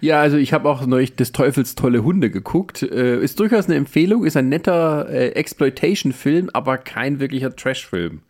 Ja, 0.02 0.20
also 0.20 0.38
ich 0.38 0.54
habe 0.54 0.70
auch 0.70 0.86
neulich 0.86 1.16
des 1.16 1.32
Teufels 1.32 1.76
tolle 1.76 2.04
Hunde 2.04 2.30
geguckt. 2.30 2.82
Äh, 2.82 3.22
ist 3.22 3.40
durchaus 3.40 3.66
eine 3.66 3.76
Empfehlung, 3.76 4.26
ist 4.26 4.38
ein 4.38 4.50
netter 4.50 5.08
äh, 5.10 5.30
Exploitation-Film, 5.30 6.50
aber 6.54 6.78
kein 6.78 7.20
wirklicher 7.20 7.56
Trash-Film. 7.56 8.22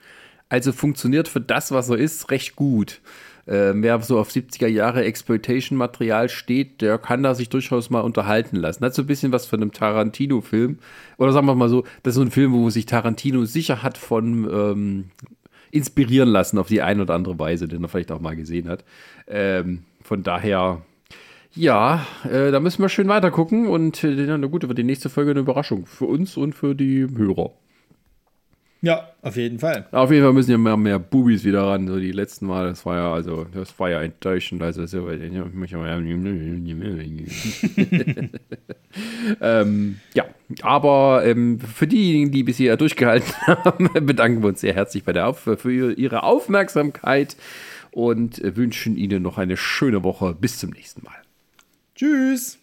Also 0.50 0.72
funktioniert 0.72 1.28
für 1.28 1.42
das, 1.42 1.72
was 1.72 1.90
er 1.90 1.98
ist, 1.98 2.32
recht 2.32 2.56
gut. 2.56 3.02
Äh, 3.46 3.74
wer 3.76 4.02
so 4.02 4.20
auf 4.20 4.30
70er 4.30 4.68
Jahre 4.68 5.06
Exploitation-Material 5.06 6.30
steht, 6.30 6.82
der 6.82 6.98
kann 6.98 7.24
da 7.24 7.34
sich 7.34 7.50
durchaus 7.50 7.90
mal 7.90 8.02
unterhalten 8.02 8.58
lassen. 8.58 8.84
Hat 8.84 8.94
so 8.94 9.04
ein 9.04 9.08
bisschen 9.08 9.32
was 9.32 9.46
von 9.46 9.62
einem 9.62 9.72
Tarantino-Film. 9.72 10.80
Oder 11.18 11.32
sagen 11.32 11.48
wir 11.48 11.56
mal 11.56 11.70
so, 11.70 11.84
das 12.04 12.12
ist 12.12 12.16
so 12.16 12.22
ein 12.22 12.32
Film, 12.32 12.54
wo 12.54 12.70
sich 12.70 12.86
Tarantino 12.86 13.46
sicher 13.46 13.84
hat 13.84 13.98
von 13.98 14.50
ähm, 14.52 15.06
inspirieren 15.72 16.30
lassen 16.30 16.58
auf 16.58 16.68
die 16.68 16.82
eine 16.82 17.04
oder 17.04 17.14
andere 17.14 17.40
Weise, 17.40 17.68
den 17.68 17.84
er 17.84 17.90
vielleicht 17.90 18.12
auch 18.12 18.20
mal 18.20 18.36
gesehen 18.36 18.68
hat. 18.68 18.84
Ähm, 19.28 19.84
von 20.08 20.24
daher, 20.24 20.82
ja, 21.53 22.08
äh, 22.24 22.49
da 22.51 22.62
müssen 22.62 22.82
wir 22.82 22.88
schön 22.88 23.10
weiter 23.10 23.30
gucken 23.30 23.68
und 23.68 24.05
äh, 24.05 24.38
na 24.38 24.47
gut, 24.47 24.66
wird 24.66 24.78
die 24.78 24.86
nächste 24.86 25.10
Folge 25.10 25.32
eine 25.32 25.41
Überraschung 25.41 25.86
für 25.86 26.05
uns 26.05 26.38
und 26.38 26.53
für 26.53 26.76
die 26.76 27.05
Hörer. 27.14 27.51
Ja, 28.82 29.10
auf 29.22 29.36
jeden 29.36 29.60
Fall. 29.60 29.88
Auf 29.91 30.12
jeden 30.12 30.24
Fall 30.24 30.32
müssen 30.32 30.51
ja 30.51 30.58
mehr, 30.58 30.78
mehr 30.78 30.99
Bubis 30.99 31.43
wieder 31.43 31.64
ran. 31.64 31.88
So 31.88 31.99
die 31.99 32.14
letzten 32.14 32.45
Mal, 32.45 32.70
das 32.70 32.86
war 32.86 32.95
ja, 32.95 33.12
also, 33.12 33.45
das 33.53 33.78
war 33.80 33.89
ja 33.89 34.01
enttäuschend. 34.01 34.62
Also, 34.62 34.86
so, 34.86 35.10
ähm, 39.41 39.99
ja, 40.14 40.26
aber 40.62 41.24
ähm, 41.26 41.60
für 41.60 41.88
diejenigen, 41.88 42.32
die 42.32 42.43
bisher 42.43 42.78
durchgehalten 42.78 43.34
haben, 43.47 43.89
bedanken 44.05 44.41
wir 44.41 44.49
uns 44.49 44.62
sehr 44.62 44.76
herzlich 44.76 45.03
bei 45.03 45.12
der 45.12 45.28
Auf 45.28 45.39
für 45.39 45.91
Ihre 45.91 46.24
Aufmerksamkeit 46.24 47.36
und 47.92 48.42
wünschen 48.56 48.98
Ihnen 48.98 49.24
noch 49.24 49.38
eine 49.38 49.58
schöne 49.58 50.04
Woche. 50.04 50.34
Bis 50.34 50.60
zum 50.60 50.72
nächsten 50.72 51.04
Mal. 51.04 51.16
Tschüss. 51.96 52.60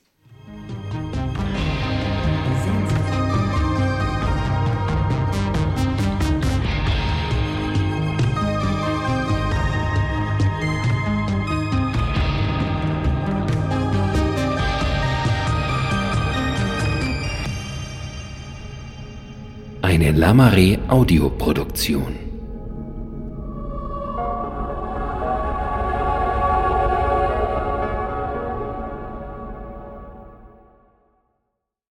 Eine 19.82 20.10
Lamare 20.12 20.78
Audioproduktion. 20.88 22.23